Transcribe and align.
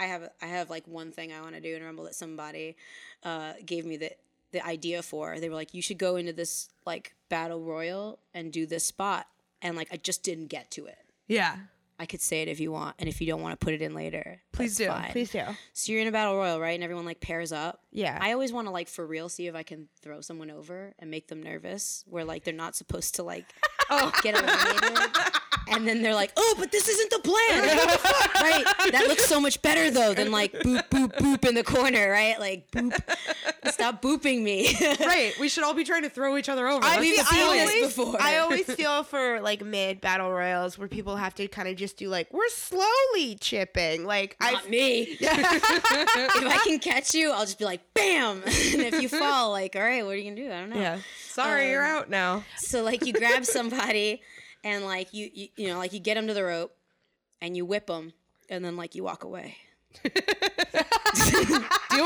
I 0.00 0.06
have 0.06 0.28
I 0.42 0.46
have 0.46 0.70
like 0.70 0.88
one 0.88 1.12
thing 1.12 1.32
I 1.32 1.40
want 1.42 1.54
to 1.54 1.60
do 1.60 1.76
in 1.76 1.84
Rumble 1.84 2.04
that 2.04 2.14
somebody 2.14 2.76
uh, 3.22 3.52
gave 3.64 3.84
me 3.86 3.96
the 3.98 4.10
the 4.52 4.66
idea 4.66 5.02
for. 5.02 5.38
They 5.38 5.48
were 5.48 5.54
like, 5.54 5.74
you 5.74 5.82
should 5.82 5.98
go 5.98 6.16
into 6.16 6.32
this 6.32 6.70
like 6.86 7.14
battle 7.28 7.60
royal 7.62 8.18
and 8.34 8.52
do 8.52 8.66
this 8.66 8.84
spot, 8.84 9.26
and 9.62 9.76
like 9.76 9.88
I 9.92 9.96
just 9.96 10.22
didn't 10.24 10.46
get 10.46 10.70
to 10.72 10.86
it. 10.86 10.98
Yeah. 11.28 11.56
I 12.00 12.06
could 12.06 12.22
say 12.22 12.40
it 12.40 12.48
if 12.48 12.60
you 12.60 12.72
want, 12.72 12.96
and 12.98 13.10
if 13.10 13.20
you 13.20 13.26
don't 13.26 13.42
want 13.42 13.60
to 13.60 13.62
put 13.62 13.74
it 13.74 13.82
in 13.82 13.92
later, 13.92 14.40
Please 14.52 14.74
do. 14.74 14.86
fine. 14.86 15.12
Please 15.12 15.30
do. 15.32 15.42
So 15.74 15.92
you're 15.92 16.00
in 16.00 16.08
a 16.08 16.12
battle 16.12 16.34
royal, 16.34 16.58
right? 16.58 16.70
And 16.74 16.82
everyone 16.82 17.04
like 17.04 17.20
pairs 17.20 17.52
up. 17.52 17.82
Yeah. 17.92 18.18
I 18.18 18.32
always 18.32 18.54
want 18.54 18.68
to 18.68 18.70
like 18.70 18.88
for 18.88 19.06
real 19.06 19.28
see 19.28 19.48
if 19.48 19.54
I 19.54 19.62
can 19.62 19.86
throw 20.00 20.22
someone 20.22 20.50
over 20.50 20.94
and 20.98 21.10
make 21.10 21.28
them 21.28 21.42
nervous, 21.42 22.02
where 22.08 22.24
like 22.24 22.44
they're 22.44 22.54
not 22.54 22.74
supposed 22.74 23.16
to 23.16 23.22
like 23.22 23.44
oh 23.90 24.10
get 24.22 24.34
eliminated, 24.34 25.34
and 25.68 25.86
then 25.86 26.02
they're 26.02 26.14
like, 26.14 26.32
oh, 26.36 26.54
but 26.58 26.72
this 26.72 26.88
isn't 26.88 27.10
the 27.10 27.18
plan, 27.20 27.62
right? 28.42 28.64
That 28.92 29.04
looks 29.08 29.24
so 29.26 29.40
much 29.40 29.60
better 29.62 29.90
though 29.90 30.14
than 30.14 30.30
like 30.30 30.52
boop 30.52 30.88
boop 30.88 31.12
boop 31.16 31.48
in 31.48 31.54
the 31.54 31.64
corner, 31.64 32.10
right? 32.10 32.38
Like 32.38 32.70
boop, 32.70 32.92
stop 33.72 34.02
booping 34.02 34.42
me. 34.42 34.76
Right. 35.00 35.32
We 35.40 35.48
should 35.48 35.64
all 35.64 35.74
be 35.74 35.84
trying 35.84 36.02
to 36.02 36.10
throw 36.10 36.36
each 36.36 36.48
other 36.48 36.68
over. 36.68 36.84
I, 36.84 36.90
That's 36.90 37.00
We've 37.00 37.14
feel, 37.14 37.24
the 37.24 37.30
seen 37.30 37.40
I 37.40 37.56
this 37.56 37.70
always, 37.70 37.96
before. 37.96 38.16
I 38.20 38.38
always 38.38 38.66
feel 38.66 39.02
for 39.02 39.40
like 39.40 39.64
mid 39.64 40.00
battle 40.00 40.30
royals 40.30 40.78
where 40.78 40.88
people 40.88 41.16
have 41.16 41.34
to 41.36 41.48
kind 41.48 41.68
of 41.68 41.76
just 41.76 41.96
do 41.96 42.08
like 42.08 42.32
we're 42.32 42.48
slowly 42.48 43.36
chipping. 43.40 44.04
Like 44.04 44.36
I 44.40 44.52
Not 44.52 44.68
me. 44.68 45.02
if 45.20 45.22
I 45.22 46.60
can 46.64 46.78
catch 46.80 47.14
you, 47.14 47.30
I'll 47.32 47.44
just 47.44 47.58
be 47.58 47.64
like, 47.64 47.80
bam. 47.94 48.42
and 48.44 48.44
if 48.46 49.00
you 49.00 49.08
fall, 49.08 49.50
like, 49.50 49.74
all 49.74 49.82
right, 49.82 50.04
what 50.04 50.12
are 50.12 50.16
you 50.16 50.30
gonna 50.30 50.42
do? 50.48 50.52
I 50.52 50.60
don't 50.60 50.70
know. 50.70 50.80
yeah. 50.80 50.98
Sorry, 51.28 51.70
you're 51.70 51.84
um, 51.84 51.96
out 51.98 52.10
now. 52.10 52.44
So 52.58 52.82
like 52.82 53.06
you 53.06 53.12
grab 53.12 53.44
somebody 53.44 54.22
and 54.64 54.84
like 54.84 55.12
you, 55.12 55.30
you 55.32 55.48
you 55.56 55.68
know 55.68 55.78
like 55.78 55.92
you 55.92 56.00
get 56.00 56.14
them 56.14 56.26
to 56.26 56.34
the 56.34 56.44
rope 56.44 56.74
and 57.40 57.56
you 57.56 57.64
whip 57.64 57.86
them 57.86 58.12
and 58.48 58.64
then 58.64 58.76
like 58.76 58.94
you 58.94 59.04
walk 59.04 59.24
away. 59.24 59.56
Deal 60.04 60.12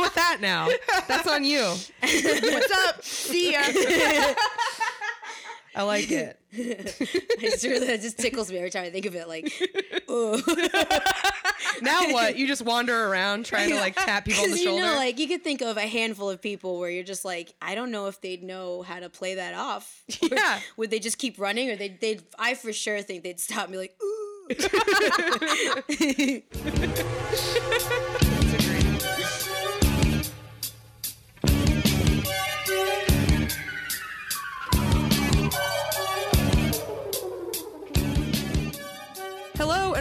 with 0.00 0.14
that 0.14 0.38
now. 0.40 0.68
That's 1.06 1.28
on 1.28 1.44
you. 1.44 1.62
What's 2.00 2.72
up? 2.88 3.04
See 3.04 3.52
ya. 3.52 3.62
I 5.74 5.82
like 5.82 6.10
it. 6.10 6.38
Really 6.56 7.86
that 7.86 8.00
just 8.00 8.16
tickles 8.18 8.50
me 8.50 8.58
every 8.58 8.70
time 8.70 8.84
I 8.84 8.90
think 8.90 9.06
of 9.06 9.14
it. 9.16 9.26
Like, 9.28 9.52
oh, 10.08 10.40
Now 11.82 12.02
what? 12.12 12.36
You 12.36 12.46
just 12.46 12.62
wander 12.62 13.08
around 13.08 13.44
trying 13.46 13.70
to 13.70 13.76
like 13.76 13.96
tap 13.96 14.24
people 14.24 14.44
on 14.44 14.50
the 14.50 14.54
because 14.54 14.64
you 14.64 14.70
shoulder. 14.70 14.86
know, 14.86 14.96
like 14.96 15.18
you 15.18 15.26
could 15.28 15.42
think 15.42 15.62
of 15.62 15.76
a 15.76 15.86
handful 15.86 16.30
of 16.30 16.40
people 16.40 16.78
where 16.78 16.90
you're 16.90 17.02
just 17.04 17.24
like, 17.24 17.52
I 17.60 17.74
don't 17.74 17.90
know 17.90 18.06
if 18.06 18.20
they'd 18.20 18.42
know 18.42 18.82
how 18.82 19.00
to 19.00 19.08
play 19.08 19.34
that 19.36 19.54
off. 19.54 20.02
Yeah. 20.20 20.60
Would 20.76 20.90
they 20.90 20.98
just 20.98 21.18
keep 21.18 21.38
running, 21.38 21.70
or 21.70 21.76
they 21.76 21.88
they'd? 21.88 22.22
I 22.38 22.54
for 22.54 22.72
sure 22.72 23.02
think 23.02 23.22
they'd 23.22 23.40
stop 23.40 23.68
me 23.68 23.78
like, 23.78 23.96
ooh. 24.02 24.20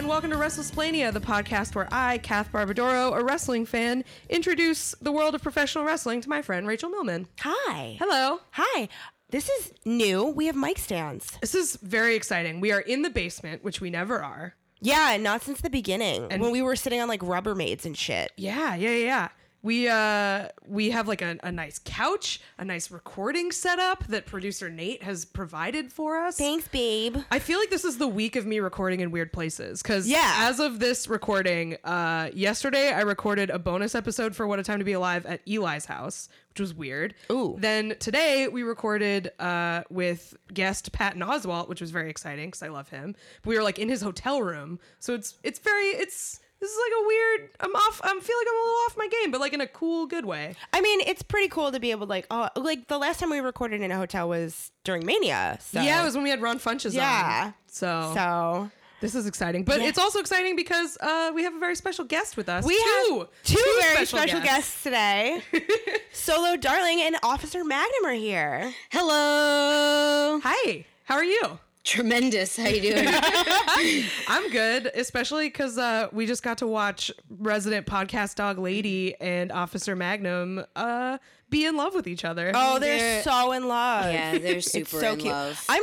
And 0.04 0.10
welcome 0.10 0.32
to 0.32 0.36
WrestleSplaining, 0.36 1.14
the 1.14 1.20
podcast 1.20 1.74
where 1.74 1.88
I, 1.90 2.18
Kath 2.18 2.52
Barbadoro, 2.52 3.16
a 3.16 3.24
wrestling 3.24 3.64
fan, 3.64 4.04
introduce 4.28 4.94
the 5.00 5.10
world 5.10 5.34
of 5.34 5.42
professional 5.42 5.82
wrestling 5.82 6.20
to 6.20 6.28
my 6.28 6.42
friend 6.42 6.66
Rachel 6.66 6.90
Millman. 6.90 7.26
Hi. 7.40 7.96
Hello. 7.98 8.40
Hi. 8.50 8.90
This 9.30 9.48
is 9.48 9.72
new. 9.86 10.26
We 10.26 10.44
have 10.44 10.56
mic 10.56 10.76
stands. 10.76 11.38
This 11.40 11.54
is 11.54 11.76
very 11.76 12.16
exciting. 12.16 12.60
We 12.60 12.70
are 12.70 12.80
in 12.80 13.00
the 13.00 13.08
basement, 13.08 13.64
which 13.64 13.80
we 13.80 13.88
never 13.88 14.22
are. 14.22 14.54
Yeah, 14.82 15.16
not 15.16 15.40
since 15.40 15.62
the 15.62 15.70
beginning 15.70 16.28
when 16.28 16.50
we 16.50 16.60
were 16.60 16.76
sitting 16.76 17.00
on 17.00 17.08
like 17.08 17.20
Rubbermaids 17.20 17.86
and 17.86 17.96
shit. 17.96 18.30
Yeah, 18.36 18.74
yeah, 18.74 18.96
yeah. 18.96 19.28
We 19.64 19.88
uh 19.88 20.48
we 20.66 20.90
have 20.90 21.08
like 21.08 21.22
a, 21.22 21.38
a 21.42 21.50
nice 21.50 21.80
couch, 21.82 22.38
a 22.58 22.66
nice 22.66 22.90
recording 22.90 23.50
setup 23.50 24.06
that 24.08 24.26
producer 24.26 24.68
Nate 24.68 25.02
has 25.02 25.24
provided 25.24 25.90
for 25.90 26.18
us. 26.18 26.36
Thanks, 26.36 26.68
babe. 26.68 27.16
I 27.30 27.38
feel 27.38 27.58
like 27.58 27.70
this 27.70 27.82
is 27.86 27.96
the 27.96 28.06
week 28.06 28.36
of 28.36 28.44
me 28.44 28.60
recording 28.60 29.00
in 29.00 29.10
weird 29.10 29.32
places 29.32 29.80
because 29.82 30.06
Yeah. 30.06 30.34
as 30.40 30.60
of 30.60 30.80
this 30.80 31.08
recording, 31.08 31.78
uh, 31.82 32.28
yesterday 32.34 32.92
I 32.92 33.00
recorded 33.00 33.48
a 33.48 33.58
bonus 33.58 33.94
episode 33.94 34.36
for 34.36 34.46
What 34.46 34.58
a 34.58 34.62
Time 34.62 34.80
to 34.80 34.84
Be 34.84 34.92
Alive 34.92 35.24
at 35.24 35.40
Eli's 35.48 35.86
house, 35.86 36.28
which 36.50 36.60
was 36.60 36.74
weird. 36.74 37.14
Ooh. 37.32 37.56
Then 37.58 37.96
today 37.98 38.48
we 38.48 38.64
recorded 38.64 39.32
uh, 39.38 39.84
with 39.88 40.36
guest 40.52 40.92
Patton 40.92 41.22
Oswalt, 41.22 41.70
which 41.70 41.80
was 41.80 41.90
very 41.90 42.10
exciting 42.10 42.48
because 42.48 42.62
I 42.62 42.68
love 42.68 42.90
him. 42.90 43.16
We 43.46 43.56
were 43.56 43.62
like 43.62 43.78
in 43.78 43.88
his 43.88 44.02
hotel 44.02 44.42
room, 44.42 44.78
so 44.98 45.14
it's 45.14 45.38
it's 45.42 45.58
very 45.58 45.86
it's 45.86 46.40
this 46.64 46.72
is 46.72 46.78
like 46.78 47.04
a 47.04 47.06
weird. 47.06 47.50
I'm 47.60 47.74
off. 47.76 48.00
I'm 48.02 48.20
feel 48.22 48.36
like 48.38 48.46
I'm 48.48 48.54
a 48.56 48.64
little 48.64 48.80
off 48.86 48.96
my 48.96 49.08
game, 49.08 49.30
but 49.30 49.40
like 49.40 49.52
in 49.52 49.60
a 49.60 49.66
cool, 49.66 50.06
good 50.06 50.24
way. 50.24 50.54
I 50.72 50.80
mean, 50.80 51.00
it's 51.02 51.22
pretty 51.22 51.48
cool 51.48 51.70
to 51.70 51.78
be 51.78 51.90
able 51.90 52.06
to 52.06 52.10
like, 52.10 52.26
oh, 52.30 52.48
like 52.56 52.88
the 52.88 52.96
last 52.96 53.20
time 53.20 53.28
we 53.30 53.40
recorded 53.40 53.82
in 53.82 53.90
a 53.92 53.96
hotel 53.96 54.28
was 54.30 54.70
during 54.82 55.04
Mania. 55.04 55.58
So. 55.60 55.82
Yeah, 55.82 56.00
it 56.00 56.04
was 56.04 56.14
when 56.14 56.24
we 56.24 56.30
had 56.30 56.40
Ron 56.40 56.58
Funches 56.58 56.94
Yeah. 56.94 57.42
on. 57.48 57.54
So, 57.66 58.12
So 58.14 58.70
This 59.02 59.14
is 59.14 59.26
exciting, 59.26 59.64
but 59.64 59.80
Yeah. 59.82 59.88
it's 59.88 59.98
also 59.98 60.20
exciting 60.20 60.56
because 60.56 60.96
uh, 61.02 61.32
we 61.34 61.42
have 61.42 61.54
a 61.54 61.58
very 61.58 61.74
special 61.76 62.06
guest 62.06 62.38
with 62.38 62.48
us. 62.48 62.64
we 62.64 62.76
two, 62.78 63.18
have 63.18 63.28
two, 63.44 63.76
very 63.82 64.06
special, 64.06 64.40
guests, 64.40 64.82
today. 64.82 65.42
Solo 66.12 66.56
Darling 66.56 67.02
and 67.02 67.16
Officer 67.22 67.62
Magnum 67.62 68.06
are 68.06 68.12
here. 68.14 68.72
Hello. 68.90 70.40
Hi, 70.42 70.86
how 71.04 71.16
are 71.16 71.24
you? 71.24 71.58
Tremendous. 71.84 72.56
How 72.56 72.68
you 72.68 72.80
doing? 72.80 73.06
I'm 74.28 74.50
good, 74.50 74.86
especially 74.94 75.48
because 75.48 75.76
uh, 75.76 76.08
we 76.12 76.24
just 76.24 76.42
got 76.42 76.58
to 76.58 76.66
watch 76.66 77.10
resident 77.28 77.86
podcast 77.86 78.36
dog 78.36 78.58
Lady 78.58 79.14
and 79.20 79.52
Officer 79.52 79.94
Magnum 79.94 80.64
uh, 80.74 81.18
be 81.50 81.66
in 81.66 81.76
love 81.76 81.94
with 81.94 82.06
each 82.06 82.24
other. 82.24 82.52
Oh, 82.54 82.78
they're, 82.78 82.98
They're- 82.98 83.22
so 83.22 83.52
in 83.52 83.68
love. 83.68 84.10
yeah, 84.10 84.38
they're 84.38 84.62
super 84.62 84.98
so 84.98 85.12
in 85.12 85.18
cute. 85.18 85.32
love. 85.32 85.62
I'm 85.68 85.82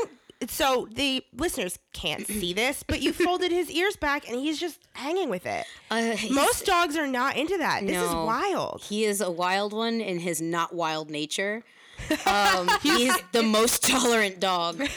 so 0.50 0.88
the 0.91 1.23
listeners 1.38 1.78
can't 1.94 2.25
see 2.25 2.51
this, 2.51 2.81
but 2.81 3.03
you 3.03 3.13
folded 3.13 3.51
his 3.51 3.69
ears 3.69 3.95
back 3.95 4.28
and 4.28 4.40
he's 4.40 4.59
just 4.59 4.79
hanging 4.94 5.29
with 5.29 5.45
it. 5.45 5.67
Uh, 5.91 6.16
Most 6.31 6.66
dogs 6.66 6.97
are 6.97 7.06
not 7.06 7.38
into 7.38 7.59
that. 7.59 7.85
This 7.85 8.01
is 8.01 8.11
wild. 8.11 8.81
He 8.84 9.06
is 9.06 9.22
a 9.22 9.29
wild 9.29 9.72
one 9.72 10.01
in 10.01 10.17
his 10.17 10.41
not 10.41 10.73
wild 10.73 11.11
nature. 11.11 11.63
Um, 12.25 12.67
he's 12.81 13.16
the 13.34 13.44
most 13.44 13.84
tolerant 13.88 14.40
dog. 14.40 14.81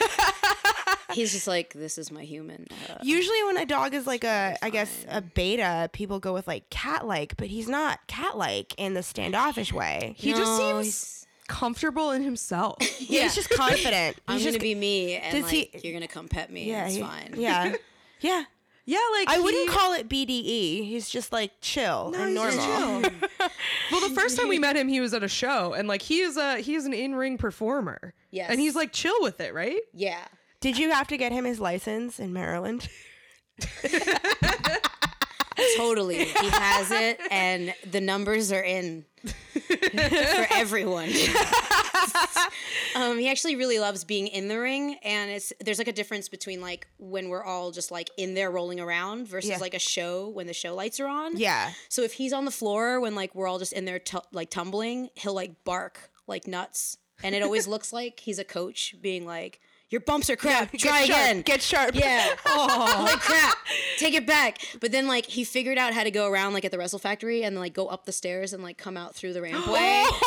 He's 1.13 1.33
just 1.33 1.47
like, 1.47 1.73
this 1.75 1.99
is 1.99 2.11
my 2.11 2.23
human. 2.25 2.67
Uh, 2.89 2.95
Usually, 3.03 3.43
when 3.45 3.57
a 3.57 3.67
dog 3.67 3.95
is 3.95 4.07
like 4.07 4.25
a, 4.25 4.57
I 4.63 4.71
guess, 4.71 5.05
a 5.09 5.21
beta, 5.21 5.91
people 5.93 6.19
go 6.21 6.33
with 6.33 6.47
like 6.47 6.71
cat 6.71 7.07
like, 7.07 7.37
but 7.37 7.49
he's 7.49 7.69
not 7.69 8.07
cat 8.07 8.37
like 8.37 8.75
in 8.79 8.95
the 8.95 9.03
standoffish 9.03 9.73
way. 9.73 10.15
he 10.17 10.33
just 10.33 10.57
seems 10.57 10.85
he's- 10.87 11.27
comfortable 11.49 12.11
in 12.13 12.23
himself. 12.23 12.79
Yeah, 13.01 13.25
he's 13.25 13.35
just 13.35 13.51
confident. 13.51 14.17
I'm 14.27 14.37
He's 14.39 14.45
gonna 14.45 14.53
just, 14.53 14.63
be 14.63 14.75
me, 14.75 15.17
and 15.17 15.35
Does 15.35 15.43
like 15.53 15.75
he- 15.75 15.81
you're 15.89 15.93
gonna 15.93 16.09
come 16.09 16.27
pet 16.27 16.51
me. 16.51 16.65
yeah, 16.71 16.87
it's 16.87 16.95
he- 16.95 17.03
fine. 17.03 17.35
Yeah, 17.37 17.75
yeah. 18.21 18.45
yeah, 18.87 18.99
like 19.19 19.29
I 19.29 19.35
he- 19.37 19.41
wouldn't 19.43 19.69
call 19.69 19.93
it 19.93 20.09
BDE. 20.09 20.87
He's 20.89 21.09
just 21.11 21.31
like 21.33 21.51
chill 21.61 22.13
and 22.17 22.35
normal. 22.35 22.53
chill. 22.53 23.03
well, 23.93 24.09
the 24.09 24.15
first 24.15 24.39
time 24.39 24.49
we 24.49 24.59
met 24.59 24.75
him, 24.75 24.89
he 24.89 25.01
was 25.01 25.13
at 25.13 25.23
a 25.23 25.29
show, 25.29 25.75
and 25.75 25.87
like 25.87 26.01
he 26.03 26.21
is 26.21 26.37
a 26.39 26.59
he 26.61 26.75
is 26.77 26.87
an 26.87 26.95
in 26.95 27.15
ring 27.15 27.37
performer. 27.37 28.15
Yes. 28.31 28.49
and 28.51 28.59
he's 28.59 28.75
like 28.75 28.93
chill 28.93 29.15
with 29.21 29.41
it, 29.41 29.53
right? 29.55 29.81
Yeah. 29.93 30.25
Did 30.65 30.79
you 30.79 30.93
have 30.93 31.09
to 31.09 31.19
get 31.19 31.31
him 31.31 31.45
his 31.45 31.61
license 31.61 32.19
in 32.19 32.33
Maryland? 32.33 32.89
Totally. 35.77 36.25
He 36.25 36.49
has 36.49 36.91
it, 36.91 37.21
and 37.31 37.75
the 37.91 38.01
numbers 38.01 38.51
are 38.51 38.63
in 38.63 39.05
for 39.27 40.47
everyone. 40.55 41.11
um, 42.97 43.19
he 43.19 43.29
actually 43.29 43.57
really 43.57 43.79
loves 43.79 44.05
being 44.05 44.27
in 44.29 44.49
the 44.49 44.59
ring, 44.59 44.97
and 45.03 45.31
it's 45.31 45.53
there's 45.63 45.77
like 45.77 45.87
a 45.89 45.93
difference 45.93 46.31
between 46.31 46.63
like 46.63 46.87
when 46.99 47.29
we're 47.29 47.45
all 47.45 47.71
just 47.71 47.91
like 47.91 48.09
in 48.17 48.33
there 48.33 48.51
rolling 48.51 48.81
around 48.81 49.29
versus 49.29 49.51
Yeah. 49.51 49.59
like 49.59 49.75
a 49.75 49.79
show 49.79 50.31
when 50.31 50.47
the 50.47 50.55
show 50.55 50.75
lights 50.75 50.99
are 50.99 51.07
on. 51.09 51.37
Yeah. 51.37 51.73
So 51.91 52.01
if 52.01 52.15
he's 52.15 52.33
on 52.33 52.47
the 52.47 52.51
floor 52.51 53.01
when 53.01 53.15
like 53.15 53.35
we're 53.35 53.49
all 53.49 53.59
just 53.59 53.75
in 53.75 53.85
there 53.85 53.99
tu- 53.99 54.23
like 54.33 54.49
tumbling, 54.49 55.11
he'll 55.15 55.35
like 55.35 55.63
bark 55.65 56.11
like 56.27 56.47
nuts, 56.47 56.97
and 57.23 57.35
it 57.35 57.43
always 57.43 57.69
looks 57.75 57.93
like 57.93 58.19
he's 58.21 58.39
a 58.39 58.45
coach 58.45 58.95
being 59.03 59.27
like, 59.27 59.61
"Your 59.95 60.01
bumps 60.01 60.29
are 60.29 60.35
crap. 60.35 60.73
Get 60.73 60.81
Try 60.81 61.05
sharp, 61.05 61.09
again. 61.09 61.43
Get 61.43 61.63
sharp. 61.63 61.95
Yeah. 61.95 62.35
Oh, 62.47 63.03
like 63.05 63.21
crap. 63.21 63.57
Take 63.99 64.15
it 64.15 64.27
back. 64.27 64.59
But 64.81 64.91
then 64.91 65.07
like 65.07 65.27
he 65.27 65.45
figured 65.45 65.79
out 65.79 65.93
how 65.95 66.03
to 66.03 66.11
go 66.11 66.29
around 66.29 66.53
like 66.53 66.65
at 66.65 66.73
the 66.73 66.79
Wrestle 66.79 66.99
Factory 66.99 67.45
and 67.45 67.57
like 67.57 67.75
go 67.75 67.87
up 67.87 68.05
the 68.05 68.11
stairs 68.13 68.53
and 68.53 68.61
like 68.61 68.77
come 68.77 68.97
out 68.97 69.15
through 69.15 69.35
the 69.35 69.41
rampway. 69.41 70.05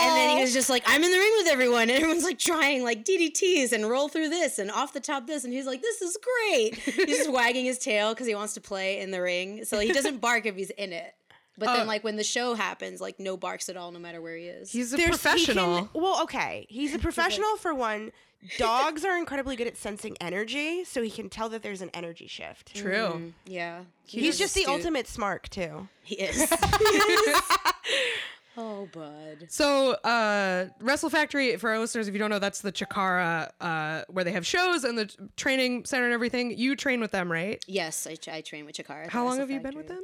And 0.00 0.16
then 0.16 0.36
he 0.36 0.42
was 0.42 0.52
just 0.52 0.70
like, 0.70 0.84
I'm 0.86 1.02
in 1.02 1.10
the 1.10 1.18
ring 1.18 1.32
with 1.38 1.48
everyone. 1.48 1.82
And 1.82 1.90
everyone's 1.90 2.22
like 2.22 2.38
trying 2.38 2.84
like 2.84 3.04
DDTs 3.04 3.72
and 3.72 3.88
roll 3.88 4.08
through 4.08 4.28
this 4.28 4.58
and 4.60 4.70
off 4.70 4.92
the 4.92 5.00
top 5.00 5.26
this. 5.26 5.44
And 5.44 5.52
he's 5.52 5.66
like, 5.66 5.82
this 5.82 6.00
is 6.00 6.16
great. 6.22 6.76
He's 6.76 7.18
just 7.18 7.32
wagging 7.32 7.64
his 7.64 7.78
tail 7.78 8.14
because 8.14 8.26
he 8.26 8.34
wants 8.34 8.54
to 8.54 8.60
play 8.60 9.00
in 9.00 9.10
the 9.10 9.20
ring. 9.20 9.64
So 9.64 9.80
he 9.80 9.92
doesn't 9.92 10.20
bark 10.20 10.46
if 10.46 10.54
he's 10.54 10.70
in 10.70 10.92
it. 10.92 11.14
But 11.58 11.68
Oh. 11.70 11.72
then 11.76 11.86
like 11.88 12.04
when 12.04 12.16
the 12.16 12.24
show 12.24 12.54
happens, 12.54 13.00
like 13.00 13.18
no 13.18 13.36
barks 13.36 13.68
at 13.68 13.76
all, 13.76 13.90
no 13.90 13.98
matter 13.98 14.20
where 14.22 14.36
he 14.36 14.44
is. 14.44 14.70
He's 14.70 14.92
a 14.92 14.96
There's- 14.96 15.08
he 15.08 15.10
professional. 15.10 15.88
can- 15.92 16.00
well, 16.02 16.22
okay. 16.22 16.66
He's 16.70 16.94
a 16.94 16.98
professional 17.08 17.56
for 17.56 17.74
one. 17.74 18.12
Dogs 18.56 19.04
are 19.04 19.18
incredibly 19.18 19.56
good 19.56 19.66
at 19.66 19.76
sensing 19.76 20.16
energy, 20.20 20.84
so 20.84 21.02
he 21.02 21.10
can 21.10 21.28
tell 21.28 21.48
that 21.48 21.64
there's 21.64 21.82
an 21.82 21.90
energy 21.92 22.28
shift. 22.28 22.72
True. 22.76 23.32
yeah, 23.44 23.80
He's 24.06 24.22
He's 24.22 24.38
just 24.38 24.54
the 24.54 24.60
astute. 24.62 24.74
ultimate 24.76 25.06
smark 25.06 25.48
too. 25.48 25.88
He 26.04 26.14
is. 26.14 26.36
He 26.36 26.44
is. 26.44 27.40
oh, 28.56 28.88
bud. 28.92 29.46
So, 29.48 29.92
uh, 30.04 30.66
Wrestle 30.80 31.10
Factory, 31.10 31.56
for 31.56 31.70
our 31.70 31.78
listeners, 31.80 32.06
if 32.08 32.14
you 32.14 32.20
don't 32.20 32.30
know, 32.30 32.38
that's 32.38 32.60
the 32.60 32.70
Chikara, 32.72 33.50
uh, 33.60 34.02
where 34.08 34.22
they 34.24 34.32
have 34.32 34.46
shows 34.46 34.84
and 34.84 34.96
the 34.96 35.12
training 35.36 35.84
center 35.84 36.04
and 36.04 36.14
everything. 36.14 36.56
You 36.56 36.76
train 36.76 37.00
with 37.00 37.10
them, 37.10 37.30
right? 37.30 37.62
Yes, 37.66 38.06
I, 38.06 38.16
I 38.32 38.40
train 38.40 38.64
with 38.66 38.76
Chikara. 38.76 39.08
How 39.08 39.24
long 39.24 39.38
Wrestle 39.38 39.40
have 39.40 39.50
you 39.50 39.60
been 39.60 39.76
with 39.76 39.88
them? 39.88 40.02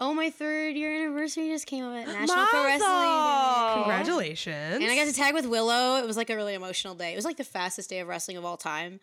Oh, 0.00 0.14
my 0.14 0.30
third 0.30 0.76
year 0.76 0.92
anniversary 0.94 1.48
just 1.48 1.66
came 1.66 1.84
up 1.84 1.94
at 1.94 2.06
National 2.20 2.46
Pro 2.46 2.64
Wrestling. 2.64 2.88
Day. 2.88 3.74
Congratulations. 3.74 4.82
And 4.82 4.90
I 4.90 4.96
got 4.96 5.06
to 5.06 5.12
tag 5.12 5.34
with 5.34 5.46
Willow. 5.46 5.96
It 5.96 6.06
was 6.06 6.16
like 6.16 6.30
a 6.30 6.36
really 6.36 6.54
emotional 6.54 6.94
day. 6.94 7.12
It 7.12 7.16
was 7.16 7.24
like 7.24 7.36
the 7.36 7.44
fastest 7.44 7.90
day 7.90 8.00
of 8.00 8.08
wrestling 8.08 8.36
of 8.36 8.44
all 8.44 8.56
time. 8.56 9.00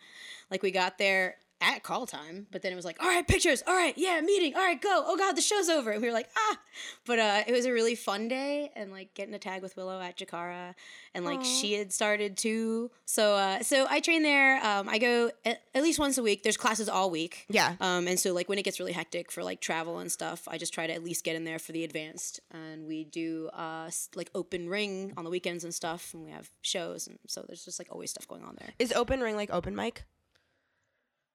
Like 0.50 0.62
we 0.62 0.70
got 0.70 0.98
there 0.98 1.36
at 1.60 1.82
call 1.82 2.06
time, 2.06 2.46
but 2.50 2.62
then 2.62 2.72
it 2.72 2.76
was 2.76 2.84
like, 2.84 3.02
all 3.02 3.08
right, 3.08 3.26
pictures. 3.26 3.62
All 3.66 3.74
right, 3.74 3.94
yeah, 3.96 4.20
meeting. 4.20 4.54
All 4.54 4.62
right, 4.62 4.80
go. 4.80 5.04
Oh 5.06 5.16
God, 5.16 5.36
the 5.36 5.42
show's 5.42 5.68
over. 5.68 5.90
And 5.90 6.00
we 6.00 6.08
were 6.08 6.14
like, 6.14 6.28
ah. 6.36 6.58
But 7.06 7.18
uh, 7.18 7.42
it 7.46 7.52
was 7.52 7.66
a 7.66 7.72
really 7.72 7.94
fun 7.94 8.28
day, 8.28 8.70
and 8.74 8.90
like 8.90 9.14
getting 9.14 9.34
a 9.34 9.38
tag 9.38 9.62
with 9.62 9.76
Willow 9.76 10.00
at 10.00 10.16
Chikara, 10.16 10.74
and 11.14 11.24
like 11.24 11.44
she 11.44 11.74
had 11.74 11.92
started 11.92 12.36
too. 12.36 12.90
So 13.04 13.34
uh, 13.34 13.62
so 13.62 13.86
I 13.88 14.00
train 14.00 14.22
there. 14.22 14.64
Um, 14.64 14.88
I 14.88 14.98
go 14.98 15.30
at, 15.44 15.62
at 15.74 15.82
least 15.82 15.98
once 15.98 16.18
a 16.18 16.22
week. 16.22 16.42
There's 16.42 16.56
classes 16.56 16.88
all 16.88 17.10
week. 17.10 17.46
Yeah. 17.48 17.74
Um, 17.80 18.06
and 18.06 18.18
so 18.18 18.32
like 18.32 18.48
when 18.48 18.58
it 18.58 18.62
gets 18.62 18.78
really 18.78 18.92
hectic 18.92 19.30
for 19.30 19.42
like 19.42 19.60
travel 19.60 19.98
and 19.98 20.10
stuff, 20.10 20.46
I 20.48 20.58
just 20.58 20.72
try 20.72 20.86
to 20.86 20.92
at 20.92 21.04
least 21.04 21.24
get 21.24 21.36
in 21.36 21.44
there 21.44 21.58
for 21.58 21.72
the 21.72 21.84
advanced. 21.84 22.40
And 22.50 22.86
we 22.86 23.04
do 23.04 23.48
uh 23.52 23.90
like 24.14 24.30
open 24.34 24.68
ring 24.68 25.12
on 25.16 25.24
the 25.24 25.30
weekends 25.30 25.64
and 25.64 25.74
stuff, 25.74 26.14
and 26.14 26.24
we 26.24 26.30
have 26.30 26.50
shows, 26.62 27.06
and 27.06 27.18
so 27.26 27.44
there's 27.46 27.64
just 27.64 27.78
like 27.78 27.88
always 27.90 28.10
stuff 28.10 28.26
going 28.28 28.44
on 28.44 28.56
there. 28.58 28.70
Is 28.78 28.92
open 28.92 29.20
ring 29.20 29.36
like 29.36 29.50
open 29.50 29.74
mic? 29.74 30.04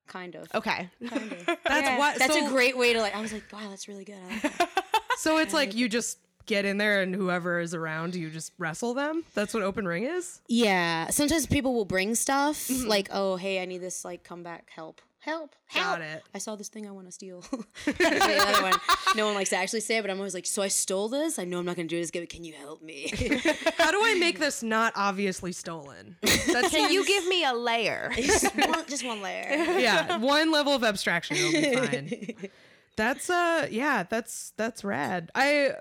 Kind 0.07 0.35
of. 0.35 0.47
Okay. 0.53 0.89
Kind 1.07 1.31
of. 1.31 1.45
That's 1.45 1.61
Yeah, 1.67 1.97
what. 1.97 2.19
That's 2.19 2.33
so, 2.33 2.45
a 2.45 2.49
great 2.49 2.77
way 2.77 2.93
to 2.93 3.01
like. 3.01 3.15
I 3.15 3.21
was 3.21 3.33
like, 3.33 3.43
wow, 3.51 3.67
that's 3.69 3.87
really 3.87 4.05
good. 4.05 4.17
I 4.29 4.33
like 4.33 4.41
that. 4.57 4.69
So 5.17 5.37
it's 5.37 5.53
like 5.53 5.73
you 5.73 5.87
just 5.87 6.19
get 6.45 6.65
in 6.65 6.77
there 6.77 7.01
and 7.01 7.15
whoever 7.15 7.59
is 7.59 7.73
around, 7.73 8.15
you 8.15 8.29
just 8.29 8.51
wrestle 8.57 8.93
them. 8.93 9.23
That's 9.33 9.53
what 9.53 9.63
open 9.63 9.87
ring 9.87 10.03
is. 10.03 10.41
yeah. 10.47 11.09
Sometimes 11.09 11.47
people 11.47 11.73
will 11.73 11.85
bring 11.85 12.15
stuff 12.15 12.67
mm-hmm. 12.67 12.87
like, 12.87 13.07
oh, 13.11 13.37
hey, 13.37 13.61
I 13.61 13.65
need 13.65 13.79
this 13.79 14.03
like 14.05 14.23
comeback 14.23 14.69
help. 14.69 15.01
Help, 15.25 15.56
help. 15.66 15.98
Got 15.98 16.01
it. 16.01 16.24
I 16.36 16.38
saw 16.38 16.56
this 16.56 16.69
thing 16.69 16.88
I 16.88 16.92
want 16.92 17.07
to 17.07 17.12
steal. 17.12 17.39
That's 17.86 17.98
the 17.98 18.60
one. 18.62 18.74
No 19.16 19.25
one 19.25 19.33
likes 19.33 19.50
to 19.50 19.56
actually 19.56 19.80
say 19.80 19.98
it, 19.98 20.04
but 20.04 20.12
I'm 20.12 20.18
always 20.18 20.36
like, 20.36 20.45
so 20.45 20.62
I 20.62 20.68
stole 20.68 21.10
this? 21.10 21.39
I 21.39 21.45
know 21.45 21.57
I'm 21.57 21.66
not 21.66 21.75
going 21.75 21.88
to 21.88 21.95
do 21.95 22.00
this. 22.00 22.12
Give- 22.12 22.30
Can 22.30 22.44
you 22.44 22.54
help 22.54 22.83
me? 22.83 23.07
How 23.80 23.89
do 23.89 24.00
I 24.04 24.16
make 24.19 24.38
this 24.38 24.62
not 24.62 24.94
obviously 24.95 25.51
stolen? 25.51 26.16
That's 26.22 26.69
Can 26.69 26.92
you 26.92 27.04
give 27.07 27.25
me 27.25 27.44
a 27.44 27.54
layer? 27.56 28.12
just, 28.16 28.56
one, 28.56 28.86
just 28.88 29.04
one 29.04 29.24
layer. 29.24 29.48
yeah, 29.80 30.18
one 30.18 30.51
level 30.51 30.74
of 30.74 30.83
abstraction 30.83 31.38
will 31.38 31.51
be 31.51 31.75
fine. 31.75 32.50
That's 32.95 33.27
uh 33.30 33.68
yeah, 33.72 34.04
that's 34.04 34.54
that's 34.57 34.83
rad. 34.83 35.30
I 35.36 35.72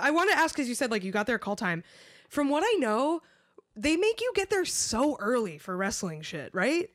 I 0.00 0.10
want 0.10 0.30
to 0.32 0.36
ask 0.38 0.56
cuz 0.56 0.66
you 0.68 0.74
said 0.74 0.90
like 0.90 1.04
you 1.04 1.12
got 1.12 1.26
there 1.26 1.38
call 1.38 1.56
time. 1.56 1.84
From 2.30 2.48
what 2.48 2.64
I 2.66 2.78
know, 2.78 3.20
they 3.76 3.96
make 3.96 4.20
you 4.20 4.32
get 4.34 4.48
there 4.50 4.64
so 4.64 5.16
early 5.20 5.58
for 5.58 5.76
wrestling 5.76 6.22
shit, 6.22 6.52
right? 6.54 6.90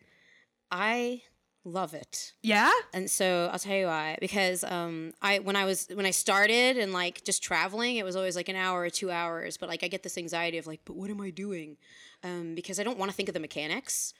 I 0.71 1.21
love 1.65 1.93
it. 1.93 2.33
Yeah? 2.41 2.71
And 2.93 3.09
so 3.09 3.49
I'll 3.51 3.59
tell 3.59 3.75
you 3.75 3.87
why. 3.87 4.17
Because 4.19 4.63
um, 4.63 5.13
I 5.21 5.39
when 5.39 5.55
I 5.55 5.65
was 5.65 5.87
when 5.93 6.05
I 6.05 6.11
started 6.11 6.77
and 6.77 6.93
like 6.93 7.23
just 7.23 7.43
traveling, 7.43 7.97
it 7.97 8.05
was 8.05 8.15
always 8.15 8.35
like 8.35 8.49
an 8.49 8.55
hour 8.55 8.81
or 8.81 8.89
two 8.89 9.11
hours. 9.11 9.57
But 9.57 9.69
like 9.69 9.83
I 9.83 9.87
get 9.87 10.03
this 10.03 10.17
anxiety 10.17 10.57
of 10.57 10.67
like, 10.67 10.81
but 10.85 10.95
what 10.95 11.09
am 11.09 11.21
I 11.21 11.29
doing? 11.29 11.77
Um, 12.23 12.55
because 12.55 12.79
I 12.79 12.83
don't 12.83 12.97
want 12.97 13.11
to 13.11 13.15
think 13.15 13.29
of 13.29 13.33
the 13.33 13.39
mechanics. 13.39 14.13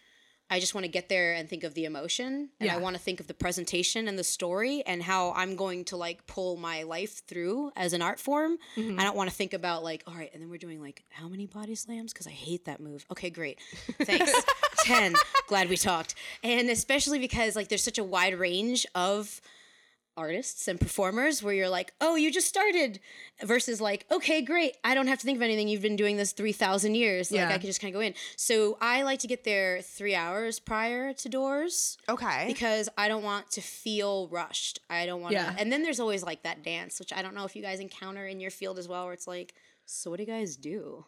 I 0.50 0.60
just 0.60 0.76
want 0.76 0.84
to 0.84 0.92
get 0.92 1.10
there 1.10 1.34
and 1.34 1.50
think 1.50 1.64
of 1.64 1.74
the 1.74 1.86
emotion, 1.86 2.50
and 2.60 2.70
I 2.70 2.78
want 2.78 2.96
to 2.96 3.02
think 3.02 3.20
of 3.20 3.28
the 3.28 3.34
presentation 3.34 4.08
and 4.08 4.20
the 4.20 4.26
story 4.26 4.84
and 4.86 5.02
how 5.02 5.32
I'm 5.32 5.56
going 5.56 5.86
to 5.86 5.98
like 5.98 6.28
pull 6.28 6.58
my 6.58 6.84
life 6.84 7.26
through 7.26 7.72
as 7.76 7.94
an 7.94 8.02
art 8.02 8.20
form. 8.20 8.58
Mm-hmm. 8.76 9.00
I 9.00 9.04
don't 9.04 9.16
want 9.16 9.30
to 9.30 9.36
think 9.36 9.54
about 9.54 9.84
like, 9.84 10.04
all 10.06 10.14
right, 10.14 10.30
and 10.34 10.44
then 10.44 10.50
we're 10.50 10.58
doing 10.58 10.82
like 10.82 11.04
how 11.10 11.28
many 11.28 11.48
body 11.48 11.76
slams 11.76 12.14
because 12.14 12.28
I 12.28 12.32
hate 12.32 12.66
that 12.66 12.82
move. 12.82 13.06
Okay, 13.10 13.30
great, 13.30 13.60
thanks. 14.02 14.32
Ten. 14.84 15.16
Glad 15.48 15.70
we 15.70 15.78
talked, 15.78 16.16
and 16.44 16.70
especially 16.70 17.20
because 17.20 17.56
like 17.56 17.70
there's 17.70 17.84
such 17.84 17.98
a 17.98 18.04
wide 18.04 18.38
range 18.38 18.86
of 18.96 19.42
artists 20.16 20.68
and 20.68 20.80
performers 20.80 21.42
where 21.42 21.56
you're 21.56 21.70
like, 21.70 21.92
oh, 22.00 22.16
you 22.16 22.32
just 22.32 22.48
started, 22.48 23.00
versus 23.44 23.82
like, 23.82 24.06
okay, 24.12 24.44
great, 24.44 24.74
I 24.84 24.94
don't 24.94 25.08
have 25.08 25.18
to 25.18 25.26
think 25.26 25.38
of 25.38 25.42
anything. 25.42 25.68
You've 25.68 25.82
been 25.82 25.96
doing 25.96 26.18
this 26.18 26.34
3,000 26.34 26.94
years. 26.94 27.32
Like, 27.32 27.40
Yeah. 27.40 27.50
I 27.50 27.58
can 27.58 27.66
just 27.66 27.82
kind 27.82 27.94
of 27.96 28.00
go 28.00 28.06
in. 28.06 28.14
So 28.36 28.78
I 28.80 29.02
like 29.02 29.18
to 29.22 29.28
get 29.28 29.44
there 29.44 29.82
three 29.82 30.14
hours 30.14 30.60
prior 30.60 31.14
to 31.14 31.30
doors 31.30 31.98
Okay. 32.08 32.44
because 32.48 32.90
I 32.96 33.08
don't 33.08 33.24
want 33.24 33.50
to 33.54 33.62
feel 33.62 34.28
rushed. 34.28 34.82
I 34.88 35.08
don't 35.08 35.20
want 35.22 35.32
to. 35.32 35.42
Yeah. 35.42 35.56
And 35.58 35.72
then 35.72 35.82
there's 35.82 36.00
always 36.00 36.22
like 36.24 36.44
that 36.44 36.62
dance, 36.64 37.00
which 37.00 37.12
I 37.12 37.24
don't 37.24 37.34
know 37.34 37.46
if 37.46 37.56
you 37.56 37.64
guys 37.64 37.80
encounter 37.80 38.28
in 38.28 38.40
your 38.40 38.52
field 38.52 38.78
as 38.78 38.88
well, 38.88 39.06
where 39.06 39.14
it's 39.14 39.26
like, 39.26 39.56
so 39.86 40.12
what 40.12 40.18
do 40.18 40.24
you 40.24 40.32
guys 40.32 40.56
do? 40.58 41.06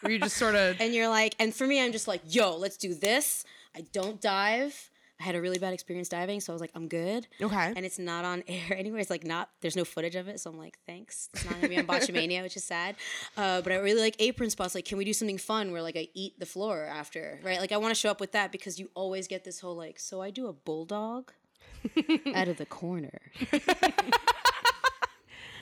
Where 0.00 0.12
you 0.12 0.18
just 0.18 0.36
sort 0.36 0.54
of 0.54 0.76
And 0.80 0.94
you're 0.94 1.08
like, 1.08 1.34
and 1.38 1.54
for 1.54 1.66
me, 1.66 1.80
I'm 1.80 1.92
just 1.92 2.08
like, 2.08 2.20
yo, 2.26 2.56
let's 2.56 2.76
do 2.76 2.94
this. 2.94 3.44
I 3.74 3.82
don't 3.92 4.20
dive. 4.20 4.90
I 5.20 5.22
had 5.22 5.36
a 5.36 5.40
really 5.40 5.58
bad 5.58 5.72
experience 5.72 6.08
diving, 6.08 6.40
so 6.40 6.52
I 6.52 6.54
was 6.54 6.60
like, 6.60 6.72
I'm 6.74 6.88
good. 6.88 7.28
Okay. 7.40 7.72
And 7.76 7.86
it's 7.86 7.98
not 7.98 8.24
on 8.24 8.42
air 8.48 8.76
anywhere. 8.76 9.00
It's 9.00 9.10
like 9.10 9.24
not, 9.24 9.48
there's 9.60 9.76
no 9.76 9.84
footage 9.84 10.16
of 10.16 10.28
it. 10.28 10.40
So 10.40 10.50
I'm 10.50 10.58
like, 10.58 10.78
thanks. 10.86 11.28
It's 11.32 11.44
not 11.44 11.54
gonna 11.54 11.68
be 11.68 11.78
on 11.78 11.86
Botchamania, 11.86 12.42
which 12.42 12.56
is 12.56 12.64
sad. 12.64 12.96
Uh, 13.36 13.62
but 13.62 13.72
I 13.72 13.76
really 13.76 14.00
like 14.00 14.16
apron 14.18 14.50
spots. 14.50 14.74
Like, 14.74 14.84
can 14.84 14.98
we 14.98 15.04
do 15.04 15.12
something 15.12 15.38
fun 15.38 15.72
where 15.72 15.82
like 15.82 15.96
I 15.96 16.08
eat 16.14 16.38
the 16.38 16.46
floor 16.46 16.84
after, 16.84 17.38
right? 17.42 17.60
Like, 17.60 17.72
I 17.72 17.76
wanna 17.76 17.94
show 17.94 18.10
up 18.10 18.20
with 18.20 18.32
that 18.32 18.50
because 18.52 18.78
you 18.78 18.90
always 18.94 19.28
get 19.28 19.44
this 19.44 19.60
whole 19.60 19.76
like, 19.76 19.98
so 20.00 20.20
I 20.20 20.30
do 20.30 20.48
a 20.48 20.52
bulldog 20.52 21.32
out 22.34 22.48
of 22.48 22.56
the 22.56 22.66
corner. 22.66 23.20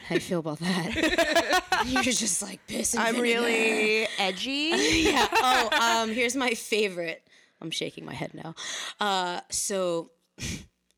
How 0.07 0.15
you 0.17 0.21
feel 0.21 0.41
about 0.41 0.59
that? 0.61 1.63
You're 1.87 2.03
just 2.03 2.43
like 2.43 2.67
pissing. 2.67 2.97
Me. 2.97 3.03
I'm 3.03 3.15
vinegar. 3.17 3.41
really 3.41 4.09
edgy. 4.19 4.73
yeah. 5.03 5.27
Oh, 5.33 6.03
um, 6.03 6.11
here's 6.11 6.37
my 6.37 6.51
favorite. 6.51 7.27
I'm 7.61 7.71
shaking 7.71 8.05
my 8.05 8.15
head 8.15 8.35
now. 8.35 8.55
Uh, 9.01 9.41
so 9.51 10.11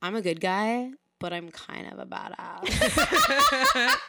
I'm 0.02 0.14
a 0.16 0.22
good 0.22 0.40
guy, 0.40 0.90
but 1.18 1.32
I'm 1.32 1.50
kind 1.50 1.92
of 1.92 1.98
a 1.98 2.06
badass. 2.06 2.68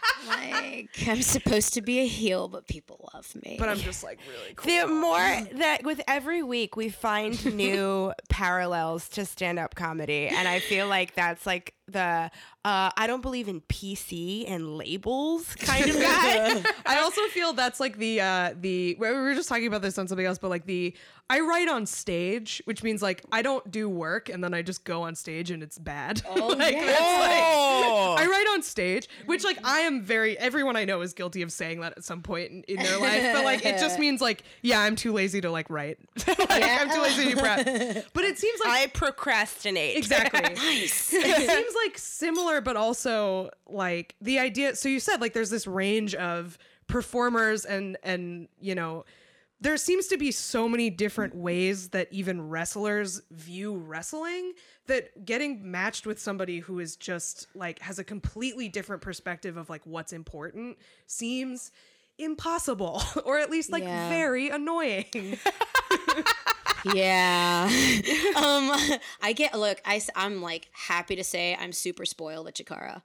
like 0.28 0.90
I'm 1.08 1.22
supposed 1.22 1.74
to 1.76 1.82
be 1.82 2.00
a 2.00 2.08
heel, 2.08 2.48
but 2.48 2.68
people 2.68 3.10
love 3.14 3.34
me. 3.44 3.58
but 3.60 3.70
I'm 3.70 3.78
just 3.78 4.04
like 4.04 4.20
really 4.28 4.54
cool. 4.56 4.72
The 4.72 4.88
more 4.88 5.58
that 5.60 5.84
with 5.84 6.02
every 6.08 6.44
week 6.44 6.76
we 6.76 6.90
find 6.90 7.56
new 7.56 8.14
parallels 8.30 9.10
to 9.10 9.26
stand 9.26 9.60
up 9.60 9.76
comedy, 9.76 10.28
and 10.28 10.48
I 10.48 10.60
feel 10.60 10.88
like 10.88 11.16
that's 11.16 11.46
like 11.46 11.74
the 11.88 12.32
uh, 12.66 12.90
I 12.98 13.06
don't 13.08 13.22
believe 13.22 13.48
in 13.48 13.62
PC 13.62 14.50
and 14.50 14.76
labels 14.78 15.54
kind 15.56 15.90
of 15.90 15.96
guy. 15.98 16.64
I 16.86 17.00
also 17.00 17.22
feel 17.28 17.54
that's 17.54 17.80
like 17.80 17.98
the 17.98 18.22
uh 18.22 18.54
the 18.60 18.96
we 19.00 19.12
were 19.12 19.36
just 19.36 19.50
talking 19.50 19.68
about 19.68 19.82
this 19.82 19.98
on 19.98 20.08
something 20.08 20.26
else, 20.26 20.40
but 20.40 20.50
like 20.50 20.66
the 20.66 20.96
I 21.28 21.40
write 21.40 21.68
on 21.68 21.88
stage, 21.88 22.62
which 22.66 22.84
means 22.84 23.02
like 23.02 23.24
I 23.32 23.42
don't 23.42 23.70
do 23.72 23.90
work 23.90 24.30
and 24.30 24.44
then 24.44 24.54
I 24.54 24.62
just 24.62 24.84
go 24.84 25.04
on 25.04 25.16
stage 25.16 25.50
and 25.52 25.62
it's 25.64 25.78
bad. 25.80 26.22
Oh, 26.36 26.48
like, 26.48 26.74
yeah. 26.76 26.86
that's 26.86 27.20
like- 27.22 27.44
Oh. 27.46 28.16
I 28.18 28.26
write 28.26 28.46
on 28.54 28.62
stage, 28.64 29.08
which 29.26 29.44
like 29.44 29.58
I 29.64 29.80
am 29.82 30.02
very 30.02 30.38
everyone 30.38 30.76
I 30.76 30.86
know 30.86 31.02
is 31.02 31.14
guilty 31.14 31.42
of 31.42 31.52
saying 31.52 31.82
that 31.82 31.94
at 31.98 32.04
some 32.04 32.22
point 32.22 32.52
in, 32.52 32.64
in 32.64 32.78
their 32.78 33.00
life, 33.00 33.32
but 33.34 33.44
like 33.46 33.66
it 33.66 33.80
just 33.80 34.00
means 34.00 34.22
like 34.22 34.44
yeah, 34.62 34.80
I'm 34.80 34.96
too 34.96 35.14
lazy 35.14 35.42
to 35.42 35.52
like 35.52 35.70
write. 35.70 35.98
like, 36.28 36.40
I'm 36.50 36.90
too 36.90 37.02
lazy 37.02 37.34
to 37.34 37.38
prep. 37.38 37.66
But 38.14 38.24
it 38.24 38.38
seems 38.38 38.60
like 38.60 38.70
I 38.70 38.88
procrastinate. 38.88 39.98
exactly. 39.98 40.42
nice. 40.42 41.14
it 41.14 41.50
seems 41.50 41.75
like 41.84 41.98
similar 41.98 42.62
but 42.62 42.76
also 42.78 43.50
like 43.68 44.16
the 44.22 44.40
idea 44.40 44.76
so 44.76 44.88
you 44.90 45.00
said 45.00 45.22
like 45.22 45.34
there's 45.34 45.50
this 45.50 45.68
range 45.68 46.16
of 46.16 46.58
performers 46.88 47.66
and 47.66 47.98
and 48.04 48.48
you 48.60 48.76
know 48.76 49.04
there 49.62 49.78
seems 49.78 50.08
to 50.08 50.18
be 50.18 50.32
so 50.32 50.68
many 50.68 50.90
different 50.90 51.34
ways 51.34 51.90
that 51.90 52.08
even 52.12 52.50
wrestlers 52.50 53.22
view 53.32 53.76
wrestling 53.78 54.52
that 54.88 55.26
getting 55.26 55.72
matched 55.72 56.06
with 56.06 56.20
somebody 56.20 56.60
who 56.60 56.80
is 56.80 56.96
just 56.98 57.48
like 57.56 57.80
has 57.80 57.98
a 57.98 58.04
completely 58.04 58.68
different 58.70 59.02
perspective 59.02 59.56
of 59.58 59.70
like 59.70 59.82
what's 59.86 60.12
important 60.14 60.78
seems 61.08 61.72
impossible 62.18 63.02
or 63.26 63.40
at 63.40 63.50
least 63.50 63.72
like 63.72 63.84
Yeah. 63.84 64.10
very 64.10 64.50
annoying 64.50 65.06
yeah. 66.94 67.66
um, 68.36 68.72
I 69.22 69.34
get 69.36 69.58
look. 69.58 69.82
I 69.86 70.02
am 70.16 70.42
like 70.42 70.70
happy 70.72 71.16
to 71.16 71.24
say 71.24 71.56
I'm 71.60 71.72
super 71.72 72.06
spoiled 72.06 72.48
at 72.48 72.56
Chikara. 72.56 73.02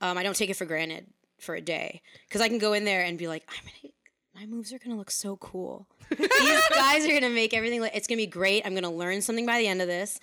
Um, 0.00 0.16
I 0.16 0.22
don't 0.22 0.36
take 0.36 0.50
it 0.50 0.56
for 0.56 0.64
granted 0.64 1.06
for 1.40 1.54
a 1.54 1.60
day 1.60 2.02
because 2.28 2.40
I 2.40 2.48
can 2.48 2.58
go 2.58 2.72
in 2.72 2.84
there 2.84 3.02
and 3.02 3.18
be 3.18 3.28
like, 3.28 3.42
I'm 3.48 3.64
gonna. 3.64 3.94
My 4.32 4.46
moves 4.46 4.72
are 4.72 4.78
gonna 4.78 4.96
look 4.96 5.10
so 5.10 5.36
cool. 5.36 5.86
These 6.08 6.68
guys 6.70 7.04
are 7.04 7.12
gonna 7.12 7.30
make 7.30 7.52
everything. 7.52 7.80
Like, 7.80 7.96
it's 7.96 8.06
gonna 8.06 8.16
be 8.16 8.26
great. 8.26 8.64
I'm 8.64 8.74
gonna 8.74 8.92
learn 8.92 9.20
something 9.22 9.44
by 9.44 9.58
the 9.58 9.66
end 9.66 9.82
of 9.82 9.88
this, 9.88 10.18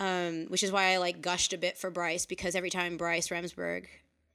um, 0.00 0.46
which 0.48 0.62
is 0.62 0.72
why 0.72 0.92
I 0.92 0.96
like 0.98 1.22
gushed 1.22 1.52
a 1.52 1.58
bit 1.58 1.78
for 1.78 1.90
Bryce 1.90 2.26
because 2.26 2.54
every 2.54 2.70
time 2.70 2.96
Bryce 2.96 3.28
Remsburg 3.28 3.86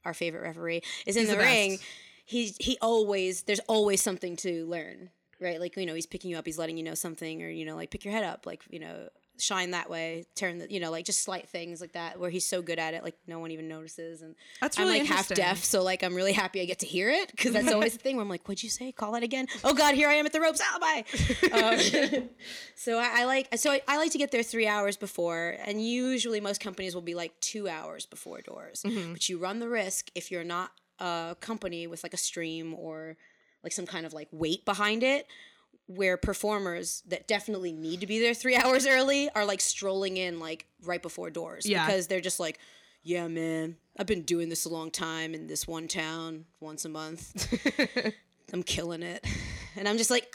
our 0.04 0.14
favorite 0.14 0.42
referee, 0.42 0.82
is 1.06 1.16
in 1.16 1.26
the, 1.26 1.32
the 1.32 1.38
ring, 1.38 1.78
he's 2.24 2.56
he 2.58 2.78
always 2.80 3.42
there's 3.42 3.60
always 3.68 4.02
something 4.02 4.36
to 4.36 4.66
learn, 4.66 5.10
right? 5.40 5.60
Like 5.60 5.76
you 5.76 5.86
know, 5.86 5.94
he's 5.94 6.06
picking 6.06 6.30
you 6.30 6.36
up, 6.36 6.46
he's 6.46 6.58
letting 6.58 6.76
you 6.76 6.82
know 6.84 6.94
something, 6.94 7.42
or 7.42 7.48
you 7.48 7.64
know, 7.64 7.76
like 7.76 7.90
pick 7.90 8.04
your 8.04 8.12
head 8.12 8.24
up, 8.24 8.46
like 8.46 8.62
you 8.70 8.78
know, 8.78 9.08
shine 9.40 9.70
that 9.70 9.88
way, 9.88 10.24
turn 10.34 10.58
the, 10.58 10.70
you 10.70 10.80
know, 10.80 10.90
like 10.90 11.04
just 11.04 11.22
slight 11.22 11.48
things 11.48 11.80
like 11.80 11.92
that, 11.92 12.18
where 12.18 12.30
he's 12.30 12.46
so 12.46 12.60
good 12.62 12.78
at 12.78 12.94
it, 12.94 13.02
like 13.02 13.16
no 13.26 13.38
one 13.38 13.50
even 13.50 13.68
notices, 13.68 14.22
and 14.22 14.34
That's 14.60 14.78
I'm 14.78 14.86
really 14.86 15.00
like 15.00 15.08
half 15.08 15.28
deaf, 15.28 15.62
so 15.64 15.82
like 15.82 16.02
I'm 16.02 16.14
really 16.14 16.32
happy 16.32 16.60
I 16.60 16.64
get 16.64 16.80
to 16.80 16.86
hear 16.86 17.10
it 17.10 17.30
because 17.30 17.52
that's 17.52 17.72
always 17.72 17.92
the 17.92 17.98
thing 18.02 18.16
where 18.16 18.22
I'm 18.22 18.28
like, 18.28 18.46
what'd 18.48 18.62
you 18.62 18.70
say? 18.70 18.92
Call 18.92 19.12
that 19.12 19.22
again? 19.22 19.46
Oh 19.64 19.74
God, 19.74 19.94
here 19.94 20.08
I 20.08 20.14
am 20.14 20.26
at 20.26 20.32
the 20.32 20.40
ropes. 20.40 20.60
Ah, 20.62 20.78
bye. 20.80 21.04
Um, 21.52 22.28
so 22.74 22.98
I, 22.98 23.22
I 23.22 23.24
like 23.24 23.48
so 23.56 23.70
I, 23.70 23.80
I 23.86 23.96
like 23.98 24.12
to 24.12 24.18
get 24.18 24.30
there 24.30 24.42
three 24.42 24.66
hours 24.66 24.96
before, 24.96 25.56
and 25.64 25.84
usually 25.84 26.40
most 26.40 26.60
companies 26.60 26.94
will 26.94 27.02
be 27.02 27.14
like 27.14 27.38
two 27.40 27.68
hours 27.68 28.06
before 28.06 28.40
doors. 28.40 28.82
But 29.12 29.28
you 29.28 29.38
run 29.38 29.58
the 29.60 29.68
risk 29.68 30.10
if 30.14 30.30
you're 30.30 30.44
not 30.44 30.72
a 30.98 31.36
company 31.40 31.86
with 31.86 32.02
like 32.02 32.14
a 32.14 32.18
stream 32.18 32.74
or 32.74 33.16
like 33.62 33.72
some 33.72 33.86
kind 33.86 34.06
of 34.06 34.12
like 34.12 34.28
weight 34.32 34.64
behind 34.64 35.02
it. 35.02 35.26
Where 35.86 36.18
performers 36.18 37.02
that 37.08 37.26
definitely 37.26 37.72
need 37.72 38.00
to 38.02 38.06
be 38.06 38.18
there 38.20 38.34
three 38.34 38.54
hours 38.62 38.86
early 38.86 39.30
are 39.34 39.46
like 39.46 39.60
strolling 39.62 40.18
in 40.18 40.38
like 40.38 40.66
right 40.84 41.00
before 41.00 41.30
doors 41.30 41.64
Yeah. 41.64 41.86
because 41.86 42.08
they're 42.08 42.20
just 42.20 42.38
like, 42.38 42.58
yeah, 43.02 43.26
man, 43.26 43.76
I've 43.98 44.06
been 44.06 44.22
doing 44.22 44.50
this 44.50 44.66
a 44.66 44.68
long 44.68 44.90
time 44.90 45.32
in 45.34 45.46
this 45.46 45.66
one 45.66 45.88
town 45.88 46.44
once 46.60 46.84
a 46.84 46.90
month. 46.90 47.32
I'm 48.52 48.62
killing 48.62 49.02
it. 49.02 49.24
And 49.76 49.88
I'm 49.88 49.96
just 49.96 50.10
like, 50.10 50.30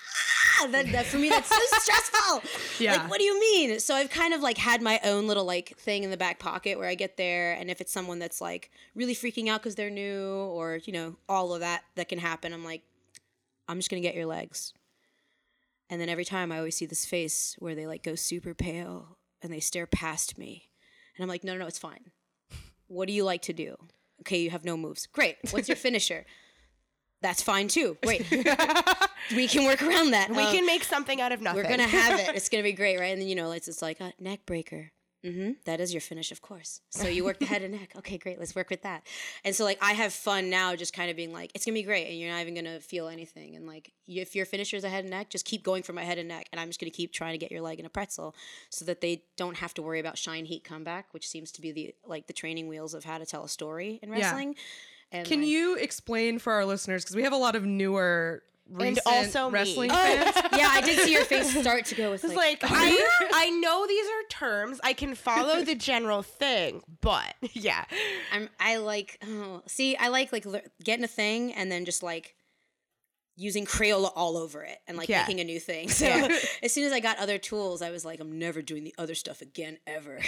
ah, 0.61 0.67
that, 0.71 0.91
that 0.91 1.05
for 1.05 1.17
me, 1.17 1.29
that's 1.29 1.49
so 1.49 1.55
stressful. 1.79 2.41
Yeah. 2.79 2.93
Like, 2.93 3.09
what 3.11 3.17
do 3.19 3.23
you 3.25 3.39
mean? 3.39 3.79
So 3.79 3.93
I've 3.93 4.09
kind 4.09 4.33
of 4.33 4.41
like 4.41 4.57
had 4.57 4.81
my 4.81 4.99
own 5.03 5.27
little 5.27 5.45
like 5.45 5.77
thing 5.77 6.03
in 6.03 6.09
the 6.09 6.17
back 6.17 6.39
pocket 6.39 6.79
where 6.79 6.87
I 6.87 6.95
get 6.95 7.17
there. 7.17 7.53
And 7.53 7.69
if 7.69 7.79
it's 7.79 7.91
someone 7.91 8.17
that's 8.17 8.41
like 8.41 8.71
really 8.95 9.13
freaking 9.13 9.49
out 9.49 9.61
because 9.61 9.75
they're 9.75 9.89
new 9.91 10.25
or, 10.29 10.79
you 10.85 10.93
know, 10.93 11.15
all 11.29 11.53
of 11.53 11.59
that 11.59 11.83
that 11.95 12.09
can 12.09 12.17
happen, 12.19 12.53
I'm 12.53 12.63
like, 12.65 12.81
I'm 13.67 13.77
just 13.77 13.89
to 14.01 14.07
get 14.07 14.15
your 14.15 14.25
legs. 14.25 14.73
And 15.89 15.99
then 16.01 16.09
every 16.09 16.25
time 16.25 16.51
I 16.51 16.57
always 16.57 16.75
see 16.75 16.85
this 16.85 17.05
face 17.05 17.55
where 17.59 17.75
they 17.75 17.85
like 17.87 18.03
go 18.03 18.15
super 18.15 18.53
pale 18.53 19.17
and 19.41 19.51
they 19.53 19.59
stare 19.59 19.85
past 19.87 20.37
me. 20.37 20.69
And 21.15 21.23
I'm 21.23 21.29
like, 21.29 21.43
no, 21.43 21.53
no, 21.53 21.59
no, 21.59 21.67
it's 21.67 21.77
fine. 21.79 22.11
What 22.87 23.07
do 23.07 23.13
you 23.13 23.23
like 23.23 23.41
to 23.43 23.53
do? 23.53 23.75
Okay, 24.21 24.39
you 24.39 24.49
have 24.49 24.65
no 24.65 24.77
moves. 24.77 25.05
Great. 25.07 25.37
What's 25.51 25.67
your 25.67 25.75
finisher? 25.87 26.25
That's 27.21 27.41
fine 27.41 27.67
too. 27.67 27.97
Great. 28.03 28.29
we 29.35 29.47
can 29.47 29.65
work 29.65 29.81
around 29.81 30.11
that. 30.11 30.29
We 30.29 30.43
Um, 30.43 30.53
can 30.53 30.65
make 30.65 30.83
something 30.83 31.21
out 31.21 31.31
of 31.31 31.41
nothing. 31.41 31.63
we're 31.63 31.69
gonna 31.69 31.87
have 31.87 32.19
it. 32.19 32.29
It's 32.35 32.49
gonna 32.49 32.63
be 32.63 32.73
great, 32.73 32.99
right? 32.99 33.11
And 33.13 33.21
then 33.21 33.27
you 33.29 33.35
know, 33.35 33.51
it's 33.51 33.67
it's 33.67 33.81
like 33.81 33.99
a 34.01 34.13
neck 34.19 34.45
breaker. 34.45 34.91
Mm-hmm. 35.23 35.51
That 35.65 35.79
is 35.79 35.93
your 35.93 36.01
finish, 36.01 36.31
of 36.31 36.41
course. 36.41 36.81
So 36.89 37.07
you 37.07 37.23
work 37.23 37.39
the 37.39 37.45
head 37.45 37.61
and 37.61 37.73
neck. 37.73 37.93
Okay, 37.97 38.17
great. 38.17 38.37
Let's 38.39 38.55
work 38.55 38.69
with 38.69 38.81
that. 38.81 39.03
And 39.45 39.55
so 39.55 39.63
like 39.63 39.77
I 39.81 39.93
have 39.93 40.11
fun 40.13 40.49
now, 40.49 40.75
just 40.75 40.93
kind 40.93 41.09
of 41.09 41.15
being 41.15 41.31
like, 41.31 41.51
it's 41.55 41.63
gonna 41.65 41.75
be 41.75 41.83
great, 41.83 42.07
and 42.09 42.19
you're 42.19 42.29
not 42.31 42.41
even 42.41 42.55
gonna 42.55 42.79
feel 42.81 43.07
anything. 43.07 43.55
And 43.55 43.65
like 43.65 43.93
if 44.07 44.35
your 44.35 44.45
finisher 44.45 44.75
is 44.75 44.83
a 44.83 44.89
head 44.89 45.05
and 45.05 45.11
neck, 45.11 45.29
just 45.29 45.45
keep 45.45 45.63
going 45.63 45.83
for 45.83 45.93
my 45.93 46.03
head 46.03 46.17
and 46.17 46.27
neck, 46.27 46.47
and 46.51 46.59
I'm 46.59 46.67
just 46.67 46.79
gonna 46.79 46.89
keep 46.91 47.13
trying 47.13 47.31
to 47.33 47.37
get 47.37 47.51
your 47.51 47.61
leg 47.61 47.79
in 47.79 47.85
a 47.85 47.89
pretzel, 47.89 48.35
so 48.69 48.83
that 48.85 48.99
they 49.01 49.23
don't 49.37 49.57
have 49.57 49.73
to 49.75 49.81
worry 49.81 49.99
about 49.99 50.17
shine 50.17 50.45
heat 50.45 50.63
comeback, 50.63 51.13
which 51.13 51.27
seems 51.29 51.51
to 51.53 51.61
be 51.61 51.71
the 51.71 51.95
like 52.05 52.27
the 52.27 52.33
training 52.33 52.67
wheels 52.67 52.93
of 52.93 53.03
how 53.05 53.17
to 53.17 53.25
tell 53.25 53.43
a 53.45 53.49
story 53.49 53.99
in 54.03 54.11
wrestling. 54.11 54.55
And 55.11 55.27
Can 55.27 55.39
like- 55.41 55.47
you 55.49 55.75
explain 55.75 56.39
for 56.39 56.51
our 56.53 56.65
listeners 56.65 57.03
because 57.03 57.15
we 57.15 57.23
have 57.23 57.33
a 57.33 57.37
lot 57.37 57.55
of 57.55 57.63
newer, 57.65 58.43
recent 58.69 58.99
also 59.05 59.49
me. 59.49 59.53
wrestling 59.53 59.91
Oh. 59.91 59.95
fans. 59.95 60.35
yeah, 60.57 60.69
I 60.71 60.81
did 60.81 60.99
see 60.99 61.11
your 61.11 61.25
face 61.25 61.59
start 61.61 61.85
to 61.85 61.95
go 61.95 62.11
with 62.11 62.23
It's 62.23 62.33
like, 62.35 62.63
like 62.63 62.71
I 62.73 63.29
I 63.33 63.49
know 63.49 63.85
these 63.87 64.05
are 64.07 64.23
terms. 64.29 64.79
I 64.83 64.93
can 64.93 65.15
follow 65.15 65.63
the 65.63 65.75
general 65.75 66.23
thing, 66.23 66.81
but 67.01 67.35
yeah. 67.53 67.85
I'm 68.31 68.49
I 68.59 68.77
like 68.77 69.19
oh, 69.27 69.61
see 69.67 69.95
I 69.95 70.07
like 70.07 70.31
like 70.31 70.45
lear- 70.45 70.63
getting 70.83 71.03
a 71.03 71.07
thing 71.09 71.53
and 71.53 71.71
then 71.71 71.85
just 71.85 72.01
like 72.03 72.35
using 73.35 73.65
Crayola 73.65 74.11
all 74.15 74.37
over 74.37 74.61
it 74.63 74.77
and 74.87 74.95
like 74.95 75.09
Yeah. 75.09 75.21
making 75.23 75.39
a 75.39 75.43
new 75.43 75.59
thing. 75.59 75.89
So 75.89 76.05
as 76.61 76.71
soon 76.71 76.85
as 76.85 76.91
I 76.93 76.99
got 76.99 77.17
other 77.17 77.39
tools, 77.39 77.81
I 77.81 77.89
was 77.89 78.05
like, 78.05 78.19
I'm 78.19 78.37
never 78.37 78.61
doing 78.61 78.83
the 78.83 78.93
other 78.99 79.15
stuff 79.15 79.41
again 79.41 79.79
ever. 79.87 80.19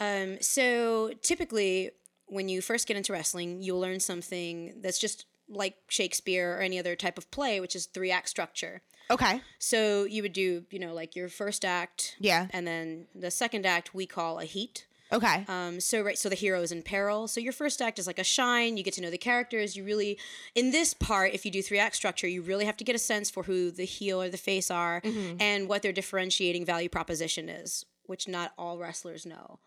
um, 0.00 0.38
so 0.40 1.12
typically, 1.22 1.92
when 2.26 2.48
you 2.48 2.60
first 2.60 2.88
get 2.88 2.96
into 2.96 3.12
wrestling, 3.12 3.62
you'll 3.62 3.78
learn 3.78 4.00
something 4.00 4.74
that's 4.82 4.98
just 4.98 5.24
like 5.48 5.76
Shakespeare 5.88 6.56
or 6.56 6.60
any 6.60 6.78
other 6.78 6.96
type 6.96 7.18
of 7.18 7.30
play, 7.30 7.60
which 7.60 7.76
is 7.76 7.86
three 7.86 8.10
act 8.10 8.28
structure. 8.28 8.82
Okay. 9.10 9.40
So 9.60 10.04
you 10.04 10.22
would 10.22 10.32
do, 10.32 10.64
you 10.70 10.78
know, 10.80 10.92
like 10.92 11.14
your 11.14 11.28
first 11.28 11.64
act, 11.64 12.16
Yeah. 12.18 12.48
and 12.50 12.66
then 12.66 13.06
the 13.14 13.30
second 13.30 13.64
act 13.64 13.94
we 13.94 14.06
call 14.06 14.40
a 14.40 14.44
heat. 14.44 14.86
Okay. 15.12 15.44
Um, 15.46 15.78
so 15.78 16.02
right, 16.02 16.18
so 16.18 16.28
the 16.28 16.34
hero 16.34 16.60
is 16.62 16.72
in 16.72 16.82
peril. 16.82 17.28
So 17.28 17.38
your 17.40 17.52
first 17.52 17.80
act 17.80 18.00
is 18.00 18.08
like 18.08 18.18
a 18.18 18.24
shine. 18.24 18.76
You 18.76 18.82
get 18.82 18.94
to 18.94 19.00
know 19.00 19.10
the 19.10 19.16
characters. 19.18 19.76
You 19.76 19.84
really, 19.84 20.18
in 20.56 20.72
this 20.72 20.94
part, 20.94 21.32
if 21.32 21.44
you 21.44 21.52
do 21.52 21.62
three 21.62 21.78
act 21.78 21.94
structure, 21.94 22.26
you 22.26 22.42
really 22.42 22.64
have 22.64 22.76
to 22.78 22.84
get 22.84 22.96
a 22.96 22.98
sense 22.98 23.30
for 23.30 23.44
who 23.44 23.70
the 23.70 23.84
heel 23.84 24.20
or 24.20 24.28
the 24.28 24.36
face 24.36 24.68
are 24.68 25.00
and 25.38 25.68
what 25.68 25.82
their 25.82 25.92
differentiating 25.92 26.64
value 26.64 26.88
proposition 26.88 27.48
is, 27.48 27.84
which 28.06 28.26
not 28.26 28.52
all 28.58 28.78
wrestlers 28.78 29.24
know 29.24 29.60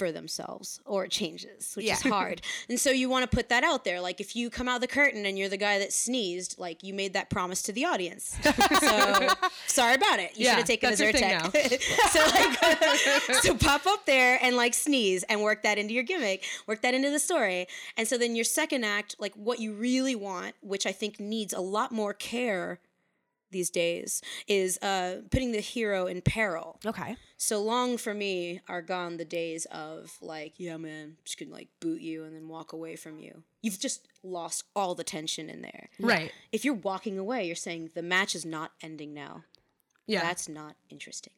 for 0.00 0.10
themselves 0.10 0.80
or 0.86 1.04
it 1.04 1.10
changes 1.10 1.74
which 1.76 1.84
is 1.86 2.00
hard. 2.16 2.40
And 2.70 2.80
so 2.80 2.90
you 2.90 3.10
want 3.10 3.30
to 3.30 3.36
put 3.38 3.50
that 3.50 3.64
out 3.64 3.84
there 3.84 4.00
like 4.00 4.18
if 4.20 4.34
you 4.34 4.48
come 4.48 4.66
out 4.66 4.76
of 4.76 4.80
the 4.80 4.86
curtain 5.00 5.26
and 5.26 5.38
you're 5.38 5.50
the 5.50 5.58
guy 5.58 5.78
that 5.78 5.92
sneezed 5.92 6.58
like 6.58 6.82
you 6.82 6.94
made 6.94 7.12
that 7.12 7.28
promise 7.28 7.60
to 7.64 7.72
the 7.72 7.84
audience. 7.84 8.36
So 8.80 9.28
sorry 9.66 9.94
about 9.94 10.18
it. 10.20 10.30
You 10.36 10.46
Yeah, 10.46 10.50
should 10.52 10.58
have 10.58 10.66
taken 10.66 10.90
a 10.90 10.96
Zyrtec 10.96 11.82
so 12.14 12.20
like 12.34 13.42
so 13.42 13.54
pop 13.54 13.86
up 13.86 14.06
there 14.06 14.38
and 14.42 14.56
like 14.56 14.72
sneeze 14.74 15.22
and 15.24 15.42
work 15.42 15.62
that 15.64 15.76
into 15.76 15.92
your 15.92 16.02
gimmick 16.02 16.44
work 16.66 16.80
that 16.82 16.94
into 16.94 17.10
the 17.10 17.18
story. 17.18 17.66
And 17.96 18.08
so 18.08 18.16
then 18.16 18.34
your 18.34 18.44
second 18.44 18.84
act 18.84 19.16
like 19.18 19.34
what 19.34 19.58
you 19.60 19.72
really 19.74 20.14
want 20.14 20.54
which 20.62 20.86
i 20.86 20.92
think 20.92 21.20
needs 21.20 21.52
a 21.52 21.60
lot 21.60 21.92
more 21.92 22.14
care 22.14 22.78
these 23.50 23.70
days 23.70 24.22
is 24.46 24.78
uh, 24.82 25.16
putting 25.30 25.52
the 25.52 25.60
hero 25.60 26.06
in 26.06 26.22
peril 26.22 26.78
okay. 26.84 27.16
so 27.36 27.62
long 27.62 27.96
for 27.96 28.14
me 28.14 28.60
are 28.68 28.82
gone 28.82 29.16
the 29.16 29.24
days 29.24 29.66
of 29.66 30.16
like, 30.20 30.54
yeah, 30.58 30.76
man, 30.76 31.16
just 31.24 31.38
gonna 31.38 31.52
like 31.52 31.68
boot 31.80 32.00
you 32.00 32.24
and 32.24 32.34
then 32.34 32.48
walk 32.48 32.72
away 32.72 32.96
from 32.96 33.18
you. 33.18 33.42
You've 33.62 33.78
just 33.78 34.08
lost 34.22 34.64
all 34.74 34.94
the 34.94 35.04
tension 35.04 35.50
in 35.50 35.62
there. 35.62 35.90
Right. 35.98 36.32
If 36.52 36.64
you're 36.64 36.74
walking 36.74 37.18
away, 37.18 37.46
you're 37.46 37.56
saying 37.56 37.90
the 37.94 38.02
match 38.02 38.34
is 38.34 38.44
not 38.44 38.72
ending 38.82 39.12
now. 39.12 39.44
Yeah. 40.06 40.22
That's 40.22 40.48
not 40.48 40.76
interesting. 40.88 41.32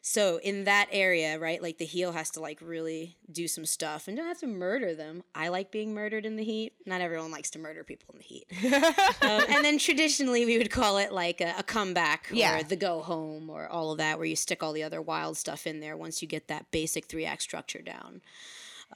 So 0.00 0.38
in 0.42 0.64
that 0.64 0.88
area, 0.92 1.38
right, 1.38 1.62
like 1.62 1.78
the 1.78 1.84
heel 1.84 2.12
has 2.12 2.30
to 2.30 2.40
like 2.40 2.58
really 2.62 3.16
do 3.30 3.46
some 3.48 3.66
stuff 3.66 4.08
and 4.08 4.16
don't 4.16 4.26
have 4.26 4.40
to 4.40 4.46
murder 4.46 4.94
them. 4.94 5.22
I 5.34 5.48
like 5.48 5.70
being 5.70 5.92
murdered 5.94 6.24
in 6.24 6.36
the 6.36 6.44
heat. 6.44 6.72
Not 6.86 7.00
everyone 7.00 7.30
likes 7.30 7.50
to 7.50 7.58
murder 7.58 7.84
people 7.84 8.14
in 8.14 8.18
the 8.18 8.24
heat. 8.24 8.46
um, 9.22 9.42
and 9.48 9.64
then 9.64 9.78
traditionally 9.78 10.46
we 10.46 10.56
would 10.58 10.70
call 10.70 10.98
it 10.98 11.12
like 11.12 11.40
a, 11.40 11.54
a 11.58 11.62
comeback 11.62 12.28
Yeah. 12.32 12.58
or 12.58 12.62
the 12.62 12.76
go 12.76 13.00
home 13.02 13.50
or 13.50 13.68
all 13.68 13.92
of 13.92 13.98
that, 13.98 14.18
where 14.18 14.26
you 14.26 14.36
stick 14.36 14.62
all 14.62 14.72
the 14.72 14.82
other 14.84 15.02
wild 15.02 15.36
stuff 15.36 15.66
in 15.66 15.80
there 15.80 15.96
once 15.96 16.22
you 16.22 16.28
get 16.28 16.48
that 16.48 16.70
basic 16.70 17.06
three 17.06 17.24
act 17.26 17.42
structure 17.42 17.82
down. 17.82 18.22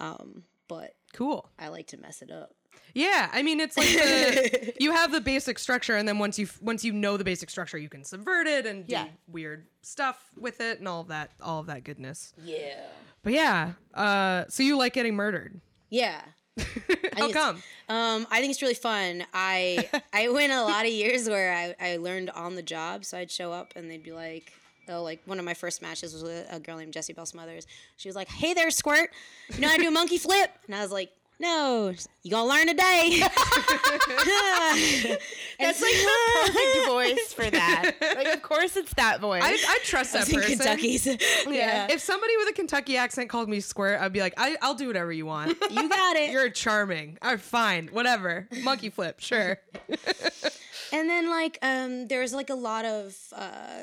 Um, 0.00 0.44
but 0.68 0.94
cool. 1.12 1.50
I 1.58 1.68
like 1.68 1.88
to 1.88 1.98
mess 1.98 2.22
it 2.22 2.30
up. 2.30 2.54
Yeah, 2.94 3.30
I 3.32 3.42
mean 3.42 3.60
it's 3.60 3.76
like 3.76 3.86
the, 3.86 4.74
you 4.80 4.92
have 4.92 5.12
the 5.12 5.20
basic 5.20 5.58
structure, 5.58 5.96
and 5.96 6.06
then 6.06 6.18
once 6.18 6.38
you 6.38 6.48
once 6.60 6.84
you 6.84 6.92
know 6.92 7.16
the 7.16 7.24
basic 7.24 7.50
structure, 7.50 7.78
you 7.78 7.88
can 7.88 8.04
subvert 8.04 8.46
it 8.46 8.66
and 8.66 8.86
do 8.86 8.96
weird 9.28 9.66
stuff 9.82 10.30
with 10.38 10.60
it 10.60 10.78
and 10.78 10.88
all 10.88 11.00
of 11.00 11.08
that, 11.08 11.30
all 11.40 11.60
of 11.60 11.66
that 11.66 11.84
goodness. 11.84 12.34
Yeah. 12.42 12.86
But 13.22 13.32
yeah, 13.32 13.72
uh, 13.94 14.44
so 14.48 14.62
you 14.62 14.76
like 14.76 14.92
getting 14.92 15.14
murdered? 15.14 15.60
Yeah. 15.90 16.20
How 17.16 17.30
come? 17.30 17.62
Um, 17.88 18.26
I 18.30 18.40
think 18.40 18.50
it's 18.50 18.62
really 18.62 18.74
fun. 18.74 19.24
I 19.32 19.88
I 20.12 20.28
went 20.28 20.52
a 20.52 20.62
lot 20.62 20.84
of 20.84 20.92
years 20.92 21.28
where 21.28 21.54
I, 21.54 21.92
I 21.92 21.96
learned 21.96 22.30
on 22.30 22.56
the 22.56 22.62
job. 22.62 23.04
So 23.04 23.16
I'd 23.16 23.30
show 23.30 23.52
up 23.52 23.72
and 23.76 23.90
they'd 23.90 24.02
be 24.02 24.12
like, 24.12 24.52
oh, 24.88 25.02
like 25.02 25.22
one 25.24 25.38
of 25.38 25.44
my 25.44 25.54
first 25.54 25.82
matches 25.82 26.12
was 26.12 26.22
with 26.22 26.46
a 26.50 26.60
girl 26.60 26.76
named 26.76 26.92
Jessie 26.92 27.12
Belle 27.12 27.26
Smothers. 27.26 27.66
She 27.96 28.08
was 28.08 28.16
like, 28.16 28.28
"Hey 28.28 28.54
there, 28.54 28.70
squirt, 28.70 29.10
you 29.54 29.60
know 29.60 29.68
how 29.68 29.76
to 29.76 29.82
do 29.82 29.88
a 29.88 29.92
monkey 29.92 30.18
flip?" 30.18 30.50
And 30.66 30.74
I 30.74 30.82
was 30.82 30.92
like, 30.92 31.10
"No, 31.42 31.92
you 32.22 32.30
gonna 32.30 32.48
learn 32.48 32.66
today." 32.68 33.20
That's 35.58 35.80
like 35.80 35.92
the 35.92 36.10
perfect 36.46 36.86
voice 36.86 37.32
for 37.32 37.50
that. 37.50 37.92
Like, 38.16 38.28
of 38.34 38.42
course, 38.42 38.76
it's 38.76 38.94
that 38.94 39.20
voice. 39.20 39.42
I 39.44 39.52
I 39.68 39.78
trust 39.84 40.12
that 40.14 40.28
in 40.28 40.34
person. 40.36 40.56
Kentucky's. 40.58 41.06
yeah. 41.48 41.86
If 41.90 42.00
somebody 42.00 42.36
with 42.38 42.48
a 42.48 42.52
Kentucky 42.52 42.96
accent 42.96 43.28
called 43.28 43.48
me 43.48 43.60
squirt, 43.60 44.00
I'd 44.00 44.12
be 44.12 44.20
like, 44.20 44.34
I, 44.36 44.56
I'll 44.62 44.74
do 44.74 44.86
whatever 44.86 45.12
you 45.12 45.26
want. 45.26 45.56
You 45.70 45.88
got 45.88 46.16
it. 46.16 46.30
You're 46.30 46.50
charming. 46.50 47.18
All 47.22 47.30
right, 47.30 47.40
fine, 47.40 47.88
whatever. 47.88 48.48
Monkey 48.62 48.90
flip, 48.90 49.20
sure. 49.20 49.58
And 50.92 51.08
then 51.08 51.30
like 51.30 51.58
um 51.62 52.08
there's 52.08 52.32
like 52.34 52.50
a 52.50 52.54
lot 52.54 52.84
of 52.84 53.16
uh 53.34 53.80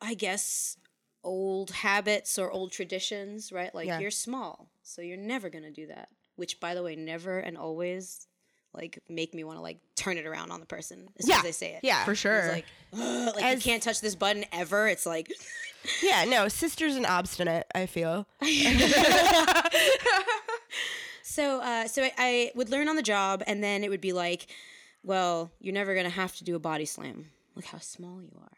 I 0.00 0.14
guess 0.14 0.76
old 1.24 1.70
habits 1.72 2.38
or 2.38 2.50
old 2.50 2.70
traditions, 2.72 3.50
right? 3.50 3.74
Like 3.74 3.86
Yeah. 3.88 3.98
you're 3.98 4.10
small, 4.12 4.68
so 4.82 5.02
you're 5.02 5.16
never 5.16 5.50
going 5.50 5.64
to 5.64 5.72
do 5.72 5.88
that. 5.88 6.08
Which 6.36 6.60
by 6.60 6.74
the 6.74 6.82
way, 6.82 6.96
never 6.96 7.38
and 7.38 7.56
always 7.58 8.26
like 8.74 8.98
make 9.08 9.34
me 9.34 9.42
want 9.42 9.58
to 9.58 9.62
like 9.62 9.78
turn 9.94 10.18
it 10.18 10.26
around 10.26 10.50
on 10.52 10.60
the 10.60 10.66
person 10.66 11.08
as 11.18 11.24
soon 11.24 11.30
yeah. 11.32 11.38
as 11.38 11.42
they 11.42 11.52
say 11.52 11.74
it. 11.74 11.80
Yeah. 11.82 12.04
For 12.04 12.14
sure. 12.14 12.38
It's 12.38 12.52
like, 12.52 12.66
"Ugh," 12.92 13.34
like 13.34 13.44
As- 13.44 13.64
you 13.64 13.70
can't 13.70 13.82
touch 13.82 14.00
this 14.00 14.14
button 14.14 14.44
ever. 14.52 14.86
It's 14.88 15.06
like 15.06 15.32
Yeah. 16.02 16.24
No, 16.28 16.48
sisters 16.48 16.96
and 16.96 17.06
obstinate. 17.06 17.66
I 17.74 17.86
feel. 17.86 18.26
So, 21.36 21.60
uh, 21.60 21.86
so 21.86 22.02
I, 22.02 22.12
I 22.16 22.52
would 22.54 22.70
learn 22.70 22.88
on 22.88 22.96
the 22.96 23.02
job, 23.02 23.42
and 23.46 23.62
then 23.62 23.84
it 23.84 23.90
would 23.90 24.00
be 24.00 24.14
like, 24.14 24.46
well, 25.02 25.50
you're 25.60 25.74
never 25.74 25.94
gonna 25.94 26.08
have 26.08 26.34
to 26.36 26.44
do 26.44 26.54
a 26.54 26.58
body 26.58 26.86
slam. 26.86 27.26
Look 27.54 27.66
how 27.66 27.78
small 27.78 28.22
you 28.22 28.32
are. 28.40 28.56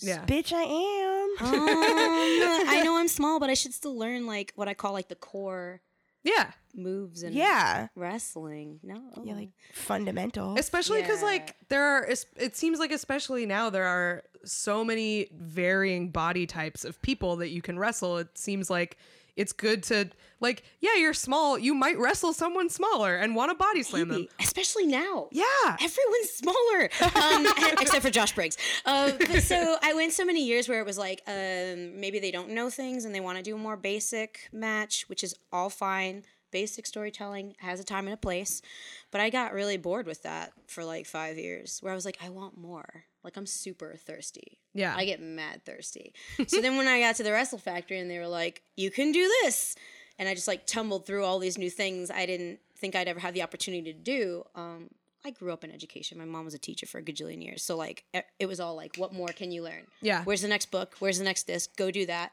Yeah. 0.00 0.24
Bitch, 0.26 0.52
I 0.52 0.62
am. 0.62 1.46
Um, 1.46 1.68
I 2.68 2.82
know 2.84 2.96
I'm 2.96 3.06
small, 3.06 3.38
but 3.38 3.48
I 3.48 3.54
should 3.54 3.72
still 3.74 3.96
learn 3.96 4.26
like 4.26 4.52
what 4.56 4.66
I 4.66 4.74
call 4.74 4.92
like 4.92 5.06
the 5.08 5.14
core 5.14 5.82
Yeah. 6.26 6.50
moves 6.74 7.22
and 7.22 7.34
yeah. 7.34 7.88
wrestling. 7.94 8.80
No, 8.82 9.00
Yeah, 9.24 9.34
like 9.34 9.50
fundamental. 9.72 10.58
Especially 10.58 11.00
because, 11.00 11.20
Yeah. 11.20 11.26
like, 11.26 11.56
there 11.68 11.84
are, 11.84 12.08
it 12.36 12.56
seems 12.56 12.78
like, 12.78 12.92
especially 12.92 13.46
now, 13.46 13.70
there 13.70 13.86
are 13.86 14.24
so 14.44 14.84
many 14.84 15.28
varying 15.32 16.10
body 16.10 16.46
types 16.46 16.84
of 16.84 17.00
people 17.00 17.36
that 17.36 17.48
you 17.48 17.62
can 17.62 17.78
wrestle. 17.78 18.18
It 18.18 18.36
seems 18.36 18.68
like 18.68 18.98
it's 19.36 19.52
good 19.52 19.82
to, 19.84 20.10
like, 20.40 20.64
yeah, 20.80 20.96
you're 20.96 21.14
small. 21.14 21.58
You 21.58 21.74
might 21.74 21.98
wrestle 21.98 22.32
someone 22.32 22.68
smaller 22.68 23.16
and 23.16 23.34
want 23.34 23.50
to 23.50 23.54
body 23.56 23.82
slam 23.82 24.08
them. 24.08 24.26
Especially 24.40 24.86
now. 24.86 25.28
Yeah. 25.32 25.44
Everyone's 25.80 26.30
smaller, 26.30 26.90
um, 27.22 27.46
except 27.80 28.02
for 28.02 28.10
Josh 28.10 28.34
Briggs. 28.34 28.56
Uh, 28.84 29.12
but 29.18 29.42
so 29.42 29.76
I 29.82 29.94
went 29.94 30.12
so 30.12 30.24
many 30.24 30.44
years 30.44 30.68
where 30.68 30.80
it 30.80 30.86
was 30.86 30.98
like 30.98 31.22
um, 31.26 32.00
maybe 32.00 32.18
they 32.18 32.30
don't 32.30 32.50
know 32.50 32.70
things 32.70 33.04
and 33.04 33.14
they 33.14 33.20
want 33.20 33.38
to 33.38 33.44
do 33.44 33.54
a 33.54 33.58
more 33.58 33.76
basic 33.76 34.48
match, 34.52 35.08
which 35.08 35.24
is 35.24 35.34
all 35.52 35.70
fine. 35.70 36.24
Basic 36.52 36.86
storytelling 36.86 37.54
has 37.58 37.80
a 37.80 37.84
time 37.84 38.06
and 38.06 38.14
a 38.14 38.16
place, 38.16 38.62
but 39.10 39.20
I 39.20 39.30
got 39.30 39.52
really 39.52 39.76
bored 39.76 40.06
with 40.06 40.22
that 40.22 40.52
for 40.68 40.84
like 40.84 41.04
five 41.04 41.36
years, 41.36 41.80
where 41.82 41.92
I 41.92 41.94
was 41.94 42.04
like, 42.04 42.18
I 42.22 42.30
want 42.30 42.56
more. 42.56 43.04
Like 43.26 43.36
I'm 43.36 43.44
super 43.44 43.96
thirsty. 43.96 44.60
Yeah. 44.72 44.94
I 44.96 45.04
get 45.04 45.20
mad 45.20 45.64
thirsty. 45.64 46.14
so 46.46 46.60
then 46.60 46.76
when 46.76 46.86
I 46.86 47.00
got 47.00 47.16
to 47.16 47.24
the 47.24 47.32
Wrestle 47.32 47.58
Factory 47.58 47.98
and 47.98 48.08
they 48.08 48.20
were 48.20 48.28
like, 48.28 48.62
you 48.76 48.88
can 48.88 49.10
do 49.10 49.28
this. 49.42 49.74
And 50.16 50.28
I 50.28 50.34
just 50.34 50.46
like 50.46 50.64
tumbled 50.64 51.06
through 51.06 51.24
all 51.24 51.40
these 51.40 51.58
new 51.58 51.68
things 51.68 52.08
I 52.08 52.24
didn't 52.24 52.60
think 52.76 52.94
I'd 52.94 53.08
ever 53.08 53.18
have 53.18 53.34
the 53.34 53.42
opportunity 53.42 53.92
to 53.92 53.98
do. 53.98 54.44
Um, 54.54 54.90
I 55.24 55.32
grew 55.32 55.52
up 55.52 55.64
in 55.64 55.72
education. 55.72 56.18
My 56.18 56.24
mom 56.24 56.44
was 56.44 56.54
a 56.54 56.58
teacher 56.58 56.86
for 56.86 56.98
a 56.98 57.02
gajillion 57.02 57.44
years. 57.44 57.64
So 57.64 57.76
like 57.76 58.04
it 58.38 58.46
was 58.46 58.60
all 58.60 58.76
like, 58.76 58.94
what 58.96 59.12
more 59.12 59.28
can 59.28 59.50
you 59.50 59.64
learn? 59.64 59.88
Yeah. 60.00 60.22
Where's 60.22 60.42
the 60.42 60.48
next 60.48 60.70
book? 60.70 60.94
Where's 61.00 61.18
the 61.18 61.24
next 61.24 61.48
this? 61.48 61.66
Go 61.66 61.90
do 61.90 62.06
that. 62.06 62.30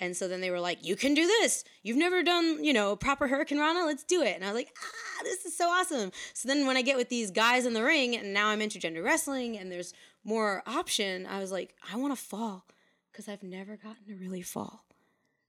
And 0.00 0.16
so 0.16 0.26
then 0.26 0.40
they 0.40 0.50
were 0.50 0.60
like, 0.60 0.84
you 0.84 0.96
can 0.96 1.12
do 1.12 1.26
this. 1.26 1.62
You've 1.82 1.98
never 1.98 2.22
done, 2.22 2.64
you 2.64 2.72
know, 2.72 2.96
proper 2.96 3.28
Hurricanrana. 3.28 3.84
Let's 3.84 4.02
do 4.02 4.22
it. 4.22 4.34
And 4.34 4.44
I 4.44 4.48
was 4.48 4.56
like, 4.56 4.74
ah, 4.82 5.22
this 5.22 5.44
is 5.44 5.54
so 5.54 5.68
awesome. 5.68 6.10
So 6.32 6.48
then 6.48 6.66
when 6.66 6.78
I 6.78 6.82
get 6.82 6.96
with 6.96 7.10
these 7.10 7.30
guys 7.30 7.66
in 7.66 7.74
the 7.74 7.84
ring 7.84 8.16
and 8.16 8.32
now 8.32 8.48
I'm 8.48 8.60
intergender 8.60 9.04
wrestling 9.04 9.58
and 9.58 9.70
there's 9.70 9.92
more 10.24 10.62
option, 10.66 11.26
I 11.26 11.40
was 11.40 11.50
like, 11.52 11.74
I 11.92 11.96
want 11.96 12.16
to 12.16 12.22
fall 12.22 12.64
because 13.10 13.28
I've 13.28 13.42
never 13.42 13.76
gotten 13.76 14.04
to 14.08 14.14
really 14.14 14.42
fall. 14.42 14.84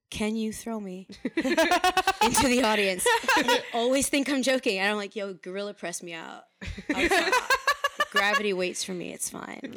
Can 0.10 0.36
you 0.36 0.52
throw 0.52 0.80
me 0.80 1.08
into 1.36 2.48
the 2.48 2.64
audience? 2.64 3.08
And 3.38 3.48
they 3.48 3.60
always 3.74 4.10
think 4.10 4.30
I'm 4.30 4.44
joking. 4.44 4.78
And 4.78 4.90
I'm 4.92 4.98
like, 4.98 5.16
yo, 5.16 5.34
gorilla 5.34 5.74
press 5.74 6.04
me 6.04 6.14
out. 6.14 6.44
Gravity 8.12 8.52
waits 8.52 8.84
for 8.84 8.94
me. 8.94 9.14
It's 9.14 9.30
fine. 9.30 9.74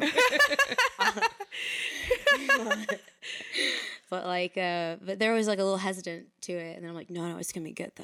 but 4.10 4.26
like, 4.26 4.56
uh, 4.56 4.96
but 5.04 5.18
they're 5.18 5.30
always 5.30 5.46
like 5.48 5.58
a 5.60 5.62
little 5.64 5.78
hesitant 5.78 6.26
to 6.42 6.52
it, 6.52 6.74
and 6.76 6.82
then 6.84 6.90
I'm 6.90 6.96
like, 6.96 7.10
no, 7.10 7.28
no, 7.28 7.38
it's 7.38 7.52
gonna 7.52 7.64
be 7.64 7.72
good 7.72 7.92
though. 7.96 8.02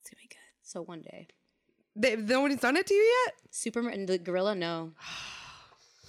It's 0.00 0.10
gonna 0.10 0.20
be 0.22 0.28
good. 0.28 0.36
So 0.62 0.82
one 0.82 1.00
day, 1.00 1.26
They, 1.94 2.16
nobody's 2.16 2.60
done 2.60 2.76
it 2.76 2.86
to 2.86 2.94
you 2.94 3.22
yet? 3.26 3.34
Superman 3.50 3.94
and 3.94 4.08
the 4.08 4.18
gorilla, 4.18 4.54
no, 4.54 4.92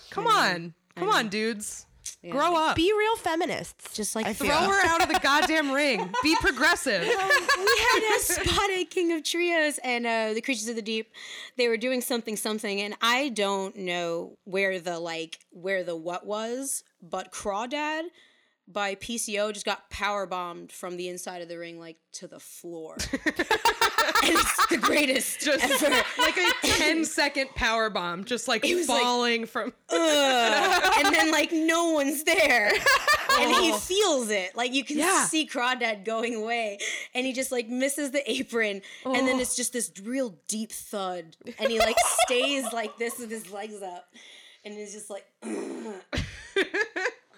Come 0.10 0.28
on. 0.28 0.74
Come 0.96 1.10
on, 1.10 1.30
dudes. 1.30 1.86
Yeah. 2.24 2.32
Grow 2.32 2.56
up. 2.56 2.76
Be 2.76 2.92
real 2.98 3.16
feminists. 3.18 3.94
just 3.96 4.16
like 4.16 4.26
I 4.26 4.34
throw 4.34 4.48
feel. 4.48 4.58
Her 4.58 4.86
out 4.88 5.02
of 5.04 5.10
the 5.10 5.20
goddamn 5.24 5.72
ring. 5.72 6.10
Be 6.24 6.36
progressive. 6.42 7.02
we 7.02 7.08
had 7.10 8.16
a 8.18 8.20
spot 8.20 8.70
at 8.72 8.90
King 8.90 9.12
of 9.14 9.24
Trios 9.24 9.78
and 9.84 10.06
uh, 10.08 10.34
the 10.34 10.42
Creatures 10.42 10.68
of 10.68 10.76
the 10.76 10.82
Deep. 10.82 11.12
They 11.58 11.68
were 11.68 11.78
doing 11.78 12.02
something, 12.02 12.36
something, 12.36 12.82
and 12.82 12.96
I 13.02 13.30
don't 13.30 13.76
know 13.76 14.38
where 14.46 14.80
the 14.80 15.00
like 15.00 15.40
where 15.52 15.84
the 15.84 15.96
what 15.96 16.26
was, 16.26 16.84
but 17.02 17.32
Crawdad 17.32 18.04
by 18.68 18.96
PCO 18.96 19.54
just 19.54 19.66
got 19.66 19.90
power 19.90 20.26
bombed 20.26 20.72
from 20.72 20.98
the 20.98 21.08
inside 21.08 21.42
of 21.42 21.48
the 21.48 21.58
ring 21.58 21.80
like 21.80 21.98
to 22.14 22.28
the 22.28 22.40
floor. 22.40 22.98
and 23.24 23.34
it's 24.24 24.68
the 24.68 24.78
greatest 24.78 25.40
Just 25.40 25.84
ever. 25.84 25.96
like 26.18 26.36
a 26.38 26.52
10 26.68 27.06
second 27.06 27.50
power 27.56 27.90
bomb, 27.90 28.26
just 28.26 28.48
like 28.48 28.64
was 28.64 28.90
like- 28.90 29.02
falling 29.02 29.46
from. 29.46 29.72
And 29.90 31.14
then 31.16 31.32
like 31.32 31.52
no 31.52 31.92
one's 31.92 32.24
there 32.24 32.68
and 32.70 33.52
he 33.52 33.72
oh. 33.72 33.78
feels 33.78 34.30
it 34.32 34.56
like 34.56 34.74
you 34.74 34.84
can 34.84 34.98
Yeah. 34.98 35.26
see 35.26 35.48
crawdad 35.48 36.04
going 36.06 36.36
away 36.36 36.80
and 37.14 37.26
he 37.26 37.34
just 37.34 37.52
like 37.52 37.68
misses 37.70 38.12
the 38.12 38.30
apron 38.30 38.82
and 39.06 39.28
then 39.28 39.36
Oh. 39.38 39.40
it's 39.40 39.56
just 39.56 39.74
this 39.74 39.92
real 40.04 40.36
deep 40.48 40.72
thud 40.72 41.38
and 41.60 41.70
he 41.72 41.80
like 41.80 41.96
stays 42.26 42.66
like 42.74 42.98
this 42.98 43.20
with 43.20 43.30
his 43.30 43.52
legs 43.52 43.82
up 43.82 44.06
and 44.66 44.74
he's 44.74 44.94
just 44.94 45.10
like. 45.10 45.26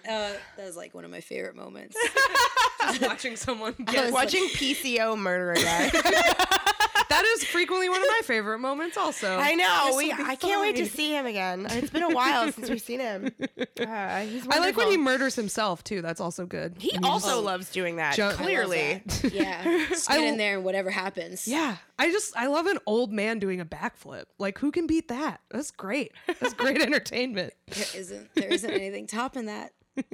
uh, 0.08 0.32
that 0.56 0.64
was 0.64 0.76
like 0.76 0.94
one 0.94 1.04
of 1.04 1.10
my 1.10 1.20
favorite 1.20 1.56
moments 1.56 1.96
just 2.82 3.02
watching 3.02 3.36
someone 3.36 3.74
get. 3.86 4.12
Watching 4.12 4.44
PCO 4.48 5.16
murder 5.18 5.52
a 5.52 5.56
guy. 5.56 5.90
that 7.10 7.24
is 7.36 7.44
frequently 7.44 7.88
one 7.88 8.00
of 8.00 8.08
my 8.08 8.20
favorite 8.24 8.58
moments, 8.60 8.96
also. 8.96 9.36
I 9.36 9.54
know. 9.54 9.94
We, 9.96 10.12
I 10.12 10.36
can't 10.36 10.60
wait 10.60 10.76
to 10.76 10.86
see 10.86 11.10
him 11.10 11.26
again. 11.26 11.66
It's 11.70 11.90
been 11.90 12.04
a 12.04 12.10
while 12.10 12.50
since 12.52 12.70
we've 12.70 12.80
seen 12.80 13.00
him. 13.00 13.32
Uh, 13.80 14.20
he's 14.20 14.46
I 14.48 14.58
like 14.58 14.76
when 14.76 14.90
he 14.90 14.98
murders 14.98 15.34
himself, 15.34 15.82
too. 15.82 16.02
That's 16.02 16.20
also 16.20 16.44
good. 16.44 16.76
He 16.78 16.96
also 17.02 17.40
loves 17.40 17.70
doing 17.70 17.96
that. 17.96 18.18
Love 18.18 18.34
clearly. 18.36 19.02
yeah 19.32 19.86
just 19.88 20.10
I 20.10 20.18
get 20.18 20.28
in 20.28 20.36
there 20.36 20.56
and 20.56 20.64
whatever 20.64 20.90
happens 20.90 21.48
Yeah. 21.48 21.76
I 21.98 22.10
just, 22.10 22.36
I 22.36 22.46
love 22.46 22.66
an 22.66 22.78
old 22.86 23.10
man 23.10 23.38
doing 23.38 23.60
a 23.60 23.64
backflip. 23.64 24.24
Like, 24.38 24.58
who 24.58 24.70
can 24.70 24.86
beat 24.86 25.08
that? 25.08 25.40
That's 25.50 25.70
great. 25.70 26.12
That's 26.26 26.52
great 26.54 26.80
entertainment. 26.82 27.54
there 27.68 27.86
isn't 27.96 28.34
there 28.34 28.52
isn't 28.52 28.70
anything 28.70 29.06
topping 29.06 29.46
that 29.46 29.72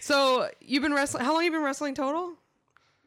So, 0.00 0.48
you've 0.60 0.82
been 0.82 0.94
wrestling, 0.94 1.24
how 1.24 1.34
long 1.34 1.44
you 1.44 1.50
been 1.50 1.62
wrestling 1.62 1.94
total? 1.94 2.34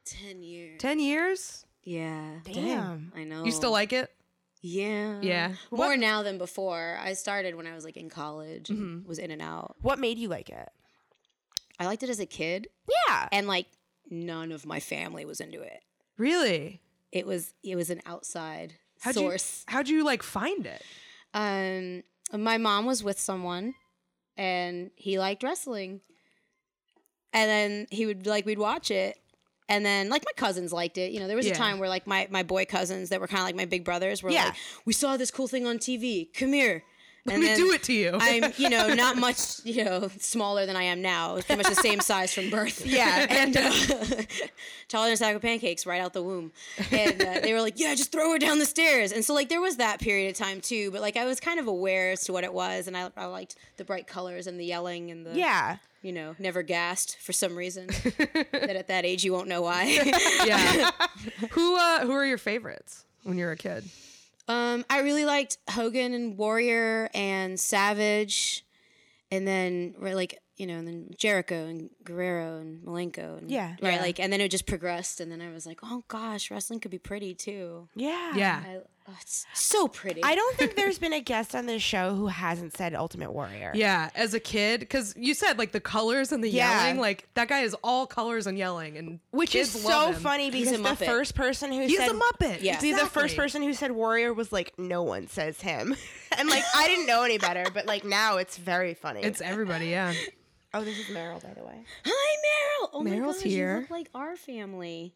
10 0.06 0.44
years 0.44 0.80
10 0.82 1.00
years? 1.00 1.66
yeah 1.84 2.40
Damn. 2.44 3.12
i 3.16 3.24
know 3.24 3.46
You 3.46 3.52
still 3.52 3.72
like 3.72 3.94
it? 3.94 4.12
Yeah. 4.62 5.20
Yeah. 5.22 5.48
More 5.72 5.88
What- 5.90 6.00
now 6.00 6.22
than 6.24 6.38
before. 6.38 6.98
I 7.02 7.14
started 7.14 7.56
when 7.56 7.66
I 7.66 7.74
was 7.76 7.86
like 7.86 7.96
in 7.96 8.10
college 8.10 8.70
and 8.70 9.06
was 9.06 9.18
in 9.18 9.32
and 9.32 9.42
out. 9.42 9.78
What 9.82 10.00
made 10.00 10.18
you 10.18 10.28
like 10.28 10.50
it? 10.50 10.68
I 11.80 11.86
liked 11.86 12.04
it 12.04 12.10
as 12.10 12.20
a 12.20 12.26
kid 12.26 12.68
Yeah. 13.08 13.30
and 13.32 13.48
like 13.48 13.68
none 14.10 14.52
of 14.52 14.66
my 14.66 14.82
family 14.82 15.24
was 15.24 15.40
into 15.40 15.62
it. 15.62 15.82
Really? 16.18 16.82
It 17.14 17.26
was 17.26 17.54
it 17.64 17.78
was 17.78 17.90
an 17.90 18.02
outside 18.06 18.74
How'd 19.00 19.16
source. 19.16 19.64
you, 19.68 19.74
how'd 19.74 19.88
you 19.88 20.04
like 20.04 20.24
find 20.24 20.66
it? 20.68 20.84
Um 21.34 22.04
my 22.38 22.58
mom 22.58 22.86
was 22.86 23.02
with 23.04 23.18
someone 23.20 23.76
and 24.40 24.90
he 24.96 25.20
liked 25.20 25.44
wrestling. 25.44 26.00
And 27.34 27.50
then 27.50 27.88
he 27.92 28.06
would 28.06 28.26
like 28.26 28.46
we'd 28.46 28.58
watch 28.58 28.90
it. 28.90 29.18
And 29.68 29.86
then 29.86 30.10
like 30.10 30.24
my 30.26 30.32
cousins 30.36 30.74
liked 30.74 30.98
it. 30.98 31.12
You 31.12 31.20
know, 31.20 31.28
there 31.28 31.36
was 31.38 31.46
Yeah. 31.46 31.52
a 31.52 31.56
time 31.56 31.78
where 31.78 31.90
like 31.90 32.08
my, 32.08 32.28
my 32.32 32.42
boy 32.42 32.66
cousins 32.66 33.10
that 33.10 33.20
were 33.22 33.28
kind 33.28 33.42
of 33.42 33.46
like 33.46 33.56
my 33.56 33.66
big 33.66 33.84
brothers 33.84 34.24
were 34.24 34.32
Yeah. 34.32 34.46
like, 34.46 34.56
we 34.86 34.94
saw 34.94 35.18
this 35.18 35.30
cool 35.30 35.48
thing 35.48 35.68
on 35.68 35.78
TV. 35.78 36.34
Come 36.34 36.54
here. 36.54 36.84
Let 37.26 37.36
And 37.36 37.44
me 37.44 37.56
do 37.56 37.72
it 37.72 37.84
to 37.84 37.94
you. 37.94 38.18
I'm, 38.20 38.54
you 38.58 38.70
know, 38.70 38.94
not 38.94 39.18
much, 39.18 39.64
you 39.66 39.84
know, 39.84 40.10
smaller 40.20 40.66
than 40.66 40.76
I 40.76 40.84
am 40.84 41.02
now. 41.02 41.34
Pretty 41.36 41.58
much 41.58 41.68
the 41.68 41.76
same 41.76 42.00
size 42.00 42.34
from 42.34 42.50
birth. 42.50 42.86
Yeah. 42.86 43.26
and 43.30 43.56
uh, 43.58 43.72
taller 44.88 45.06
than 45.08 45.14
a 45.14 45.18
sack 45.18 45.36
of 45.36 45.42
pancakes 45.42 45.86
right 45.86 46.02
out 46.02 46.14
the 46.14 46.24
womb. 46.24 46.52
And 46.92 47.22
uh, 47.22 47.40
they 47.42 47.54
were 47.54 47.62
like, 47.62 47.80
"Yeah, 47.80 47.94
just 47.96 48.12
throw 48.12 48.32
her 48.32 48.40
down 48.40 48.60
the 48.60 48.66
stairs." 48.66 49.12
And 49.12 49.24
so, 49.24 49.34
like, 49.34 49.50
there 49.50 49.62
was 49.62 49.78
that 49.78 50.00
period 50.00 50.32
of 50.32 50.38
time 50.38 50.62
too. 50.62 50.92
But 50.92 51.02
like, 51.02 51.18
I 51.18 51.26
was 51.26 51.40
kind 51.40 51.60
of 51.60 51.68
aware 51.68 52.12
as 52.12 52.24
to 52.26 52.34
what 52.34 52.44
it 52.44 52.54
was, 52.54 52.88
and 52.88 52.96
I, 52.96 53.10
I 53.18 53.26
liked 53.26 53.56
the 53.78 53.84
bright 53.84 54.08
colors 54.08 54.48
and 54.48 54.60
the 54.60 54.66
yelling 54.66 55.12
and 55.12 55.26
the, 55.26 55.36
yeah. 55.38 55.78
you 56.02 56.12
know, 56.14 56.36
never 56.40 56.64
gassed 56.64 57.18
for 57.20 57.34
some 57.34 57.56
reason. 57.56 57.88
that 57.88 58.76
at 58.76 58.88
that 58.88 59.06
age 59.06 59.24
you 59.24 59.34
won't 59.34 59.48
know 59.48 59.62
why. 59.62 59.84
yeah. 60.46 60.92
who 61.52 61.78
uh 61.78 62.00
who 62.06 62.12
are 62.14 62.26
your 62.26 62.38
favorites 62.38 63.04
when 63.24 63.38
you're 63.38 63.52
a 63.52 63.58
kid? 63.58 63.84
Um, 64.50 64.84
I 64.90 65.00
really 65.02 65.26
liked 65.26 65.58
Hogan 65.70 66.14
and 66.14 66.38
Warrior 66.38 67.10
and 67.14 67.60
Savage, 67.60 68.66
and 69.32 69.48
then 69.48 69.94
right, 70.00 70.16
like 70.16 70.40
you 70.58 70.68
know, 70.68 70.74
and 70.76 70.86
then 70.86 71.10
Jericho 71.18 71.68
and 71.68 71.90
Guerrero 72.04 72.58
and 72.58 72.84
Malenko 72.84 73.38
and 73.38 73.50
Yeah. 73.50 73.76
right, 73.82 73.94
Yeah. 73.94 74.02
like, 74.02 74.20
and 74.20 74.34
then 74.34 74.42
it 74.42 74.52
just 74.52 74.66
progressed, 74.66 75.22
and 75.22 75.32
then 75.32 75.40
I 75.42 75.54
was 75.54 75.66
like, 75.66 75.80
oh 75.84 76.04
gosh, 76.10 76.52
wrestling 76.52 76.82
could 76.82 76.92
be 76.92 76.98
pretty 76.98 77.34
too. 77.34 77.88
Yeah. 77.96 78.36
Yeah. 78.36 78.64
I, 78.66 78.78
oh, 79.12 79.18
it's 79.22 79.46
so 79.54 79.88
pretty. 79.88 80.24
I 80.24 80.36
don't 80.36 80.56
think 80.58 80.76
there's 80.76 81.00
been 81.00 81.14
a 81.14 81.22
guest 81.22 81.56
on 81.56 81.66
this 81.66 81.82
show 81.82 82.14
who 82.16 82.28
hasn't 82.28 82.76
said 82.78 82.94
Ultimate 82.94 83.32
Warrior. 83.32 83.72
Yeah, 83.76 84.10
as 84.16 84.34
a 84.34 84.40
kid, 84.40 84.82
because 84.82 85.14
you 85.18 85.34
said 85.34 85.58
like 85.58 85.72
the 85.72 85.80
colors 85.80 86.32
and 86.32 86.44
the 86.44 86.50
Yeah. 86.50 86.84
yelling, 86.86 87.00
like 87.00 87.28
that 87.34 87.48
guy 87.50 87.62
is 87.62 87.76
all 87.84 88.06
colors 88.08 88.48
and 88.48 88.58
yelling, 88.58 88.98
and 88.98 89.20
Which 89.32 89.56
is 89.56 89.72
so 89.72 89.88
love 89.90 90.16
him. 90.16 90.22
funny 90.22 90.50
He's 90.50 90.68
a 90.70 90.78
because 90.78 90.98
the 91.00 91.06
Muppet. 91.06 91.08
first 91.08 91.36
person 91.36 91.72
who 91.72 91.82
He's 91.82 91.98
said 91.98 92.12
a 92.12 92.14
Muppet. 92.14 92.62
Yeah. 92.62 92.78
See, 92.80 92.94
the 92.94 93.06
first 93.08 93.36
person 93.36 93.62
who 93.64 93.74
said 93.74 93.92
warrior 93.92 94.34
was 94.34 94.52
like, 94.52 94.74
no 94.78 95.04
one 95.04 95.28
says 95.28 95.60
him. 95.62 95.96
and 96.38 96.50
like, 96.50 96.64
I 96.76 96.88
didn't 96.88 97.08
know 97.08 97.24
any 97.24 97.38
better, 97.38 97.66
but 97.74 97.86
like 97.86 98.04
now 98.06 98.38
it's 98.38 98.58
very 98.58 98.94
funny. 98.94 99.22
It's 99.22 99.42
everybody, 99.42 99.88
yeah. 99.88 100.14
oh, 100.74 100.84
this 100.84 100.98
is 101.00 101.06
Meryl, 101.08 101.42
by 101.42 101.54
the 101.54 101.64
way. 101.66 101.84
Hi, 102.06 102.36
Meryl. 102.86 102.90
Oh 102.94 103.04
my 103.04 103.10
Meryl's 103.12 103.38
gosh, 103.38 103.44
here. 103.44 103.76
You 103.76 103.82
look 103.82 103.90
like 103.90 104.10
our 104.14 104.36
family. 104.36 105.14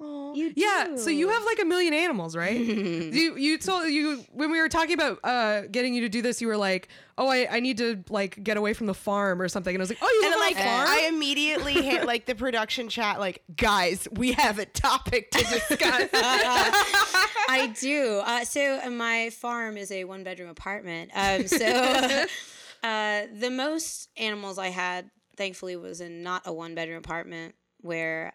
You 0.00 0.52
Yeah, 0.54 0.96
so 0.96 1.10
you 1.10 1.28
have 1.28 1.44
like 1.44 1.58
a 1.60 1.64
million 1.64 1.92
animals, 1.92 2.36
right? 2.36 2.56
you 2.60 3.36
you 3.36 3.58
told 3.58 3.88
you 3.88 4.24
when 4.32 4.50
we 4.52 4.60
were 4.60 4.68
talking 4.68 4.94
about 4.94 5.18
uh 5.24 5.62
getting 5.62 5.94
you 5.94 6.02
to 6.02 6.08
do 6.08 6.22
this, 6.22 6.40
you 6.40 6.46
were 6.46 6.56
like, 6.56 6.88
"Oh, 7.16 7.28
I, 7.28 7.48
I 7.50 7.60
need 7.60 7.78
to 7.78 8.04
like 8.08 8.42
get 8.44 8.56
away 8.56 8.74
from 8.74 8.86
the 8.86 8.94
farm 8.94 9.42
or 9.42 9.48
something." 9.48 9.74
And 9.74 9.80
I 9.80 9.82
was 9.82 9.90
like, 9.90 9.98
"Oh, 10.00 10.08
you 10.08 10.20
And 10.26 10.30
live 10.30 10.38
then, 10.38 10.40
like, 10.40 10.56
on 10.56 10.62
a 10.62 10.86
farm?" 10.86 10.88
I 10.88 11.08
immediately 11.08 11.74
hit 11.82 12.06
like 12.12 12.26
the 12.26 12.34
production 12.36 12.88
chat, 12.88 13.18
like, 13.18 13.42
guys, 13.56 14.06
we 14.12 14.32
have 14.32 14.58
a 14.58 14.66
topic 14.66 15.30
to 15.32 15.38
discuss. 15.38 16.08
I 16.12 17.74
do. 17.80 18.22
Uh, 18.24 18.44
so 18.44 18.80
uh, 18.84 18.90
my 18.90 19.30
farm 19.30 19.76
is 19.76 19.90
a 19.90 20.04
one 20.04 20.22
bedroom 20.22 20.50
apartment. 20.50 21.10
Um, 21.14 21.48
so 21.48 21.66
uh, 22.84 23.22
the 23.34 23.50
most 23.50 24.10
animals 24.16 24.58
I 24.58 24.68
had, 24.68 25.10
thankfully, 25.36 25.74
was 25.76 26.00
in 26.00 26.22
not 26.22 26.42
a 26.44 26.52
one 26.52 26.74
bedroom 26.76 26.98
apartment 26.98 27.56
where. 27.80 28.34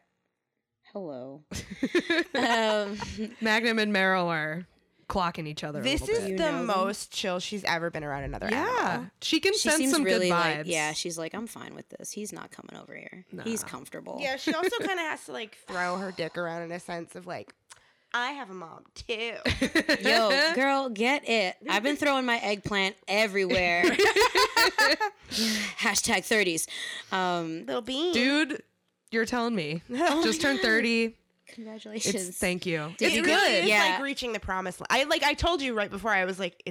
Hello. 0.93 1.41
um, 2.35 2.99
Magnum 3.41 3.79
and 3.79 3.93
Meryl 3.93 4.27
are 4.27 4.67
clocking 5.09 5.47
each 5.47 5.63
other. 5.63 5.81
this 5.81 6.01
little 6.01 6.15
is 6.15 6.21
bit. 6.21 6.31
You 6.31 6.37
the 6.37 6.51
know 6.51 6.57
them? 6.57 6.65
most 6.67 7.11
chill 7.11 7.39
she's 7.39 7.63
ever 7.63 7.89
been 7.89 8.03
around 8.03 8.25
another 8.25 8.47
yeah. 8.51 8.67
animal. 8.91 9.11
She 9.21 9.39
can 9.39 9.53
she 9.53 9.69
sense 9.69 9.77
seems 9.77 9.91
some 9.91 10.03
really 10.03 10.29
good 10.29 10.35
like, 10.35 10.61
yeah, 10.65 10.93
she's 10.93 11.17
like, 11.17 11.33
I'm 11.33 11.47
fine 11.47 11.73
with 11.73 11.89
this. 11.89 12.11
He's 12.11 12.31
not 12.31 12.51
coming 12.51 12.79
over 12.79 12.95
here. 12.95 13.25
He's 13.43 13.63
comfortable. 13.63 14.19
Yeah, 14.21 14.37
she 14.37 14.53
also 14.53 14.77
kind 14.79 14.99
of 14.99 14.99
has 14.99 15.25
to 15.25 15.31
like 15.31 15.57
throw 15.67 15.97
her 15.97 16.11
dick 16.11 16.37
around 16.37 16.61
in 16.61 16.71
a 16.71 16.79
sense 16.79 17.15
of 17.15 17.25
like, 17.25 17.55
I 18.13 18.33
have 18.33 18.51
a 18.51 18.53
mom 18.53 18.83
too. 18.93 19.33
Yo, 20.07 20.53
girl, 20.53 20.89
get 20.89 21.27
it. 21.27 21.55
I've 21.67 21.81
been 21.81 21.95
throwing 21.95 22.25
my 22.25 22.37
eggplant 22.37 22.95
everywhere. 23.07 23.83
Hashtag 25.79 26.21
30s. 26.21 26.67
Um, 27.11 27.65
Little 27.65 27.81
bean. 27.81 28.13
dude, 28.13 28.61
you're 29.13 29.25
telling 29.25 29.55
me. 29.55 29.81
Oh 29.91 30.23
Just 30.23 30.41
turned 30.41 30.59
thirty. 30.59 31.15
congratulations. 31.47 32.29
It's 32.29 32.37
thank 32.37 32.65
you. 32.65 32.91
Did 32.97 33.05
it's 33.07 33.13
it 33.15 33.17
you- 33.17 33.23
good. 33.23 33.31
really 33.31 33.53
is 33.59 33.65
Yeah. 33.67 33.93
like 33.95 34.01
reaching 34.03 34.33
the 34.33 34.39
promise. 34.39 34.79
land. 34.79 34.87
I 34.89 35.03
like 35.03 35.23
I 35.23 35.33
told 35.33 35.61
you 35.61 35.73
right 35.73 35.89
before 35.91 36.11
I 36.11 36.25
was 36.25 36.39
like, 36.39 36.61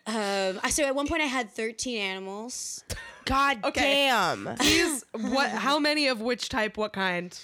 um, 0.07 0.61
so 0.71 0.85
at 0.85 0.95
one 0.95 1.07
point 1.07 1.23
I 1.23 1.27
had 1.27 1.51
13 1.51 1.99
animals. 2.01 2.44
God 3.25 3.59
Okay. 3.65 3.81
damn. 4.07 4.57
These 4.61 5.05
what? 5.13 5.51
How 5.51 5.79
many 5.79 6.09
of 6.09 6.21
which 6.21 6.49
type? 6.49 6.77
What 6.77 6.93
kind 6.93 7.39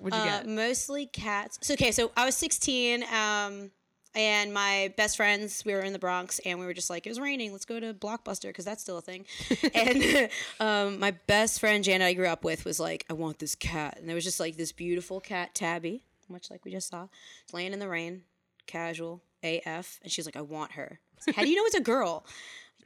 would 0.00 0.14
you 0.14 0.20
Uh, 0.20 0.24
get? 0.24 0.46
mostly 0.46 1.06
cats. 1.06 1.58
So 1.62 1.74
okay, 1.74 1.92
so 1.92 2.10
I 2.16 2.24
was 2.26 2.34
16, 2.36 3.04
um, 3.12 3.70
and 4.14 4.52
my 4.54 4.92
best 4.96 5.16
friends, 5.16 5.62
we 5.64 5.74
were 5.74 5.80
in 5.82 5.92
the 5.92 5.98
Bronx, 5.98 6.38
and 6.46 6.58
we 6.58 6.64
were 6.66 6.72
just 6.74 6.88
like, 6.88 7.06
it 7.06 7.10
was 7.10 7.20
raining. 7.20 7.52
Let's 7.52 7.64
go 7.66 7.78
to 7.78 7.92
Blockbuster 7.92 8.48
because 8.48 8.64
that's 8.64 8.82
still 8.82 8.96
a 8.98 9.02
thing. 9.02 9.26
and 9.74 10.30
um, 10.60 10.98
my 10.98 11.10
best 11.26 11.60
friend 11.60 11.84
Janet, 11.84 12.06
I 12.06 12.12
grew 12.14 12.26
up 12.26 12.42
with, 12.44 12.64
was 12.64 12.80
like, 12.80 13.04
I 13.10 13.12
want 13.12 13.38
this 13.38 13.54
cat, 13.54 13.98
and 13.98 14.08
there 14.08 14.14
was 14.14 14.24
just 14.24 14.40
like 14.40 14.56
this 14.56 14.72
beautiful 14.72 15.20
cat, 15.20 15.54
Tabby, 15.54 16.02
much 16.30 16.50
like 16.50 16.64
we 16.64 16.70
just 16.70 16.88
saw, 16.88 17.08
laying 17.52 17.72
in 17.74 17.78
the 17.78 17.88
rain, 17.88 18.22
casual 18.66 19.22
AF, 19.42 19.98
and 20.02 20.10
she's 20.10 20.24
like, 20.26 20.36
I 20.36 20.40
want 20.42 20.72
her. 20.72 20.98
I 20.98 21.14
was 21.18 21.26
like, 21.26 21.36
How 21.36 21.42
do 21.42 21.48
you 21.50 21.56
know 21.56 21.64
it's 21.66 21.74
a 21.74 21.80
girl? 21.80 22.24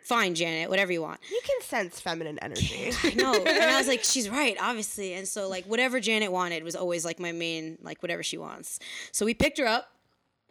Fine, 0.02 0.34
Janet, 0.34 0.70
whatever 0.70 0.92
you 0.92 1.02
want. 1.02 1.20
You 1.30 1.40
can 1.44 1.62
sense 1.62 2.00
feminine 2.00 2.38
energy. 2.40 2.92
I 3.04 3.14
know. 3.14 3.34
And 3.34 3.48
I 3.48 3.78
was 3.78 3.88
like, 3.94 4.02
she's 4.02 4.28
right, 4.28 4.56
obviously. 4.60 5.14
And 5.14 5.26
so 5.28 5.48
like 5.48 5.64
whatever 5.66 6.00
Janet 6.00 6.32
wanted 6.32 6.64
was 6.64 6.74
always 6.74 7.04
like 7.04 7.20
my 7.20 7.32
main, 7.32 7.78
like 7.82 8.02
whatever 8.02 8.22
she 8.22 8.38
wants. 8.38 8.78
So 9.12 9.24
we 9.24 9.34
picked 9.34 9.58
her 9.58 9.66
up 9.66 9.88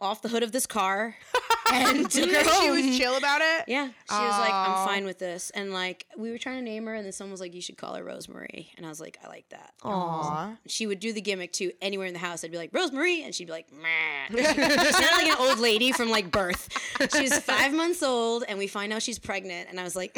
off 0.00 0.22
the 0.22 0.28
hood 0.28 0.42
of 0.42 0.52
this 0.52 0.66
car 0.66 1.14
and 1.72 2.10
took 2.10 2.30
her 2.30 2.44
she 2.62 2.70
was 2.70 2.98
chill 2.98 3.16
about 3.16 3.40
it. 3.42 3.64
yeah, 3.68 3.86
she 3.86 4.14
was 4.14 4.38
like, 4.38 4.52
I'm 4.52 4.86
fine 4.86 5.04
with 5.04 5.18
this. 5.18 5.50
And 5.50 5.72
like 5.72 6.06
we 6.16 6.30
were 6.30 6.38
trying 6.38 6.58
to 6.58 6.64
name 6.64 6.86
her, 6.86 6.94
and 6.94 7.04
then 7.04 7.12
someone 7.12 7.32
was 7.32 7.40
like, 7.40 7.54
you 7.54 7.60
should 7.60 7.76
call 7.76 7.94
her 7.94 8.04
Rosemary. 8.04 8.70
And 8.76 8.84
I 8.86 8.88
was 8.88 9.00
like, 9.00 9.18
I 9.24 9.28
like 9.28 9.48
that. 9.50 9.72
Aw. 9.84 10.56
She 10.66 10.86
would 10.86 11.00
do 11.00 11.12
the 11.12 11.20
gimmick 11.20 11.52
too 11.52 11.72
anywhere 11.80 12.06
in 12.06 12.12
the 12.12 12.18
house. 12.18 12.44
I'd 12.44 12.50
be 12.50 12.56
like, 12.56 12.70
Rosemary. 12.72 13.22
And 13.22 13.34
she'd 13.34 13.46
be 13.46 13.52
like, 13.52 13.66
Meh. 13.72 14.28
She 14.40 14.92
sounded 14.92 15.16
like 15.16 15.26
an 15.28 15.36
old 15.38 15.58
lady 15.58 15.92
from 15.92 16.10
like 16.10 16.30
birth. 16.30 16.68
She's 17.16 17.38
five 17.38 17.72
months 17.72 18.02
old, 18.02 18.44
and 18.48 18.58
we 18.58 18.66
find 18.66 18.92
out 18.92 19.02
she's 19.02 19.18
pregnant. 19.18 19.68
And 19.70 19.78
I 19.78 19.84
was 19.84 19.94
like, 19.96 20.16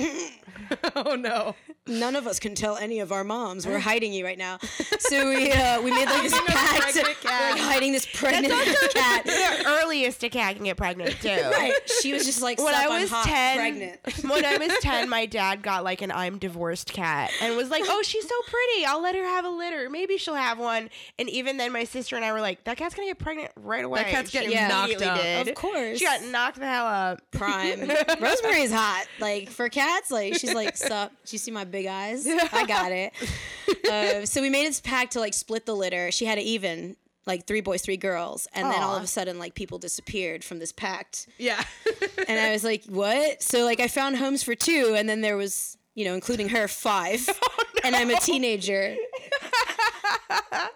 oh 0.97 1.15
no. 1.17 1.55
none 1.87 2.17
of 2.17 2.27
us 2.27 2.39
can 2.41 2.55
tell 2.55 2.77
any 2.77 3.01
of 3.01 3.13
our 3.13 3.25
moms. 3.25 3.67
We're 3.67 3.79
hiding 3.93 4.13
you 4.13 4.25
right 4.25 4.39
now. 4.39 4.59
So 4.99 5.29
we 5.29 5.51
uh, 5.53 5.81
we 5.83 5.91
made 5.91 6.07
like 6.07 6.23
this 6.23 6.33
pact. 6.33 6.95
cat. 7.23 7.25
We're 7.25 7.51
like 7.53 7.61
hiding 7.61 7.93
this 7.93 8.07
pregnant 8.07 8.53
cat. 8.95 9.23
The 9.73 9.85
earliest 9.85 10.23
a 10.25 10.29
cat 10.29 10.57
can 10.57 10.65
get 10.65 10.77
pregnant 10.77 11.11
too. 11.23 11.29
Right. 11.29 11.73
She 12.01 12.13
was 12.13 12.25
just 12.25 12.43
like, 12.43 12.59
when 12.59 12.75
I 12.75 12.85
I'm 12.85 13.01
was 13.03 13.11
hot, 13.11 13.27
10, 13.27 13.57
pregnant. 13.57 14.01
when 14.31 14.45
I 14.45 14.57
was 14.59 14.73
10, 14.81 15.09
my 15.09 15.27
dad 15.27 15.63
got 15.63 15.85
like 15.85 16.03
an 16.03 16.11
I'm 16.11 16.39
divorced 16.39 16.93
cat 16.93 17.31
and 17.41 17.57
was 17.57 17.71
like, 17.71 17.83
oh, 17.87 18.03
she's 18.03 18.29
so 18.29 18.35
pretty. 18.47 18.87
I'll 18.87 19.03
let 19.03 19.15
her 19.15 19.25
have 19.25 19.45
a 19.45 19.51
litter. 19.51 19.89
Maybe 19.91 20.17
she'll 20.17 20.35
have 20.35 20.59
one. 20.59 20.91
And 21.19 21.29
even 21.29 21.57
then, 21.57 21.73
my 21.73 21.85
sister 21.85 22.17
and 22.17 22.25
I 22.25 22.33
were 22.33 22.41
like, 22.41 22.65
that 22.65 22.77
cat's 22.77 22.95
going 22.95 23.09
to 23.09 23.15
get 23.15 23.19
pregnant 23.19 23.53
right 23.57 23.85
away. 23.85 24.03
That 24.03 24.11
cat's 24.11 24.31
She 24.31 24.39
getting 24.39 24.69
knocked 24.69 25.03
up. 25.03 25.21
Did. 25.21 25.49
Of 25.49 25.55
course. 25.55 25.99
She 25.99 26.05
got 26.05 26.25
knocked 26.25 26.59
the 26.59 26.67
hell 26.67 26.87
up. 26.87 27.21
Prime. 27.31 27.91
Rosemary's 28.21 28.73
hot. 28.73 29.07
Like 29.21 29.49
for 29.49 29.69
cats, 29.69 30.11
like 30.11 30.35
she's 30.35 30.55
like, 30.55 30.77
"Sup? 30.77 31.11
Do 31.11 31.35
you 31.35 31.39
see 31.39 31.51
my 31.51 31.65
big 31.65 31.87
eyes? 31.87 32.27
I 32.27 32.67
got 32.67 32.93
it." 32.93 33.13
Uh, 33.91 34.27
so 34.27 34.41
we 34.41 34.51
made 34.51 34.67
this 34.67 34.81
pact 34.81 35.13
to 35.13 35.21
like 35.21 35.35
split 35.35 35.67
the 35.67 35.75
litter. 35.75 36.11
She 36.11 36.25
had 36.25 36.39
it 36.39 36.43
even. 36.43 36.97
Like 37.25 37.47
three 37.47 37.61
boys, 37.61 37.83
three 37.83 37.97
girls, 37.97 38.49
and 38.53 38.69
then 38.69 38.83
all 38.83 38.97
of 38.97 39.03
a 39.03 39.07
sudden, 39.07 39.39
like 39.39 39.55
people 39.55 39.79
disappeared 39.79 40.43
from 40.43 40.59
this 40.59 40.73
pact, 40.73 41.29
Yeah. 41.39 41.63
and 42.29 42.41
I 42.41 42.51
was 42.51 42.65
like, 42.65 42.85
"What?" 42.87 43.43
So 43.43 43.65
like 43.65 43.79
I 43.79 43.87
found 43.87 44.17
homes 44.17 44.43
for 44.43 44.57
two, 44.57 44.95
and 44.97 45.09
then 45.09 45.21
there 45.21 45.37
was, 45.37 45.77
you 45.95 46.05
know, 46.05 46.15
including 46.15 46.49
her, 46.49 46.67
five, 46.67 47.29
and 47.85 47.95
I'm 47.95 48.11
a 48.11 48.19
teenager. 48.19 48.97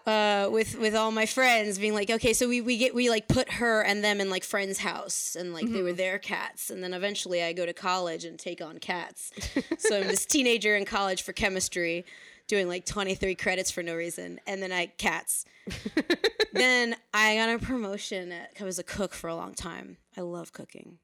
uh, 0.07 0.49
with 0.53 0.79
with 0.79 0.95
all 0.95 1.11
my 1.11 1.27
friends 1.27 1.79
being 1.79 1.95
like, 1.95 2.11
okay, 2.11 2.33
so 2.33 2.49
we 2.49 2.61
we 2.61 2.77
get 2.79 2.95
we 2.95 3.11
like 3.11 3.29
put 3.29 3.51
her 3.55 3.83
and 3.83 4.05
them 4.05 4.21
in 4.21 4.31
like 4.31 4.45
friends' 4.45 4.79
house, 4.79 5.37
and 5.39 5.53
like 5.53 5.71
they 5.71 5.83
were 5.83 5.93
their 5.93 6.19
cats, 6.19 6.71
and 6.71 6.83
then 6.83 6.95
eventually 6.95 7.43
I 7.43 7.53
go 7.53 7.67
to 7.67 7.73
college 7.73 8.25
and 8.25 8.39
take 8.39 8.61
on 8.61 8.79
cats. 8.79 9.33
so 9.79 9.97
I'm 10.01 10.07
this 10.07 10.25
teenager 10.27 10.77
in 10.77 10.85
college 10.85 11.23
for 11.23 11.33
chemistry, 11.33 12.05
doing 12.47 12.69
like 12.69 12.87
23 12.87 13.35
credits 13.35 13.71
for 13.71 13.83
no 13.83 13.95
reason, 13.95 14.41
and 14.47 14.63
then 14.63 14.73
I 14.73 14.87
cats. 14.87 15.45
then 16.53 16.97
I 17.13 17.37
got 17.37 17.51
a 17.51 17.59
promotion. 17.59 18.33
At, 18.33 18.53
I 18.61 18.65
was 18.65 18.79
a 18.79 18.85
cook 18.85 19.15
for 19.15 19.29
a 19.29 19.35
long 19.35 19.55
time. 19.55 19.97
I 20.17 20.21
love 20.21 20.53
cooking. 20.53 20.99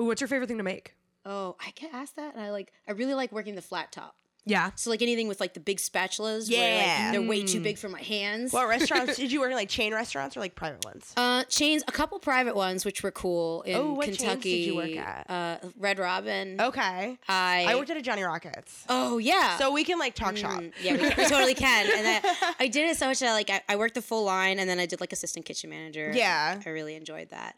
Ooh, 0.00 0.06
what's 0.06 0.20
your 0.20 0.28
favorite 0.28 0.48
thing 0.48 0.58
to 0.58 0.64
make? 0.64 0.94
Oh, 1.24 1.56
I 1.60 1.72
get 1.74 1.92
asked 1.92 2.16
that, 2.16 2.34
and 2.34 2.42
I 2.42 2.50
like. 2.50 2.72
I 2.88 2.92
really 2.92 3.14
like 3.14 3.32
working 3.32 3.54
the 3.54 3.62
flat 3.62 3.92
top. 3.92 4.16
Yeah. 4.46 4.70
So 4.74 4.90
like 4.90 5.02
anything 5.02 5.28
with 5.28 5.38
like 5.40 5.54
the 5.54 5.60
big 5.60 5.78
spatulas, 5.78 6.50
where 6.50 6.58
Yeah. 6.84 7.02
like, 7.04 7.12
they're 7.12 7.28
way 7.28 7.42
too 7.44 7.60
big 7.60 7.76
for 7.78 7.88
my 7.88 8.00
hands. 8.02 8.52
What 8.52 8.68
restaurants 8.76 9.16
did 9.16 9.30
you 9.30 9.40
work 9.40 9.50
in? 9.50 9.56
Like 9.56 9.68
chain 9.68 9.92
restaurants 9.92 10.36
or 10.36 10.40
like 10.40 10.54
private 10.54 10.84
ones? 10.84 11.12
Uh, 11.16 11.44
chains, 11.44 11.82
a 11.86 11.92
couple 11.92 12.18
private 12.18 12.56
ones 12.56 12.84
which 12.84 13.02
were 13.02 13.10
cool 13.10 13.62
in 13.62 13.76
Oh, 13.76 13.92
what 13.92 14.06
chains 14.06 14.18
did 14.18 14.24
Kentucky. 14.26 14.50
you 14.50 14.76
work 14.76 14.96
at? 14.96 15.26
Uh, 15.28 15.68
Red 15.78 15.98
Robin. 15.98 16.60
Okay. 16.60 17.18
I, 17.28 17.66
I 17.68 17.74
worked 17.76 17.90
at 17.90 17.96
a 17.96 18.02
Johnny 18.02 18.22
Rockets. 18.22 18.84
Oh 18.88 19.18
yeah. 19.18 19.58
So 19.58 19.72
we 19.72 19.84
can 19.84 19.98
like 19.98 20.14
talk 20.14 20.36
shop. 20.36 20.60
Mm, 20.60 20.72
yeah, 20.82 20.92
we, 20.94 21.02
we 21.02 21.28
totally 21.28 21.54
can. 21.54 21.86
And 21.96 22.24
I, 22.26 22.54
I 22.60 22.68
did 22.68 22.88
it 22.90 22.96
so 22.96 23.06
much 23.06 23.20
that 23.20 23.32
like 23.34 23.50
I, 23.50 23.60
I 23.68 23.76
worked 23.76 23.94
the 23.94 24.02
full 24.02 24.24
line, 24.24 24.58
and 24.58 24.68
then 24.68 24.78
I 24.78 24.86
did 24.86 25.00
like 25.00 25.12
assistant 25.12 25.44
kitchen 25.44 25.70
manager. 25.70 26.10
Yeah. 26.14 26.60
I 26.64 26.68
really 26.70 26.94
enjoyed 26.96 27.28
that. 27.30 27.56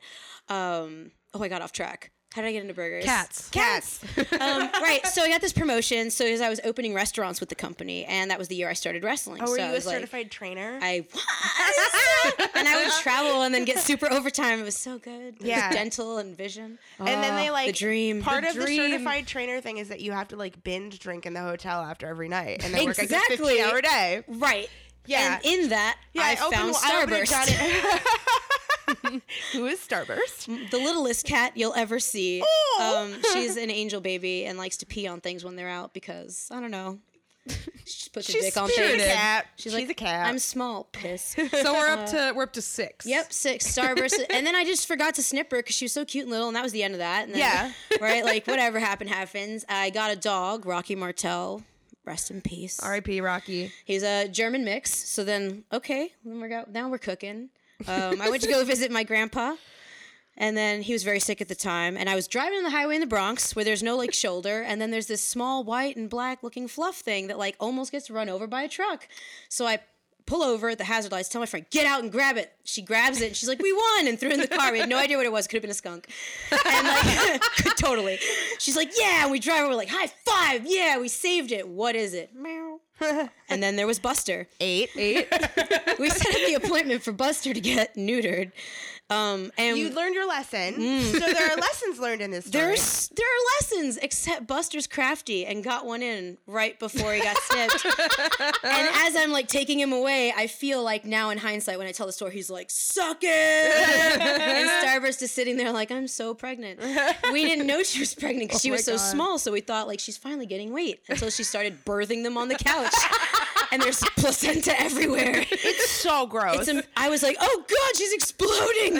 Um, 0.48 1.12
oh, 1.32 1.42
I 1.42 1.48
got 1.48 1.62
off 1.62 1.72
track. 1.72 2.10
How 2.32 2.42
did 2.42 2.48
I 2.48 2.52
get 2.52 2.62
into 2.62 2.74
burgers? 2.74 3.04
Cats. 3.04 3.48
Cats. 3.50 4.00
um, 4.32 4.70
right. 4.82 5.06
So 5.06 5.22
I 5.22 5.28
got 5.28 5.40
this 5.40 5.52
promotion. 5.52 6.10
So 6.10 6.24
as 6.24 6.40
I 6.40 6.48
was 6.48 6.60
opening 6.64 6.94
restaurants 6.94 7.40
with 7.40 7.48
the 7.48 7.54
company, 7.54 8.04
and 8.06 8.30
that 8.30 8.38
was 8.38 8.48
the 8.48 8.56
year 8.56 8.68
I 8.68 8.72
started 8.72 9.04
wrestling. 9.04 9.42
Oh, 9.42 9.50
were 9.50 9.56
so 9.58 9.62
you 9.62 9.68
I 9.68 9.70
a 9.70 9.72
was 9.74 9.86
like, 9.86 9.96
certified 9.96 10.30
trainer? 10.30 10.78
I 10.82 11.06
was, 11.12 12.48
and 12.54 12.66
I 12.68 12.82
would 12.82 12.92
travel 13.02 13.42
and 13.42 13.54
then 13.54 13.64
get 13.64 13.78
super 13.78 14.10
overtime. 14.10 14.60
It 14.60 14.64
was 14.64 14.76
so 14.76 14.98
good. 14.98 15.34
It 15.36 15.40
was 15.40 15.48
Yeah. 15.48 15.70
dental 15.72 16.18
and 16.18 16.36
vision. 16.36 16.78
and 16.98 17.08
then 17.08 17.36
they 17.36 17.50
like 17.50 17.66
the 17.66 17.72
dream. 17.72 18.22
Part 18.22 18.44
The 18.44 18.50
of 18.50 18.56
the 18.56 18.76
certified 18.76 19.26
trainer 19.26 19.60
thing 19.60 19.78
is 19.78 19.88
that 19.88 20.00
you 20.00 20.12
have 20.12 20.28
to 20.28 20.36
like 20.36 20.62
binge 20.64 20.98
drink 20.98 21.26
in 21.26 21.34
the 21.34 21.40
hotel 21.42 21.82
after 21.82 22.06
every 22.06 22.28
night, 22.28 22.64
and 22.64 22.72
then 22.72 22.86
work 22.86 22.98
like 22.98 23.10
a 23.10 23.14
Exactly. 23.14 23.36
fifteen 23.56 23.64
hour 23.64 23.80
day. 23.82 24.22
Right. 24.28 24.68
Yeah. 25.04 25.40
And 25.44 25.44
in 25.44 25.68
that, 25.70 25.98
yeah, 26.12 26.22
I, 26.22 26.36
found 26.36 26.54
I 26.54 27.02
opened 27.02 27.16
a 27.16 27.22
Starburst. 27.22 27.30
Johnny- 27.30 27.98
Who 29.52 29.66
is 29.66 29.80
Starburst? 29.80 30.70
the 30.70 30.78
littlest 30.78 31.26
cat 31.26 31.52
you'll 31.56 31.74
ever 31.74 31.98
see. 32.00 32.40
Aw. 32.42 32.96
Um, 33.04 33.22
she's 33.32 33.56
an 33.56 33.70
angel 33.82 34.00
baby 34.00 34.44
and 34.46 34.56
likes 34.58 34.76
to 34.78 34.86
pee 34.86 35.06
on 35.06 35.20
things 35.20 35.44
when 35.44 35.56
they're 35.56 35.68
out 35.68 35.92
because 35.94 36.48
I 36.50 36.60
don't 36.60 36.70
know. 36.70 36.98
She 37.84 38.08
puts 38.10 38.28
her 38.28 38.32
She's 38.34 38.44
dick 38.44 38.56
on 38.56 38.68
spirited. 38.68 39.00
things. 39.00 39.12
cat. 39.12 39.46
She's, 39.56 39.72
She's 39.72 39.80
like, 39.80 39.90
a 39.90 39.94
cat. 39.94 40.26
I'm 40.28 40.38
small, 40.38 40.84
piss. 40.92 41.34
So 41.50 41.72
we're 41.74 41.88
up 41.88 42.06
to 42.10 42.32
we're 42.36 42.44
up 42.44 42.52
to 42.52 42.62
six. 42.62 43.04
Yep, 43.04 43.32
six 43.32 43.66
starburst, 43.66 44.14
and 44.30 44.46
then 44.46 44.54
I 44.54 44.64
just 44.64 44.86
forgot 44.86 45.16
to 45.16 45.22
snip 45.24 45.50
her 45.50 45.56
because 45.58 45.74
she 45.74 45.86
was 45.86 45.92
so 45.92 46.04
cute 46.04 46.22
and 46.22 46.30
little, 46.30 46.46
and 46.46 46.54
that 46.56 46.62
was 46.62 46.70
the 46.70 46.84
end 46.84 46.94
of 46.94 46.98
that. 46.98 47.24
And 47.24 47.34
then, 47.34 47.40
Yeah. 47.40 47.72
right, 48.00 48.24
like 48.24 48.46
whatever 48.46 48.78
happened 48.78 49.10
happens. 49.10 49.64
I 49.68 49.90
got 49.90 50.12
a 50.12 50.16
dog, 50.16 50.66
Rocky 50.66 50.94
Martel. 50.94 51.64
Rest 52.04 52.30
in 52.30 52.40
peace. 52.42 52.78
R.I.P. 52.80 53.20
Rocky. 53.20 53.72
He's 53.84 54.02
a 54.04 54.28
German 54.28 54.64
mix. 54.64 54.92
So 54.92 55.22
then, 55.24 55.64
okay, 55.72 56.12
then 56.24 56.40
we're 56.40 56.48
go- 56.48 56.64
now 56.70 56.88
we're 56.88 56.98
cooking. 56.98 57.48
Um, 57.86 58.20
I 58.20 58.30
went 58.30 58.42
to 58.42 58.48
go 58.48 58.64
visit 58.66 58.90
my 58.90 59.04
grandpa, 59.04 59.56
and 60.36 60.56
then 60.56 60.82
he 60.82 60.92
was 60.92 61.02
very 61.02 61.20
sick 61.20 61.40
at 61.40 61.48
the 61.48 61.54
time. 61.54 61.96
And 61.96 62.08
I 62.08 62.14
was 62.14 62.28
driving 62.28 62.58
on 62.58 62.64
the 62.64 62.70
highway 62.70 62.94
in 62.94 63.00
the 63.00 63.06
Bronx 63.06 63.54
where 63.54 63.64
there's 63.64 63.82
no 63.82 63.96
like 63.96 64.12
shoulder, 64.14 64.62
and 64.62 64.80
then 64.80 64.90
there's 64.90 65.06
this 65.06 65.22
small 65.22 65.64
white 65.64 65.96
and 65.96 66.08
black 66.08 66.42
looking 66.42 66.68
fluff 66.68 66.96
thing 66.96 67.26
that 67.28 67.38
like 67.38 67.56
almost 67.60 67.92
gets 67.92 68.10
run 68.10 68.28
over 68.28 68.46
by 68.46 68.62
a 68.62 68.68
truck. 68.68 69.08
So 69.48 69.66
I 69.66 69.80
pull 70.26 70.42
over 70.42 70.70
at 70.70 70.78
the 70.78 70.84
hazard 70.84 71.12
lights, 71.12 71.28
tell 71.28 71.40
my 71.40 71.46
friend, 71.46 71.66
get 71.70 71.86
out 71.86 72.02
and 72.02 72.10
grab 72.10 72.36
it. 72.36 72.52
She 72.64 72.80
grabs 72.82 73.20
it 73.20 73.26
and 73.26 73.36
she's 73.36 73.48
like, 73.48 73.60
we 73.60 73.72
won, 73.72 74.06
and 74.06 74.18
threw 74.18 74.30
it 74.30 74.34
in 74.34 74.40
the 74.40 74.48
car. 74.48 74.72
We 74.72 74.78
had 74.78 74.88
no 74.88 74.98
idea 74.98 75.16
what 75.16 75.26
it 75.26 75.32
was. 75.32 75.46
Could 75.46 75.56
have 75.56 75.62
been 75.62 75.70
a 75.70 75.74
skunk. 75.74 76.08
And 76.50 76.86
like, 76.86 77.42
totally. 77.76 78.18
She's 78.58 78.76
like, 78.76 78.92
yeah. 78.98 79.22
And 79.22 79.30
we 79.30 79.38
drive. 79.38 79.66
We're 79.68 79.74
like, 79.74 79.88
high 79.90 80.06
five. 80.24 80.62
Yeah, 80.64 80.98
we 80.98 81.08
saved 81.08 81.52
it. 81.52 81.68
What 81.68 81.96
is 81.96 82.14
it? 82.14 82.34
Meow. 82.34 82.71
And 83.00 83.62
then 83.62 83.76
there 83.76 83.86
was 83.86 83.98
Buster. 83.98 84.48
Eight. 84.60 84.90
Eight. 84.96 85.28
We 85.98 86.08
set 86.10 86.34
up 86.34 86.40
the 86.46 86.54
appointment 86.54 87.02
for 87.02 87.12
Buster 87.12 87.52
to 87.54 87.60
get 87.60 87.94
neutered. 87.96 88.50
Um, 89.12 89.52
and 89.58 89.76
You 89.76 89.90
learned 89.90 90.14
your 90.14 90.26
lesson. 90.28 90.74
So 91.12 91.18
there 91.20 91.50
are 91.52 91.56
lessons 91.56 91.98
learned 91.98 92.22
in 92.22 92.30
this 92.30 92.46
story. 92.46 92.64
there's 92.64 93.08
there 93.14 93.26
are 93.26 93.42
lessons, 93.60 93.98
except 93.98 94.46
Buster's 94.46 94.86
crafty 94.86 95.44
and 95.46 95.62
got 95.62 95.84
one 95.86 96.02
in 96.02 96.38
right 96.46 96.78
before 96.78 97.12
he 97.12 97.20
got 97.20 97.36
snipped. 97.38 97.84
and 98.64 98.88
as 99.06 99.16
I'm 99.16 99.30
like 99.32 99.48
taking 99.48 99.78
him 99.78 99.92
away, 99.92 100.32
I 100.36 100.46
feel 100.46 100.82
like 100.82 101.04
now 101.04 101.30
in 101.30 101.38
hindsight, 101.38 101.78
when 101.78 101.86
I 101.86 101.92
tell 101.92 102.06
the 102.06 102.12
story, 102.12 102.32
he's 102.32 102.50
like, 102.50 102.70
"Suck 102.70 103.18
it!" 103.22 104.20
and 104.20 104.70
Starburst 104.84 105.20
is 105.22 105.30
sitting 105.30 105.56
there 105.56 105.72
like, 105.72 105.90
"I'm 105.90 106.08
so 106.08 106.34
pregnant." 106.34 106.80
We 107.32 107.44
didn't 107.44 107.66
know 107.66 107.82
she 107.82 108.00
was 108.00 108.14
pregnant 108.14 108.48
because 108.50 108.62
she 108.62 108.68
Oh 108.70 108.72
my 108.72 108.76
was 108.76 108.84
so 108.84 108.92
God. 108.96 108.98
small, 108.98 109.38
so 109.38 109.52
we 109.52 109.60
thought 109.60 109.86
like 109.86 110.00
she's 110.00 110.16
finally 110.16 110.46
getting 110.46 110.72
weight 110.72 111.00
until 111.08 111.30
she 111.30 111.44
started 111.44 111.84
birthing 111.84 112.22
them 112.22 112.36
on 112.38 112.48
the 112.48 112.54
couch. 112.56 112.94
And 113.72 113.82
there's 113.82 113.98
placenta 114.16 114.78
everywhere. 114.80 115.44
It's 115.50 115.88
so 115.90 116.26
gross. 116.26 116.68
It's 116.68 116.68
a, 116.68 116.84
I 116.96 117.08
was 117.08 117.22
like, 117.22 117.36
oh 117.40 117.64
god, 117.68 117.96
she's 117.96 118.12
exploding, 118.12 118.96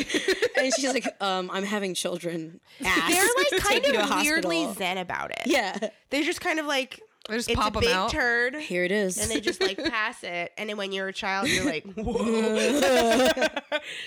and 0.57 0.73
she's 0.75 0.93
like, 0.93 1.07
um, 1.21 1.51
I'm 1.53 1.63
having 1.65 1.95
children. 1.95 2.59
Ass. 2.85 3.11
They're 3.13 3.23
like 3.37 3.63
kind 3.63 3.85
you 3.85 3.93
to 3.93 4.01
a 4.01 4.03
of 4.05 4.23
weirdly 4.23 4.73
zen 4.75 4.99
about 4.99 5.31
it. 5.31 5.43
Yeah, 5.47 5.77
They're 6.11 6.25
just 6.25 6.41
kind 6.41 6.59
of 6.59 6.67
like 6.67 7.01
They 7.29 7.37
just 7.37 7.51
it's 7.51 7.61
pop 7.61 7.75
a 7.75 7.79
'em 7.79 7.85
big 7.85 7.91
out. 7.93 8.11
turd. 8.11 8.55
here 8.57 8.85
it 8.85 8.91
is. 8.93 9.19
and 9.19 9.31
they 9.31 9.41
just 9.41 9.61
like 9.61 9.77
pass 9.77 10.25
it. 10.25 10.53
And 10.59 10.69
then 10.71 10.77
when 10.79 10.91
you're 10.91 11.09
a 11.09 11.13
child, 11.13 11.49
you're 11.49 11.65
like, 11.67 11.85
whoa. 11.95 13.47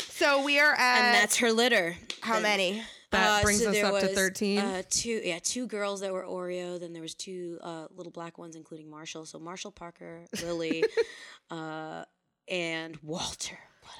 so 0.10 0.44
we 0.44 0.60
are 0.60 0.74
at 0.74 0.98
and 1.06 1.16
that's 1.16 1.38
her 1.38 1.52
litter. 1.52 1.96
how 2.22 2.40
many? 2.40 2.82
That 3.16 3.40
Uh, 3.40 3.44
brings 3.44 3.62
so 3.64 3.70
us 3.70 3.76
there 3.76 3.86
up 3.86 4.00
to 4.00 4.08
was, 4.08 4.16
13. 4.16 4.60
Uh, 4.60 4.82
two, 4.90 5.22
yeah, 5.24 5.40
two 5.42 5.68
girls 5.68 6.02
that 6.02 6.12
were 6.14 6.24
Oreo. 6.24 6.80
Then 6.80 6.94
there 6.94 7.02
was 7.02 7.14
two 7.16 7.58
uh, 7.62 7.88
little 7.96 8.12
black 8.12 8.38
ones, 8.38 8.56
including 8.56 8.90
Marshall. 8.90 9.26
So 9.26 9.40
Marshall 9.40 9.72
Parker, 9.72 10.26
Lily, 10.44 10.84
uh, 11.52 12.04
and 12.48 12.98
Walter. 13.02 13.58
What 13.82 13.94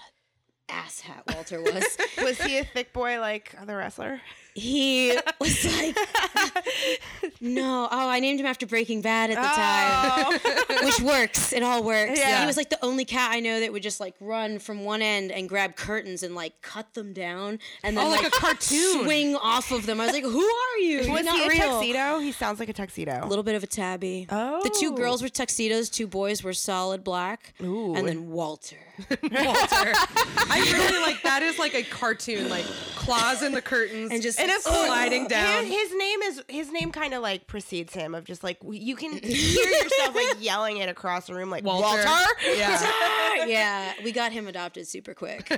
a 0.70 0.74
asshat 0.74 1.34
Walter 1.36 1.62
was. 1.62 1.98
Was 2.24 2.42
he 2.42 2.58
a 2.58 2.64
thick 2.64 2.94
boy 2.94 3.20
like 3.20 3.56
the 3.66 3.76
wrestler? 3.76 4.22
He 4.56 5.16
was 5.40 5.66
like, 5.66 5.98
no. 7.42 7.88
Oh, 7.92 8.10
I 8.10 8.20
named 8.22 8.40
him 8.40 8.46
after 8.46 8.66
Breaking 8.66 9.02
Bad 9.02 9.30
at 9.32 9.36
the 9.36 9.42
time. 9.42 10.40
Oh. 10.70 10.86
which 10.86 11.00
works. 11.02 11.52
It 11.52 11.62
all 11.62 11.84
works. 11.84 12.18
Yeah. 12.18 12.40
He 12.42 12.46
was 12.48 12.56
like 12.56 12.70
the 12.70 12.84
only 12.84 13.04
cat 13.06 13.32
I 13.34 13.42
know 13.42 13.60
that 13.60 13.74
would 13.74 13.84
just 13.84 14.00
like 14.00 14.16
run 14.22 14.60
from 14.60 14.86
one 14.86 15.02
end 15.02 15.32
and 15.32 15.50
grab 15.50 15.76
curtains 15.76 16.24
and 16.24 16.36
like 16.36 16.62
cut 16.62 16.94
them 16.94 17.12
down 17.14 17.60
and 17.84 17.98
then 17.98 18.06
Oh, 18.08 18.10
like 18.10 18.26
a 18.26 18.32
cartoon. 18.32 19.04
swing 19.04 19.36
off 19.36 19.72
of 19.72 19.86
them. 19.86 20.00
I 20.00 20.06
was 20.06 20.14
like, 20.14 20.24
"Who 20.24 20.40
are 20.40 20.78
you? 20.80 21.02
You're 21.02 21.12
Was 21.14 21.26
not 21.26 21.36
he 21.36 21.46
a 21.46 21.50
real." 21.50 21.72
tuxedo? 21.74 22.20
He 22.20 22.32
sounds 22.32 22.60
like 22.60 22.70
a 22.70 22.74
tuxedo. 22.74 23.20
A 23.24 23.28
little 23.28 23.44
bit 23.44 23.56
of 23.56 23.64
a 23.64 23.68
tabby. 23.68 24.28
Oh, 24.30 24.62
the 24.64 24.70
two 24.70 24.92
oh. 24.94 24.96
girls 24.96 25.22
were 25.22 25.30
tuxedos. 25.30 25.90
Two 25.90 26.08
boys 26.08 26.44
were 26.44 26.54
solid 26.54 27.04
black. 27.04 27.54
Ooh. 27.62 27.94
And 27.96 28.08
then 28.08 28.30
Walter. 28.30 28.78
Walter. 29.10 29.20
I 29.32 30.70
really 30.74 31.02
like 31.06 31.22
that 31.24 31.42
is 31.44 31.60
like 31.60 31.74
a 31.76 31.84
cartoon, 31.84 32.50
like 32.50 32.64
claws 32.96 33.44
in 33.44 33.52
the 33.52 33.62
curtains 33.62 34.12
And 34.12 34.22
just- 34.22 34.40
and 34.50 34.58
of 34.58 34.64
Oh, 34.68 34.86
sliding 34.88 35.28
down. 35.28 35.66
His, 35.66 35.74
his 35.74 35.98
name 35.98 36.22
is 36.22 36.44
his 36.48 36.72
name 36.72 36.92
kind 36.92 37.14
of 37.14 37.22
like 37.22 37.48
precedes 37.48 37.94
him 37.94 38.16
of 38.16 38.26
just 38.26 38.44
like 38.44 38.58
you 38.70 38.96
can 38.96 39.12
hear 39.12 39.70
yourself 39.70 40.16
like 40.16 40.36
yelling 40.40 40.78
it 40.78 40.90
across 40.90 41.28
the 41.28 41.36
room 41.36 41.50
like 41.50 41.64
Walter. 41.64 42.04
Walter. 42.06 42.30
Yeah. 42.46 43.46
yeah, 43.46 43.94
we 44.04 44.12
got 44.12 44.32
him 44.32 44.48
adopted 44.48 44.88
super 44.88 45.14
quick. 45.14 45.52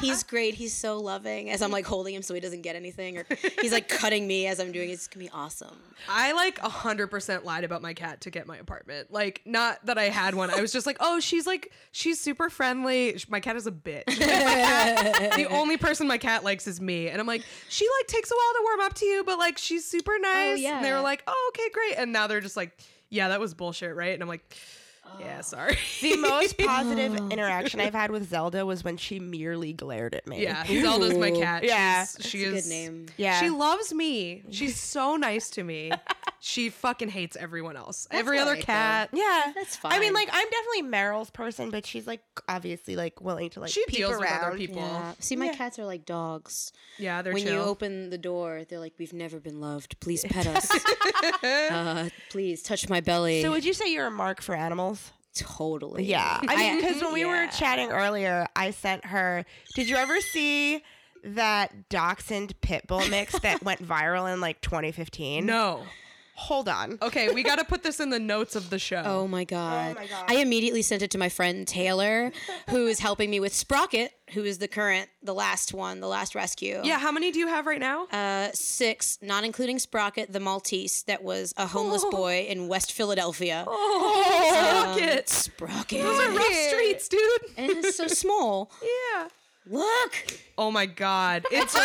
he's 0.00 0.22
great. 0.22 0.54
He's 0.54 0.74
so 0.74 0.98
loving. 0.98 1.50
As 1.50 1.62
I'm 1.62 1.70
like 1.70 1.86
holding 1.86 2.14
him 2.14 2.22
so 2.22 2.34
he 2.34 2.40
doesn't 2.40 2.62
get 2.62 2.76
anything, 2.76 3.18
or 3.18 3.26
he's 3.60 3.72
like 3.72 3.88
cutting 3.88 4.26
me 4.26 4.46
as 4.46 4.60
I'm 4.60 4.72
doing 4.72 4.90
it. 4.90 4.94
It's 4.94 5.06
gonna 5.06 5.24
be 5.24 5.30
awesome. 5.30 5.76
I 6.08 6.32
like 6.32 6.58
100% 6.60 7.44
lied 7.44 7.64
about 7.64 7.82
my 7.82 7.94
cat 7.94 8.22
to 8.22 8.30
get 8.30 8.46
my 8.46 8.56
apartment. 8.56 9.12
Like, 9.12 9.42
not 9.44 9.84
that 9.86 9.98
I 9.98 10.04
had 10.04 10.34
one. 10.34 10.50
I 10.50 10.60
was 10.60 10.72
just 10.72 10.86
like, 10.86 10.96
oh, 11.00 11.20
she's 11.20 11.46
like, 11.46 11.72
she's 11.92 12.20
super 12.20 12.48
friendly. 12.48 13.16
My 13.28 13.40
cat 13.40 13.56
is 13.56 13.66
a 13.66 13.72
bitch. 13.72 14.06
the 14.06 15.46
only 15.50 15.76
person 15.76 16.06
my 16.08 16.18
cat 16.18 16.42
likes 16.44 16.66
is 16.66 16.80
me. 16.80 17.08
And 17.08 17.20
I'm 17.20 17.26
like, 17.30 17.44
she 17.68 17.86
like 17.98 18.06
takes 18.06 18.30
a 18.30 18.34
while 18.34 18.52
to 18.54 18.60
warm 18.64 18.80
up 18.80 18.94
to 18.94 19.06
you, 19.06 19.24
but 19.24 19.38
like, 19.38 19.58
she's 19.58 19.84
super 19.84 20.12
oh, 20.14 20.22
nice. 20.22 20.60
Yeah, 20.60 20.76
And 20.76 20.84
they 20.84 20.92
were 20.92 21.00
like, 21.00 21.22
oh, 21.26 21.52
okay, 21.54 21.68
great. 21.72 21.94
And 21.96 22.12
now 22.12 22.26
they're 22.26 22.40
just 22.40 22.56
like, 22.56 22.76
yeah, 23.08 23.28
that 23.28 23.40
was 23.40 23.54
bullshit, 23.54 23.94
right? 23.94 24.14
And 24.14 24.22
I'm 24.22 24.28
like, 24.28 24.44
yeah, 25.18 25.40
sorry. 25.40 25.76
The 26.00 26.16
most 26.16 26.56
positive 26.64 27.18
oh. 27.18 27.28
interaction 27.28 27.80
I've 27.80 27.94
had 27.94 28.10
with 28.10 28.28
Zelda 28.30 28.64
was 28.64 28.84
when 28.84 28.96
she 28.96 29.18
merely 29.18 29.72
glared 29.72 30.14
at 30.14 30.26
me. 30.26 30.42
yeah, 30.42 30.64
Zelda's 30.64 31.16
my 31.18 31.30
cat. 31.30 31.64
Yeah. 31.64 32.04
She's- 32.04 32.26
she 32.26 32.44
a 32.44 32.48
is 32.48 32.64
good 32.64 32.70
name. 32.70 33.06
Yeah. 33.16 33.40
She 33.40 33.50
loves 33.50 33.92
me. 33.92 34.42
She's 34.50 34.78
so 34.78 35.16
nice 35.16 35.50
to 35.50 35.64
me. 35.64 35.90
She 36.42 36.70
fucking 36.70 37.10
hates 37.10 37.36
everyone 37.36 37.76
else. 37.76 38.08
Every 38.10 38.38
other 38.38 38.52
alright, 38.52 38.62
though. 38.66 38.72
cat. 38.72 39.10
Yeah, 39.12 39.52
That's 39.54 39.76
fine. 39.76 39.92
I 39.92 39.98
mean, 39.98 40.14
like, 40.14 40.30
I'm 40.32 40.48
definitely 40.48 40.90
Meryl's 40.90 41.30
person, 41.30 41.68
but 41.70 41.84
she's 41.84 42.06
like 42.06 42.22
obviously 42.48 42.96
like 42.96 43.20
willing 43.20 43.50
to 43.50 43.60
like 43.60 43.70
She 43.70 43.84
peep 43.86 43.98
deals 43.98 44.12
with 44.12 44.22
around. 44.22 44.44
other 44.44 44.56
people. 44.56 44.76
Yeah. 44.78 45.12
See, 45.18 45.36
my 45.36 45.46
Yeah. 45.46 45.54
cats 45.56 45.78
are 45.78 45.84
like 45.84 46.06
dogs. 46.06 46.72
Yeah, 46.98 47.20
they're 47.20 47.34
when 47.34 47.42
chill. 47.42 47.52
you 47.52 47.60
open 47.60 48.08
the 48.08 48.16
door, 48.18 48.62
they're 48.68 48.78
like, 48.80 48.94
"We've 48.98 49.12
never 49.12 49.38
been 49.38 49.60
loved. 49.60 50.00
Please 50.00 50.24
pet 50.24 50.46
us. 50.56 50.70
uh, 51.42 52.08
please 52.30 52.62
touch 52.62 52.88
my 52.88 53.00
belly." 53.00 53.42
So 53.42 53.50
would 53.50 53.64
you 53.64 53.74
say 53.74 53.92
you're 53.92 54.06
a 54.06 54.10
mark 54.10 54.40
for 54.42 54.54
animals? 54.54 55.12
totally. 55.32 56.04
Yeah, 56.04 56.40
I 56.48 56.56
mean, 56.56 56.80
because 56.80 57.00
when 57.02 57.12
we 57.12 57.24
were 57.24 57.46
chatting 57.56 57.90
earlier, 57.92 58.48
I 58.56 58.72
sent 58.72 59.04
her. 59.04 59.44
Did 59.74 59.88
you 59.88 59.96
ever 59.96 60.20
see 60.20 60.82
that 61.22 61.88
dachshund 61.88 62.58
pit 62.62 62.86
bull 62.88 63.06
mix 63.08 63.38
that 63.40 63.62
went 63.64 63.86
viral 63.86 64.32
in 64.32 64.40
like 64.40 64.60
2015? 64.62 65.44
no. 65.46 65.82
Hold 66.40 66.68
on. 66.70 66.98
Okay, 67.02 67.30
we 67.32 67.42
got 67.42 67.58
to 67.58 67.64
put 67.64 67.82
this 67.82 68.00
in 68.00 68.08
the 68.10 68.18
notes 68.18 68.56
of 68.56 68.70
the 68.70 68.78
show. 68.78 69.02
Oh 69.04 69.28
my 69.28 69.44
god. 69.44 69.94
Oh 69.96 70.00
my 70.00 70.06
God. 70.06 70.24
I 70.26 70.36
immediately 70.36 70.80
sent 70.82 71.02
it 71.02 71.10
to 71.12 71.18
my 71.18 71.28
friend 71.28 71.68
Taylor, 71.68 72.32
who 72.70 72.86
is 72.86 72.98
helping 72.98 73.28
me 73.30 73.38
with 73.40 73.52
Sprocket, 73.54 74.12
who 74.32 74.42
is 74.44 74.56
the 74.58 74.66
current, 74.66 75.08
the 75.22 75.34
last 75.34 75.74
one, 75.74 76.00
the 76.00 76.08
last 76.08 76.34
rescue. 76.34 76.80
Yeah, 76.82 76.98
how 76.98 77.12
many 77.12 77.30
do 77.30 77.38
you 77.38 77.46
have 77.48 77.66
right 77.66 77.78
now? 77.78 78.06
Uh, 78.06 78.48
six, 78.54 79.18
not 79.20 79.44
including 79.44 79.78
Sprocket, 79.78 80.32
the 80.32 80.40
Maltese 80.40 81.02
that 81.04 81.22
was 81.22 81.52
a 81.58 81.66
homeless 81.66 82.02
Oh. 82.06 82.10
boy 82.10 82.46
in 82.48 82.68
West 82.68 82.92
Philadelphia. 82.92 83.64
oh, 83.68 84.94
Um, 84.96 84.98
Rocket. 84.98 85.28
Sprocket. 85.28 86.02
Those 86.02 86.20
are 86.26 86.32
rough 86.32 86.54
streets, 86.70 87.06
dude. 87.08 87.20
and 87.58 87.70
it's 87.70 87.96
so 87.96 88.06
small. 88.06 88.70
Yeah. 88.82 89.28
Look. 89.66 90.38
Oh 90.56 90.70
my 90.70 90.86
god. 90.86 91.44
It's 91.52 91.74
I 91.78 91.82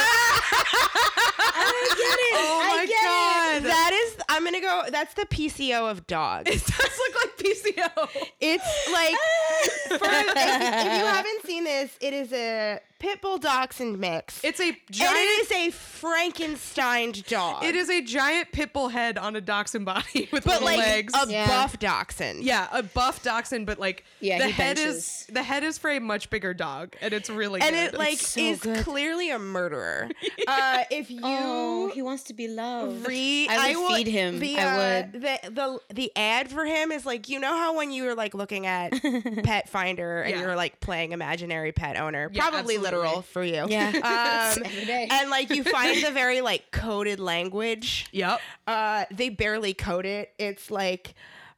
get 1.97 2.19
it. 2.19 2.35
Oh 2.37 2.61
I 2.63 2.77
my 2.77 2.85
get 2.85 3.03
God. 3.03 3.57
It. 3.57 3.63
That 3.63 3.91
is, 3.93 4.15
I'm 4.35 4.43
gonna 4.43 4.61
go. 4.61 4.83
That's 4.89 5.13
the 5.13 5.25
PCO 5.25 5.89
of 5.89 6.05
dogs. 6.07 6.49
it 6.51 6.65
does 6.65 6.99
look 6.99 7.15
like 7.23 7.37
PCO. 7.37 8.29
It's 8.41 8.91
like, 8.91 9.99
for, 9.99 10.05
if, 10.05 10.27
if 10.35 10.99
you 10.99 11.05
haven't 11.05 11.45
seen 11.45 11.63
this, 11.63 11.95
it 12.01 12.13
is 12.13 12.31
a 12.33 12.79
pit 12.99 13.21
bull 13.21 13.37
dachshund 13.37 13.99
mix. 13.99 14.43
It's 14.43 14.59
a 14.59 14.69
and 14.69 14.77
giant 14.89 15.15
it 15.17 15.51
is 15.51 15.51
a 15.51 15.69
Frankenstein 15.71 17.13
dog. 17.27 17.63
It 17.63 17.75
is 17.75 17.89
a 17.89 18.01
giant 18.01 18.51
pit 18.51 18.73
bull 18.73 18.89
head 18.89 19.17
on 19.17 19.35
a 19.35 19.41
dachshund 19.41 19.85
body 19.85 20.29
with 20.31 20.43
but 20.45 20.61
little 20.61 20.65
like 20.65 20.77
legs. 20.77 21.13
a 21.13 21.27
Yeah. 21.29 21.47
buff 21.47 21.77
dachshund. 21.79 22.43
yeah, 22.43 22.67
a 22.71 22.83
buff 22.83 23.21
dachshund, 23.21 23.65
but 23.65 23.79
like 23.79 24.03
Yeah, 24.21 24.39
the 24.39 24.45
he 24.45 24.51
head 24.51 24.77
benches. 24.77 24.95
is 24.95 25.27
the 25.31 25.43
head 25.43 25.63
is 25.63 25.77
for 25.77 25.89
a 25.91 25.99
much 25.99 26.29
bigger 26.29 26.53
dog, 26.53 26.95
and 27.01 27.13
it's 27.13 27.29
really 27.29 27.61
and 27.61 27.75
good. 27.75 27.93
it 27.93 27.97
like 27.97 28.17
so 28.19 28.39
is 28.41 28.59
good. 28.61 28.83
clearly 28.83 29.29
a 29.29 29.39
murderer. 29.39 30.09
uh, 30.47 30.83
if 30.89 31.11
you 31.11 31.19
Oh, 31.23 31.91
he 31.93 32.01
wants 32.01 32.23
to 32.23 32.33
be 32.33 32.47
loved. 32.47 33.07
read, 33.07 33.49
I 33.49 33.75
would 33.75 33.95
feed 33.95 34.07
him. 34.07 34.24
The, 34.39 34.57
I 34.59 34.63
uh, 34.63 34.77
would. 34.77 35.21
The, 35.21 35.39
the 35.51 35.79
the 35.93 36.11
ad 36.15 36.49
for 36.51 36.65
him 36.65 36.91
is 36.91 37.05
like 37.05 37.29
you 37.29 37.39
know 37.39 37.55
how 37.57 37.75
when 37.77 37.91
you 37.91 38.03
were 38.05 38.15
like 38.15 38.33
looking 38.33 38.65
at 38.65 38.91
Pet 39.43 39.69
Finder 39.69 40.21
and 40.21 40.31
Yeah. 40.35 40.41
you 40.41 40.47
were 40.47 40.55
like 40.55 40.79
playing 40.79 41.11
imaginary 41.11 41.71
pet 41.71 41.97
owner, 41.97 42.29
Yeah, 42.33 42.41
probably 42.41 42.75
absolutely. 42.75 42.83
literal 42.99 43.21
for 43.21 43.43
you. 43.43 43.65
Yeah. 43.69 43.91
Um, 44.57 44.63
Every 44.65 44.85
day. 44.85 45.07
and 45.11 45.29
like 45.29 45.49
you 45.49 45.63
find 45.63 46.03
the 46.03 46.11
very 46.11 46.41
like 46.41 46.71
coded 46.71 47.19
language. 47.19 48.07
Yep. 48.11 48.39
Uh, 48.67 49.05
they 49.11 49.29
barely 49.29 49.73
code 49.73 50.05
it. 50.05 50.31
It's 50.37 50.69
like 50.71 51.13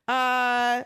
Uh, 0.08 0.84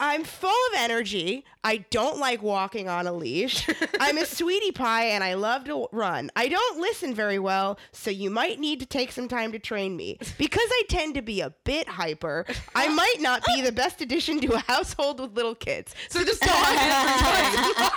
I'm 0.00 0.22
full 0.22 0.48
of 0.50 0.74
energy. 0.76 1.44
I 1.64 1.78
don't 1.90 2.20
like 2.20 2.40
walking 2.40 2.88
on 2.88 3.08
a 3.08 3.12
leash. 3.12 3.68
I'm 4.00 4.16
a 4.16 4.24
sweetie 4.26 4.70
pie 4.70 5.06
and 5.06 5.24
I 5.24 5.34
love 5.34 5.64
to 5.64 5.88
run. 5.90 6.30
I 6.36 6.46
don't 6.48 6.78
listen 6.80 7.14
very 7.14 7.40
well, 7.40 7.80
so 7.90 8.08
you 8.12 8.30
might 8.30 8.60
need 8.60 8.78
to 8.78 8.86
take 8.86 9.10
some 9.10 9.26
time 9.26 9.50
to 9.50 9.58
train 9.58 9.96
me. 9.96 10.16
Because 10.38 10.68
I 10.70 10.82
tend 10.88 11.16
to 11.16 11.22
be 11.22 11.40
a 11.40 11.50
bit 11.64 11.88
hyper, 11.88 12.46
I 12.76 12.86
might 12.88 13.16
not 13.18 13.44
be 13.44 13.60
the 13.60 13.72
best 13.72 14.00
addition 14.00 14.38
to 14.42 14.52
a 14.54 14.58
household 14.60 15.18
with 15.18 15.32
little 15.34 15.56
kids. 15.56 15.96
So 16.10 16.22
just 16.24 16.44
so 16.44 16.50
I 16.52 17.90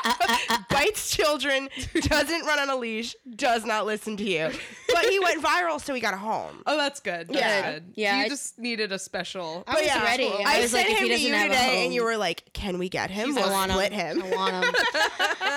bites 0.70 1.16
children, 1.16 1.70
doesn't 2.02 2.46
run 2.46 2.58
on 2.60 2.70
a 2.72 2.76
leash, 2.76 3.16
does 3.36 3.64
not 3.64 3.86
listen 3.86 4.18
to 4.18 4.24
you. 4.24 4.50
But 4.92 5.06
he 5.06 5.20
went 5.20 5.42
viral, 5.44 5.80
so 5.80 5.94
he 5.94 6.02
got 6.02 6.16
a 6.16 6.18
home. 6.18 6.64
Oh, 6.66 6.78
that's 6.78 7.00
good. 7.00 7.28
That's 7.28 7.40
Yeah. 7.40 7.72
good. 7.74 7.84
Yeah, 7.96 8.18
You 8.20 8.26
I- 8.26 8.30
just 8.30 8.58
needed 8.60 8.92
a 8.92 8.98
special. 9.00 9.64
I 9.68 9.76
was 9.76 9.86
yeah. 9.86 10.04
ready. 10.04 10.28
I, 10.28 10.58
I 10.58 10.62
was 10.62 10.72
sent 10.72 10.90
like, 10.90 10.94
if 10.96 11.00
him 11.00 11.04
he 11.06 11.10
to 11.10 11.16
doesn't 11.16 11.28
you 11.28 11.34
have 11.36 11.52
a 11.52 11.56
today, 11.62 11.76
home- 11.76 11.86
and 11.86 11.94
you 11.94 12.04
were 12.04 12.18
like, 12.18 12.44
"Can 12.54 12.78
we 12.78 12.90
get 12.90 13.10
him? 13.12 13.38
I 13.38 13.42
We'll 13.42 13.52
want 13.52 13.72
split 13.72 13.94
him. 13.94 14.22
him." 14.22 14.34
I 14.34 14.36
want 14.36 14.66
him. 14.66 14.74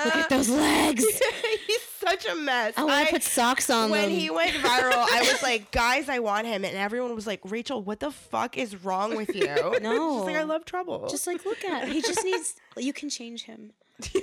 Look 0.05 0.15
at 0.15 0.29
those 0.29 0.49
legs. 0.49 1.03
He's 1.67 1.81
such 1.99 2.25
a 2.27 2.35
mess. 2.35 2.73
I 2.77 2.83
want 2.83 3.07
to 3.07 3.13
put 3.13 3.23
socks 3.23 3.69
on 3.69 3.89
when 3.89 4.03
them. 4.03 4.11
he 4.11 4.29
went 4.29 4.51
viral, 4.51 4.93
I 4.93 5.21
was 5.31 5.41
like, 5.43 5.71
"Guys, 5.71 6.07
I 6.09 6.19
want 6.19 6.47
him," 6.47 6.63
and 6.63 6.75
everyone 6.77 7.15
was 7.15 7.25
like, 7.27 7.41
"Rachel, 7.43 7.81
what 7.81 7.99
the 7.99 8.11
fuck 8.11 8.57
is 8.57 8.83
wrong 8.83 9.15
with 9.15 9.35
you?" 9.35 9.45
No. 9.81 10.19
She's 10.19 10.27
like, 10.33 10.35
"I 10.35 10.43
love 10.43 10.65
trouble." 10.65 11.07
Just 11.09 11.25
like 11.27 11.43
look 11.45 11.63
at. 11.65 11.87
He 11.89 12.01
just 12.01 12.23
needs. 12.23 12.55
You 12.77 12.93
can 12.93 13.09
change 13.09 13.43
him. 13.43 13.71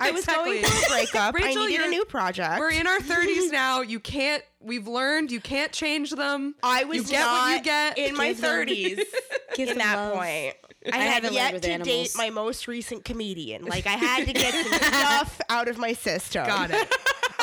I 0.02 0.10
was 0.10 0.24
Exactly. 0.24 0.60
going 0.60 0.64
through 0.64 0.84
a 0.84 0.88
breakup. 0.90 1.34
Rachel, 1.34 1.62
I 1.62 1.66
needed 1.66 1.86
a 1.86 1.88
new 1.88 2.04
project. 2.04 2.58
We're 2.58 2.72
in 2.72 2.86
our 2.86 2.98
30s 2.98 3.50
now. 3.50 3.80
You 3.80 4.00
can't. 4.00 4.42
We've 4.60 4.86
learned 4.86 5.32
you 5.32 5.40
can't 5.40 5.72
change 5.72 6.10
them. 6.10 6.54
I 6.62 6.84
was 6.84 6.98
you 6.98 7.04
get 7.04 7.20
not 7.20 7.32
what 7.48 7.56
you 7.56 7.62
get. 7.64 7.96
in 7.98 8.14
my 8.14 8.34
thirties. 8.34 9.00
Give 9.54 9.70
in 9.70 9.78
that 9.78 9.96
love. 9.96 10.14
point. 10.14 10.54
I, 10.92 10.96
I 10.96 11.00
had 11.00 11.24
haven't 11.24 11.34
yet 11.34 11.62
to 11.62 11.70
animals. 11.70 11.88
date 11.88 12.12
my 12.16 12.30
most 12.30 12.66
recent 12.66 13.04
comedian. 13.04 13.64
Like 13.64 13.86
I 13.86 13.90
had 13.90 14.26
to 14.26 14.32
get 14.32 14.52
some 14.64 14.72
stuff 14.72 15.40
out 15.48 15.68
of 15.68 15.78
my 15.78 15.92
system. 15.92 16.46
Got 16.46 16.70
it. 16.70 16.92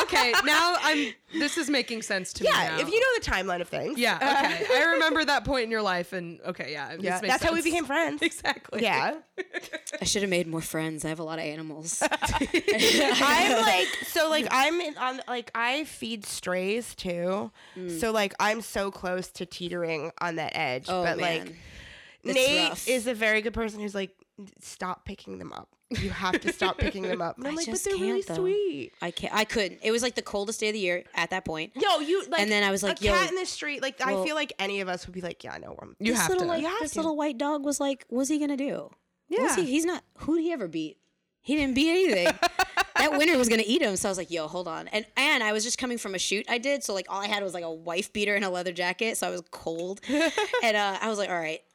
Okay, 0.04 0.34
now 0.46 0.76
I'm. 0.82 1.14
This 1.34 1.58
is 1.58 1.70
making 1.70 2.02
sense 2.02 2.34
to 2.34 2.44
me. 2.44 2.50
Yeah, 2.52 2.80
if 2.80 2.90
you 2.90 3.00
know 3.00 3.08
the 3.20 3.26
timeline 3.26 3.62
of 3.62 3.68
things. 3.70 4.00
Yeah. 4.00 4.16
Okay. 4.16 4.66
I 4.74 4.92
remember 4.94 5.24
that 5.24 5.46
point 5.46 5.66
in 5.66 5.72
your 5.72 5.82
life, 5.82 6.14
and 6.14 6.40
okay, 6.42 6.72
yeah. 6.72 6.96
Yeah, 7.00 7.20
makes 7.22 7.34
that's 7.34 7.44
how 7.44 7.54
we 7.54 7.62
became 7.62 7.86
friends. 7.86 8.22
Exactly. 8.30 8.84
Yeah. 8.84 9.16
I 10.00 10.06
should 10.06 10.22
have 10.22 10.30
made 10.30 10.48
more 10.48 10.62
friends. 10.62 11.04
I 11.04 11.10
have 11.10 11.20
a 11.20 11.24
lot 11.24 11.40
of 11.40 11.46
animals. 11.46 12.02
I'm 12.12 13.62
like 13.62 13.88
so 14.06 14.30
like 14.30 14.48
I'm 14.52 14.80
in, 14.80 14.98
on 14.98 15.22
like 15.28 15.52
I 15.56 15.84
feed 15.86 16.26
strays 16.26 16.96
too. 16.96 17.52
Mm. 17.76 18.00
So 18.00 18.12
like 18.12 18.34
I'm 18.40 18.62
so 18.62 18.92
close 18.92 19.30
to 19.32 19.46
teetering 19.46 20.12
on 20.22 20.36
that 20.36 20.56
edge. 20.56 20.86
Oh 20.88 21.04
but 21.04 21.18
man. 21.18 21.46
like 21.46 21.56
It's 22.24 22.36
Nate 22.36 22.70
rough. 22.70 22.88
is 22.88 23.08
a 23.08 23.14
very 23.14 23.42
good 23.42 23.54
person 23.54 23.80
who's 23.80 23.96
like 23.96 24.12
stop 24.62 25.06
picking 25.06 25.38
them 25.40 25.52
up. 25.54 25.70
You 25.90 26.12
have 26.12 26.40
to 26.42 26.54
stop 26.54 26.78
picking 26.78 27.02
them 27.04 27.22
up. 27.22 27.38
And 27.38 27.48
I'm 27.48 27.54
I 27.54 27.56
like, 27.58 27.66
but 27.66 27.72
just 27.72 27.86
they're 27.86 27.94
really 27.96 28.22
can't, 28.22 28.28
though. 28.28 28.36
sweet. 28.44 28.92
I 29.02 29.12
can't. 29.12 29.34
I 29.34 29.44
couldn't. 29.44 29.80
It 29.82 29.92
was 29.92 30.04
like 30.04 30.16
the 30.16 30.22
coldest 30.22 30.60
day 30.60 30.68
of 30.70 30.74
the 30.74 30.80
year 30.80 31.04
at 31.16 31.32
that 31.32 31.46
point. 31.46 31.72
Yo, 31.76 32.00
you 32.00 32.26
like 32.30 32.42
And 32.42 32.52
then 32.52 32.64
I 32.64 32.72
was 32.72 32.84
like, 32.84 33.02
a 33.02 33.06
yo, 33.06 33.12
cat 33.12 33.30
in 33.30 33.36
the 33.36 33.46
street. 33.46 33.82
Like 33.82 34.00
I 34.06 34.24
feel 34.24 34.36
like 34.36 34.54
any 34.60 34.82
of 34.82 34.88
us 34.90 35.08
would 35.08 35.14
be 35.14 35.22
like, 35.22 35.44
yeah, 35.44 35.58
no, 35.58 35.76
I'm 35.82 35.96
You 36.00 36.12
this 36.14 36.22
have 36.22 36.30
little, 36.30 36.44
to. 36.46 36.50
Like, 36.50 36.62
You 36.62 36.68
have 36.68 36.80
this 36.82 36.92
to. 36.92 37.00
little 37.00 37.18
white 37.18 37.38
dog 37.38 37.66
was 37.66 37.80
like, 37.80 38.06
what's 38.10 38.30
he 38.30 38.38
gonna 38.40 38.58
do? 38.58 38.92
What's 39.30 39.58
Yeah. 39.58 39.64
he? 39.64 39.72
He's 39.72 39.86
not. 39.86 40.04
Who 40.20 40.36
did 40.36 40.44
he 40.44 40.52
ever 40.52 40.68
beat? 40.68 40.98
He 41.42 41.56
didn't 41.56 41.74
beat 41.74 41.90
anything. 41.90 42.26
that 42.98 43.12
winter 43.18 43.38
was 43.38 43.50
gonna 43.50 43.64
eat 43.66 43.82
him. 43.82 43.96
So 43.96 44.10
I 44.10 44.12
was 44.12 44.18
like, 44.18 44.30
yo, 44.30 44.48
hold 44.48 44.68
on. 44.68 44.88
And 44.90 45.06
and 45.18 45.42
I 45.42 45.54
was 45.54 45.64
just 45.64 45.78
coming 45.80 45.98
from 45.98 46.14
a 46.14 46.20
shoot 46.20 46.46
I 46.50 46.60
did, 46.60 46.84
so 46.84 46.94
like 46.94 47.08
all 47.10 47.22
I 47.22 47.28
had 47.28 47.42
was 47.44 47.54
like 47.56 47.64
a 47.64 47.72
wife 47.72 48.14
beater 48.14 48.36
and 48.36 48.46
a 48.46 48.50
leather 48.50 48.74
jacket, 48.74 49.18
so 49.18 49.26
I 49.28 49.32
was 49.32 49.42
cold. 49.52 50.02
and 50.64 50.78
uh, 50.78 50.98
I 51.02 51.08
was 51.10 51.18
like, 51.18 51.30
all 51.30 51.40
right, 51.40 51.62
so, 51.62 51.69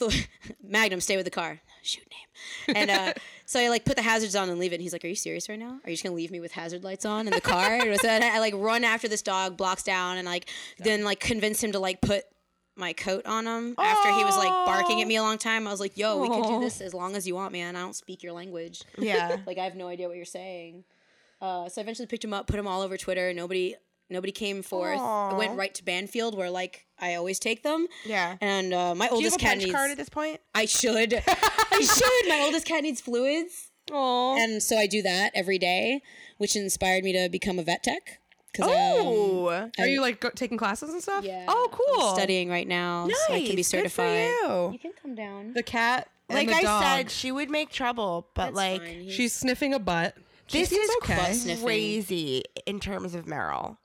Magnum, 0.62 1.00
stay 1.00 1.16
with 1.16 1.24
the 1.24 1.30
car. 1.30 1.60
Shoot 1.82 2.06
name. 2.10 2.76
And 2.76 2.90
uh, 2.90 3.12
so 3.46 3.60
I 3.60 3.68
like 3.68 3.84
put 3.84 3.96
the 3.96 4.02
hazards 4.02 4.34
on 4.34 4.48
and 4.48 4.58
leave 4.58 4.72
it. 4.72 4.76
And 4.76 4.82
he's 4.82 4.92
like, 4.92 5.04
"Are 5.04 5.08
you 5.08 5.14
serious 5.14 5.48
right 5.48 5.58
now? 5.58 5.78
Are 5.84 5.90
you 5.90 5.94
just 5.94 6.02
gonna 6.02 6.16
leave 6.16 6.30
me 6.30 6.40
with 6.40 6.52
hazard 6.52 6.84
lights 6.84 7.04
on 7.04 7.26
in 7.26 7.32
the 7.32 7.40
car?" 7.40 7.74
And 7.74 8.00
so 8.00 8.08
I, 8.08 8.36
I 8.36 8.38
like 8.38 8.54
run 8.56 8.84
after 8.84 9.08
this 9.08 9.22
dog, 9.22 9.56
blocks 9.56 9.82
down, 9.82 10.16
and 10.16 10.26
like 10.26 10.48
then 10.78 11.04
like 11.04 11.20
convince 11.20 11.62
him 11.62 11.72
to 11.72 11.78
like 11.78 12.00
put 12.00 12.24
my 12.76 12.92
coat 12.92 13.24
on 13.26 13.46
him 13.46 13.74
after 13.78 14.12
he 14.12 14.24
was 14.24 14.36
like 14.36 14.48
barking 14.48 15.00
at 15.00 15.06
me 15.06 15.16
a 15.16 15.22
long 15.22 15.38
time. 15.38 15.66
I 15.66 15.70
was 15.70 15.80
like, 15.80 15.96
"Yo, 15.96 16.18
we 16.18 16.28
can 16.28 16.42
do 16.42 16.60
this 16.60 16.80
as 16.80 16.94
long 16.94 17.16
as 17.16 17.26
you 17.26 17.34
want, 17.34 17.52
man. 17.52 17.76
I 17.76 17.80
don't 17.80 17.96
speak 17.96 18.22
your 18.22 18.32
language. 18.32 18.82
Yeah. 18.98 19.36
like 19.46 19.58
I 19.58 19.64
have 19.64 19.76
no 19.76 19.88
idea 19.88 20.08
what 20.08 20.16
you're 20.16 20.24
saying." 20.24 20.84
Uh, 21.40 21.68
so 21.68 21.80
I 21.80 21.82
eventually 21.82 22.06
picked 22.06 22.24
him 22.24 22.32
up, 22.32 22.46
put 22.46 22.58
him 22.58 22.66
all 22.66 22.80
over 22.80 22.96
Twitter. 22.96 23.34
Nobody, 23.34 23.74
nobody 24.10 24.32
came 24.32 24.62
forth. 24.62 24.98
I 25.00 25.34
went 25.34 25.56
right 25.56 25.74
to 25.74 25.84
Banfield, 25.84 26.36
where 26.36 26.50
like 26.50 26.86
I 26.98 27.14
always 27.14 27.38
take 27.38 27.62
them. 27.62 27.86
Yeah. 28.04 28.36
And 28.40 28.72
uh, 28.74 28.94
my 28.94 29.08
Do 29.08 29.16
you 29.16 29.24
have 29.24 29.32
oldest 29.32 29.36
a 29.36 29.38
cat 29.38 29.50
punch 29.52 29.62
needs. 29.64 29.74
card 29.74 29.90
at 29.90 29.96
this 29.96 30.08
point? 30.08 30.40
I 30.54 30.66
should. 30.66 31.14
I 31.26 31.80
should. 31.80 32.28
My 32.28 32.42
oldest 32.44 32.66
cat 32.66 32.82
needs 32.82 33.00
fluids, 33.00 33.70
Aw. 33.92 34.36
and 34.36 34.62
so 34.62 34.76
I 34.76 34.86
do 34.86 35.02
that 35.02 35.32
every 35.34 35.58
day, 35.58 36.00
which 36.38 36.56
inspired 36.56 37.04
me 37.04 37.12
to 37.12 37.28
become 37.28 37.58
a 37.58 37.62
vet 37.62 37.82
tech. 37.82 38.20
Cause, 38.56 38.66
um, 38.68 38.72
Oh. 38.72 39.70
Are 39.80 39.86
you 39.86 40.00
like 40.00 40.20
go- 40.20 40.30
taking 40.30 40.56
classes 40.56 40.90
and 40.92 41.02
stuff? 41.02 41.24
yeah. 41.24 41.44
Oh, 41.48 41.68
cool. 41.72 42.06
I'm 42.10 42.14
studying 42.14 42.48
right 42.48 42.68
now, 42.68 43.08
so 43.08 43.34
I 43.34 43.38
can 43.40 43.50
be 43.50 43.56
Nice. 43.56 43.72
Good 43.72 43.90
for 43.90 44.02
certified. 44.02 44.28
you. 44.28 44.70
You 44.74 44.78
can 44.78 44.92
come 45.02 45.14
down. 45.16 45.54
The 45.54 45.64
cat. 45.64 46.08
and 46.28 46.38
Like 46.38 46.46
the 46.48 46.54
I 46.54 46.62
dog. 46.62 46.82
said, 46.84 47.10
she 47.10 47.32
would 47.32 47.50
make 47.50 47.70
trouble, 47.70 48.28
but 48.34 48.44
That's 48.46 48.56
like 48.56 48.82
fine. 48.82 49.08
She's 49.10 49.32
sniffing 49.32 49.74
a 49.74 49.80
butt. 49.80 50.14
She 50.46 50.60
this 50.60 50.70
is 50.70 50.90
okay. 51.02 51.56
crazy 51.62 52.44
in 52.64 52.78
terms 52.78 53.16
of 53.16 53.24
Meryl. 53.26 53.78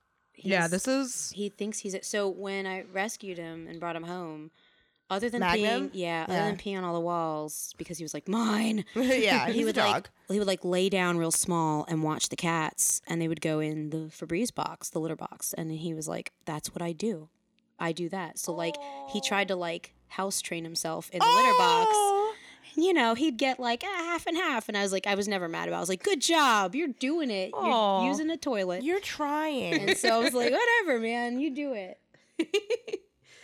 Yeah, 0.44 0.68
this 0.68 0.88
is. 0.88 1.32
He 1.36 1.50
thinks 1.50 1.80
he's 1.80 1.96
so. 2.02 2.30
When 2.30 2.66
I 2.66 2.84
rescued 2.92 3.38
him 3.38 3.68
and 3.68 3.80
brought 3.80 3.96
him 3.96 4.04
home, 4.04 4.52
other 5.10 5.30
than 5.30 5.40
Magnum? 5.40 5.90
peeing, 5.90 5.92
yeah, 5.94 6.26
other 6.28 6.38
than 6.38 6.58
peeing 6.58 6.78
on 6.78 6.84
all 6.84 6.94
the 6.94 7.00
walls 7.00 7.74
because 7.78 7.98
he 7.98 8.04
was 8.04 8.14
like 8.14 8.28
mine. 8.28 8.86
yeah, 8.96 9.48
he 9.52 9.64
a 9.64 9.66
would 9.66 9.76
dog. 9.76 9.94
like 9.94 10.10
he 10.30 10.38
would 10.38 10.48
like 10.48 10.64
lay 10.64 10.90
down 10.90 11.18
real 11.18 11.32
small 11.32 11.86
and 11.88 12.04
watch 12.04 12.30
the 12.30 12.36
cats 12.36 13.02
and 13.08 13.22
they 13.22 13.28
would 13.28 13.42
go 13.42 13.60
in 13.60 13.90
the 13.90 13.98
Febreze 14.12 14.54
box, 14.54 14.90
the 14.90 15.00
litter 15.00 15.16
box, 15.16 15.54
and 15.54 15.72
he 15.72 15.94
was 15.94 16.08
like, 16.08 16.32
"That's 16.46 16.74
what 16.74 16.82
I 16.82 16.92
do. 16.92 17.30
I 17.80 17.92
do 17.92 18.10
that." 18.10 18.38
So 18.38 18.54
like 18.54 18.76
he 19.10 19.22
tried 19.22 19.48
to 19.50 19.56
like 19.56 19.94
house 20.10 20.42
train 20.42 20.64
himself 20.64 21.10
in 21.12 21.20
the 21.20 21.26
litter 21.26 21.58
box. 21.58 21.90
Oh! 21.92 22.29
You 22.76 22.94
know, 22.94 23.14
he'd 23.16 23.38
get 23.38 23.60
like 23.60 23.84
ah, 23.86 23.98
half 23.98 24.28
and 24.28 24.38
half, 24.38 24.68
and 24.70 24.78
I 24.78 24.84
was 24.84 24.92
like, 24.92 25.08
I 25.08 25.16
was 25.16 25.28
never 25.28 25.48
mad 25.48 25.68
about. 25.68 25.76
it. 25.76 25.78
I 25.78 25.80
was 25.82 25.90
like, 25.90 26.04
"Good 26.04 26.22
job, 26.22 26.76
you're 26.76 26.88
doing 26.88 27.30
it. 27.30 27.52
Aw. 27.54 28.02
You're 28.02 28.10
using 28.12 28.30
a 28.30 28.38
toilet." 28.38 28.84
You're 28.84 29.00
trying. 29.00 29.74
and 29.90 29.98
so 29.98 30.10
I 30.10 30.20
was 30.20 30.34
like, 30.34 30.52
"Whatever, 30.86 31.00
man, 31.00 31.40
you 31.40 31.50
do 31.50 31.74
it." 31.74 32.00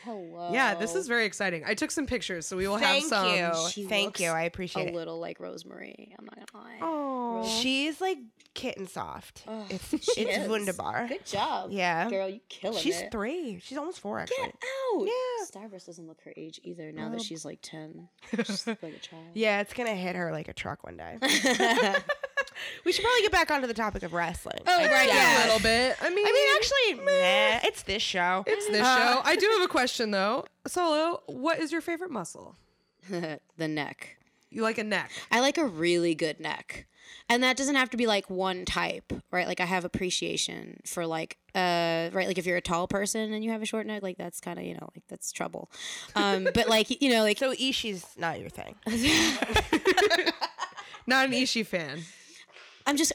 Hello. 0.04 0.52
Yeah, 0.54 0.76
this 0.76 0.94
is 0.94 1.08
very 1.08 1.26
exciting. 1.26 1.64
I 1.66 1.74
took 1.74 1.90
some 1.90 2.06
pictures, 2.06 2.46
so 2.46 2.56
we 2.56 2.68
will 2.68 2.78
Thank 2.78 3.06
have 3.06 3.10
some. 3.10 3.36
you. 3.36 3.70
She 3.72 3.86
Thank 3.86 4.20
you. 4.20 4.30
I 4.30 4.44
appreciate 4.44 4.90
it. 4.90 4.94
A 4.94 4.96
little 4.96 5.20
like 5.20 5.40
Rosemary. 5.40 6.16
I'm 6.18 6.26
not 6.26 6.36
gonna 6.52 6.64
lie. 6.64 6.78
Oh, 6.82 7.50
She's 7.62 8.00
like 8.00 8.20
kitten 8.56 8.88
soft. 8.88 9.44
Ugh, 9.48 9.66
it's 9.70 9.90
she 10.16 10.22
it's 10.22 10.44
is. 10.44 10.50
wunderbar. 10.50 11.08
Good 11.08 11.26
job. 11.26 11.70
Yeah. 11.72 12.10
Girl, 12.10 12.28
you 12.28 12.40
killing 12.50 12.78
it. 12.78 12.82
She's 12.82 13.04
three. 13.12 13.60
She's 13.64 13.78
almost 13.78 14.00
four 14.00 14.18
actually. 14.20 14.38
Get 14.38 14.56
out. 14.96 15.06
Yeah. 15.06 15.46
Starburst 15.46 15.86
doesn't 15.86 16.08
look 16.08 16.22
her 16.22 16.34
age 16.36 16.60
either 16.64 16.92
now 16.92 17.10
that 17.10 17.22
she's 17.22 17.46
like 17.46 17.60
10. 17.62 18.08
She's 18.46 18.66
like 18.66 18.82
a 18.84 18.92
child. 19.00 19.24
Yeah, 19.36 19.62
it's 19.62 19.74
gonna 19.74 19.94
hit 19.96 20.16
her 20.16 20.32
like 20.32 20.48
a 20.48 20.54
truck 20.54 20.84
one 20.84 20.98
day. 20.98 21.18
we 22.86 22.92
should 22.92 23.04
probably 23.04 23.22
get 23.22 23.32
back 23.32 23.52
onto 23.52 23.68
the 23.68 23.74
topic 23.74 24.04
of 24.04 24.14
wrestling. 24.14 24.60
Oh, 24.66 24.78
right, 24.88 25.10
a 25.10 25.44
little 25.46 25.60
bit. 25.60 25.96
I 26.02 26.10
mean, 26.10 26.26
I 26.26 26.32
mean, 26.32 26.56
actually, 26.56 27.06
nah, 27.06 27.68
it's 27.68 27.84
this 27.84 28.02
show. 28.02 28.44
it's 28.48 28.68
this 28.68 28.82
Uh, 28.82 28.98
show. 28.98 29.22
I 29.24 29.36
do 29.36 29.48
have 29.58 29.62
a 29.64 29.68
question 29.68 30.12
though. 30.12 30.46
Solo, 30.68 31.22
what 31.28 31.60
is 31.60 31.72
your 31.72 31.82
favorite 31.82 32.12
muscle? 32.12 32.56
the 33.10 33.68
neck. 33.68 34.18
You 34.50 34.62
like 34.64 34.78
a 34.78 34.84
neck? 34.84 35.12
I 35.32 35.42
like 35.42 35.58
a 35.58 35.66
really 35.66 36.16
good 36.16 36.40
neck. 36.40 36.88
And 37.30 37.44
that 37.44 37.58
doesn't 37.58 37.76
have 37.76 37.90
to 37.92 37.98
be 37.98 38.08
like 38.08 38.30
one 38.30 38.66
type, 38.66 39.12
right? 39.32 39.48
Like 39.48 39.60
I 39.60 39.66
have 39.66 39.86
appreciation 39.86 40.80
for 40.86 41.06
like 41.08 41.38
uh 41.56 42.10
right 42.12 42.28
like 42.28 42.38
if 42.38 42.46
you're 42.46 42.58
a 42.58 42.62
tall 42.62 42.88
person 42.88 43.34
and 43.34 43.44
you 43.44 43.52
have 43.52 43.62
a 43.62 43.66
short 43.66 43.86
neck, 43.88 44.04
like 44.04 44.18
that's 44.18 44.40
kind 44.40 44.60
of, 44.60 44.66
you 44.66 44.74
know, 44.74 44.90
like 44.96 45.04
that's 45.08 45.32
trouble. 45.32 45.70
Um 46.16 46.48
but 46.54 46.68
like, 46.70 47.02
you 47.02 47.10
know, 47.10 47.24
like 47.24 47.38
So 47.40 47.54
Ishii's 47.54 48.06
not 48.18 48.40
your 48.40 48.50
thing. 48.50 48.76
Not 51.08 51.26
an 51.26 51.32
Ishii 51.34 51.66
fan. 51.66 52.02
I'm 52.88 52.98
just 52.98 53.14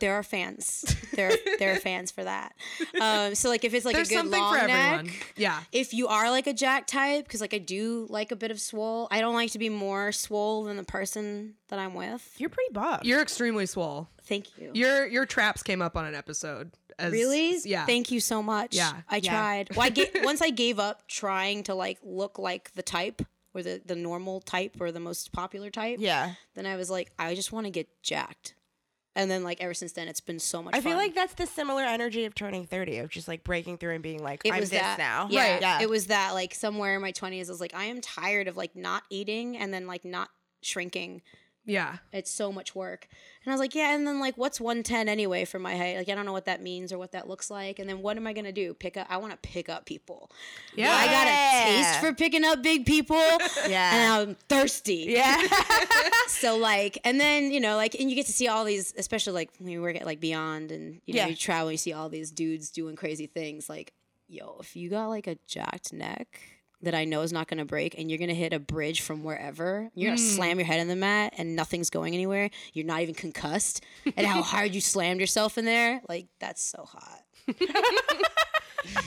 there 0.00 0.14
are 0.14 0.22
fans. 0.22 0.84
There 1.14 1.28
are, 1.32 1.36
there 1.58 1.72
are 1.72 1.76
fans 1.78 2.10
for 2.10 2.24
that. 2.24 2.54
Um, 3.00 3.34
so 3.34 3.48
like 3.48 3.64
if 3.64 3.72
it's 3.74 3.84
like 3.86 3.94
There's 3.94 4.10
a 4.10 4.14
good 4.14 4.18
something 4.20 4.40
long 4.40 4.58
for 4.58 4.66
neck, 4.66 4.98
everyone. 4.98 5.16
Yeah. 5.36 5.60
if 5.72 5.94
you 5.94 6.08
are 6.08 6.30
like 6.30 6.46
a 6.46 6.52
jack 6.52 6.86
type, 6.86 7.24
because 7.24 7.40
like 7.40 7.54
I 7.54 7.58
do 7.58 8.06
like 8.10 8.32
a 8.32 8.36
bit 8.36 8.50
of 8.50 8.60
swole. 8.60 9.08
I 9.10 9.20
don't 9.20 9.34
like 9.34 9.52
to 9.52 9.58
be 9.58 9.68
more 9.68 10.12
swole 10.12 10.64
than 10.64 10.76
the 10.76 10.84
person 10.84 11.54
that 11.68 11.78
I'm 11.78 11.94
with. 11.94 12.34
You're 12.38 12.50
pretty 12.50 12.72
buff. 12.72 13.00
You're 13.04 13.22
extremely 13.22 13.66
swole. 13.66 14.08
Thank 14.24 14.58
you. 14.58 14.70
Your 14.74 15.06
your 15.06 15.24
traps 15.26 15.62
came 15.62 15.80
up 15.80 15.96
on 15.96 16.04
an 16.04 16.14
episode. 16.14 16.72
As, 16.98 17.12
really? 17.12 17.56
Yeah. 17.64 17.84
Thank 17.86 18.10
you 18.10 18.20
so 18.20 18.42
much. 18.42 18.74
Yeah. 18.74 18.92
I 19.10 19.16
Yeah. 19.18 19.30
tried. 19.32 19.76
Well, 19.76 19.86
I 19.86 19.90
ga- 19.90 20.10
once 20.22 20.40
I 20.42 20.50
gave 20.50 20.78
up 20.78 21.06
trying 21.08 21.62
to 21.64 21.74
like 21.74 21.98
look 22.02 22.38
like 22.38 22.72
the 22.74 22.82
type 22.82 23.22
or 23.54 23.62
the 23.62 23.80
the 23.86 23.94
normal 23.96 24.40
type 24.40 24.76
or 24.80 24.92
the 24.92 25.00
most 25.00 25.32
popular 25.32 25.70
type. 25.70 25.98
yeah. 26.00 26.34
Then 26.54 26.66
I 26.66 26.76
was 26.76 26.90
like, 26.90 27.10
I 27.18 27.34
just 27.34 27.52
want 27.52 27.66
to 27.66 27.70
get 27.70 27.88
jacked. 28.02 28.54
And 29.16 29.30
then 29.30 29.42
like 29.42 29.60
ever 29.60 29.74
since 29.74 29.92
then, 29.92 30.08
it's 30.08 30.20
been 30.20 30.38
so 30.38 30.62
much. 30.62 30.74
I 30.74 30.80
feel 30.82 30.96
like 30.96 31.14
that's 31.14 31.34
the 31.34 31.46
similar 31.46 31.82
energy 31.82 32.26
of 32.26 32.34
turning 32.34 32.66
30, 32.66 32.98
of 32.98 33.08
just 33.08 33.26
like 33.26 33.42
breaking 33.42 33.78
through 33.78 33.94
and 33.94 34.02
being 34.02 34.22
like, 34.22 34.42
it 34.44 34.52
I'm 34.52 34.60
was 34.60 34.70
this 34.70 34.80
that 34.80 34.98
now. 34.98 35.26
Yeah, 35.30 35.52
Right. 35.52 35.60
Yeah. 35.60 35.80
It 35.80 35.88
was 35.88 36.08
that 36.08 36.34
like 36.34 36.54
somewhere 36.54 36.94
in 36.94 37.02
my 37.02 37.12
twenties, 37.12 37.48
I 37.48 37.52
was 37.52 37.60
like, 37.60 37.74
I 37.74 37.86
am 37.86 38.00
tired 38.02 38.46
of 38.46 38.56
like 38.56 38.76
not 38.76 39.04
eating 39.10 39.56
and 39.56 39.72
then 39.72 39.86
like 39.86 40.04
not 40.04 40.28
shrinking. 40.60 41.22
Yeah. 41.66 41.96
It's 42.12 42.30
so 42.30 42.52
much 42.52 42.74
work. 42.76 43.08
And 43.44 43.50
I 43.52 43.54
was 43.54 43.60
like, 43.60 43.74
yeah, 43.74 43.94
and 43.94 44.06
then 44.06 44.20
like 44.20 44.38
what's 44.38 44.60
110 44.60 45.08
anyway 45.08 45.44
for 45.44 45.58
my 45.58 45.76
height? 45.76 45.96
Like 45.96 46.08
I 46.08 46.14
don't 46.14 46.24
know 46.24 46.32
what 46.32 46.44
that 46.46 46.62
means 46.62 46.92
or 46.92 46.98
what 46.98 47.12
that 47.12 47.28
looks 47.28 47.50
like. 47.50 47.78
And 47.80 47.88
then 47.88 48.02
what 48.02 48.16
am 48.16 48.26
I 48.26 48.32
gonna 48.32 48.52
do? 48.52 48.72
Pick 48.72 48.96
up 48.96 49.06
I 49.10 49.16
wanna 49.18 49.36
pick 49.42 49.68
up 49.68 49.84
people. 49.84 50.30
Yeah. 50.76 50.94
I 50.94 51.06
got 51.06 51.26
a 51.26 51.76
taste 51.76 52.00
for 52.00 52.12
picking 52.14 52.44
up 52.44 52.62
big 52.62 52.86
people. 52.86 53.16
Yeah. 53.68 53.94
And 53.94 54.12
I'm 54.30 54.34
thirsty. 54.48 55.06
yeah. 55.08 55.42
So 56.28 56.56
like 56.56 56.98
and 57.04 57.18
then, 57.20 57.50
you 57.50 57.60
know, 57.60 57.76
like 57.76 57.94
and 57.94 58.08
you 58.08 58.14
get 58.16 58.26
to 58.26 58.32
see 58.32 58.46
all 58.48 58.64
these, 58.64 58.94
especially 58.96 59.32
like 59.32 59.50
when 59.58 59.68
you 59.70 59.82
work 59.82 59.96
at 59.96 60.06
like 60.06 60.20
Beyond 60.20 60.70
and 60.70 61.00
you 61.06 61.14
know, 61.14 61.22
Yeah. 61.22 61.26
you 61.28 61.36
travel, 61.36 61.72
you 61.72 61.78
see 61.78 61.92
all 61.92 62.08
these 62.08 62.30
dudes 62.30 62.70
doing 62.70 62.94
crazy 62.96 63.26
things. 63.26 63.68
Like, 63.68 63.92
yo, 64.28 64.56
if 64.60 64.76
you 64.76 64.88
got 64.90 65.08
like 65.08 65.26
a 65.26 65.36
jacked 65.46 65.92
neck 65.92 66.40
that 66.86 66.94
I 66.94 67.04
know 67.04 67.22
is 67.22 67.32
not 67.32 67.46
gonna 67.46 67.64
break 67.64 67.98
and 67.98 68.10
you're 68.10 68.18
gonna 68.18 68.34
hit 68.34 68.52
a 68.52 68.58
bridge 68.58 69.02
from 69.02 69.22
wherever, 69.22 69.90
you're 69.94 70.10
gonna 70.10 70.20
mm. 70.20 70.34
slam 70.34 70.58
your 70.58 70.66
head 70.66 70.80
in 70.80 70.88
the 70.88 70.96
mat 70.96 71.34
and 71.36 71.54
nothing's 71.54 71.90
going 71.90 72.14
anywhere. 72.14 72.50
You're 72.72 72.86
not 72.86 73.02
even 73.02 73.14
concussed. 73.14 73.84
and 74.16 74.26
how 74.26 74.42
hard 74.54 74.74
you 74.74 74.80
slammed 74.80 75.20
yourself 75.20 75.58
in 75.58 75.64
there, 75.64 76.00
like 76.08 76.26
that's 76.40 76.62
so 76.62 76.84
hot. 76.88 77.22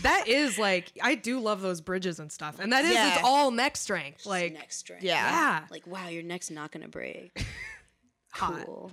That 0.02 0.28
is 0.28 0.58
like 0.58 0.92
I 1.02 1.16
do 1.16 1.40
love 1.40 1.62
those 1.62 1.82
bridges 1.82 2.20
and 2.20 2.32
stuff. 2.32 2.60
And 2.60 2.74
that 2.74 2.86
is 2.86 2.92
Yeah. 2.92 3.14
it's 3.14 3.24
all 3.24 3.52
neck 3.52 3.78
strength. 3.78 4.26
Like 4.26 4.54
neck 4.54 4.72
strength. 4.72 5.04
Yeah. 5.04 5.30
yeah. 5.30 5.66
Like, 5.70 5.88
wow, 5.88 6.08
your 6.08 6.24
neck's 6.24 6.52
not 6.52 6.72
gonna 6.72 6.88
break. 6.88 7.46
Hot. 8.32 8.66
Cool. 8.66 8.92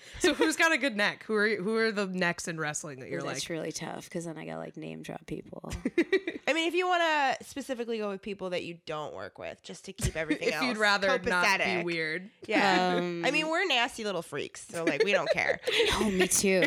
So 0.20 0.34
who's 0.34 0.56
got 0.56 0.72
a 0.72 0.78
good 0.78 0.96
neck? 0.96 1.24
Who 1.26 1.34
are 1.34 1.48
who 1.56 1.76
are 1.76 1.92
the 1.92 2.06
necks 2.06 2.48
in 2.48 2.58
wrestling 2.58 3.00
that 3.00 3.08
you're 3.08 3.20
That's 3.20 3.26
like 3.26 3.36
It's 3.36 3.50
really 3.50 3.72
tough 3.72 4.04
because 4.04 4.24
then 4.24 4.36
I 4.36 4.46
got 4.46 4.58
like 4.58 4.76
name 4.76 5.02
drop 5.02 5.24
people. 5.26 5.72
I 6.48 6.52
mean, 6.52 6.66
if 6.66 6.74
you 6.74 6.88
want 6.88 7.02
to 7.02 7.44
specifically 7.44 7.98
go 7.98 8.08
with 8.08 8.22
people 8.22 8.50
that 8.50 8.64
you 8.64 8.78
don't 8.86 9.14
work 9.14 9.38
with, 9.38 9.62
just 9.62 9.84
to 9.84 9.92
keep 9.92 10.16
everything 10.16 10.48
if 10.48 10.54
else 10.54 10.64
you'd 10.64 10.76
rather 10.76 11.18
not 11.20 11.60
be 11.62 11.82
weird. 11.82 12.30
Yeah. 12.46 12.96
Um, 12.96 13.24
I 13.24 13.30
mean, 13.30 13.48
we're 13.48 13.66
nasty 13.66 14.02
little 14.04 14.22
freaks, 14.22 14.66
so 14.68 14.84
like 14.84 15.04
we 15.04 15.12
don't 15.12 15.30
care. 15.30 15.60
Oh, 15.92 16.10
me 16.10 16.26
too. 16.26 16.62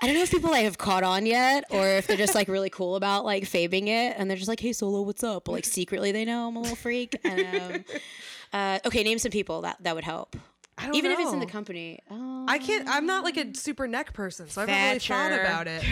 I 0.00 0.06
don't 0.06 0.14
know 0.14 0.22
if 0.22 0.30
people 0.30 0.50
like 0.50 0.64
have 0.64 0.78
caught 0.78 1.02
on 1.02 1.26
yet, 1.26 1.64
or 1.70 1.86
if 1.88 2.06
they're 2.06 2.16
just 2.16 2.34
like 2.34 2.48
really 2.48 2.70
cool 2.70 2.94
about 2.96 3.24
like 3.24 3.44
fabing 3.44 3.88
it, 3.88 4.14
and 4.16 4.30
they're 4.30 4.36
just 4.36 4.48
like, 4.48 4.60
"Hey, 4.60 4.72
Solo, 4.72 5.02
what's 5.02 5.24
up?" 5.24 5.44
But 5.44 5.52
like 5.52 5.64
secretly, 5.64 6.12
they 6.12 6.24
know 6.24 6.48
I'm 6.48 6.56
a 6.56 6.60
little 6.60 6.76
freak. 6.76 7.18
And, 7.24 7.74
um, 7.74 7.84
uh, 8.52 8.78
okay, 8.86 9.02
name 9.02 9.18
some 9.18 9.32
people 9.32 9.62
that 9.62 9.78
that 9.80 9.94
would 9.94 10.04
help, 10.04 10.36
I 10.78 10.86
don't 10.86 10.94
even 10.94 11.10
if 11.10 11.18
it's 11.18 11.32
in 11.32 11.40
the 11.40 11.46
company. 11.46 12.00
Um, 12.10 12.46
I 12.48 12.58
can't. 12.58 12.88
I'm 12.88 13.06
not 13.06 13.24
like 13.24 13.36
a 13.36 13.54
super 13.54 13.88
neck 13.88 14.12
person, 14.12 14.48
so 14.48 14.62
I 14.62 14.66
haven't 14.66 14.84
really 14.84 14.98
thought 15.00 15.32
about 15.32 15.66
it. 15.66 15.82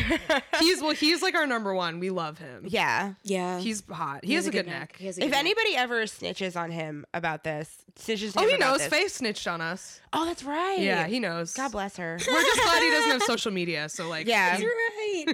he's 0.61 0.80
well, 0.80 0.93
he's 0.93 1.22
like 1.22 1.34
our 1.34 1.47
number 1.47 1.74
one. 1.74 2.01
We 2.01 2.11
love 2.11 2.39
him. 2.39 2.64
Yeah. 2.66 3.14
yeah, 3.22 3.59
He's 3.59 3.82
hot. 3.91 4.24
He, 4.24 4.34
has, 4.34 4.47
a 4.47 4.51
good 4.51 4.66
neck. 4.66 4.97
He 4.99 5.07
has 5.07 5.18
a 5.18 5.20
If 5.20 5.26
good 5.26 5.30
neck. 5.32 5.41
anybody 5.41 5.76
ever 5.76 6.03
snitches 6.05 6.57
on 6.61 6.70
him 6.70 7.05
about 7.12 7.45
this, 7.45 7.84
snitches. 7.99 8.32
to 8.32 8.38
Oh, 8.38 8.42
him 8.42 8.49
he 8.51 8.55
about 8.57 8.72
knows. 8.72 8.78
this- 8.78 8.88
Faye 8.88 9.09
snitched 9.09 9.47
on 9.49 9.61
us. 9.61 10.01
Oh, 10.12 10.24
that's 10.24 10.42
right. 10.44 10.78
Yeah, 10.78 11.07
he 11.07 11.20
knows. 11.20 11.53
God 11.55 11.72
bless 11.72 11.97
her. 11.97 12.18
We're 12.26 12.42
just 12.42 12.62
glad 12.62 12.82
he 12.82 12.90
doesn't 12.90 13.11
have 13.11 13.22
social 13.26 13.53
media. 13.53 13.88
So 13.88 14.09
like, 14.09 14.26
Yeah. 14.26 14.59
You're 14.59 14.70
right. 14.70 15.24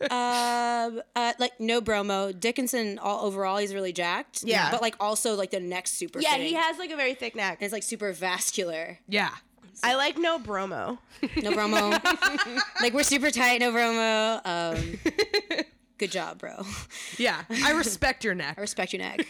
um, 0.10 1.02
uh, 1.16 1.32
like 1.38 1.58
no 1.60 1.80
bromo. 1.80 2.32
Dickinson, 2.32 2.98
all 2.98 3.24
overall, 3.26 3.56
he's 3.58 3.74
really 3.74 3.92
jacked. 3.92 4.42
Yeah. 4.44 4.70
but 4.70 4.82
like 4.82 4.96
also 5.00 5.34
like 5.34 5.50
the 5.50 5.60
neck's 5.60 5.90
super. 5.90 6.20
Yeah, 6.20 6.32
fitting. 6.32 6.48
he 6.48 6.54
has 6.54 6.78
like 6.78 6.90
a 6.90 6.96
very 6.96 7.14
thick 7.14 7.34
neck. 7.34 7.58
And 7.60 7.64
it's 7.64 7.72
like 7.72 7.82
super 7.82 8.12
vascular. 8.12 8.98
yeah. 9.08 9.30
I 9.82 9.96
like 9.96 10.16
no 10.16 10.38
bromo. 10.38 10.98
No 11.42 11.52
bromo. 11.52 11.90
like 12.80 12.94
we're 12.94 13.02
super 13.02 13.30
tight. 13.30 13.58
No 13.60 13.72
bromo. 13.72 14.40
Um, 14.44 14.98
good 15.98 16.12
job, 16.12 16.38
bro. 16.38 16.62
Yeah, 17.18 17.42
I 17.50 17.72
respect 17.72 18.24
your 18.24 18.34
neck. 18.34 18.54
I 18.56 18.60
respect 18.60 18.92
your 18.92 19.02
neck. 19.02 19.26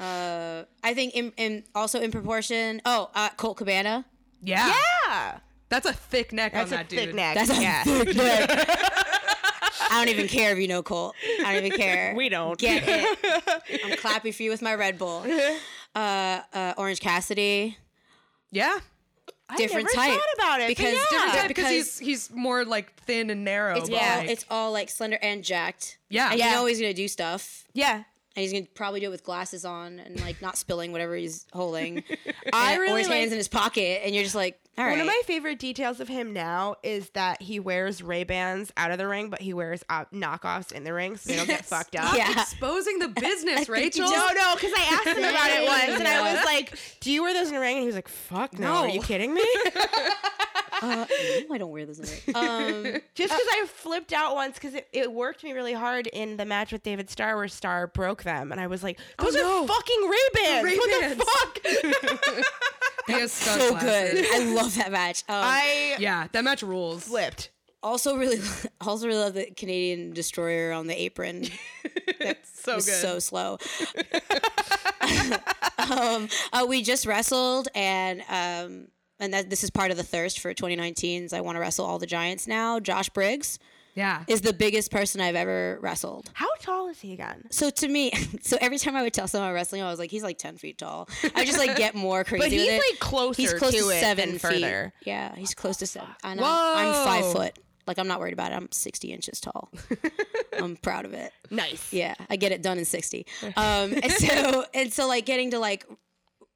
Uh, 0.00 0.64
I 0.82 0.94
think 0.94 1.14
in, 1.14 1.32
in 1.36 1.64
also 1.74 2.00
in 2.00 2.10
proportion. 2.10 2.80
Oh, 2.84 3.10
uh, 3.14 3.28
Colt 3.36 3.58
Cabana. 3.58 4.06
Yeah, 4.42 4.72
Yeah. 5.06 5.38
that's 5.68 5.86
a 5.86 5.92
thick 5.92 6.32
neck 6.32 6.52
That's 6.54 6.72
on 6.72 6.78
that 6.78 6.88
dude. 6.88 6.98
thick 7.00 7.14
neck. 7.14 7.34
That's 7.34 7.50
a 7.50 7.60
yeah. 7.62 7.82
thick 7.84 8.16
neck. 8.16 8.48
I 9.92 9.98
don't 10.04 10.08
even 10.08 10.28
care 10.28 10.52
if 10.52 10.58
you 10.58 10.68
know 10.68 10.82
Colt. 10.82 11.14
I 11.44 11.52
don't 11.54 11.64
even 11.66 11.78
care. 11.78 12.14
We 12.16 12.28
don't. 12.28 12.58
Get 12.58 12.82
it. 12.86 13.80
I'm 13.84 13.96
clapping 13.98 14.32
for 14.32 14.42
you 14.42 14.50
with 14.50 14.62
my 14.62 14.74
Red 14.74 14.98
Bull. 14.98 15.24
Uh, 15.94 16.40
uh, 16.54 16.74
Orange 16.76 17.00
Cassidy. 17.00 17.76
Yeah, 18.52 18.78
I 19.48 19.56
different 19.56 19.88
never 19.94 20.08
type, 20.08 20.18
thought 20.18 20.34
about 20.36 20.60
it 20.60 20.68
because 20.68 20.94
but 20.94 21.10
different 21.10 21.32
type- 21.34 21.48
because 21.48 21.64
because- 21.64 21.98
he's 21.98 22.28
he's 22.28 22.30
more 22.30 22.64
like 22.64 22.94
thin 23.02 23.30
and 23.30 23.44
narrow. 23.44 23.76
It's 23.76 23.88
but, 23.90 24.00
all 24.00 24.18
like- 24.18 24.30
it's 24.30 24.44
all 24.50 24.72
like 24.72 24.88
slender 24.90 25.18
and 25.20 25.44
jacked. 25.44 25.98
Yeah. 26.08 26.30
and 26.30 26.38
Yeah. 26.38 26.50
you 26.50 26.56
know 26.56 26.66
he's 26.66 26.80
gonna 26.80 26.94
do 26.94 27.06
stuff. 27.08 27.64
Yeah. 27.74 28.04
And 28.36 28.42
he's 28.44 28.52
gonna 28.52 28.66
probably 28.74 29.00
do 29.00 29.06
it 29.06 29.10
with 29.10 29.24
glasses 29.24 29.64
on 29.64 29.98
and 29.98 30.20
like 30.20 30.40
not 30.40 30.56
spilling 30.56 30.92
whatever 30.92 31.16
he's 31.16 31.46
holding. 31.52 32.04
I 32.52 32.72
And- 32.72 32.78
or 32.78 32.82
really 32.82 33.00
his 33.00 33.08
hands 33.08 33.20
like- 33.26 33.32
in 33.32 33.38
his 33.38 33.48
pocket, 33.48 34.02
and 34.04 34.14
you're 34.14 34.22
just 34.24 34.36
like, 34.36 34.58
all 34.78 34.84
right. 34.86 34.92
One 34.92 35.00
of 35.00 35.06
my 35.08 35.20
favorite 35.26 35.58
details 35.58 35.98
of 36.00 36.06
him 36.08 36.32
now 36.32 36.76
is 36.82 37.10
that 37.10 37.42
he 37.42 37.58
wears 37.60 38.02
Ray 38.02 38.22
Bans 38.24 38.72
out 38.78 38.92
of 38.92 38.98
the 38.98 39.06
ring, 39.08 39.28
but 39.28 39.42
he 39.42 39.52
wears 39.52 39.84
uh, 39.90 40.04
knockoffs 40.14 40.72
in 40.72 40.84
the 40.84 40.94
ring 40.94 41.16
so 41.16 41.28
they 41.28 41.36
don't 41.36 41.46
get 41.48 41.66
fucked 41.66 41.96
up. 41.96 42.14
Yeah. 42.16 42.30
exposing 42.40 42.98
the 43.00 43.08
business, 43.20 43.66
think 43.66 43.68
you 43.68 43.74
Rachel. 43.74 44.10
No, 44.10 44.28
no, 44.32 44.54
because 44.54 44.72
I 44.74 44.88
asked 44.92 45.18
him 45.18 45.24
about 45.24 45.50
it 45.50 45.66
once, 45.66 45.98
and 46.00 46.08
I 46.08 46.32
was 46.34 46.44
like, 46.44 46.78
"Do 47.00 47.10
you 47.10 47.22
wear 47.22 47.34
those 47.34 47.48
in 47.48 47.54
the 47.54 47.60
ring?" 47.60 47.74
And 47.76 47.80
he 47.82 47.86
was 47.86 47.96
like, 47.96 48.08
"Fuck 48.08 48.58
no, 48.58 48.72
No. 48.72 48.74
are 48.82 48.88
you 48.88 49.02
kidding 49.02 49.34
me?" 49.34 49.44
Uh, 50.82 51.06
no, 51.48 51.54
I 51.54 51.58
don't 51.58 51.70
wear 51.70 51.86
those. 51.86 51.98
In 51.98 52.04
the 52.32 52.38
um, 52.38 52.82
Just 53.14 53.32
because 53.32 53.46
I 53.52 53.66
flipped 53.66 54.12
out 54.12 54.34
once 54.34 54.54
because 54.54 54.74
it, 54.74 54.88
it 54.92 55.12
worked 55.12 55.42
me 55.44 55.52
really 55.52 55.72
hard 55.74 56.06
in 56.08 56.36
the 56.36 56.44
match 56.44 56.72
with 56.72 56.82
David 56.82 57.10
Starr 57.10 57.36
where 57.36 57.48
Starr 57.48 57.86
broke 57.88 58.22
them, 58.22 58.52
and 58.52 58.60
I 58.60 58.66
was 58.66 58.82
like, 58.82 58.98
"Those 59.18 59.34
no. 59.34 59.64
are 59.64 59.66
fucking 59.68 60.08
Ray 60.08 60.28
Bans! 60.34 60.78
What 60.78 61.18
the 61.18 61.24
fuck?" 62.34 62.44
He 63.06 63.12
has 63.14 63.32
so 63.32 63.70
glasses. 63.70 64.20
good. 64.20 64.26
I 64.34 64.54
love 64.54 64.74
that 64.76 64.92
match. 64.92 65.24
Um, 65.28 65.36
I 65.42 65.96
Yeah, 65.98 66.28
that 66.32 66.44
match 66.44 66.62
rules. 66.62 67.04
flipped. 67.04 67.50
also 67.82 68.16
really, 68.16 68.38
also 68.80 69.06
really 69.08 69.18
love 69.18 69.34
the 69.34 69.46
Canadian 69.56 70.12
destroyer 70.12 70.70
on 70.72 70.86
the 70.86 70.94
apron. 71.00 71.46
That's 72.20 72.60
So 72.62 72.76
was 72.76 72.86
good. 72.86 72.94
so 73.00 73.18
slow. 73.18 73.58
um, 75.78 76.28
uh, 76.52 76.66
we 76.68 76.82
just 76.82 77.06
wrestled, 77.06 77.68
and 77.74 78.22
um, 78.28 78.88
and 79.20 79.32
that 79.34 79.50
this 79.50 79.62
is 79.62 79.70
part 79.70 79.90
of 79.90 79.96
the 79.96 80.02
thirst 80.02 80.40
for 80.40 80.52
2019's. 80.52 81.32
I 81.32 81.40
want 81.40 81.56
to 81.56 81.60
wrestle 81.60 81.86
all 81.86 81.98
the 81.98 82.06
giants 82.06 82.48
now. 82.48 82.80
Josh 82.80 83.08
Briggs 83.10 83.58
yeah. 83.94 84.24
is 84.26 84.40
the 84.40 84.52
biggest 84.52 84.90
person 84.90 85.20
I've 85.20 85.36
ever 85.36 85.78
wrestled. 85.80 86.30
How 86.32 86.48
tall 86.60 86.88
is 86.88 87.00
he 87.00 87.12
again? 87.12 87.44
So 87.50 87.70
to 87.70 87.88
me, 87.88 88.12
so 88.42 88.56
every 88.60 88.78
time 88.78 88.96
I 88.96 89.02
would 89.02 89.12
tell 89.12 89.28
someone 89.28 89.52
wrestling, 89.52 89.82
I 89.82 89.90
was 89.90 89.98
like, 89.98 90.10
he's 90.10 90.22
like 90.22 90.38
10 90.38 90.56
feet 90.56 90.78
tall. 90.78 91.08
I 91.34 91.44
just 91.44 91.58
like 91.58 91.76
get 91.76 91.94
more 91.94 92.24
crazy. 92.24 92.42
But 92.42 92.50
with 92.50 92.60
he's 92.60 92.68
it. 92.68 92.82
like 92.90 93.00
closer 93.00 93.42
he's 93.42 93.54
close 93.54 93.72
to, 93.72 93.78
to, 93.78 94.00
seven 94.00 94.30
than 94.30 94.38
feet. 94.38 94.40
further. 94.40 94.92
Yeah, 95.04 95.34
he's 95.36 95.54
close 95.54 95.76
to 95.78 95.86
seven. 95.86 96.08
And 96.24 96.40
I'm, 96.40 96.86
I'm 96.86 97.04
five 97.04 97.32
foot. 97.32 97.58
Like 97.86 97.98
I'm 97.98 98.06
not 98.06 98.20
worried 98.20 98.34
about 98.34 98.52
it. 98.52 98.56
I'm 98.56 98.70
60 98.70 99.12
inches 99.12 99.40
tall. 99.40 99.70
I'm 100.58 100.76
proud 100.76 101.06
of 101.06 101.12
it. 101.12 101.32
Nice. 101.50 101.92
Yeah, 101.92 102.14
I 102.28 102.36
get 102.36 102.52
it 102.52 102.62
done 102.62 102.78
in 102.78 102.84
60. 102.84 103.26
Um, 103.42 103.92
and 104.02 104.12
so 104.12 104.64
and 104.74 104.92
so 104.92 105.08
like 105.08 105.26
getting 105.26 105.50
to 105.50 105.58
like 105.58 105.86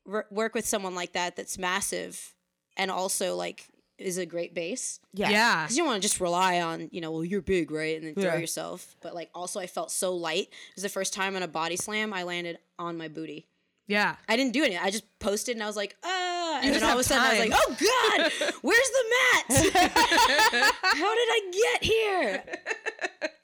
r- 0.08 0.26
work 0.30 0.54
with 0.54 0.66
someone 0.66 0.94
like 0.94 1.14
that 1.14 1.36
that's 1.36 1.58
massive 1.58 2.33
and 2.76 2.90
also 2.90 3.36
like 3.36 3.66
is 3.98 4.18
a 4.18 4.26
great 4.26 4.54
base. 4.54 4.98
Yeah. 5.12 5.30
Yeah. 5.30 5.62
Because 5.62 5.76
you 5.76 5.82
don't 5.82 5.90
want 5.92 6.02
to 6.02 6.08
just 6.08 6.20
rely 6.20 6.60
on, 6.60 6.88
you 6.90 7.00
know, 7.00 7.12
well, 7.12 7.24
you're 7.24 7.40
big, 7.40 7.70
right? 7.70 7.96
And 7.96 8.04
then 8.06 8.14
throw 8.14 8.32
Yeah. 8.34 8.38
yourself. 8.38 8.96
But 9.00 9.14
like 9.14 9.30
also 9.34 9.60
I 9.60 9.66
felt 9.68 9.90
so 9.92 10.14
light. 10.16 10.48
It 10.48 10.74
was 10.76 10.82
the 10.82 10.88
first 10.88 11.12
time 11.14 11.36
on 11.36 11.42
a 11.44 11.48
body 11.48 11.76
slam 11.76 12.12
I 12.12 12.24
landed 12.24 12.58
on 12.78 12.96
my 12.98 13.06
booty. 13.08 13.46
Yeah. 13.86 14.16
I 14.28 14.36
didn't 14.36 14.52
do 14.52 14.64
anything. 14.64 14.82
I 14.82 14.90
just 14.90 15.04
posted 15.20 15.54
and 15.56 15.62
I 15.62 15.66
was 15.66 15.76
like, 15.76 15.96
ah. 16.04 16.58
And 16.62 16.72
just 16.72 16.80
then 16.80 16.90
all 16.90 16.98
of 16.98 17.06
a 17.06 17.14
have 17.14 17.22
sudden 17.22 17.22
I 17.24 17.30
was 17.30 17.38
like, 17.38 17.52
oh 17.54 18.30
God, 18.40 18.52
where's 18.62 18.90
the 18.90 19.04
mat? 19.14 20.72
How 20.82 21.14
did 21.14 21.28
I 21.30 21.50
get 21.52 21.84
here? 21.84 22.44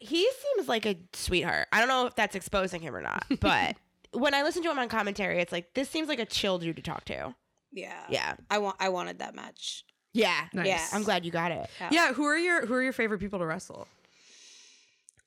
He 0.00 0.28
seems 0.56 0.68
like 0.68 0.86
a 0.86 0.96
sweetheart. 1.12 1.68
I 1.72 1.78
don't 1.78 1.88
know 1.88 2.06
if 2.06 2.14
that's 2.16 2.34
exposing 2.34 2.80
him 2.80 2.96
or 2.96 3.02
not, 3.02 3.24
but 3.40 3.76
when 4.12 4.34
I 4.34 4.42
listen 4.42 4.62
to 4.64 4.70
him 4.70 4.78
on 4.78 4.88
commentary, 4.88 5.40
it's 5.40 5.52
like 5.52 5.74
this 5.74 5.88
seems 5.88 6.08
like 6.08 6.18
a 6.18 6.26
chill 6.26 6.58
dude 6.58 6.76
to 6.76 6.82
talk 6.82 7.04
to. 7.06 7.34
Yeah. 7.72 8.02
Yeah. 8.08 8.34
I 8.50 8.58
want 8.58 8.76
I 8.80 8.88
wanted 8.88 9.18
that 9.18 9.34
match. 9.34 9.84
Yeah. 10.12 10.46
Nice. 10.52 10.66
Yeah. 10.66 10.86
I'm 10.92 11.02
glad 11.04 11.24
you 11.24 11.30
got 11.30 11.52
it. 11.52 11.70
Yeah. 11.90 12.12
Who 12.12 12.24
are 12.24 12.36
your 12.36 12.66
Who 12.66 12.74
are 12.74 12.82
your 12.82 12.92
favorite 12.92 13.18
people 13.18 13.38
to 13.38 13.46
wrestle? 13.46 13.86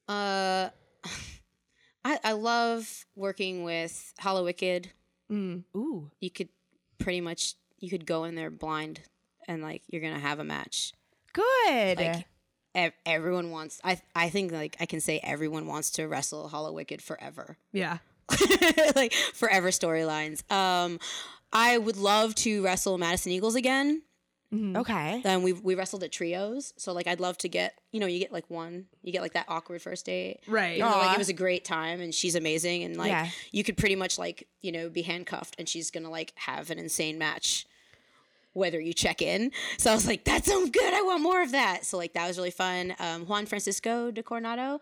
Uh 0.07 0.69
I 2.05 2.19
I 2.23 2.31
love 2.33 3.05
working 3.15 3.63
with 3.63 4.13
Hallowicked. 4.19 4.87
Mm. 5.31 5.63
Ooh. 5.75 6.11
You 6.19 6.29
could 6.29 6.49
pretty 6.99 7.21
much 7.21 7.55
you 7.79 7.89
could 7.89 8.05
go 8.05 8.23
in 8.25 8.35
there 8.35 8.49
blind 8.49 9.01
and 9.47 9.61
like 9.61 9.81
you're 9.87 10.01
gonna 10.01 10.19
have 10.19 10.39
a 10.39 10.43
match. 10.43 10.93
Good. 11.33 11.97
Like 11.97 12.25
ev- 12.75 12.93
everyone 13.05 13.51
wants 13.51 13.79
I 13.83 14.01
I 14.15 14.29
think 14.29 14.51
like 14.51 14.75
I 14.79 14.85
can 14.85 14.99
say 14.99 15.19
everyone 15.23 15.65
wants 15.67 15.91
to 15.91 16.07
wrestle 16.07 16.49
Hallowicked 16.49 17.01
forever. 17.01 17.57
Yeah. 17.71 17.99
like 18.95 19.13
forever 19.13 19.69
storylines. 19.69 20.49
Um 20.51 20.99
I 21.53 21.77
would 21.77 21.97
love 21.97 22.35
to 22.35 22.63
wrestle 22.63 22.97
Madison 22.97 23.31
Eagles 23.31 23.55
again. 23.55 24.01
Okay. 24.53 25.19
Then 25.23 25.41
we 25.41 25.51
we 25.53 25.73
wrestled 25.73 26.03
at 26.03 26.11
trios. 26.11 26.75
So 26.77 26.93
like 26.93 27.07
I'd 27.07 27.19
love 27.19 27.39
to 27.39 27.49
get 27.49 27.73
you 27.91 27.99
know 27.99 28.05
you 28.05 28.19
get 28.19 28.31
like 28.31 28.47
one 28.51 28.85
you 29.01 29.11
get 29.11 29.23
like 29.23 29.33
that 29.33 29.45
awkward 29.47 29.81
first 29.81 30.05
date. 30.05 30.41
Right. 30.47 30.77
You 30.77 30.83
know, 30.83 30.89
like 30.89 31.15
it 31.15 31.17
was 31.17 31.29
a 31.29 31.33
great 31.33 31.65
time 31.65 31.99
and 31.99 32.13
she's 32.13 32.35
amazing 32.35 32.83
and 32.83 32.95
like 32.95 33.09
Yeah. 33.09 33.29
you 33.51 33.63
could 33.63 33.77
pretty 33.77 33.95
much 33.95 34.19
like 34.19 34.47
you 34.61 34.71
know 34.71 34.89
be 34.89 35.01
handcuffed 35.01 35.55
and 35.57 35.67
she's 35.67 35.89
gonna 35.89 36.11
like 36.11 36.33
have 36.35 36.69
an 36.69 36.77
insane 36.77 37.17
match 37.17 37.65
whether 38.53 38.79
you 38.79 38.93
check 38.93 39.23
in. 39.23 39.51
So 39.79 39.89
I 39.89 39.95
was 39.95 40.05
like, 40.05 40.25
that 40.25 40.45
sounds 40.45 40.69
good. 40.69 40.93
I 40.93 41.01
want 41.01 41.23
more 41.23 41.41
of 41.41 41.53
that. 41.53 41.83
So 41.85 41.97
like 41.97 42.13
that 42.13 42.27
was 42.27 42.37
really 42.37 42.51
fun. 42.51 42.93
Um, 42.99 43.25
Juan 43.25 43.47
Francisco 43.47 44.11
de 44.11 44.21
Coronado, 44.21 44.79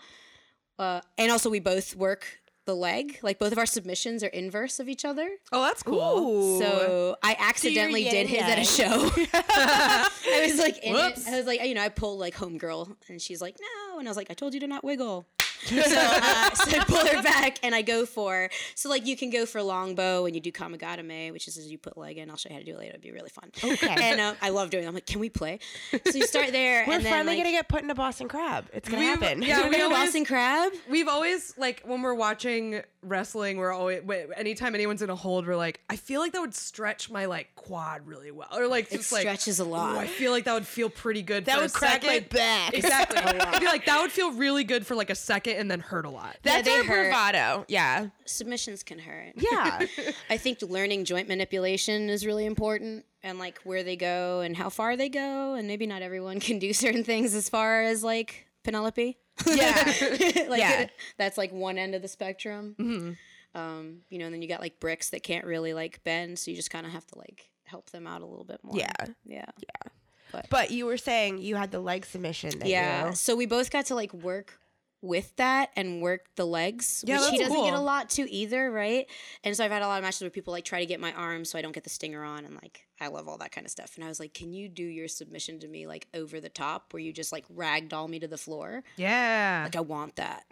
uh, 0.77 0.99
and 1.17 1.31
also 1.31 1.49
we 1.49 1.61
both 1.61 1.95
work 1.95 2.40
the 2.65 2.75
leg. 2.75 3.19
Like 3.21 3.39
both 3.39 3.51
of 3.51 3.57
our 3.57 3.65
submissions 3.65 4.23
are 4.23 4.27
inverse 4.27 4.79
of 4.79 4.87
each 4.87 5.05
other. 5.05 5.29
Oh, 5.51 5.63
that's 5.63 5.83
cool. 5.83 6.59
So 6.59 7.15
I 7.23 7.35
accidentally 7.39 8.03
did 8.03 8.27
his 8.27 8.41
at 8.41 8.59
a 8.59 8.63
show. 8.63 9.09
I 9.43 10.45
was 10.47 10.59
like, 10.59 10.77
in 10.79 10.93
Whoops. 10.93 11.27
it. 11.27 11.33
I 11.33 11.37
was 11.37 11.45
like, 11.47 11.63
you 11.63 11.73
know, 11.73 11.81
I 11.81 11.89
pulled 11.89 12.19
like 12.19 12.35
homegirl, 12.35 12.95
and 13.09 13.21
she's 13.21 13.41
like, 13.41 13.57
no, 13.59 13.99
and 13.99 14.07
I 14.07 14.09
was 14.11 14.17
like, 14.17 14.29
I 14.29 14.33
told 14.33 14.53
you 14.53 14.59
to 14.61 14.67
not 14.67 14.83
wiggle. 14.83 15.27
so, 15.65 15.77
uh, 15.79 16.49
so 16.55 16.77
I 16.79 16.83
pull 16.85 17.05
her 17.05 17.21
back, 17.21 17.59
and 17.63 17.73
I 17.75 17.81
go 17.81 18.05
for 18.05 18.49
so 18.75 18.89
like 18.89 19.05
you 19.05 19.15
can 19.15 19.29
go 19.29 19.45
for 19.45 19.61
longbow 19.61 20.25
and 20.25 20.35
you 20.35 20.41
do 20.41 20.51
kamagatame, 20.51 21.31
which 21.31 21.47
is 21.47 21.57
as 21.57 21.71
you 21.71 21.77
put 21.77 21.97
leg 21.97 22.17
in. 22.17 22.29
I'll 22.29 22.37
show 22.37 22.49
you 22.49 22.55
how 22.55 22.59
to 22.59 22.65
do 22.65 22.73
it 22.73 22.77
later. 22.79 22.89
It'd 22.91 23.01
be 23.01 23.11
really 23.11 23.29
fun. 23.29 23.51
Okay. 23.63 23.95
And 24.11 24.19
um, 24.19 24.35
I 24.41 24.49
love 24.49 24.69
doing. 24.69 24.83
it. 24.83 24.87
I'm 24.87 24.93
like, 24.93 25.05
can 25.05 25.19
we 25.19 25.29
play? 25.29 25.59
So 25.91 26.17
you 26.17 26.25
start 26.25 26.51
there, 26.51 26.83
We're 26.87 26.93
and 26.95 27.05
then 27.05 27.11
finally 27.11 27.35
like, 27.35 27.43
gonna 27.45 27.51
get 27.57 27.67
put 27.69 27.83
in 27.83 27.89
a 27.89 27.95
Boston 27.95 28.27
crab. 28.27 28.67
It's 28.73 28.89
gonna 28.89 29.01
We've- 29.01 29.11
happen. 29.23 29.41
yeah, 29.41 29.63
you 29.63 29.69
we 29.69 29.77
know 29.77 29.85
always- 29.85 29.99
Boston 29.99 30.25
crab. 30.25 30.73
We've 30.89 31.07
always 31.07 31.57
like 31.57 31.81
when 31.85 32.01
we're 32.01 32.13
watching 32.13 32.81
wrestling, 33.03 33.57
we're 33.57 33.71
always 33.71 34.01
wh- 34.07 34.37
anytime 34.37 34.75
anyone's 34.75 35.01
in 35.01 35.09
a 35.09 35.15
hold, 35.15 35.47
we're 35.47 35.55
like, 35.55 35.79
I 35.89 35.95
feel 35.95 36.21
like 36.21 36.33
that 36.33 36.41
would 36.41 36.53
stretch 36.55 37.09
my 37.09 37.25
like 37.25 37.53
quad 37.55 38.05
really 38.07 38.31
well, 38.31 38.47
or 38.55 38.67
like 38.67 38.91
It 38.91 38.97
just 38.97 39.11
like 39.11 39.21
stretches 39.21 39.59
a 39.59 39.65
lot. 39.65 39.95
"Ooh, 39.95 39.99
I 39.99 40.07
feel 40.07 40.31
like 40.31 40.45
that 40.45 40.53
would 40.53 40.67
feel 40.67 40.89
pretty 40.89 41.21
good. 41.21 41.45
That 41.45 41.55
for 41.55 41.59
a 41.59 41.63
would 41.63 41.73
crack 41.73 42.03
my 42.03 42.09
second." 42.15 42.29
back. 42.29 42.73
Exactly. 42.81 43.17
I'd 43.19 43.59
be 43.59 43.65
like 43.65 43.85
that 43.85 44.01
would 44.01 44.11
feel 44.11 44.31
really 44.33 44.63
good 44.63 44.85
for 44.85 44.95
like 44.95 45.09
a 45.09 45.15
second 45.15 45.50
and 45.57 45.69
then 45.69 45.79
hurt 45.79 46.05
a 46.05 46.09
lot. 46.09 46.37
That's 46.43 46.67
they 46.67 46.77
our 46.77 46.83
hurt. 46.83 47.11
bravado. 47.11 47.65
Yeah. 47.67 48.07
Submissions 48.25 48.83
can 48.83 48.99
hurt. 48.99 49.33
Yeah. 49.35 49.85
I 50.29 50.37
think 50.37 50.61
learning 50.61 51.05
joint 51.05 51.27
manipulation 51.27 52.09
is 52.09 52.25
really 52.25 52.45
important 52.45 53.05
and 53.23 53.39
like 53.39 53.59
where 53.63 53.83
they 53.83 53.95
go 53.95 54.41
and 54.41 54.55
how 54.55 54.69
far 54.69 54.95
they 54.97 55.09
go 55.09 55.53
and 55.55 55.67
maybe 55.67 55.85
not 55.87 56.01
everyone 56.01 56.39
can 56.39 56.59
do 56.59 56.73
certain 56.73 57.03
things 57.03 57.33
as 57.35 57.49
far 57.49 57.83
as 57.83 58.03
like 58.03 58.47
Penelope. 58.63 59.17
Yeah. 59.47 59.83
like 60.47 60.59
Yeah. 60.59 60.87
that's 61.17 61.37
like 61.37 61.51
one 61.51 61.77
end 61.77 61.95
of 61.95 62.01
the 62.01 62.07
spectrum. 62.07 62.75
Mm-hmm. 62.79 63.11
Um, 63.59 64.01
you 64.09 64.17
know, 64.19 64.25
and 64.25 64.33
then 64.33 64.41
you 64.41 64.47
got 64.47 64.61
like 64.61 64.79
bricks 64.79 65.09
that 65.09 65.23
can't 65.23 65.45
really 65.45 65.73
like 65.73 66.03
bend, 66.05 66.39
so 66.39 66.51
you 66.51 66.55
just 66.57 66.69
kind 66.71 66.85
of 66.85 66.93
have 66.93 67.05
to 67.07 67.17
like 67.17 67.49
help 67.65 67.89
them 67.89 68.07
out 68.07 68.21
a 68.21 68.25
little 68.25 68.45
bit 68.45 68.59
more. 68.63 68.77
Yeah. 68.77 68.91
Yeah. 69.25 69.45
Yeah. 69.57 70.41
But 70.49 70.71
you 70.71 70.85
were 70.85 70.95
saying 70.95 71.39
you 71.39 71.57
had 71.57 71.71
the 71.71 71.79
leg 71.81 72.05
submission. 72.05 72.59
That 72.59 72.67
Yeah. 72.69 73.09
You, 73.09 73.15
So 73.15 73.35
we 73.35 73.45
both 73.45 73.69
got 73.69 73.87
to 73.87 73.95
like 73.95 74.13
work 74.13 74.57
with 75.01 75.35
that 75.37 75.71
and 75.75 76.01
work 76.01 76.25
the 76.35 76.45
legs, 76.45 77.03
Yeah, 77.05 77.19
which 77.19 77.31
he 77.31 77.37
doesn't 77.39 77.63
get 77.63 77.73
a 77.73 77.79
lot 77.79 78.09
to 78.11 78.31
either, 78.31 78.71
right? 78.71 79.07
And 79.43 79.55
so 79.55 79.65
I've 79.65 79.71
had 79.71 79.81
a 79.81 79.87
lot 79.87 79.97
of 79.97 80.03
matches 80.03 80.21
where 80.21 80.29
people 80.29 80.53
like 80.53 80.65
try 80.65 80.79
to 80.79 80.85
get 80.85 80.99
my 80.99 81.11
arm 81.13 81.43
so 81.43 81.57
I 81.57 81.61
don't 81.61 81.71
get 81.71 81.83
the 81.83 81.89
stinger 81.89 82.23
on, 82.23 82.45
and 82.45 82.55
like 82.55 82.85
I 82.99 83.07
love 83.07 83.27
all 83.27 83.37
that 83.39 83.51
kind 83.51 83.65
of 83.65 83.71
stuff. 83.71 83.93
And 83.95 84.03
I 84.05 84.07
was 84.07 84.19
like, 84.19 84.33
can 84.33 84.53
you 84.53 84.69
do 84.69 84.83
your 84.83 85.07
submission 85.07 85.59
to 85.61 85.67
me 85.67 85.87
like 85.87 86.07
over 86.13 86.39
the 86.39 86.49
top, 86.49 86.93
where 86.93 87.01
you 87.01 87.11
just 87.11 87.31
like 87.31 87.45
ragdoll 87.49 88.07
me 88.07 88.19
to 88.19 88.27
the 88.27 88.37
floor? 88.37 88.83
Yeah. 88.95 89.61
Like 89.65 89.75
I 89.75 89.81
want 89.81 90.15
that. 90.17 90.45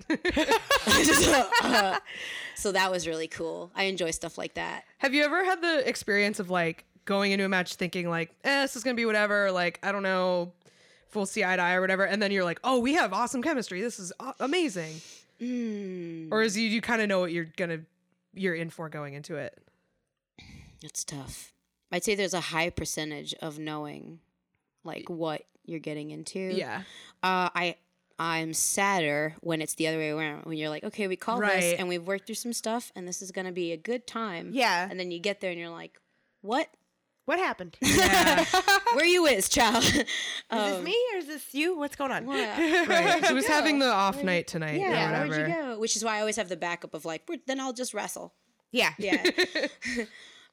so, 1.04 1.50
uh, 1.64 2.00
so 2.56 2.72
that 2.72 2.90
was 2.90 3.08
really 3.08 3.28
cool. 3.28 3.72
I 3.76 3.84
enjoy 3.84 4.12
stuff 4.12 4.38
like 4.38 4.56
that. 4.56 4.86
Have 4.98 5.14
you 5.14 5.24
ever 5.24 5.46
had 5.46 5.62
the 5.62 5.88
experience 5.88 6.40
of 6.40 6.50
like 6.50 6.86
going 7.06 7.32
into 7.32 7.46
a 7.46 7.50
match 7.50 7.76
thinking 7.76 8.10
like, 8.10 8.32
eh, 8.44 8.62
this 8.62 8.76
is 8.76 8.84
gonna 8.84 8.96
be 8.96 9.06
whatever, 9.06 9.52
like 9.52 9.80
I 9.84 9.92
don't 9.92 10.04
know, 10.04 10.54
if 11.10 11.16
we'll 11.16 11.26
see 11.26 11.44
eye 11.44 11.56
to 11.56 11.62
eye 11.62 11.74
or 11.74 11.82
whatever, 11.82 12.06
and 12.06 12.22
then 12.22 12.32
you're 12.32 12.44
like, 12.44 12.60
oh, 12.64 12.80
we 12.80 12.94
have 12.94 13.12
awesome 13.14 13.42
chemistry. 13.42 13.82
This 13.82 14.00
is 14.00 14.14
a- 14.20 14.36
amazing. 14.40 15.02
Mm, 15.42 16.28
Or 16.32 16.42
is 16.42 16.56
you 16.58 16.68
you 16.68 16.82
kind 16.82 17.02
of 17.02 17.08
know 17.08 17.20
what 17.20 17.32
you're 17.32 17.48
gonna 17.58 17.80
you're 18.34 18.56
in 18.56 18.70
for 18.70 18.90
going 18.90 19.14
into 19.16 19.36
it? 19.36 19.58
it's 20.84 21.04
tough. 21.04 21.52
I'd 21.92 22.04
say 22.04 22.16
there's 22.16 22.34
a 22.34 22.40
high 22.40 22.70
percentage 22.70 23.34
of 23.42 23.58
knowing 23.60 24.20
like 24.84 25.10
what 25.10 25.44
you're 25.66 25.80
getting 25.80 26.12
into. 26.12 26.40
Yeah. 26.40 26.84
Uh, 27.24 27.50
I 27.56 27.76
I'm 28.18 28.54
sadder 28.54 29.36
when 29.42 29.62
it's 29.62 29.76
the 29.76 29.88
other 29.88 29.98
way 29.98 30.10
around. 30.12 30.46
When 30.46 30.58
you're 30.58 30.70
like, 30.70 30.84
okay, 30.84 31.08
we 31.08 31.16
call 31.16 31.40
Right. 31.40 31.60
this 31.62 31.80
and 31.80 31.88
we've 31.88 32.06
worked 32.06 32.26
through 32.28 32.36
some 32.36 32.54
stuff, 32.54 32.92
and 32.96 33.08
this 33.08 33.22
is 33.22 33.32
gonna 33.32 33.52
be 33.54 33.72
a 33.72 33.78
good 33.78 34.06
time. 34.08 34.52
Yeah. 34.54 34.88
And 34.90 35.00
then 35.00 35.10
you 35.12 35.20
get 35.20 35.40
there 35.42 35.52
and 35.52 35.60
you're 35.60 35.70
like, 35.70 36.00
what? 36.42 36.68
What 37.30 37.38
happened? 37.38 37.78
Yeah. 37.84 38.44
Where 38.96 39.06
you 39.06 39.28
is, 39.28 39.50
child? 39.50 39.84
Is 39.84 40.04
Um, 40.50 40.72
this 40.72 40.84
me 40.84 40.98
or 41.14 41.18
is 41.18 41.28
this 41.28 41.54
you? 41.54 41.78
What's 41.78 41.96
going 41.96 42.12
on? 42.12 42.26
what? 42.26 42.36
right. 42.88 43.24
Who's 43.24 43.46
having 43.46 43.78
the 43.78 43.86
off 43.86 44.24
night 44.24 44.48
tonight 44.48 44.80
Yeah, 44.80 45.26
or 45.26 45.28
where'd 45.28 45.48
you 45.48 45.54
go? 45.56 45.80
Which 45.80 45.96
is 45.96 46.04
why 46.04 46.18
I 46.18 46.20
always 46.22 46.38
have 46.38 46.50
the 46.50 46.58
backup 46.58 46.96
of 46.96 47.06
like, 47.06 47.30
then 47.46 47.60
I'll 47.60 47.72
just 47.74 47.94
wrestle. 47.94 48.34
Yeah. 48.72 48.94
Yeah. 48.98 49.24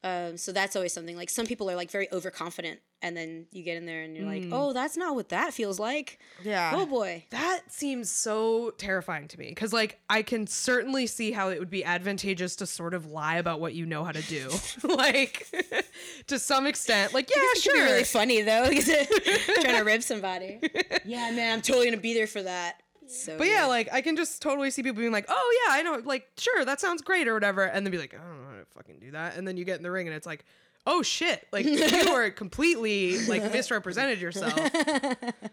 Um, 0.07 0.37
so 0.37 0.53
that's 0.53 0.77
always 0.77 0.93
something. 0.93 1.17
Like 1.17 1.31
some 1.31 1.47
people 1.47 1.69
are 1.69 1.75
like 1.75 1.91
very 1.91 2.07
overconfident, 2.13 2.79
and 3.03 3.17
then 3.17 3.47
you 3.51 3.65
get 3.65 3.77
in 3.77 3.87
there 3.87 4.03
and 4.03 4.17
you're 4.17 4.25
like, 4.27 4.45
oh, 4.53 4.73
that's 4.73 4.97
not 4.97 5.15
what 5.17 5.31
that 5.31 5.53
feels 5.53 5.81
like. 5.81 6.21
Yeah. 6.45 6.71
Oh 6.75 6.87
boy. 6.87 7.25
That 7.31 7.63
seems 7.69 8.11
so 8.11 8.71
terrifying 8.79 9.27
to 9.29 9.39
me 9.39 9.49
because, 9.49 9.73
like, 9.73 9.99
I 10.09 10.23
can 10.23 10.47
certainly 10.47 11.07
see 11.09 11.33
how 11.33 11.49
it 11.51 11.59
would 11.59 11.71
be 11.71 11.85
advantageous 11.85 12.55
to 12.57 12.67
sort 12.67 12.95
of 12.95 13.07
lie 13.11 13.37
about 13.37 13.59
what 13.61 13.75
you 13.75 13.85
know 13.85 14.05
how 14.05 14.13
to 14.13 14.23
do, 14.23 14.49
like, 14.85 15.47
to 16.29 16.39
some 16.39 16.67
extent. 16.67 17.13
Like, 17.13 17.29
yeah, 17.31 17.37
It 17.41 17.63
could 17.65 17.73
be 17.73 17.79
sure. 17.79 17.85
really 17.85 18.05
funny 18.05 18.43
though, 18.43 18.67
trying 19.63 19.77
to 19.77 19.83
rib 19.85 20.03
somebody. 20.03 20.61
yeah, 21.05 21.31
man, 21.33 21.55
I'm 21.55 21.63
totally 21.63 21.87
gonna 21.87 21.97
be 22.01 22.15
there 22.15 22.27
for 22.29 22.43
that. 22.43 22.81
So, 23.09 23.39
But 23.39 23.47
yeah, 23.47 23.63
good. 23.63 23.69
like 23.69 23.89
I 23.93 24.01
can 24.01 24.17
just 24.17 24.43
totally 24.43 24.71
see 24.71 24.83
people 24.83 25.01
being 25.01 25.13
like, 25.13 25.27
"Oh 25.29 25.65
yeah, 25.67 25.75
I 25.75 25.83
know, 25.83 26.01
like 26.05 26.27
sure, 26.39 26.65
that 26.65 26.81
sounds 26.81 27.03
great" 27.03 27.29
or 27.29 27.35
whatever, 27.35 27.63
and 27.65 27.87
then 27.87 27.91
be 27.91 27.99
like, 27.99 28.15
"I 28.15 28.19
don't 28.19 28.43
know 28.43 28.49
how 28.51 28.57
to 28.59 28.65
fucking 28.75 28.99
do 29.01 29.11
that," 29.13 29.37
and 29.37 29.47
then 29.47 29.57
you 29.57 29.65
get 29.65 29.77
in 29.77 29.83
the 29.83 29.91
ring 29.91 30.07
and 30.09 30.17
it's 30.17 30.27
like, 30.27 30.45
"Oh 30.87 31.03
shit!" 31.03 31.47
Like 31.53 31.67
you 31.67 31.83
are 32.13 32.31
completely 32.31 33.19
like 33.27 33.53
misrepresented 33.53 34.21
yourself. 34.21 34.55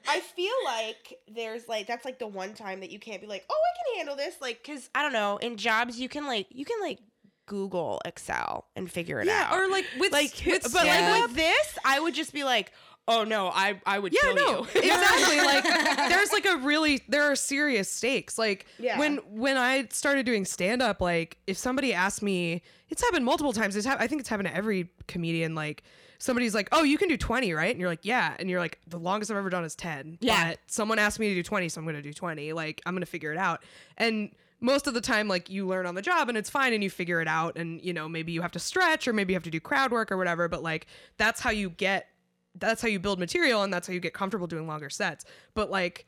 I 0.08 0.20
feel 0.36 0.54
like 0.66 1.20
there's 1.34 1.68
like 1.68 1.88
that's 1.88 2.06
like 2.06 2.20
the 2.20 2.28
one 2.28 2.54
time 2.54 2.80
that 2.82 2.92
you 2.92 3.00
can't 3.00 3.22
be 3.22 3.28
like, 3.28 3.46
oh, 3.50 3.56
I 3.56 3.72
can 3.92 3.98
handle 4.00 4.16
this, 4.16 4.36
like, 4.42 4.64
cause 4.64 4.90
I 4.96 5.02
don't 5.04 5.14
know, 5.14 5.38
in 5.38 5.58
jobs 5.58 6.00
you 6.00 6.10
can 6.10 6.26
like 6.26 6.48
you 6.50 6.66
can 6.66 6.80
like 6.82 7.00
Google 7.46 8.02
Excel 8.06 8.66
and 8.76 8.90
figure 8.90 9.20
it 9.20 9.28
Yeah, 9.28 9.50
out. 9.52 9.60
or 9.60 9.68
like 9.70 9.86
with 10.00 10.12
like, 10.14 10.32
with 10.46 10.64
but 10.64 10.72
stand-up- 10.72 11.12
like 11.12 11.28
with 11.28 11.36
this, 11.36 11.78
I 11.86 12.00
would 12.00 12.14
just 12.14 12.34
be 12.34 12.44
like, 12.46 12.72
oh 13.08 13.24
no, 13.24 13.48
I 13.48 13.80
I 13.86 14.00
would 14.00 14.14
yeah, 14.14 14.22
kill 14.22 14.36
no, 14.36 14.50
you. 14.60 14.68
exactly. 14.82 15.38
like 15.42 15.64
there's 16.10 16.32
like 16.32 16.46
a 16.46 16.58
really 16.58 17.02
there 17.08 17.24
are 17.32 17.36
serious 17.36 17.90
stakes. 17.90 18.38
Like 18.38 18.66
Yeah. 18.80 18.98
when 19.00 19.18
when 19.30 19.58
I 19.58 19.88
started 19.90 20.26
doing 20.26 20.46
stand 20.46 20.82
up, 20.82 21.02
like 21.02 21.38
if 21.48 21.58
somebody 21.58 21.94
asked 21.94 22.22
me, 22.22 22.62
it's 22.90 23.02
happened 23.04 23.26
multiple 23.26 23.54
times. 23.54 23.76
It's 23.76 23.86
hap- 23.86 24.02
I 24.02 24.08
think 24.08 24.20
it's 24.22 24.30
happened 24.30 24.50
to 24.50 24.56
every 24.56 24.90
comedian. 25.08 25.56
Like 25.56 25.84
somebody's 26.20 26.56
like, 26.56 26.70
"Oh, 26.72 26.84
you 26.84 26.98
can 26.98 27.10
do 27.10 27.18
20, 27.18 27.52
right?" 27.54 27.72
And 27.72 27.80
you're 27.80 27.90
like, 27.90 28.04
"Yeah," 28.06 28.36
and 28.40 28.50
you're 28.50 28.60
like, 28.62 28.80
"The 28.88 29.00
longest 29.00 29.30
I've 29.32 29.38
ever 29.38 29.50
done 29.50 29.66
is 29.66 29.76
10." 29.76 30.20
Yeah. 30.22 30.50
But 30.52 30.60
someone 30.68 31.00
asked 31.00 31.20
me 31.20 31.30
to 31.30 31.36
do 31.36 31.44
20, 31.44 31.68
so 31.70 31.80
I'm 31.82 31.86
gonna 31.86 32.02
do 32.02 32.14
20. 32.14 32.54
Like 32.54 32.82
I'm 32.86 32.94
gonna 32.96 33.06
figure 33.06 33.32
it 33.34 33.38
out. 33.38 33.64
And 33.98 34.32
most 34.62 34.88
of 34.88 34.94
the 34.94 35.02
time, 35.02 35.28
like 35.28 35.50
you 35.50 35.68
learn 35.68 35.86
on 35.86 35.96
the 35.96 36.02
job 36.02 36.30
and 36.30 36.38
it's 36.38 36.50
fine 36.50 36.72
and 36.72 36.82
you 36.82 36.90
figure 36.90 37.20
it 37.20 37.28
out. 37.28 37.58
And 37.58 37.82
you 37.84 37.92
know 37.92 38.08
maybe 38.08 38.32
you 38.32 38.42
have 38.42 38.54
to 38.54 38.60
stretch 38.60 39.10
or 39.10 39.14
maybe 39.14 39.34
you 39.34 39.36
have 39.36 39.44
to 39.44 39.50
do 39.52 39.60
crowd 39.60 39.92
work 39.92 40.10
or 40.10 40.16
whatever. 40.18 40.48
But 40.48 40.64
like 40.64 40.86
that's 41.18 41.42
how 41.42 41.50
you 41.50 41.70
get 41.72 42.08
that's 42.56 42.82
how 42.82 42.88
you 42.88 43.00
build 43.00 43.20
material 43.20 43.64
and 43.64 43.74
that's 43.74 43.88
how 43.88 43.94
you 43.94 44.00
get 44.00 44.14
comfortable 44.14 44.48
doing 44.48 44.68
longer 44.68 44.90
sets. 44.90 45.26
But 45.54 45.70
like, 45.72 46.06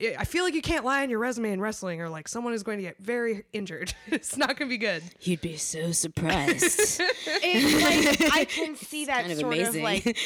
I 0.00 0.16
I 0.18 0.24
feel 0.24 0.44
like 0.44 0.54
you 0.54 0.62
can't 0.62 0.84
lie 0.84 1.02
on 1.02 1.10
your 1.10 1.18
resume 1.18 1.52
in 1.52 1.60
wrestling 1.60 2.00
or 2.00 2.08
like 2.08 2.28
someone 2.28 2.52
is 2.52 2.62
going 2.62 2.78
to 2.78 2.82
get 2.82 2.98
very 2.98 3.44
injured. 3.52 3.94
it's 4.06 4.36
not 4.36 4.56
going 4.56 4.68
to 4.68 4.72
be 4.72 4.78
good. 4.78 5.02
you'd 5.20 5.40
be 5.40 5.56
so 5.56 5.92
surprised. 5.92 7.00
It's 7.40 8.20
like 8.20 8.32
I 8.32 8.44
can 8.48 8.74
see 8.76 9.06
that 9.06 9.20
kind 9.20 9.32
of 9.32 9.38
sort 9.38 9.54
amazing. 9.54 9.80
of 9.80 9.84
like 9.84 10.16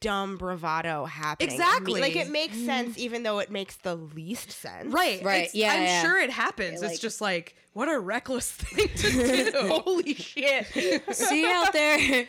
dumb 0.00 0.36
bravado 0.36 1.04
happening. 1.04 1.50
Exactly. 1.50 2.00
Like 2.00 2.16
it 2.16 2.30
makes 2.30 2.56
mm-hmm. 2.56 2.66
sense 2.66 2.98
even 2.98 3.22
though 3.22 3.38
it 3.38 3.50
makes 3.50 3.76
the 3.76 3.94
least 3.94 4.50
sense. 4.50 4.92
Right. 4.92 5.22
Right, 5.22 5.44
It's- 5.44 5.54
yeah, 5.54 5.72
I'm 5.72 5.82
yeah. 5.82 6.02
sure 6.02 6.18
it 6.18 6.30
happens. 6.30 6.82
Yeah, 6.82 6.88
it's 6.88 6.98
just 6.98 7.20
like, 7.20 7.56
what 7.72 7.88
a 7.88 7.98
reckless 7.98 8.50
thing 8.50 8.88
to 8.88 9.50
do. 9.50 9.68
Holy 9.68 10.14
shit. 10.14 10.66
See 11.14 11.42
you 11.42 11.48
out 11.48 11.72
there. 11.72 12.26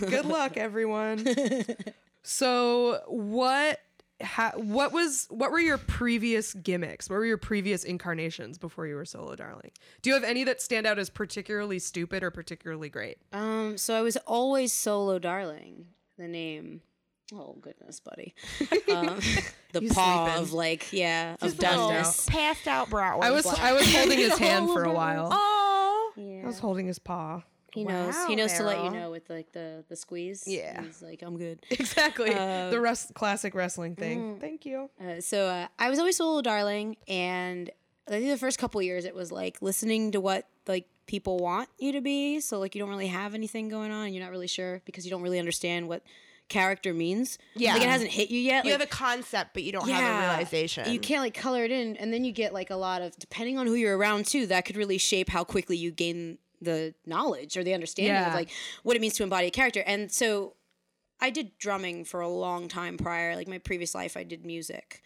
Good 0.00 0.24
luck, 0.24 0.56
everyone. 0.56 1.26
so 2.22 3.00
what? 3.06 3.80
Ha- 4.22 4.52
what 4.54 4.92
was 4.92 5.26
what 5.30 5.50
were 5.50 5.58
your 5.58 5.78
previous 5.78 6.54
gimmicks? 6.54 7.10
What 7.10 7.16
were 7.16 7.26
your 7.26 7.38
previous 7.38 7.82
incarnations 7.82 8.56
before 8.56 8.86
you 8.86 8.94
were 8.94 9.04
solo 9.04 9.34
darling? 9.34 9.72
Do 10.00 10.10
you 10.10 10.14
have 10.14 10.22
any 10.22 10.44
that 10.44 10.62
stand 10.62 10.86
out 10.86 11.00
as 11.00 11.10
particularly 11.10 11.80
stupid 11.80 12.22
or 12.22 12.30
particularly 12.30 12.88
great? 12.88 13.18
Um, 13.32 13.76
so 13.76 13.94
I 13.98 14.00
was 14.02 14.16
always 14.18 14.72
solo 14.72 15.18
darling. 15.18 15.86
The 16.18 16.28
name. 16.28 16.82
Oh 17.34 17.56
goodness, 17.60 17.98
buddy. 17.98 18.34
Um, 18.94 19.18
the 19.72 19.80
He's 19.80 19.92
paw 19.92 20.26
sleeping. 20.26 20.42
of 20.42 20.52
like 20.52 20.92
yeah 20.92 21.32
of 21.34 21.40
Just 21.40 21.62
a 21.64 21.70
little. 21.70 22.12
Passed 22.28 22.68
out 22.68 22.90
brow. 22.90 23.18
I 23.18 23.32
was 23.32 23.46
I 23.46 23.72
was 23.72 23.92
holding 23.92 24.18
his 24.18 24.38
hand 24.38 24.68
for 24.68 24.84
a 24.84 24.92
while. 24.92 25.30
Oh. 25.32 26.12
I 26.16 26.46
was 26.46 26.60
holding 26.60 26.86
his 26.86 27.00
paw. 27.00 27.42
He 27.74 27.84
knows. 27.84 28.14
He 28.26 28.36
knows 28.36 28.52
to 28.54 28.64
let 28.64 28.82
you 28.84 28.90
know 28.90 29.10
with 29.10 29.28
like 29.30 29.52
the 29.52 29.84
the 29.88 29.96
squeeze. 29.96 30.44
Yeah. 30.46 30.82
He's 30.82 31.02
like, 31.02 31.22
I'm 31.22 31.38
good. 31.38 31.64
Exactly. 31.70 32.32
Uh, 32.34 32.70
the 32.70 32.80
rest, 32.80 33.14
classic 33.14 33.54
wrestling 33.54 33.96
thing. 33.96 34.36
mm. 34.36 34.40
Thank 34.40 34.64
you. 34.64 34.90
Uh, 35.00 35.20
so 35.20 35.46
uh, 35.46 35.66
I 35.78 35.90
was 35.90 35.98
always 35.98 36.16
Solo 36.16 36.42
Darling, 36.42 36.96
and 37.08 37.70
I 38.08 38.12
think 38.12 38.26
the 38.26 38.36
first 38.36 38.58
couple 38.58 38.80
years 38.82 39.04
it 39.04 39.14
was 39.14 39.32
like 39.32 39.60
listening 39.60 40.12
to 40.12 40.20
what 40.20 40.46
like 40.66 40.86
people 41.06 41.38
want 41.38 41.68
you 41.78 41.92
to 41.92 42.00
be. 42.00 42.40
So 42.40 42.58
like 42.58 42.74
you 42.74 42.80
don't 42.80 42.90
really 42.90 43.08
have 43.08 43.34
anything 43.34 43.68
going 43.68 43.90
on, 43.90 44.06
and 44.06 44.14
you're 44.14 44.24
not 44.24 44.30
really 44.30 44.46
sure 44.46 44.80
because 44.84 45.04
you 45.04 45.10
don't 45.10 45.22
really 45.22 45.38
understand 45.38 45.88
what 45.88 46.02
character 46.48 46.92
means. 46.92 47.38
Yeah. 47.54 47.74
like 47.74 47.82
it 47.82 47.88
hasn't 47.88 48.10
hit 48.10 48.30
you 48.30 48.38
yet. 48.38 48.64
You 48.64 48.72
like, 48.72 48.80
have 48.80 48.88
a 48.88 48.90
concept, 48.90 49.54
but 49.54 49.62
you 49.62 49.72
don't 49.72 49.88
have 49.88 50.24
a 50.24 50.28
realization. 50.28 50.92
You 50.92 51.00
can't 51.00 51.22
like 51.22 51.34
color 51.34 51.64
it 51.64 51.70
in, 51.70 51.96
and 51.96 52.12
then 52.12 52.24
you 52.24 52.32
get 52.32 52.52
like 52.52 52.70
a 52.70 52.76
lot 52.76 53.02
of 53.02 53.16
depending 53.18 53.58
on 53.58 53.66
who 53.66 53.74
you're 53.74 53.96
around 53.96 54.26
too. 54.26 54.46
That 54.46 54.64
could 54.64 54.76
really 54.76 54.98
shape 54.98 55.28
how 55.30 55.44
quickly 55.44 55.76
you 55.76 55.90
gain 55.90 56.38
the 56.62 56.94
knowledge 57.04 57.56
or 57.56 57.64
the 57.64 57.74
understanding 57.74 58.14
Yeah. 58.14 58.28
of 58.28 58.34
like 58.34 58.50
what 58.82 58.96
it 58.96 59.00
means 59.00 59.14
to 59.14 59.22
embody 59.22 59.48
a 59.48 59.50
character. 59.50 59.82
And 59.86 60.10
so, 60.10 60.54
I 61.20 61.30
did 61.30 61.56
drumming 61.58 62.04
for 62.04 62.20
a 62.20 62.28
long 62.28 62.66
time 62.68 62.96
prior. 62.98 63.36
Like 63.36 63.46
my 63.48 63.58
previous 63.58 63.94
life, 63.94 64.16
I 64.16 64.24
did 64.24 64.44
music, 64.44 65.02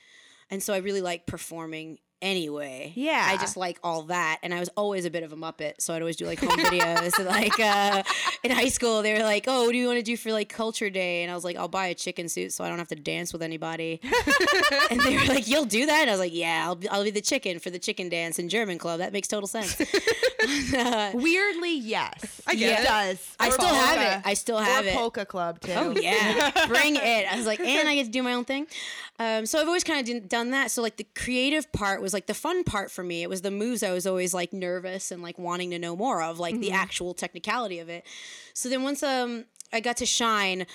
and 0.51 0.63
so 0.63 0.73
I 0.73 0.79
really 0.79 1.03
like 1.03 1.27
performing. 1.27 1.99
Anyway, 2.23 2.93
Yeah. 2.97 3.29
I 3.31 3.37
just 3.37 3.59
like 3.59 3.79
all 3.85 4.05
that, 4.05 4.39
and 4.43 4.55
I 4.55 4.59
was 4.59 4.71
always 4.75 5.05
a 5.05 5.11
bit 5.11 5.23
of 5.23 5.35
a 5.35 5.37
muppet, 5.37 5.75
so 5.81 5.93
I'd 5.93 6.01
always 6.01 6.17
do 6.17 6.25
like 6.25 6.41
home 6.41 6.59
videos. 6.59 7.13
and, 7.19 7.27
like 7.29 7.61
uh, 7.61 8.03
in 8.43 8.51
high 8.51 8.69
school, 8.71 9.03
they 9.03 9.13
were 9.13 9.23
like, 9.23 9.45
"Oh, 9.47 9.67
what 9.67 9.73
do 9.73 9.77
you 9.79 9.87
want 9.87 9.99
to 9.99 10.03
do 10.03 10.17
for 10.17 10.33
like 10.33 10.49
culture 10.49 10.89
day?" 10.89 11.23
And 11.23 11.31
I 11.31 11.35
was 11.35 11.45
like, 11.45 11.57
"I'll 11.57 11.69
buy 11.69 11.89
a 11.89 11.95
chicken 11.95 12.31
suit 12.31 12.55
so 12.55 12.65
I 12.65 12.71
don't 12.71 12.79
have 12.79 12.89
to 12.89 12.95
dance 12.97 13.35
with 13.35 13.43
anybody." 13.43 14.01
and 14.91 14.99
they 15.01 15.15
were 15.19 15.27
like, 15.27 15.47
"You'll 15.47 15.67
do 15.67 15.85
that?" 15.85 16.01
And 16.01 16.09
I 16.11 16.13
was 16.15 16.21
like, 16.21 16.35
"Yeah, 16.35 16.63
I'll 16.65 16.75
be, 16.77 16.89
I'll 16.89 17.05
be 17.05 17.11
the 17.11 17.21
chicken 17.21 17.59
for 17.59 17.69
the 17.69 17.79
chicken 17.79 18.09
dance 18.09 18.39
in 18.39 18.49
German 18.49 18.79
club. 18.79 19.01
That 19.01 19.13
makes 19.13 19.29
total 19.29 19.47
sense." 19.47 19.77
Weirdly, 21.15 21.77
yes. 21.79 22.41
I 22.47 22.55
get 22.55 22.81
it. 22.81 22.83
it. 22.83 22.87
does. 22.87 23.35
I 23.41 23.49
Or 23.49 23.53
still 23.53 23.67
have 23.69 23.97
polka. 23.99 24.17
it. 24.19 24.23
I 24.25 24.35
still 24.35 24.59
Or 24.59 24.63
have 24.63 24.87
it. 24.87 24.95
polka 24.95 25.25
club 25.27 25.61
too. 25.61 25.73
Oh 25.75 25.91
yeah, 25.91 26.51
bring 26.69 26.97
it! 26.97 27.33
I 27.33 27.37
was 27.37 27.47
like, 27.47 27.61
and 27.61 27.89
I 27.89 27.95
get 27.95 28.05
to 28.07 28.11
do 28.11 28.23
my 28.23 28.35
own 28.35 28.45
thing. 28.45 28.67
Um, 29.19 29.47
so 29.47 29.61
I've 29.61 29.67
always 29.67 29.85
kind 29.85 30.09
of 30.09 30.29
done 30.29 30.51
that. 30.51 30.71
So 30.71 30.83
like 30.83 30.97
the 30.97 31.07
creative 31.15 31.71
part 31.73 32.01
was 32.03 32.13
like 32.13 32.27
the 32.27 32.35
fun 32.35 32.65
part 32.65 32.91
for 32.91 33.03
me. 33.03 33.23
It 33.23 33.31
was 33.31 33.43
the 33.43 33.51
moves 33.51 33.83
I 33.83 33.93
was 33.93 34.07
always 34.07 34.33
like 34.35 34.53
nervous 34.53 35.11
and 35.11 35.23
like 35.23 35.39
wanting 35.39 35.71
to 35.71 35.79
know 35.79 35.97
more 35.97 36.23
of, 36.23 36.39
like 36.39 36.59
the 36.61 36.73
actual 36.73 37.15
technicality 37.15 37.79
of 37.79 37.89
it. 37.89 38.05
So 38.55 38.69
then 38.69 38.83
once 38.83 39.03
um 39.03 39.45
I 39.73 39.81
got 39.81 39.97
to 39.99 40.07
shine, 40.07 40.67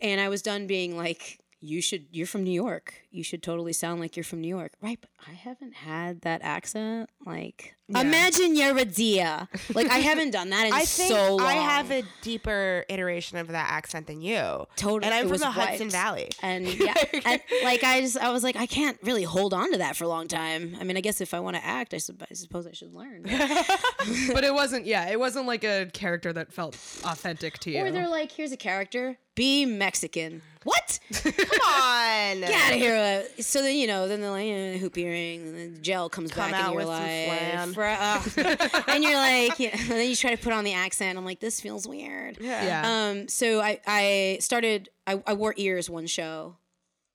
and 0.00 0.20
I 0.20 0.28
was 0.28 0.42
done 0.42 0.66
being 0.66 0.96
like. 0.96 1.38
You 1.66 1.80
should. 1.80 2.04
You're 2.12 2.26
from 2.26 2.44
New 2.44 2.52
York. 2.52 2.92
You 3.14 3.22
should 3.22 3.44
totally 3.44 3.72
sound 3.72 4.00
like 4.00 4.16
you're 4.16 4.24
from 4.24 4.40
New 4.40 4.48
York, 4.48 4.72
right? 4.82 4.98
But 5.00 5.10
I 5.28 5.34
haven't 5.34 5.72
had 5.74 6.22
that 6.22 6.40
accent. 6.42 7.08
Like, 7.24 7.76
imagine 7.88 8.56
you're 8.56 8.76
a 8.76 8.84
Dia. 8.84 9.48
Like, 9.72 9.88
I 9.88 9.98
haven't 9.98 10.32
done 10.32 10.50
that 10.50 10.66
in 10.66 10.72
I 10.72 10.80
think 10.84 11.12
so 11.12 11.36
long. 11.36 11.46
I 11.46 11.52
have 11.52 11.92
a 11.92 12.02
deeper 12.22 12.84
iteration 12.88 13.38
of 13.38 13.46
that 13.48 13.70
accent 13.70 14.08
than 14.08 14.20
you. 14.20 14.66
Totally. 14.74 15.04
And 15.04 15.14
I'm 15.14 15.20
It 15.20 15.22
from 15.22 15.30
was 15.30 15.40
the 15.42 15.50
Hudson. 15.52 15.90
Valley. 15.90 16.30
And 16.42 16.66
yeah, 16.80 16.94
and 17.24 17.40
like 17.62 17.84
I 17.84 18.00
just 18.00 18.18
I 18.18 18.30
was 18.32 18.42
like 18.42 18.56
I 18.56 18.66
can't 18.66 18.98
really 19.04 19.22
hold 19.22 19.54
on 19.54 19.70
to 19.70 19.78
that 19.78 19.94
for 19.94 20.02
a 20.02 20.08
long 20.08 20.26
time. 20.26 20.76
I 20.80 20.82
mean, 20.82 20.96
I 20.96 21.00
guess 21.00 21.20
if 21.20 21.34
I 21.34 21.38
want 21.38 21.54
to 21.56 21.64
act, 21.64 21.94
I, 21.94 21.98
sup- 21.98 22.24
I 22.28 22.34
suppose 22.34 22.66
I 22.66 22.72
should 22.72 22.92
learn. 22.92 23.26
But 24.34 24.44
it 24.44 24.52
wasn't. 24.52 24.84
Yeah, 24.86 25.08
it 25.08 25.18
wasn't 25.18 25.46
like 25.46 25.62
a 25.64 25.88
character 25.92 26.32
that 26.32 26.52
felt 26.52 26.74
authentic 27.04 27.58
to 27.60 27.70
you. 27.70 27.78
or 27.84 27.90
they're 27.90 28.08
like, 28.08 28.32
here's 28.32 28.52
a 28.52 28.56
character, 28.56 29.16
be 29.34 29.64
Mexican. 29.64 30.42
What? 30.64 30.98
Come 31.12 31.32
on. 31.32 32.40
Get 32.40 32.50
out 32.52 32.72
of 32.72 32.78
here. 32.78 32.94
Uh, 33.04 33.22
So 33.40 33.62
then 33.62 33.76
you 33.76 33.86
know, 33.86 34.08
then 34.08 34.20
they're 34.20 34.30
like 34.30 34.46
eh, 34.48 34.78
hoop 34.78 34.96
earring, 34.98 35.42
and 35.42 35.56
then 35.56 35.78
gel 35.82 36.08
comes 36.08 36.30
Come 36.32 36.50
back 36.50 36.60
out 36.60 36.72
in 36.72 36.78
your 36.78 36.86
with 36.86 36.96
some 36.96 37.74
life, 37.74 37.74
flan. 37.74 38.58
Uh, 38.78 38.82
and 38.88 39.04
you're 39.04 39.14
like, 39.14 39.58
you 39.60 39.66
know, 39.68 39.74
and 39.78 39.90
then 39.90 40.08
you 40.08 40.16
try 40.16 40.34
to 40.34 40.42
put 40.42 40.52
on 40.52 40.64
the 40.64 40.72
accent. 40.74 41.16
I'm 41.18 41.24
like, 41.24 41.40
this 41.40 41.60
feels 41.60 41.86
weird. 41.86 42.38
yeah. 42.40 42.82
Um, 43.10 43.28
so 43.28 43.60
I, 43.60 43.80
I 43.86 44.38
started, 44.40 44.88
I, 45.06 45.22
I 45.26 45.34
wore 45.34 45.54
ears 45.56 45.88
one 45.90 46.06
show 46.06 46.56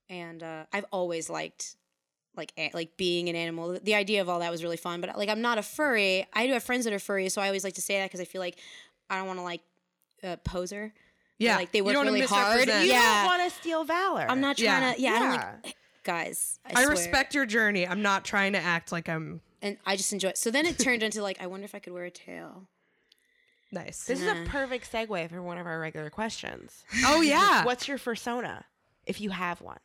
and, 0.10 0.42
uh, 0.44 0.64
I've 0.74 0.86
always 0.92 1.30
liked 1.30 1.76
like, 2.36 2.54
a- 2.58 2.72
like 2.74 2.96
being 2.98 3.30
an 3.30 3.36
animal. 3.36 3.78
The 3.82 3.96
idea 3.96 4.22
of 4.22 4.30
all 4.30 4.40
that 4.40 4.52
was 4.52 4.64
really 4.64 4.78
fun, 4.78 5.02
but 5.02 5.18
like, 5.18 5.30
I'm 5.30 5.42
not 5.42 5.58
a 5.58 5.64
furry. 5.64 6.26
I 6.34 6.48
do 6.48 6.54
have 6.54 6.64
friends 6.64 6.86
that 6.86 6.94
are 6.94 7.00
furry. 7.00 7.30
So 7.30 7.42
I 7.42 7.48
always 7.48 7.64
like 7.64 7.74
to 7.76 7.82
say 7.82 8.00
that 8.00 8.10
cause 8.12 8.22
I 8.22 8.26
feel 8.26 8.40
like 8.42 8.58
I 9.10 9.18
don't 9.18 9.28
want 9.28 9.40
to 9.40 9.44
like, 9.44 9.62
uh, 10.24 10.36
poser. 10.44 10.94
Yeah. 11.40 11.56
like, 11.56 11.72
they 11.72 11.80
You 11.80 11.86
work 11.86 11.94
don't 11.94 12.06
wanna 12.06 12.12
really 12.14 12.28
hard. 12.28 12.68
You 12.68 12.74
Yeah. 12.74 13.24
don't 13.24 13.40
want 13.40 13.52
to 13.52 13.58
steal 13.60 13.84
valor. 13.84 14.26
I'm 14.30 14.40
not 14.42 14.60
Yeah. 14.60 14.80
trying 14.80 14.96
to, 14.96 15.02
yeah, 15.02 15.14
I 15.14 15.20
don't 15.20 15.30
like, 15.32 15.46
eh, 15.66 15.72
guys, 16.04 16.60
I, 16.66 16.70
I 16.70 16.74
swear. 16.84 16.90
respect 16.90 17.34
your 17.34 17.46
journey. 17.46 17.88
I'm 17.88 18.02
not 18.02 18.24
trying 18.26 18.54
to 18.54 18.60
act 18.60 18.92
like 18.92 19.10
I'm 19.10 19.42
and 19.62 19.78
I 19.86 19.96
just 19.98 20.14
enjoy 20.14 20.30
it. 20.30 20.38
So 20.38 20.52
then 20.52 20.66
it 20.66 20.78
turned 20.80 21.04
into 21.04 21.22
like, 21.22 21.42
I 21.42 21.48
wonder 21.48 21.66
if 21.66 21.74
I 21.76 21.80
could 21.80 21.92
wear 21.94 22.06
a 22.06 22.12
tail. 22.12 22.68
nice. 23.72 24.06
This 24.06 24.22
is 24.22 24.28
a 24.28 24.46
perfect 24.48 24.92
segue 24.92 25.30
for 25.30 25.42
one 25.42 25.58
of 25.58 25.66
our 25.68 25.80
regular 25.80 26.10
questions. 26.10 26.84
oh 27.06 27.22
yeah. 27.22 27.64
What's 27.66 27.88
your 27.88 27.98
persona, 27.98 28.66
if 29.06 29.20
you 29.22 29.30
have 29.32 29.62
one? 29.62 29.80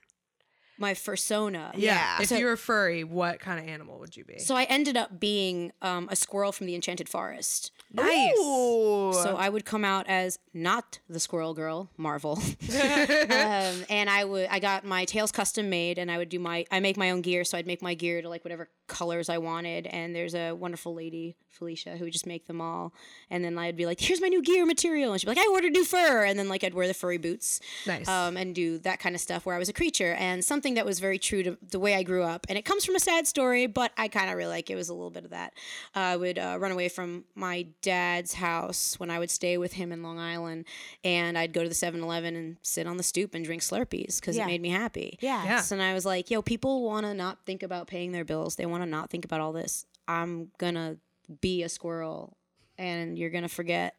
My 0.78 0.94
persona. 0.94 1.70
yeah. 1.76 1.94
Yeah. 1.94 2.22
If 2.22 2.28
So- 2.28 2.36
you 2.36 2.46
were 2.46 2.56
furry, 2.56 3.04
what 3.04 3.38
kind 3.40 3.60
of 3.60 3.66
animal 3.68 3.98
would 4.00 4.16
you 4.16 4.24
be? 4.24 4.38
So 4.38 4.56
I 4.56 4.64
ended 4.64 4.96
up 4.96 5.20
being 5.20 5.72
um, 5.82 6.08
a 6.10 6.16
squirrel 6.16 6.52
from 6.52 6.66
the 6.66 6.74
Enchanted 6.74 7.08
Forest. 7.08 7.70
nice. 7.92 8.36
Ooh. 8.38 9.12
So 9.22 9.36
I 9.38 9.48
would 9.48 9.64
come 9.64 9.84
out 9.84 10.06
as 10.08 10.38
not 10.52 10.98
the 11.08 11.20
squirrel 11.20 11.54
girl, 11.54 11.90
Marvel, 11.96 12.40
um, 12.72 13.84
and 13.88 14.08
I 14.10 14.24
would 14.24 14.48
I 14.48 14.58
got 14.58 14.84
my 14.84 15.04
tails 15.04 15.32
custom 15.32 15.68
made, 15.70 15.98
and 15.98 16.10
I 16.10 16.18
would 16.18 16.28
do 16.28 16.38
my 16.38 16.64
I 16.70 16.80
make 16.80 16.96
my 16.96 17.10
own 17.10 17.20
gear, 17.22 17.44
so 17.44 17.58
I'd 17.58 17.66
make 17.66 17.82
my 17.82 17.94
gear 17.94 18.22
to 18.22 18.28
like 18.28 18.44
whatever 18.44 18.68
colors 18.86 19.28
I 19.28 19.38
wanted. 19.38 19.86
And 19.86 20.14
there's 20.14 20.34
a 20.34 20.52
wonderful 20.52 20.94
lady, 20.94 21.36
Felicia, 21.48 21.96
who 21.96 22.04
would 22.04 22.12
just 22.12 22.26
make 22.26 22.46
them 22.46 22.60
all, 22.60 22.92
and 23.30 23.44
then 23.44 23.58
I'd 23.58 23.76
be 23.76 23.86
like, 23.86 24.00
"Here's 24.00 24.20
my 24.20 24.28
new 24.28 24.42
gear 24.42 24.64
material," 24.66 25.12
and 25.12 25.20
she'd 25.20 25.26
be 25.26 25.32
like, 25.34 25.38
"I 25.46 25.50
ordered 25.52 25.72
new 25.72 25.84
fur," 25.84 26.24
and 26.24 26.38
then 26.38 26.48
like 26.48 26.64
I'd 26.64 26.74
wear 26.74 26.86
the 26.88 26.94
furry 26.94 27.18
boots, 27.18 27.60
Nice. 27.86 28.08
um, 28.08 28.36
and 28.36 28.54
do 28.54 28.78
that 28.78 28.98
kind 29.00 29.14
of 29.14 29.20
stuff 29.20 29.44
where 29.46 29.54
I 29.54 29.58
was 29.58 29.68
a 29.68 29.72
creature, 29.72 30.14
and 30.14 30.44
something 30.44 30.63
that 30.72 30.86
was 30.86 31.00
very 31.00 31.18
true 31.18 31.42
to 31.42 31.58
the 31.70 31.78
way 31.78 31.94
I 31.94 32.02
grew 32.02 32.22
up, 32.22 32.46
and 32.48 32.56
it 32.56 32.64
comes 32.64 32.82
from 32.86 32.96
a 32.96 32.98
sad 33.00 33.26
story, 33.26 33.66
but 33.66 33.92
I 33.98 34.08
kind 34.08 34.30
of 34.30 34.36
really 34.38 34.48
like 34.48 34.70
it 34.70 34.74
was 34.76 34.88
a 34.88 34.94
little 34.94 35.10
bit 35.10 35.24
of 35.26 35.30
that. 35.32 35.52
Uh, 35.94 35.98
I 36.00 36.16
would 36.16 36.38
uh, 36.38 36.56
run 36.58 36.72
away 36.72 36.88
from 36.88 37.24
my 37.34 37.66
dad's 37.82 38.32
house 38.32 38.98
when 38.98 39.10
I 39.10 39.18
would 39.18 39.30
stay 39.30 39.58
with 39.58 39.74
him 39.74 39.92
in 39.92 40.02
Long 40.02 40.18
Island, 40.18 40.64
and 41.04 41.36
I'd 41.36 41.52
go 41.52 41.62
to 41.62 41.68
the 41.68 41.74
7-Eleven 41.74 42.34
and 42.34 42.56
sit 42.62 42.86
on 42.86 42.96
the 42.96 43.02
stoop 43.02 43.34
and 43.34 43.44
drink 43.44 43.60
Slurpees 43.60 44.18
because 44.20 44.36
Yeah. 44.38 44.44
it 44.44 44.46
made 44.46 44.62
me 44.62 44.70
happy. 44.70 45.18
yeah. 45.20 45.44
Yeah. 45.44 45.60
So 45.60 45.76
then 45.76 45.84
I 45.84 45.92
was 45.92 46.06
like, 46.06 46.30
yo, 46.30 46.40
people 46.40 46.82
want 46.84 47.04
to 47.04 47.12
not 47.12 47.44
think 47.44 47.62
about 47.62 47.86
paying 47.86 48.12
their 48.12 48.24
bills. 48.24 48.56
They 48.56 48.64
want 48.64 48.82
to 48.82 48.88
not 48.88 49.10
think 49.10 49.26
about 49.26 49.42
all 49.42 49.52
this. 49.52 49.84
I'm 50.08 50.50
going 50.56 50.74
to 50.76 50.96
be 51.40 51.62
a 51.62 51.68
squirrel 51.68 52.36
and 52.78 53.18
you're 53.18 53.30
going 53.30 53.42
to 53.42 53.48
forget 53.48 53.94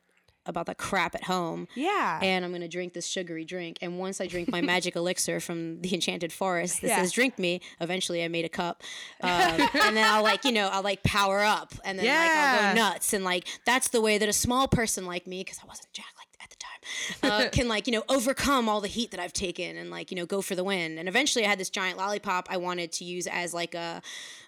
about 0.45 0.65
the 0.67 0.75
crap 0.75 1.15
at 1.15 1.23
home. 1.25 1.67
Yeah. 1.75 2.19
And 2.21 2.43
I'm 2.45 2.51
to 2.61 2.67
drink 2.67 2.93
this 2.93 3.05
sugary 3.07 3.45
drink. 3.45 3.77
And 3.81 3.97
once 3.99 4.19
I 4.21 4.27
drink 4.27 4.49
my 4.49 4.61
magic 4.61 4.95
elixir 5.01 5.39
from 5.39 5.81
the 5.81 5.93
Enchanted 5.93 6.31
Forest 6.33 6.81
that 6.81 6.87
Yeah. 6.87 7.01
says 7.01 7.11
drink 7.11 7.37
me, 7.39 7.61
eventually 7.81 8.23
I 8.23 8.27
made 8.27 8.45
a 8.45 8.49
cup. 8.49 8.83
Um, 9.21 9.29
and 9.31 9.97
then 9.97 10.05
I'll 10.05 10.23
like, 10.23 10.43
you 10.45 10.51
know, 10.51 10.69
I'll 10.71 10.83
like 10.83 11.03
power 11.03 11.41
up 11.41 11.73
and 11.83 11.97
then 11.99 12.05
like 12.05 12.29
I'll 12.31 12.73
go 12.73 12.75
nuts. 12.75 13.13
And 13.13 13.23
like, 13.23 13.47
that's 13.65 13.89
the 13.89 14.01
way 14.01 14.17
that 14.17 14.29
a 14.29 14.33
small 14.33 14.67
person 14.67 15.05
like 15.05 15.27
me, 15.27 15.41
because 15.43 15.59
I 15.63 15.67
wasn't 15.67 15.91
Jack 15.93 16.05
like 16.17 16.27
at 16.43 16.49
the 16.49 16.55
time, 16.57 17.31
uh, 17.47 17.49
can 17.51 17.67
like, 17.67 17.87
you 17.87 17.93
know, 17.93 18.03
overcome 18.09 18.69
all 18.69 18.81
the 18.81 18.87
heat 18.87 19.11
that 19.11 19.19
I've 19.19 19.33
taken 19.33 19.77
and 19.77 19.89
like, 19.89 20.11
you 20.11 20.17
know, 20.17 20.25
go 20.25 20.41
for 20.41 20.55
the 20.55 20.63
win. 20.63 20.97
And 20.97 21.07
eventually 21.09 21.45
I 21.45 21.49
had 21.49 21.59
this 21.59 21.69
giant 21.69 21.97
lollipop 21.97 22.47
I 22.51 22.57
wanted 22.57 22.91
to 22.93 23.03
use 23.03 23.25
as 23.27 23.53
like 23.53 23.73
a, 23.73 24.01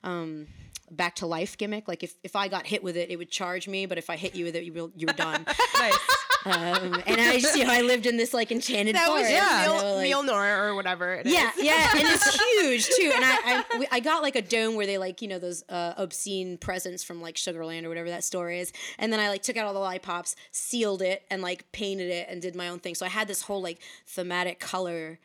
um, 0.03 0.47
back 0.89 1.15
to 1.15 1.25
life 1.25 1.57
gimmick. 1.57 1.87
Like 1.87 2.03
if, 2.03 2.15
if 2.23 2.35
I 2.35 2.47
got 2.47 2.65
hit 2.65 2.83
with 2.83 2.95
it, 2.97 3.09
it 3.09 3.17
would 3.17 3.29
charge 3.29 3.67
me, 3.67 3.85
but 3.85 3.97
if 3.97 4.09
I 4.09 4.15
hit 4.15 4.35
you 4.35 4.45
with 4.45 4.55
it, 4.55 4.63
you 4.63 4.73
were, 4.73 4.89
you 4.95 5.07
were 5.07 5.13
done. 5.13 5.45
nice. 5.79 5.97
um, 6.45 7.01
and 7.05 7.19
I 7.19 7.39
just, 7.39 7.57
you 7.57 7.65
know, 7.65 7.73
I 7.73 7.81
lived 7.81 8.05
in 8.05 8.15
this 8.15 8.33
like 8.33 8.51
enchanted 8.51 8.95
that 8.95 9.09
was 9.09 9.27
forest. 9.27 9.31
yeah. 9.31 9.65
your 9.65 9.75
you 10.05 10.25
know, 10.25 10.33
like- 10.33 10.49
or 10.49 10.75
whatever. 10.75 11.15
it 11.15 11.27
is. 11.27 11.33
yeah, 11.33 11.51
yeah, 11.57 11.89
and 11.91 12.03
it's 12.03 12.39
huge 12.61 12.85
too. 12.95 13.11
And 13.13 13.25
I, 13.25 13.37
I, 13.73 13.77
we- 13.79 13.87
I 13.91 13.99
got 13.99 14.21
like 14.23 14.35
a 14.37 14.41
dome 14.41 14.75
where 14.75 14.85
they 14.85 14.97
like, 14.97 15.21
you 15.21 15.27
know, 15.27 15.39
those 15.39 15.63
uh, 15.67 15.93
obscene 15.97 16.57
presents 16.57 17.03
from 17.03 17.21
like 17.21 17.35
Sugarland 17.35 17.83
or 17.83 17.89
whatever 17.89 18.09
that 18.09 18.23
store 18.23 18.49
is. 18.49 18.71
And 18.97 19.11
then 19.11 19.19
I 19.19 19.27
like 19.29 19.43
took 19.43 19.57
out 19.57 19.65
all 19.65 19.73
the 19.73 19.79
lollipops, 19.79 20.35
sealed 20.51 21.01
it, 21.01 21.23
and 21.29 21.41
like 21.41 21.69
painted 21.73 22.09
it 22.09 22.27
and 22.29 22.41
did 22.41 22.55
my 22.55 22.69
own 22.69 22.79
thing. 22.79 22.95
So 22.95 23.05
I 23.05 23.09
had 23.09 23.27
this 23.27 23.41
whole 23.41 23.61
like 23.61 23.79
thematic 24.05 24.59
color. 24.59 25.19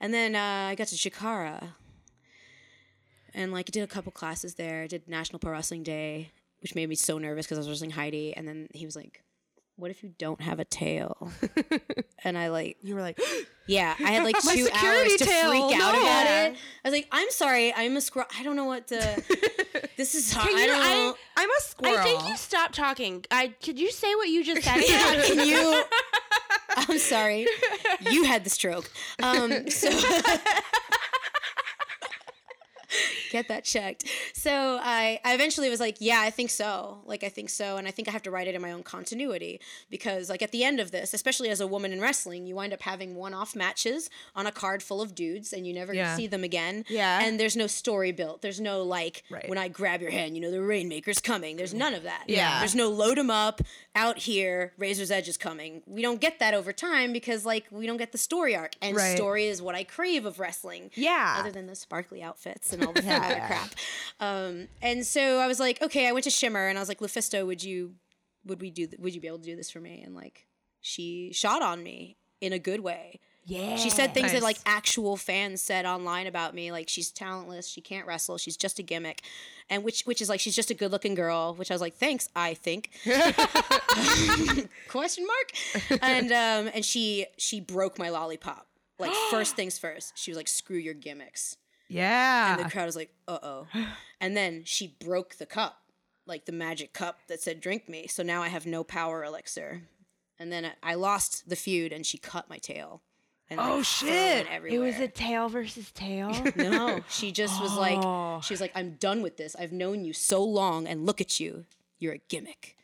And 0.00 0.12
then 0.12 0.36
uh, 0.36 0.68
I 0.70 0.74
got 0.74 0.88
to 0.88 0.94
Chikara, 0.96 1.70
and 3.38 3.52
like 3.52 3.70
I 3.70 3.72
did 3.72 3.82
a 3.82 3.86
couple 3.86 4.10
classes 4.12 4.54
there. 4.56 4.82
I 4.82 4.86
did 4.88 5.08
National 5.08 5.38
Pro 5.38 5.52
Wrestling 5.52 5.84
Day, 5.84 6.32
which 6.60 6.74
made 6.74 6.88
me 6.88 6.96
so 6.96 7.18
nervous 7.18 7.46
because 7.46 7.56
I 7.56 7.60
was 7.60 7.68
wrestling 7.68 7.90
Heidi. 7.90 8.34
And 8.36 8.46
then 8.46 8.68
he 8.74 8.84
was 8.84 8.96
like, 8.96 9.22
"What 9.76 9.90
if 9.92 10.02
you 10.02 10.12
don't 10.18 10.40
have 10.40 10.58
a 10.58 10.64
tail?" 10.64 11.30
and 12.24 12.36
I 12.36 12.48
like 12.48 12.78
You 12.82 12.96
were 12.96 13.00
like, 13.00 13.20
yeah, 13.68 13.94
I 13.98 14.10
had 14.10 14.24
like 14.24 14.36
two 14.40 14.64
security 14.64 15.10
hours 15.12 15.16
to 15.18 15.24
tail, 15.24 15.50
freak 15.50 15.80
out 15.80 15.92
no. 15.94 16.00
about 16.00 16.26
it. 16.26 16.56
I 16.84 16.88
was 16.88 16.92
like, 16.92 17.06
I'm 17.12 17.30
sorry, 17.30 17.72
I'm 17.74 17.96
a 17.96 18.00
squirrel. 18.00 18.28
I 18.36 18.42
don't 18.42 18.56
know 18.56 18.64
what 18.64 18.88
to. 18.88 18.96
this 19.96 20.16
is 20.16 20.32
hard. 20.32 20.52
I 20.54 20.60
you- 20.60 20.66
don't 20.66 20.82
I- 20.82 20.94
know. 20.94 21.14
I'm 21.36 21.48
a 21.50 21.60
squirrel. 21.60 21.98
I 21.98 22.02
think 22.02 22.28
you 22.28 22.36
stopped 22.36 22.74
talking. 22.74 23.24
I 23.30 23.54
could 23.62 23.78
you 23.78 23.92
say 23.92 24.12
what 24.16 24.28
you 24.28 24.44
just 24.44 24.62
said? 24.64 24.78
Yeah, 24.88 25.22
can 25.22 25.46
you? 25.46 25.84
I'm 26.76 26.98
sorry, 26.98 27.46
you 28.10 28.24
had 28.24 28.42
the 28.44 28.50
stroke. 28.50 28.90
Um, 29.22 29.68
so 29.70 29.90
get 33.30 33.48
that 33.48 33.64
checked. 33.64 34.04
So 34.34 34.78
I, 34.82 35.20
I 35.24 35.34
eventually 35.34 35.68
was 35.70 35.80
like, 35.80 35.96
yeah, 36.00 36.20
I 36.20 36.30
think 36.30 36.50
so. 36.50 36.98
Like, 37.04 37.24
I 37.24 37.28
think 37.28 37.50
so. 37.50 37.76
And 37.76 37.86
I 37.86 37.90
think 37.90 38.08
I 38.08 38.10
have 38.10 38.22
to 38.22 38.30
write 38.30 38.48
it 38.48 38.54
in 38.54 38.62
my 38.62 38.72
own 38.72 38.82
continuity 38.82 39.60
because, 39.90 40.28
like, 40.30 40.42
at 40.42 40.52
the 40.52 40.64
end 40.64 40.80
of 40.80 40.90
this, 40.90 41.14
especially 41.14 41.48
as 41.50 41.60
a 41.60 41.66
woman 41.66 41.92
in 41.92 42.00
wrestling, 42.00 42.46
you 42.46 42.54
wind 42.54 42.72
up 42.72 42.82
having 42.82 43.14
one 43.14 43.34
off 43.34 43.54
matches 43.56 44.10
on 44.34 44.46
a 44.46 44.52
card 44.52 44.82
full 44.82 45.00
of 45.00 45.14
dudes 45.14 45.52
and 45.52 45.66
you 45.66 45.72
never 45.74 45.92
Yeah. 45.94 46.16
see 46.16 46.26
them 46.26 46.44
again. 46.44 46.84
Yeah. 46.88 47.20
And 47.22 47.38
there's 47.38 47.56
no 47.56 47.66
story 47.66 48.12
built. 48.12 48.42
There's 48.42 48.60
no, 48.60 48.82
like, 48.82 49.24
Right. 49.30 49.48
when 49.48 49.58
I 49.58 49.68
grab 49.68 50.00
your 50.00 50.10
hand, 50.10 50.34
you 50.34 50.40
know, 50.40 50.50
the 50.50 50.60
Rainmaker's 50.62 51.20
coming. 51.20 51.56
There's 51.56 51.74
none 51.74 51.94
of 51.94 52.02
that. 52.04 52.24
Yeah. 52.28 52.58
There's 52.60 52.74
no 52.74 52.88
load 52.88 53.18
'em 53.18 53.30
up 53.30 53.60
out 53.94 54.18
here, 54.18 54.72
Razor's 54.78 55.10
Edge 55.10 55.28
is 55.28 55.36
coming. 55.36 55.82
We 55.86 56.02
don't 56.02 56.20
get 56.20 56.38
that 56.38 56.54
over 56.54 56.72
time 56.72 57.12
because, 57.12 57.44
like, 57.44 57.64
we 57.70 57.86
don't 57.86 57.96
get 57.96 58.12
the 58.12 58.18
story 58.18 58.54
arc. 58.54 58.72
And 58.80 58.96
Right. 58.96 59.16
story 59.16 59.46
is 59.46 59.60
what 59.60 59.74
I 59.74 59.82
crave 59.84 60.24
of 60.24 60.38
wrestling 60.38 60.90
Yeah. 60.94 61.36
other 61.40 61.50
than 61.50 61.66
the 61.66 61.74
sparkly 61.74 62.22
outfits 62.22 62.72
and 62.72 62.84
all 62.84 62.92
the 62.92 63.02
other 63.18 63.40
crap. 63.46 63.70
Um, 64.20 64.68
and 64.82 65.06
so 65.06 65.38
I 65.38 65.46
was 65.46 65.60
like, 65.60 65.80
okay, 65.82 66.08
I 66.08 66.12
went 66.12 66.24
to 66.24 66.30
Shimmer 66.30 66.66
and 66.68 66.78
I 66.78 66.80
was 66.80 66.88
like, 66.88 67.00
LuFisto, 67.00 67.46
would 67.46 67.62
you, 67.62 67.94
would 68.44 68.60
we 68.60 68.70
do, 68.70 68.86
th- 68.86 68.98
would 69.00 69.14
you 69.14 69.20
be 69.20 69.28
able 69.28 69.38
to 69.38 69.44
do 69.44 69.56
this 69.56 69.70
for 69.70 69.80
me? 69.80 70.02
And 70.04 70.14
like, 70.14 70.46
she 70.80 71.32
shot 71.32 71.62
on 71.62 71.82
me 71.82 72.16
in 72.40 72.52
a 72.52 72.58
good 72.58 72.80
way. 72.80 73.20
Yeah. 73.48 73.76
She 73.76 73.88
said 73.88 74.12
things 74.12 74.32
that 74.32 74.42
like 74.42 74.58
actual 74.66 75.16
fans 75.16 75.62
said 75.62 75.86
online 75.86 76.26
about 76.26 76.54
me, 76.54 76.70
like 76.70 76.86
she's 76.86 77.10
talentless, 77.10 77.66
she 77.66 77.80
can't 77.80 78.06
wrestle, 78.06 78.36
she's 78.36 78.58
just 78.58 78.78
a 78.78 78.82
gimmick, 78.82 79.22
and 79.70 79.82
which 79.82 80.02
which 80.02 80.20
is 80.20 80.28
like 80.28 80.38
she's 80.38 80.54
just 80.54 80.70
a 80.70 80.74
good 80.74 80.92
looking 80.92 81.14
girl. 81.14 81.54
Which 81.54 81.70
I 81.70 81.74
was 81.74 81.80
like, 81.80 81.94
thanks, 81.94 82.28
I 82.36 82.52
think. 82.52 82.90
Question 84.88 85.26
mark. 85.26 86.02
And 86.02 86.30
um 86.30 86.70
and 86.74 86.84
she 86.84 87.24
she 87.38 87.60
broke 87.60 87.98
my 87.98 88.10
lollipop. 88.10 88.66
Like 88.98 89.12
first 89.30 89.56
things 89.56 89.78
first, 89.78 90.18
she 90.18 90.30
was 90.30 90.36
like, 90.36 90.48
screw 90.48 90.76
your 90.76 90.94
gimmicks. 90.94 91.56
Yeah. 91.88 92.56
And 92.56 92.64
the 92.64 92.70
crowd 92.70 92.86
was 92.86 92.96
like, 92.96 93.10
uh 93.26 93.38
oh. 93.42 93.66
And 94.20 94.36
then 94.36 94.62
she 94.64 94.96
broke 95.04 95.36
the 95.36 95.46
cup, 95.46 95.78
like 96.26 96.44
the 96.44 96.52
magic 96.52 96.92
cup 96.92 97.20
that 97.28 97.40
said 97.40 97.60
drink 97.60 97.88
me. 97.88 98.06
So 98.08 98.22
now 98.22 98.42
I 98.42 98.48
have 98.48 98.66
no 98.66 98.82
power 98.84 99.22
elixir. 99.24 99.82
And 100.38 100.52
then 100.52 100.64
I- 100.82 100.94
lost 100.94 101.48
the 101.48 101.56
feud 101.56 101.92
and 101.92 102.04
she 102.04 102.18
cut 102.18 102.48
my 102.50 102.58
tail. 102.58 103.02
And 103.50 103.58
Oh, 103.60 103.76
like, 103.76 103.84
shit. 103.86 104.46
went 104.48 104.64
It 104.66 104.78
was 104.78 104.98
a 105.00 105.08
tail 105.08 105.48
versus 105.48 105.90
tail. 105.92 106.30
no, 106.56 107.00
she 107.08 107.32
just 107.32 107.60
was 107.62 107.72
Oh. 107.76 107.80
like, 107.80 108.42
she 108.44 108.52
was 108.52 108.60
like, 108.60 108.72
I'm 108.74 108.96
done 109.00 109.22
with 109.22 109.36
this. 109.38 109.56
I've 109.58 109.72
known 109.72 110.04
you 110.04 110.12
so 110.12 110.44
long, 110.44 110.86
and 110.86 111.06
look 111.06 111.20
at 111.22 111.40
you, 111.40 111.64
you're 111.98 112.12
a 112.14 112.20
gimmick. 112.28 112.76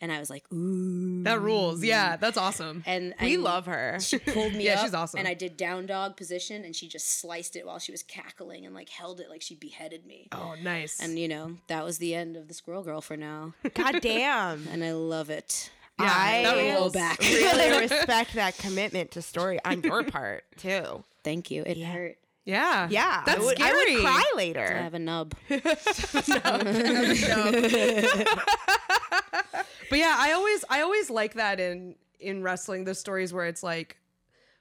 And 0.00 0.12
I 0.12 0.20
was 0.20 0.30
like, 0.30 0.44
ooh. 0.52 1.24
that 1.24 1.40
rules. 1.40 1.82
Yeah, 1.82 2.16
that's 2.16 2.36
awesome. 2.36 2.84
And 2.86 3.14
we 3.20 3.34
and 3.34 3.42
love 3.42 3.66
her. 3.66 3.98
She 4.00 4.18
pulled 4.18 4.54
me 4.54 4.64
Yeah, 4.66 4.74
up, 4.74 4.84
she's 4.84 4.94
awesome. 4.94 5.18
And 5.18 5.26
I 5.26 5.34
did 5.34 5.56
down 5.56 5.86
dog 5.86 6.16
position, 6.16 6.64
and 6.64 6.74
she 6.76 6.86
just 6.86 7.18
sliced 7.20 7.56
it 7.56 7.66
while 7.66 7.80
she 7.80 7.90
was 7.90 8.04
cackling 8.04 8.64
and 8.64 8.72
like 8.74 8.88
held 8.88 9.18
it 9.20 9.28
like 9.28 9.42
she 9.42 9.56
beheaded 9.56 10.06
me. 10.06 10.28
Oh, 10.30 10.54
nice. 10.62 11.00
And 11.00 11.18
you 11.18 11.26
know, 11.26 11.56
that 11.66 11.84
was 11.84 11.98
the 11.98 12.14
end 12.14 12.36
of 12.36 12.46
the 12.46 12.54
Squirrel 12.54 12.84
Girl 12.84 13.00
for 13.00 13.16
now, 13.16 13.54
God 13.74 14.00
damn. 14.00 14.68
and 14.68 14.84
I 14.84 14.92
love 14.92 15.30
it. 15.30 15.70
yeah, 15.98 16.14
I 16.16 16.42
that 16.44 16.78
Go 16.78 16.90
back. 16.90 17.18
really 17.20 17.80
respect 17.80 18.34
that 18.34 18.56
commitment 18.56 19.10
to 19.12 19.22
story 19.22 19.58
on 19.64 19.82
your 19.82 20.04
part 20.04 20.44
too. 20.58 21.02
Thank 21.24 21.50
you. 21.50 21.64
It 21.66 21.82
hurt. 21.82 22.18
Yeah. 22.44 22.86
Yeah, 22.88 23.24
That's 23.26 23.42
I 23.42 23.44
would, 23.44 23.60
I 23.60 23.68
scary. 23.68 23.94
would 23.96 24.04
cry 24.04 24.22
later. 24.34 24.64
I 24.64 24.82
have 24.82 24.94
a 24.94 24.98
nub. 24.98 25.34
But 29.90 29.98
yeah, 29.98 30.14
I 30.18 30.32
always 30.32 30.64
I 30.68 30.82
always 30.82 31.10
like 31.10 31.34
that 31.34 31.60
in 31.60 31.94
in 32.20 32.42
wrestling 32.42 32.84
the 32.84 32.94
stories 32.94 33.32
where 33.32 33.46
it's 33.46 33.62
like 33.62 33.96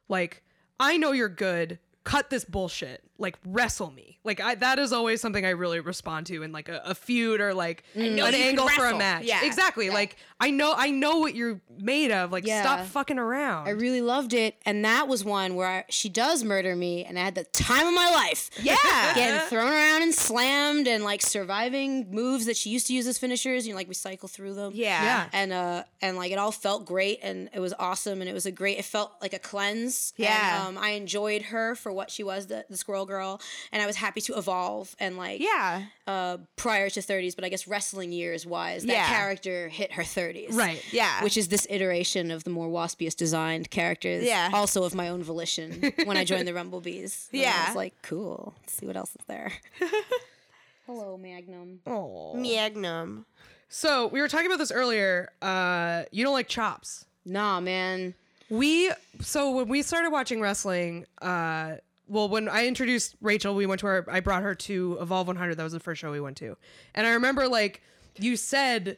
like 0.08 0.44
I 0.80 0.98
know 0.98 1.12
you're 1.12 1.28
good, 1.30 1.80
cut 2.04 2.30
this 2.30 2.46
bullshit. 2.46 3.04
Like 3.20 3.38
wrestle 3.46 3.92
me. 3.92 4.20
Like 4.24 4.40
I 4.40 4.56
that 4.56 4.80
is 4.80 4.94
always 4.94 5.22
something 5.22 5.46
I 5.46 5.52
really 5.52 5.80
respond 5.80 6.28
to 6.28 6.44
in 6.44 6.52
like 6.52 6.70
a, 6.70 6.82
a 6.86 6.94
feud 6.96 7.42
or 7.42 7.54
like 7.54 7.84
an 7.96 8.16
know 8.16 8.26
you 8.28 8.32
can 8.32 8.42
angle 8.42 8.68
for 8.70 8.86
a 8.86 8.98
match. 8.98 9.24
Yeah. 9.24 9.44
Exactly. 9.46 9.90
Like 9.90 10.18
I 10.40 10.52
know 10.52 10.74
I 10.78 10.92
know 10.92 11.18
what 11.20 11.34
you're 11.36 11.60
made 11.80 12.12
of. 12.12 12.32
Like 12.32 12.46
Yeah. 12.46 12.62
stop 12.62 12.86
fucking 12.86 13.18
around. 13.18 13.68
I 13.68 13.72
really 13.72 14.02
loved 14.02 14.34
it, 14.34 14.56
and 14.66 14.86
that 14.86 15.08
was 15.08 15.24
one 15.26 15.56
where 15.56 15.68
I, 15.68 15.86
she 15.90 16.10
does 16.10 16.44
murder 16.44 16.76
me, 16.76 17.06
and 17.06 17.18
I 17.18 17.24
had 17.24 17.34
the 17.36 17.44
time 17.46 17.88
of 17.88 17.94
my 17.94 18.10
life. 18.12 18.50
Yeah. 18.62 18.76
getting 19.16 19.40
thrown 19.48 19.72
around 19.72 20.04
and 20.04 20.14
slammed, 20.14 20.88
and 20.88 21.04
like 21.04 21.22
surviving 21.24 22.12
moves 22.12 22.46
that 22.46 22.56
she 22.58 22.70
used 22.70 22.86
to 22.88 22.94
use 22.94 23.08
as 23.08 23.18
finishers. 23.18 23.66
You 23.66 23.74
know, 23.74 23.78
like 23.78 23.88
we 23.88 23.94
cycle 23.96 24.28
through 24.30 24.54
them. 24.54 24.74
Yeah. 24.76 25.04
Yeah. 25.04 25.30
and 25.34 25.54
uh, 25.54 25.84
and 26.02 26.18
like 26.18 26.32
it 26.32 26.38
all 26.38 26.52
felt 26.52 26.86
great, 26.86 27.20
and 27.24 27.50
it 27.54 27.60
was 27.60 27.74
awesome, 27.80 28.22
and 28.22 28.30
it 28.30 28.34
was 28.34 28.46
a 28.46 28.52
great. 28.52 28.78
It 28.78 28.86
felt 28.86 29.14
like 29.22 29.34
a 29.34 29.40
cleanse. 29.40 30.14
Yeah. 30.18 30.68
and, 30.68 30.78
um, 30.78 30.84
I 30.84 30.92
enjoyed 30.92 31.44
her 31.44 31.74
for 31.74 31.92
what 31.92 32.12
she 32.12 32.24
was, 32.24 32.46
the, 32.48 32.66
the 32.70 32.78
Squirrel 32.78 33.07
Girl, 33.08 33.42
and 33.72 33.82
I 33.82 33.86
was 33.88 33.96
happy 33.96 34.22
to 34.22 34.38
evolve 34.38 34.96
and 35.00 35.18
like 35.18 35.42
Yeah. 35.42 35.86
uh, 36.06 36.38
prior 36.56 36.90
to 36.92 37.00
30s, 37.02 37.36
but 37.36 37.44
I 37.44 37.50
guess 37.50 37.68
wrestling 37.68 38.12
years 38.12 38.46
wise, 38.46 38.84
that 38.84 38.92
Yeah. 38.94 39.08
character 39.08 39.70
hit 39.70 39.94
her 39.94 40.04
30s. 40.04 40.54
Right. 40.54 40.84
Yeah. 40.92 41.24
Which 41.24 41.38
is 41.38 41.48
this 41.48 41.66
iteration 41.70 42.30
of 42.32 42.44
the 42.44 42.50
more 42.52 42.68
waspiest 42.68 43.16
designed 43.18 43.72
characters. 43.72 44.24
Yeah. 44.26 44.50
Also 44.54 44.84
of 44.84 44.94
my 44.94 45.10
own 45.10 45.24
volition 45.24 45.92
when 46.04 46.18
I 46.18 46.24
joined 46.24 46.48
the 46.48 46.54
Rumblebees. 46.54 47.30
And 47.34 47.42
I 47.42 47.44
Yeah. 47.46 47.68
was 47.68 47.76
like, 47.76 47.94
cool. 48.04 48.54
Let's 48.62 48.74
see 48.74 48.86
what 48.86 48.96
else 48.98 49.12
is 49.12 49.26
there. 49.28 49.52
Hello, 50.86 51.18
Magnum. 51.18 51.80
Aw. 51.86 52.36
Magnum. 52.36 53.26
So 53.70 54.08
we 54.08 54.22
were 54.22 54.28
talking 54.30 54.46
about 54.48 54.60
this 54.60 54.72
earlier. 54.72 55.30
Uh 55.42 56.04
you 56.12 56.24
don't 56.24 56.34
like 56.34 56.48
chops. 56.48 57.06
Nah, 57.26 57.60
man. 57.60 58.14
We 58.50 58.92
so 59.20 59.52
when 59.52 59.68
we 59.68 59.82
started 59.82 60.12
watching 60.12 60.40
wrestling, 60.40 61.06
uh 61.22 61.76
well 62.08 62.30
when 62.30 62.48
I 62.50 62.66
introduced 62.68 63.16
Rachel, 63.22 63.56
we 63.56 63.66
went 63.66 63.80
to 63.82 63.88
her 63.88 64.06
I 64.10 64.20
brought 64.20 64.44
her 64.44 64.56
to 64.56 64.98
Evolve 65.02 65.28
100. 65.28 65.56
That 65.56 65.64
was 65.64 65.74
the 65.74 65.80
first 65.80 66.02
show 66.02 66.12
we 66.12 66.20
went 66.22 66.38
to. 66.38 66.58
And 66.96 67.06
I 67.08 67.12
remember 67.12 67.48
like 67.48 67.82
you 68.18 68.36
said 68.36 68.98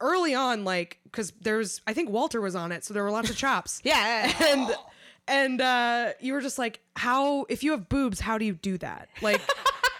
early 0.00 0.34
on 0.34 0.64
like 0.64 0.98
cuz 1.12 1.32
there's 1.40 1.80
I 1.86 1.92
think 1.92 2.10
Walter 2.10 2.40
was 2.40 2.54
on 2.54 2.72
it, 2.72 2.84
so 2.84 2.94
there 2.94 3.02
were 3.02 3.10
lots 3.10 3.30
of 3.30 3.36
chops. 3.36 3.80
Yeah. 3.84 4.32
And 4.48 4.76
and 5.28 5.60
uh 5.60 6.12
you 6.20 6.32
were 6.32 6.40
just 6.40 6.58
like 6.58 6.80
how 6.96 7.46
if 7.48 7.62
you 7.62 7.70
have 7.72 7.88
boobs, 7.88 8.20
how 8.20 8.38
do 8.38 8.44
you 8.44 8.54
do 8.54 8.78
that? 8.78 9.08
Like 9.22 9.40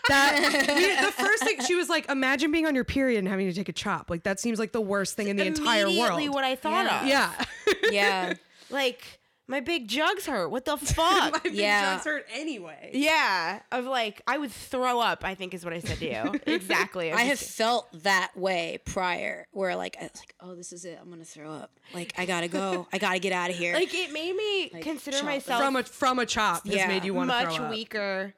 that 0.08 0.40
we- 0.76 1.06
the 1.06 1.12
first 1.12 1.44
thing 1.44 1.60
she 1.64 1.74
was 1.74 1.88
like 1.88 2.08
imagine 2.10 2.50
being 2.50 2.66
on 2.66 2.74
your 2.74 2.84
period 2.84 3.18
and 3.18 3.28
having 3.28 3.46
to 3.48 3.54
take 3.54 3.68
a 3.68 3.72
chop. 3.72 4.10
Like 4.10 4.22
that 4.24 4.40
seems 4.40 4.58
like 4.58 4.72
the 4.72 4.80
worst 4.80 5.14
thing 5.16 5.28
in 5.28 5.36
the 5.36 5.46
entire 5.46 5.86
world. 5.90 6.28
what 6.30 6.44
I 6.44 6.56
thought 6.56 6.86
Yeah. 6.86 7.00
of. 7.02 7.06
yeah. 7.08 7.44
Yeah. 7.90 8.34
Like 8.70 9.19
my 9.50 9.60
big 9.60 9.88
jugs 9.88 10.26
hurt. 10.26 10.48
What 10.50 10.64
the 10.64 10.76
fuck? 10.78 11.32
My 11.32 11.40
big 11.42 11.54
Yeah. 11.54 11.94
jugs 11.94 12.04
hurt 12.06 12.26
anyway. 12.32 12.90
yeah. 12.94 13.60
Of 13.72 13.84
like 13.84 14.22
I 14.26 14.38
would 14.38 14.52
throw 14.52 15.00
up. 15.00 15.24
I 15.24 15.34
think 15.34 15.52
is 15.52 15.64
what 15.64 15.74
I 15.74 15.80
said 15.80 15.98
to 15.98 16.06
you. 16.06 16.40
exactly. 16.46 17.12
I 17.12 17.22
have 17.22 17.38
felt 17.38 17.88
that 18.04 18.30
way 18.36 18.78
prior, 18.84 19.46
where 19.50 19.74
like 19.76 19.96
I 20.00 20.04
was 20.04 20.12
like, 20.20 20.34
oh, 20.40 20.54
this 20.54 20.72
is 20.72 20.84
it. 20.84 20.98
I'm 21.02 21.10
gonna 21.10 21.24
throw 21.24 21.50
up. 21.52 21.78
Like 21.92 22.14
I 22.16 22.24
gotta 22.26 22.48
go. 22.48 22.86
I 22.92 22.98
gotta 22.98 23.18
get 23.18 23.32
out 23.32 23.50
of 23.50 23.56
here. 23.56 23.74
like 23.74 23.92
it 23.92 24.12
made 24.12 24.34
me 24.34 24.68
consider 24.82 25.16
chop 25.18 25.26
myself 25.26 25.62
from 25.62 25.76
a 25.76 25.82
from 25.82 26.18
a 26.20 26.26
chop 26.26 26.64
has 26.66 26.74
Yeah. 26.74 26.86
made 26.88 27.04
you 27.04 27.12
want 27.12 27.28
to 27.30 27.34
much 27.44 27.56
throw 27.56 27.64
up. 27.66 27.70
weaker. 27.70 28.34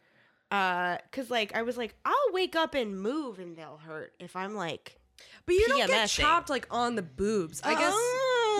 Uh, 0.51 0.99
cause 1.13 1.31
like 1.31 1.55
I 1.55 1.63
was 1.63 1.77
like, 1.77 1.95
I'll 2.05 2.15
wake 2.33 2.57
up 2.57 2.75
and 2.75 3.01
move 3.01 3.39
and 3.39 3.57
they'll 3.57 3.79
hurt 3.85 4.13
if 4.19 4.35
I'm 4.37 4.55
like. 4.55 4.99
But 5.47 5.55
you 5.55 5.67
don't 5.69 5.87
get 5.87 6.09
chopped 6.09 6.51
like 6.51 6.67
on 6.71 6.95
the 6.95 7.03
boobs. 7.03 7.61
I 7.65 7.75
guess 7.75 7.95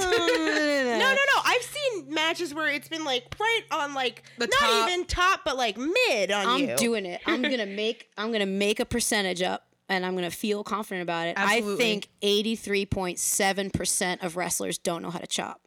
Mm. 0.01 0.09
no, 0.99 0.99
no, 0.99 1.15
no. 1.15 1.41
I've 1.45 1.63
seen 1.63 2.13
matches 2.13 2.55
where 2.55 2.69
it's 2.69 2.89
been 2.89 3.05
like 3.05 3.25
right 3.39 3.63
on 3.71 3.95
like 3.95 4.23
The 4.39 4.47
not 4.47 4.59
top. 4.59 4.89
even 4.91 5.07
top, 5.07 5.41
but 5.45 5.57
like 5.57 5.77
mid 5.77 6.31
on 6.31 6.47
I'm 6.47 6.69
you. 6.69 6.77
doing 6.77 7.07
it. 7.07 7.21
I'm 7.27 7.43
gonna 7.43 7.67
make 7.83 8.09
I'm 8.17 8.33
gonna 8.33 8.47
make 8.47 8.81
a 8.81 8.85
percentage 8.85 9.43
up 9.43 9.67
and 9.89 10.07
I'm 10.07 10.15
gonna 10.15 10.31
feel 10.31 10.65
confident 10.65 11.03
about 11.03 11.27
it. 11.29 11.35
I 11.39 11.61
think 11.77 12.09
83.7% 12.23 14.23
of 14.23 14.37
wrestlers 14.37 14.79
don't 14.79 15.03
know 15.03 15.11
how 15.11 15.19
to 15.19 15.27
chop. 15.27 15.61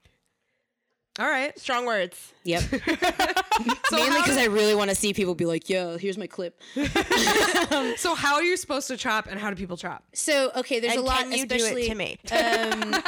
All 1.19 1.27
right. 1.27 1.57
Strong 1.59 1.85
words. 1.85 2.33
Yep. 2.45 2.63
So 3.89 3.97
Mainly 3.97 4.19
because 4.19 4.35
I 4.37 4.45
really 4.45 4.73
want 4.75 4.89
to 4.89 4.95
see 4.95 5.13
people 5.13 5.33
be 5.35 5.45
like, 5.45 5.69
yo, 5.69 5.97
here's 5.97 6.17
my 6.17 6.25
clip. 6.27 6.59
so 7.97 8.15
how 8.15 8.33
are 8.35 8.43
you 8.43 8.57
supposed 8.57 8.87
to 8.89 8.97
chop 8.97 9.27
and 9.27 9.39
how 9.39 9.49
do 9.49 9.55
people 9.55 9.77
chop? 9.77 10.03
So, 10.13 10.51
okay, 10.57 10.79
there's 10.79 10.93
And 10.95 11.03
a 11.03 11.05
lot, 11.05 11.19
can 11.19 11.31
you 11.31 11.45
do 11.45 11.55
especially. 11.55 11.83
it 11.85 11.89
to 11.89 11.95
me? 11.95 12.17
Um, 12.31 13.01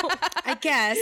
I 0.45 0.55
guess. 0.61 0.99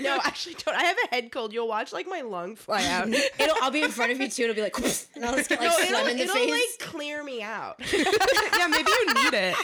no, 0.00 0.18
actually, 0.24 0.56
don't. 0.64 0.74
I 0.74 0.82
have 0.82 0.96
a 1.04 1.14
head 1.14 1.30
cold. 1.30 1.52
You'll 1.52 1.68
watch 1.68 1.92
like 1.92 2.08
my 2.08 2.22
lung 2.22 2.56
fly 2.56 2.84
out. 2.86 3.08
no, 3.08 3.18
It'll, 3.38 3.54
I'll 3.62 3.70
be 3.70 3.82
in 3.82 3.90
front 3.90 4.10
of 4.12 4.20
you 4.20 4.28
too. 4.28 4.44
It'll 4.44 4.56
be 4.56 4.62
like, 4.62 4.76
and 5.14 5.24
I'll 5.24 5.36
just 5.36 5.48
get 5.50 5.60
like 5.60 5.68
it'll, 5.70 5.86
phlegm 5.86 6.08
in 6.08 6.16
the 6.16 6.22
it'll 6.24 6.34
face. 6.34 6.50
like 6.80 6.88
clear 6.90 7.22
me 7.22 7.42
out. 7.42 7.76
yeah, 7.92 8.66
maybe 8.68 8.90
you 8.90 9.14
need 9.14 9.34
it. 9.34 9.56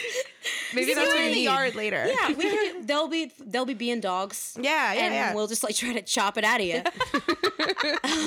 Maybe 0.74 0.92
that's 0.94 1.06
you 1.06 1.12
what 1.14 1.18
you 1.18 1.24
in 1.24 1.28
the 1.30 1.34
need. 1.36 1.44
yard 1.44 1.74
later. 1.74 2.06
yeah, 2.06 2.28
we 2.34 2.44
can, 2.44 2.86
they'll 2.86 3.08
be 3.08 3.32
they'll 3.40 3.64
be 3.64 3.74
being 3.74 4.00
dogs. 4.00 4.56
yeah, 4.60 4.92
yeah, 4.92 5.04
and 5.04 5.14
yeah. 5.14 5.34
we'll 5.34 5.46
just 5.46 5.64
like 5.64 5.74
try 5.74 5.94
to 5.94 6.02
chop 6.02 6.36
it 6.38 6.44
out 6.44 6.60
of 6.60 6.66
you. 6.66 6.82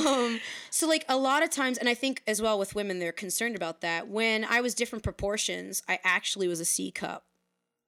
Um, 0.07 0.39
so 0.69 0.87
like 0.87 1.05
a 1.09 1.17
lot 1.17 1.43
of 1.43 1.49
times, 1.49 1.77
and 1.77 1.87
I 1.89 1.93
think 1.93 2.21
as 2.27 2.41
well 2.41 2.59
with 2.59 2.75
women, 2.75 2.99
they're 2.99 3.11
concerned 3.11 3.55
about 3.55 3.81
that. 3.81 4.07
When 4.07 4.43
I 4.45 4.61
was 4.61 4.73
different 4.73 5.03
proportions, 5.03 5.83
I 5.87 5.99
actually 6.03 6.47
was 6.47 6.59
a 6.59 6.65
C 6.65 6.91
cup, 6.91 7.25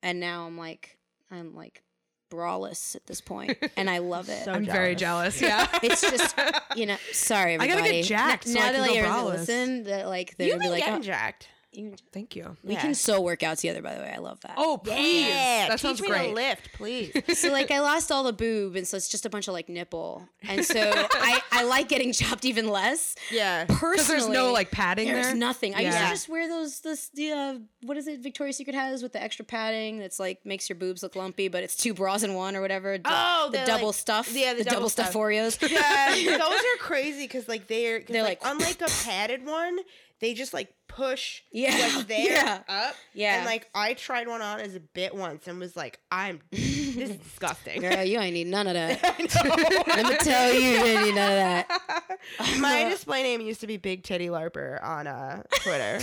and 0.01 0.19
now 0.19 0.45
I'm 0.45 0.57
like 0.57 0.97
I'm 1.31 1.55
like 1.55 1.83
braless 2.31 2.95
at 2.95 3.05
this 3.07 3.21
point, 3.21 3.57
and 3.75 3.89
I 3.89 3.97
love 3.99 4.29
it. 4.29 4.39
So 4.45 4.51
I'm 4.53 4.65
very 4.65 4.95
jealous. 4.95 5.39
jealous. 5.39 5.71
Yeah. 5.73 5.79
it's 5.83 6.01
just 6.01 6.35
you 6.75 6.85
know, 6.85 6.97
sorry 7.11 7.55
everybody. 7.55 7.71
I 7.71 7.75
gotta 7.75 7.79
everybody. 7.87 8.01
get 8.01 8.07
jacked 8.07 8.47
N- 8.47 8.53
so 8.53 8.59
now 8.59 8.65
I 8.65 8.71
that 8.71 8.77
can 8.77 8.81
like 8.81 8.91
go 8.91 8.97
everyone's 9.07 9.27
braless. 9.27 9.39
listen, 9.47 9.83
that 9.85 10.07
like 10.07 10.37
they're 10.37 10.47
You've 10.47 10.57
gonna 10.57 10.65
be 10.65 10.69
like, 10.71 10.83
getting 10.85 10.99
oh, 10.99 11.03
jacked. 11.03 11.47
You- 11.71 11.93
Thank 12.11 12.35
you. 12.35 12.57
We 12.63 12.73
Yeah. 12.73 12.81
can 12.93 13.21
work 13.23 13.43
out 13.43 13.57
together, 13.59 13.81
by 13.83 13.93
the 13.93 14.01
way. 14.01 14.11
I 14.15 14.17
love 14.19 14.39
that. 14.41 14.55
Oh, 14.57 14.79
please. 14.83 15.27
Yeah, 15.27 15.67
that 15.67 15.73
teach 15.73 15.81
sounds 15.81 16.01
me 16.01 16.07
great. 16.07 16.29
to 16.29 16.33
lift, 16.33 16.73
please. 16.73 17.11
so 17.39 17.51
like 17.51 17.69
I 17.69 17.79
lost 17.79 18.11
all 18.11 18.23
the 18.23 18.33
boob, 18.33 18.75
and 18.75 18.87
so 18.87 18.97
it's 18.97 19.07
just 19.07 19.25
a 19.27 19.29
bunch 19.29 19.47
of 19.47 19.53
like 19.53 19.69
nipple, 19.69 20.27
and 20.41 20.65
so 20.65 20.79
I 21.13 21.41
I 21.51 21.63
like 21.65 21.87
getting 21.87 22.11
chopped 22.11 22.43
even 22.45 22.67
less. 22.69 23.13
yeah. 23.31 23.65
Personally, 23.65 23.91
Because 23.93 24.07
there's 24.07 24.27
no 24.29 24.51
like 24.51 24.71
padding 24.71 25.07
there's 25.09 25.27
there. 25.27 25.35
nothing. 25.35 25.75
I 25.75 25.81
used 25.81 25.97
to 25.97 26.07
just 26.09 26.27
wear 26.29 26.47
those 26.49 26.79
this 26.81 27.09
the 27.09 27.31
uh, 27.33 27.55
what 27.83 27.97
is 27.97 28.07
it 28.07 28.19
Victoria's 28.21 28.57
Secret 28.57 28.75
has 28.75 29.03
with 29.03 29.13
the 29.13 29.21
extra 29.21 29.45
padding 29.45 29.99
that's 29.99 30.19
like 30.19 30.43
makes 30.45 30.69
your 30.69 30.75
boobs 30.75 31.03
look 31.03 31.15
lumpy, 31.15 31.49
but 31.49 31.61
it's 31.63 31.75
two 31.75 31.93
bras 31.93 32.23
in 32.23 32.33
one 32.33 32.55
or 32.55 32.61
whatever. 32.61 32.97
The, 32.97 33.03
Oh, 33.05 33.49
the 33.51 33.59
the, 33.59 33.65
double 33.65 33.87
like- 33.87 33.95
stuff. 33.95 34.33
yeah, 34.33 34.53
the 34.55 34.63
double 34.63 34.75
double 34.77 34.89
stuff 34.89 35.11
stuff. 35.11 35.21
Oreos. 35.21 35.69
Yeah, 35.69 36.15
those 36.37 36.59
are 36.59 36.77
crazy 36.79 37.25
because 37.25 37.47
like 37.47 37.67
they're 37.67 37.99
'cause, 37.99 38.07
They're 38.11 38.23
like, 38.23 38.43
like- 38.43 38.51
unlike 38.55 38.81
a 38.81 38.89
padded 39.03 39.45
one, 39.45 39.77
they 40.19 40.33
just 40.33 40.53
like 40.53 40.73
push 40.87 41.41
Yeah, 41.51 41.91
like 41.95 42.07
there 42.07 42.19
yeah. 42.31 42.59
up. 42.67 42.95
Yeah. 43.13 43.37
and 43.37 43.45
like 43.45 43.69
I 43.73 43.93
tried 43.93 44.27
one 44.27 44.41
on 44.41 44.59
as 44.59 44.75
a 44.75 44.79
bit 44.79 45.13
once 45.15 45.47
and 45.47 45.59
was 45.59 45.75
like, 45.75 45.99
I'm 46.11 46.39
this 46.51 47.09
is 47.11 47.15
disgusting. 47.17 47.81
Girl, 47.81 48.03
you 48.03 48.19
ain't 48.19 48.33
need 48.33 48.47
none 48.47 48.67
of 48.67 48.73
that. 48.73 49.01
Let 49.87 50.05
me 50.05 50.17
tell 50.17 50.53
you, 50.53 50.59
you 50.59 50.77
ain't 50.77 51.03
need 51.05 51.15
none 51.15 51.31
of 51.31 51.37
that. 51.37 52.19
My 52.59 52.89
display 52.89 53.23
name 53.23 53.41
used 53.41 53.61
to 53.61 53.67
be 53.67 53.77
Big 53.77 54.03
Titty 54.03 54.27
Larper 54.27 54.83
on 54.83 55.07
uh, 55.07 55.43
Twitter. 55.61 55.99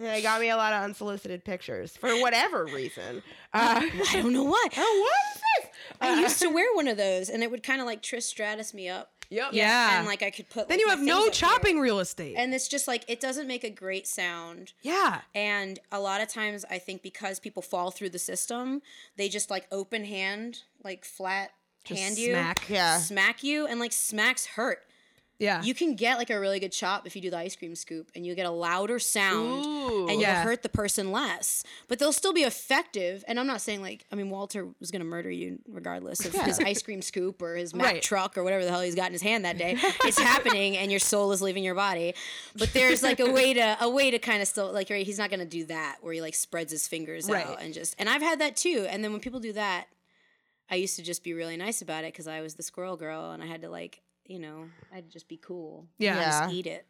it 0.00 0.22
got 0.22 0.40
me 0.40 0.50
a 0.50 0.56
lot 0.56 0.72
of 0.72 0.82
unsolicited 0.82 1.44
pictures 1.44 1.96
for 1.96 2.10
whatever 2.20 2.64
reason. 2.66 3.22
Uh, 3.54 3.80
I 4.10 4.20
don't 4.20 4.32
know 4.32 4.44
why. 4.44 4.66
oh, 4.76 5.08
what 5.08 5.36
is 5.36 5.42
this? 5.42 5.70
I 6.00 6.20
used 6.20 6.40
to 6.40 6.48
wear 6.48 6.66
one 6.74 6.88
of 6.88 6.96
those, 6.96 7.28
and 7.28 7.42
it 7.42 7.50
would 7.50 7.62
kind 7.62 7.80
of 7.80 7.86
like 7.86 8.02
Trish 8.02 8.24
Stratus 8.24 8.74
me 8.74 8.88
up. 8.88 9.11
Yep. 9.32 9.52
Yeah. 9.52 9.98
and 9.98 10.06
like 10.06 10.22
I 10.22 10.30
could 10.30 10.48
put. 10.50 10.68
then 10.68 10.76
like, 10.78 10.80
you 10.84 10.88
have 10.90 11.00
no 11.00 11.18
up 11.18 11.22
here. 11.24 11.32
chopping 11.32 11.80
real 11.80 11.98
estate. 12.00 12.34
and 12.36 12.54
it's 12.54 12.68
just 12.68 12.86
like 12.86 13.04
it 13.08 13.18
doesn't 13.20 13.46
make 13.46 13.64
a 13.64 13.70
great 13.70 14.06
sound. 14.06 14.72
yeah. 14.82 15.22
And 15.34 15.78
a 15.90 15.98
lot 16.00 16.20
of 16.20 16.28
times, 16.28 16.64
I 16.70 16.78
think 16.78 17.02
because 17.02 17.40
people 17.40 17.62
fall 17.62 17.90
through 17.90 18.10
the 18.10 18.18
system, 18.18 18.82
they 19.16 19.28
just 19.28 19.50
like 19.50 19.66
open 19.72 20.04
hand, 20.04 20.60
like 20.84 21.04
flat 21.04 21.50
Just 21.84 22.00
hand 22.00 22.18
you, 22.18 22.32
smack. 22.32 22.68
Yeah. 22.68 22.98
smack 22.98 23.42
you, 23.42 23.66
and 23.66 23.80
like 23.80 23.92
smacks 23.92 24.46
hurt. 24.46 24.80
Yeah. 25.42 25.62
You 25.62 25.74
can 25.74 25.96
get 25.96 26.16
like 26.18 26.30
a 26.30 26.38
really 26.40 26.60
good 26.60 26.72
chop 26.72 27.06
if 27.06 27.16
you 27.16 27.20
do 27.20 27.30
the 27.30 27.36
ice 27.38 27.56
cream 27.56 27.74
scoop, 27.74 28.10
and 28.14 28.24
you 28.24 28.34
get 28.34 28.46
a 28.46 28.50
louder 28.50 28.98
sound, 28.98 29.66
Ooh. 29.66 30.06
and 30.08 30.20
you'll 30.20 30.30
hurt 30.30 30.62
the 30.62 30.68
person 30.68 31.10
less. 31.12 31.64
But 31.88 31.98
they'll 31.98 32.12
still 32.12 32.32
be 32.32 32.42
effective. 32.44 33.24
And 33.26 33.38
I'm 33.40 33.46
not 33.46 33.60
saying 33.60 33.82
like 33.82 34.06
I 34.12 34.14
mean 34.14 34.30
Walter 34.30 34.68
was 34.80 34.90
gonna 34.90 35.04
murder 35.04 35.30
you 35.30 35.58
regardless 35.68 36.24
of 36.24 36.32
his 36.32 36.58
ice 36.64 36.80
cream 36.82 37.02
scoop 37.02 37.42
or 37.42 37.56
his 37.56 37.74
Mack 37.74 37.86
Right. 37.86 38.02
truck 38.02 38.38
or 38.38 38.44
whatever 38.44 38.64
the 38.64 38.70
hell 38.70 38.80
he's 38.80 38.94
got 38.94 39.06
in 39.06 39.12
his 39.12 39.22
hand 39.22 39.44
that 39.44 39.58
day. 39.58 39.76
it's 40.04 40.18
happening, 40.18 40.76
and 40.76 40.90
your 40.90 41.00
soul 41.00 41.32
is 41.32 41.42
leaving 41.42 41.64
your 41.64 41.74
body. 41.74 42.14
But 42.56 42.72
there's 42.72 43.02
like 43.02 43.18
a 43.20 43.30
way 43.30 43.52
to 43.54 43.76
a 43.80 43.90
way 43.90 44.10
to 44.12 44.18
kind 44.20 44.40
of 44.40 44.48
still 44.48 44.72
like 44.72 44.88
right, 44.90 45.04
he's 45.04 45.18
not 45.18 45.28
gonna 45.30 45.44
do 45.44 45.64
that 45.66 45.96
where 46.02 46.12
he 46.14 46.20
like 46.20 46.34
spreads 46.34 46.70
his 46.70 46.86
fingers 46.86 47.28
Right. 47.28 47.44
out 47.46 47.60
and 47.60 47.74
just. 47.74 47.96
And 47.98 48.08
I've 48.08 48.22
had 48.22 48.38
that 48.40 48.54
too. 48.56 48.86
And 48.88 49.02
then 49.02 49.10
when 49.10 49.20
people 49.20 49.40
do 49.40 49.52
that, 49.54 49.86
I 50.70 50.76
used 50.76 50.96
to 50.96 51.02
just 51.02 51.24
be 51.24 51.34
really 51.34 51.56
nice 51.56 51.82
about 51.82 52.04
it 52.04 52.12
because 52.12 52.28
I 52.28 52.40
was 52.42 52.54
the 52.54 52.62
squirrel 52.62 52.96
girl 52.96 53.32
and 53.32 53.42
I 53.42 53.46
had 53.46 53.62
to 53.62 53.68
like, 53.68 54.00
you 54.26 54.38
know, 54.38 54.64
I'd 54.94 55.10
just 55.10 55.28
be 55.28 55.36
cool. 55.36 55.86
Yeah. 55.98 56.16
Yeah. 56.16 56.40
Just 56.42 56.54
eat 56.54 56.66
it. 56.66 56.86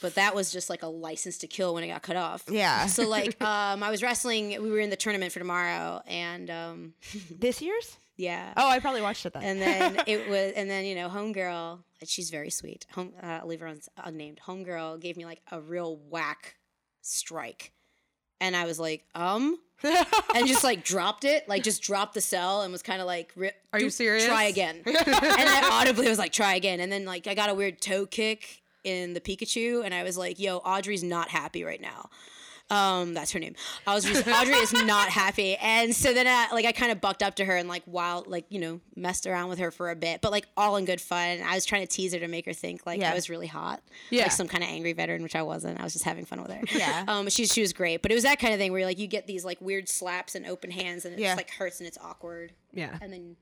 But 0.00 0.16
that 0.16 0.34
was 0.34 0.52
just 0.52 0.68
like 0.68 0.82
a 0.82 0.86
license 0.88 1.38
to 1.38 1.46
kill 1.46 1.72
when 1.74 1.84
it 1.84 1.88
got 1.88 2.02
cut 2.02 2.16
off. 2.16 2.44
Yeah. 2.50 2.86
So 2.86 3.08
like, 3.08 3.40
um, 3.42 3.82
I 3.82 3.90
was 3.90 4.02
wrestling. 4.02 4.50
We 4.62 4.70
were 4.70 4.80
in 4.80 4.90
the 4.90 4.96
tournament 4.96 5.32
for 5.32 5.38
tomorrow, 5.38 6.02
and 6.06 6.50
um, 6.50 6.94
This 7.30 7.62
year's? 7.62 7.96
yeah. 8.16 8.52
Oh, 8.56 8.68
I 8.68 8.80
probably 8.80 9.00
watched 9.02 9.24
it 9.24 9.32
then. 9.32 9.42
And 9.42 9.60
then 9.62 10.02
it 10.06 10.28
was, 10.28 10.52
and 10.56 10.68
then 10.68 10.84
you 10.84 10.94
know, 10.94 11.08
homegirl. 11.08 11.78
She's 12.04 12.28
very 12.28 12.50
sweet. 12.50 12.86
Home, 12.94 13.12
uh, 13.22 13.38
I'll 13.42 13.46
leave 13.46 13.60
her 13.60 13.66
un- 13.68 13.80
unnamed. 14.02 14.40
Homegirl 14.46 15.00
gave 15.00 15.16
me 15.16 15.24
like 15.24 15.40
a 15.50 15.60
real 15.60 15.96
whack 15.96 16.56
strike, 17.00 17.72
and 18.40 18.54
I 18.54 18.64
was 18.66 18.78
like, 18.78 19.04
um, 19.14 19.56
and 20.34 20.46
just 20.46 20.64
like 20.64 20.84
dropped 20.84 21.24
it, 21.24 21.48
like 21.48 21.62
just 21.62 21.82
dropped 21.82 22.14
the 22.14 22.20
cell 22.20 22.62
and 22.62 22.72
was 22.72 22.82
kind 22.82 23.00
of 23.00 23.06
like, 23.06 23.32
"Ri- 23.36 23.52
Are 23.72 23.80
you 23.80 23.90
serious? 23.90 24.26
Try 24.26 24.44
again. 24.44 24.80
and 24.86 24.96
I 24.96 25.68
audibly 25.72 26.08
was 26.08 26.18
like, 26.18 26.32
try 26.32 26.54
again. 26.54 26.80
And 26.80 26.90
then 26.90 27.04
like 27.04 27.26
I 27.26 27.34
got 27.34 27.50
a 27.50 27.54
weird 27.54 27.80
toe 27.80 28.06
kick 28.06 28.62
in 28.82 29.14
the 29.14 29.20
Pikachu, 29.20 29.84
and 29.84 29.94
I 29.94 30.02
was 30.02 30.16
like, 30.18 30.38
yo, 30.38 30.58
Audrey's 30.58 31.02
not 31.02 31.28
happy 31.28 31.64
right 31.64 31.80
now. 31.80 32.10
Um, 32.70 33.12
that's 33.12 33.30
her 33.32 33.38
name. 33.38 33.54
I 33.86 33.94
was 33.94 34.04
just 34.04 34.26
Audrey 34.26 34.54
is 34.54 34.72
not 34.72 35.10
happy, 35.10 35.54
and 35.56 35.94
so 35.94 36.14
then 36.14 36.26
I, 36.26 36.48
like 36.52 36.64
I 36.64 36.72
kind 36.72 36.90
of 36.90 37.00
bucked 37.00 37.22
up 37.22 37.34
to 37.36 37.44
her 37.44 37.56
and 37.56 37.68
like 37.68 37.82
while 37.84 38.24
like 38.26 38.46
you 38.48 38.58
know 38.58 38.80
messed 38.96 39.26
around 39.26 39.50
with 39.50 39.58
her 39.58 39.70
for 39.70 39.90
a 39.90 39.94
bit, 39.96 40.22
but 40.22 40.32
like 40.32 40.46
all 40.56 40.76
in 40.76 40.86
good 40.86 41.00
fun. 41.00 41.40
I 41.44 41.54
was 41.54 41.66
trying 41.66 41.82
to 41.82 41.86
tease 41.86 42.14
her 42.14 42.20
to 42.20 42.26
make 42.26 42.46
her 42.46 42.54
think 42.54 42.86
like 42.86 43.00
Yeah. 43.00 43.10
I 43.10 43.14
was 43.14 43.28
really 43.28 43.46
hot, 43.46 43.82
Yeah. 44.10 44.22
like 44.22 44.32
some 44.32 44.48
kind 44.48 44.64
of 44.64 44.70
angry 44.70 44.94
veteran, 44.94 45.22
which 45.22 45.36
I 45.36 45.42
wasn't. 45.42 45.78
I 45.78 45.84
was 45.84 45.92
just 45.92 46.06
having 46.06 46.24
fun 46.24 46.40
with 46.42 46.50
her. 46.52 46.62
Yeah. 46.74 47.04
Um, 47.08 47.28
she 47.28 47.44
she 47.46 47.60
was 47.60 47.74
great, 47.74 48.00
but 48.00 48.10
it 48.10 48.14
was 48.14 48.24
that 48.24 48.38
kind 48.38 48.54
of 48.54 48.58
thing 48.58 48.72
where 48.72 48.84
like 48.86 48.98
you 48.98 49.06
get 49.08 49.26
these 49.26 49.44
like 49.44 49.60
weird 49.60 49.86
slaps 49.88 50.34
and 50.34 50.46
open 50.46 50.70
hands, 50.70 51.04
and 51.04 51.12
it 51.14 51.20
Yeah. 51.20 51.28
just 51.28 51.36
like 51.36 51.50
hurts 51.50 51.80
and 51.80 51.86
it's 51.86 51.98
awkward, 51.98 52.54
Yeah. 52.72 52.96
and 53.02 53.12
then 53.12 53.36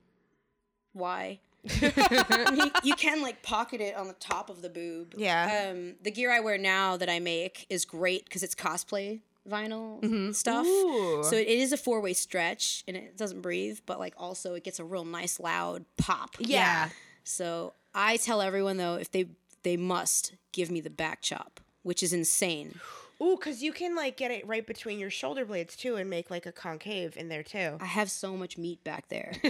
why? 0.94 1.38
You, 1.64 2.70
you 2.82 2.94
can 2.94 3.22
like 3.22 3.42
pocket 3.42 3.80
it 3.80 3.96
on 3.96 4.08
the 4.08 4.14
top 4.14 4.50
of 4.50 4.62
the 4.62 4.68
boob. 4.68 5.14
Yeah. 5.16 5.70
Um, 5.70 5.94
the 6.02 6.10
gear 6.10 6.32
I 6.32 6.40
wear 6.40 6.58
now 6.58 6.96
that 6.96 7.08
I 7.08 7.20
make 7.20 7.66
is 7.70 7.84
great 7.84 8.24
because 8.24 8.42
it's 8.42 8.54
cosplay 8.54 9.20
vinyl 9.48 10.34
stuff. 10.34 10.66
Ooh. 10.66 11.22
So 11.24 11.36
it 11.36 11.48
is 11.48 11.72
a 11.72 11.76
four 11.76 12.00
way 12.00 12.12
stretch 12.12 12.84
and 12.86 12.96
it 12.96 13.16
doesn't 13.16 13.40
breathe, 13.40 13.78
but 13.86 13.98
like 13.98 14.14
also 14.16 14.54
it 14.54 14.64
gets 14.64 14.78
a 14.78 14.84
real 14.84 15.04
nice 15.04 15.40
loud 15.40 15.84
pop. 15.96 16.36
yeah. 16.38 16.88
So 17.24 17.74
I 17.94 18.16
tell 18.16 18.40
everyone 18.40 18.76
though 18.76 18.96
if 18.96 19.10
they 19.10 19.26
they 19.62 19.76
must 19.76 20.34
give 20.52 20.70
me 20.70 20.80
the 20.80 20.90
back 20.90 21.22
chop, 21.22 21.60
which 21.82 22.02
is 22.02 22.12
insane. 22.12 22.80
Ooh, 23.22 23.36
because 23.36 23.62
you 23.62 23.72
can 23.72 23.94
like 23.94 24.16
get 24.16 24.30
it 24.32 24.44
right 24.46 24.66
between 24.66 24.98
your 24.98 25.10
shoulder 25.10 25.44
blades 25.44 25.76
too 25.76 25.94
and 25.96 26.10
make 26.10 26.28
like 26.30 26.44
a 26.46 26.50
concave 26.52 27.16
in 27.16 27.28
there 27.28 27.42
too. 27.44 27.76
I 27.80 27.84
have 27.84 28.10
so 28.10 28.36
much 28.36 28.58
meat 28.58 28.82
back 28.82 29.08
there. 29.08 29.32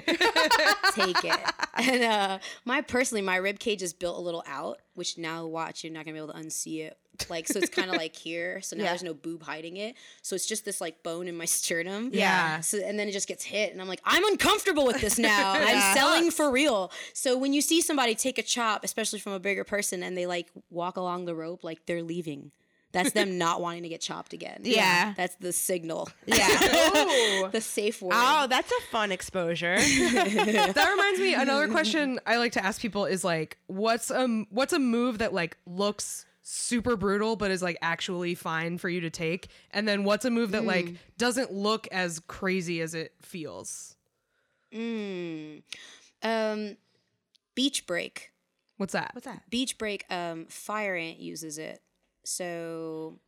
Take 0.92 1.24
it. 1.24 1.40
And 1.78 2.02
uh, 2.02 2.38
my 2.64 2.82
personally, 2.82 3.22
my 3.22 3.36
rib 3.36 3.58
cage 3.58 3.82
is 3.82 3.92
built 3.92 4.18
a 4.18 4.20
little 4.20 4.44
out, 4.46 4.78
which 4.94 5.16
now 5.16 5.46
watch 5.46 5.84
you're 5.84 5.92
not 5.92 6.04
gonna 6.04 6.12
be 6.14 6.18
able 6.22 6.34
to 6.34 6.38
unsee 6.38 6.80
it. 6.84 6.98
Like 7.28 7.46
so, 7.46 7.58
it's 7.58 7.68
kind 7.70 7.88
of 7.90 7.96
like 7.96 8.16
here. 8.16 8.60
So 8.62 8.76
now 8.76 8.84
Yeah. 8.84 8.88
there's 8.90 9.02
no 9.02 9.14
boob 9.14 9.42
hiding 9.42 9.76
it. 9.76 9.94
So 10.22 10.34
it's 10.34 10.46
just 10.46 10.64
this 10.64 10.80
like 10.80 11.02
bone 11.02 11.28
in 11.28 11.36
my 11.36 11.44
sternum. 11.58 12.10
Yeah. 12.12 12.60
So 12.60 12.78
and 12.78 12.98
then 12.98 13.08
it 13.08 13.12
just 13.12 13.28
gets 13.28 13.44
hit, 13.44 13.72
and 13.72 13.80
I'm 13.80 13.88
like, 13.88 14.00
I'm 14.04 14.24
uncomfortable 14.30 14.84
with 14.86 15.00
this 15.00 15.18
now. 15.18 15.54
Yeah. 15.62 15.64
I'm 15.66 15.96
selling 15.96 16.30
for 16.30 16.50
real. 16.50 16.90
So 17.14 17.38
when 17.38 17.52
you 17.52 17.60
see 17.62 17.80
somebody 17.80 18.14
take 18.14 18.36
a 18.38 18.42
chop, 18.42 18.84
especially 18.84 19.18
from 19.18 19.32
a 19.32 19.40
bigger 19.40 19.64
person, 19.64 20.02
and 20.02 20.16
they 20.16 20.26
like 20.26 20.48
walk 20.70 20.96
along 20.96 21.24
the 21.26 21.34
rope, 21.34 21.62
like 21.64 21.86
they're 21.86 22.02
leaving. 22.02 22.50
That's 22.92 23.12
them 23.12 23.38
not 23.38 23.60
wanting 23.60 23.82
to 23.84 23.88
get 23.88 24.00
chopped 24.00 24.32
again. 24.32 24.60
Yeah. 24.62 25.14
That's 25.16 25.34
the 25.36 25.52
signal. 25.52 26.08
Yeah. 26.26 26.48
The 27.52 27.60
safe 27.60 28.00
word. 28.00 28.12
Oh, 28.14 28.46
that's 28.48 28.70
a 28.70 28.80
fun 28.90 29.10
exposure. 29.12 29.76
that 29.76 30.88
reminds 30.90 31.20
me 31.20 31.34
another 31.34 31.68
question 31.68 32.20
I 32.26 32.36
like 32.38 32.52
to 32.52 32.64
ask 32.64 32.80
people 32.80 33.04
is 33.04 33.24
like 33.24 33.58
what's 33.66 34.10
um 34.10 34.46
what's 34.50 34.72
a 34.72 34.78
move 34.78 35.18
that 35.18 35.34
like 35.34 35.56
looks 35.66 36.24
super 36.42 36.96
brutal 36.96 37.36
but 37.36 37.50
is 37.50 37.62
like 37.62 37.76
actually 37.82 38.34
fine 38.34 38.78
for 38.78 38.88
you 38.88 39.00
to 39.00 39.10
take 39.10 39.48
and 39.70 39.86
then 39.86 40.04
what's 40.04 40.24
a 40.24 40.30
move 40.30 40.52
that 40.52 40.64
like 40.64 40.94
doesn't 41.18 41.52
look 41.52 41.86
as 41.92 42.20
crazy 42.20 42.80
as 42.80 42.94
it 42.94 43.12
feels 43.20 43.96
Mm. 44.74 45.62
Um, 46.22 46.76
beach 47.54 47.86
break. 47.86 48.32
what's 48.78 48.92
that 48.94 49.10
What's 49.14 49.26
that? 49.26 49.42
Beach 49.50 49.76
break. 49.78 50.04
Um, 50.10 50.46
fire 50.46 50.96
ant 50.96 51.18
uses 51.18 51.58
it. 51.58 51.82
So 52.24 53.18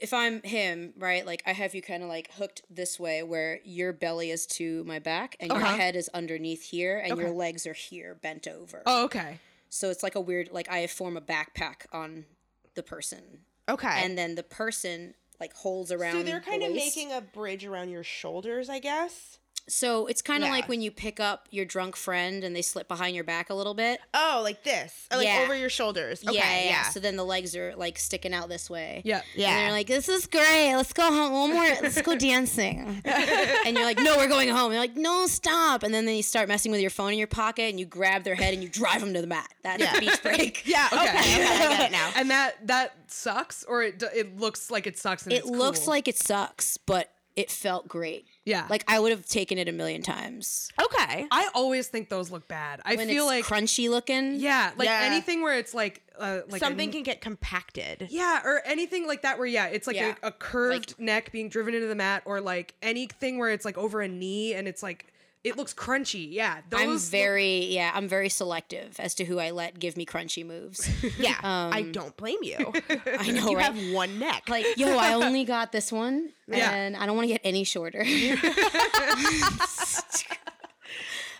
if 0.00 0.12
I'm 0.12 0.42
him, 0.42 0.92
right? 0.98 1.24
Like 1.24 1.42
I 1.46 1.52
have 1.52 1.74
you 1.74 1.80
kind 1.82 2.02
of 2.02 2.08
like 2.08 2.32
hooked 2.34 2.62
this 2.68 2.98
way, 2.98 3.22
where 3.22 3.60
your 3.64 3.92
belly 3.92 4.30
is 4.30 4.46
to 4.46 4.82
my 4.84 4.98
back 4.98 5.36
and 5.40 5.50
your 5.50 5.62
Uh-huh. 5.62 5.76
head 5.76 5.96
is 5.96 6.08
underneath 6.12 6.64
here, 6.64 6.98
and 6.98 7.16
your 7.18 7.30
legs 7.30 7.66
are 7.66 7.72
here, 7.74 8.14
bent 8.14 8.46
over. 8.48 8.82
oh 8.86 9.04
okay 9.04 9.38
So 9.70 9.90
it's 9.90 10.02
like 10.02 10.14
a 10.14 10.20
weird, 10.20 10.50
like 10.52 10.70
I 10.70 10.86
form 10.86 11.16
a 11.16 11.20
backpack 11.20 11.86
on 11.92 12.26
the 12.74 12.82
person, 12.82 13.44
Okay. 13.68 13.88
and 14.04 14.16
then 14.18 14.34
the 14.34 14.42
person 14.42 15.14
like 15.40 15.52
holds 15.54 15.90
around. 15.92 16.12
so 16.12 16.22
they're 16.22 16.40
the 16.40 16.44
kind 16.46 16.62
of 16.62 16.72
waist. 16.72 16.96
making 16.96 17.12
a 17.12 17.20
bridge 17.20 17.64
around 17.64 17.88
your 17.90 18.04
shoulders, 18.04 18.68
I 18.68 18.78
guess. 18.78 19.38
So 19.66 20.06
it's 20.06 20.20
kind 20.20 20.42
of 20.42 20.48
Yeah. 20.48 20.54
like 20.56 20.68
when 20.68 20.82
you 20.82 20.90
pick 20.90 21.20
up 21.20 21.48
your 21.50 21.64
drunk 21.64 21.96
friend 21.96 22.44
and 22.44 22.54
they 22.54 22.60
slip 22.60 22.86
behind 22.86 23.14
your 23.14 23.24
back 23.24 23.48
a 23.48 23.54
little 23.54 23.72
bit. 23.72 23.98
Oh, 24.12 24.40
like 24.44 24.62
this, 24.62 24.92
Or, 25.10 25.16
like 25.16 25.26
Yeah. 25.26 25.40
over 25.42 25.54
your 25.56 25.70
shoulders. 25.70 26.22
Okay, 26.22 26.36
yeah, 26.36 26.58
yeah, 26.60 26.64
yeah. 26.68 26.82
So 26.90 27.00
then 27.00 27.16
the 27.16 27.24
legs 27.24 27.56
are 27.56 27.74
like 27.76 27.98
sticking 27.98 28.34
out 28.34 28.48
this 28.50 28.68
way. 28.68 29.00
yeah 29.04 29.22
yeah. 29.34 29.48
And 29.50 29.58
they're 29.66 29.72
like, 29.72 29.86
"This 29.86 30.08
is 30.08 30.26
great. 30.26 30.74
Let's 30.76 30.92
go 30.92 31.04
home. 31.10 31.32
One 31.32 31.52
more. 31.54 31.64
Let's 31.82 32.00
go 32.02 32.14
dancing." 32.14 33.00
and 33.06 33.76
you're 33.76 33.86
like, 33.86 33.98
"No, 33.98 34.16
we're 34.18 34.28
going 34.28 34.50
home." 34.50 34.66
And 34.66 34.72
They're 34.74 34.80
like, 34.80 34.96
"No, 34.96 35.26
stop." 35.26 35.82
And 35.82 35.94
then, 35.94 36.04
then 36.04 36.16
you 36.16 36.22
start 36.22 36.46
messing 36.48 36.70
with 36.70 36.80
your 36.82 36.90
phone 36.90 37.12
in 37.12 37.18
your 37.18 37.26
pocket, 37.26 37.70
and 37.70 37.80
you 37.80 37.86
grab 37.86 38.22
their 38.24 38.34
head 38.34 38.52
and 38.52 38.62
you 38.62 38.68
drive 38.68 39.00
them 39.00 39.14
to 39.14 39.20
the 39.22 39.26
mat. 39.26 39.48
That's 39.62 39.82
Yeah. 39.82 39.94
the 39.94 40.00
beach 40.00 40.22
break. 40.22 40.62
yeah. 40.66 40.88
Okay. 40.92 41.02
okay, 41.08 41.44
I 41.46 41.68
get 41.76 41.80
it 41.88 41.92
now. 41.92 42.12
and 42.16 42.30
that 42.30 42.66
that 42.66 42.94
sucks 43.06 43.64
or 43.64 43.82
it 43.82 44.02
it 44.14 44.38
looks 44.38 44.70
like 44.70 44.86
it 44.86 44.98
sucks 44.98 45.22
and 45.24 45.32
It 45.32 45.36
it's 45.36 45.46
looks 45.48 45.80
cool? 45.80 45.88
like 45.88 46.06
it 46.08 46.18
sucks, 46.18 46.76
but 46.76 47.10
it 47.34 47.50
felt 47.50 47.88
great. 47.88 48.26
Yeah. 48.44 48.66
Like 48.68 48.84
I 48.86 49.00
would 49.00 49.10
have 49.10 49.24
taken 49.26 49.56
it 49.58 49.68
a 49.68 49.72
million 49.72 50.02
times. 50.02 50.70
Okay. 50.78 51.26
I 51.30 51.48
always 51.54 51.88
think 51.88 52.10
those 52.10 52.30
look 52.30 52.46
bad. 52.46 52.80
I 52.84 52.96
When 52.96 53.08
feel 53.08 53.28
it's 53.30 53.50
like 53.50 53.62
crunchy 53.62 53.88
looking. 53.88 54.34
yeah, 54.36 54.72
like 54.76 54.86
Yeah. 54.86 55.00
anything 55.04 55.40
where 55.42 55.58
it's 55.58 55.72
like 55.72 56.02
uh, 56.18 56.40
like 56.48 56.60
Something 56.60 56.88
n- 56.90 56.92
can 56.92 57.02
get 57.02 57.20
compacted. 57.20 58.06
yeah, 58.10 58.40
or 58.44 58.60
anything 58.66 59.06
like 59.06 59.22
that 59.22 59.38
where 59.38 59.46
yeah, 59.46 59.66
it's 59.66 59.86
like 59.86 59.96
Yeah. 59.96 60.14
a, 60.22 60.28
a 60.28 60.32
curved 60.32 60.94
neck 60.98 61.32
being 61.32 61.48
driven 61.48 61.74
into 61.74 61.86
the 61.86 61.94
mat, 61.94 62.22
or 62.26 62.40
like 62.40 62.74
anything 62.82 63.38
where 63.38 63.50
it's 63.50 63.64
like 63.64 63.78
over 63.78 64.00
a 64.02 64.08
knee 64.08 64.52
and 64.54 64.68
it's 64.68 64.82
like 64.82 65.06
it 65.44 65.56
looks 65.58 65.74
crunchy. 65.74 66.26
Yeah, 66.30 66.60
I'm 66.72 66.90
look- 66.90 67.00
very 67.02 67.66
yeah, 67.66 67.92
I'm 67.94 68.08
very 68.08 68.28
selective 68.30 68.96
as 68.98 69.14
to 69.16 69.24
who 69.24 69.38
I 69.38 69.50
let 69.50 69.78
give 69.78 69.96
me 69.96 70.04
crunchy 70.06 70.44
moves. 70.44 70.88
Yeah. 71.18 71.38
I 71.42 71.82
don't 71.92 72.16
blame 72.16 72.38
you. 72.42 72.56
I 73.18 73.30
know, 73.30 73.48
you 73.50 73.56
right? 73.58 73.72
have 73.72 73.92
one 73.94 74.18
neck. 74.18 74.48
like, 74.48 74.66
yo, 74.76 74.96
I 74.98 75.12
only 75.12 75.44
got 75.44 75.70
this 75.70 75.92
one, 75.92 76.30
Yeah. 76.48 76.70
and 76.72 76.96
I 76.96 77.06
don't 77.06 77.14
want 77.16 77.28
to 77.28 77.34
get 77.34 77.42
any 77.44 77.64
shorter. 77.64 78.02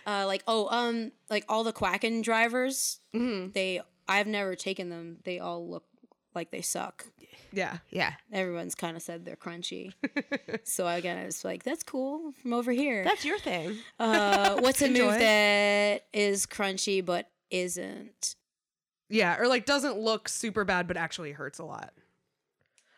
uh, 0.07 0.25
like, 0.27 0.43
oh, 0.47 0.67
um, 0.69 1.11
like 1.29 1.45
all 1.49 1.63
the 1.63 1.73
Quacken 1.73 2.23
drivers, 2.23 2.99
Mm-hmm. 3.15 3.51
they, 3.53 3.81
I've 4.07 4.27
never 4.27 4.55
taken 4.55 4.89
them. 4.89 5.17
They 5.23 5.39
all 5.39 5.67
look 5.67 5.85
like 6.35 6.51
they 6.51 6.61
suck. 6.61 7.05
Yeah. 7.55 7.77
yeah. 7.89 8.13
Everyone's 8.31 8.75
kind 8.75 8.95
of 8.95 9.03
said 9.03 9.25
they're 9.25 9.35
crunchy. 9.35 9.93
so 10.63 10.87
again, 10.87 11.17
I 11.17 11.25
was 11.25 11.43
like, 11.43 11.63
that's 11.63 11.83
cool 11.83 12.33
from 12.41 12.53
over 12.53 12.71
here. 12.71 13.03
That's 13.03 13.25
your 13.25 13.39
thing. 13.39 13.77
uh, 13.99 14.55
what's 14.59 14.81
a 14.81 14.85
Enjoy. 14.85 15.05
move 15.05 15.19
that 15.19 16.05
is 16.13 16.45
crunchy 16.45 17.03
but 17.03 17.29
isn't? 17.49 18.35
Yeah, 19.09 19.37
or 19.39 19.47
like 19.47 19.65
doesn't 19.65 19.97
look 19.99 20.27
super 20.27 20.63
bad 20.65 20.87
but 20.87 20.97
actually 20.97 21.31
hurts 21.31 21.59
a 21.59 21.63
lot. 21.63 21.93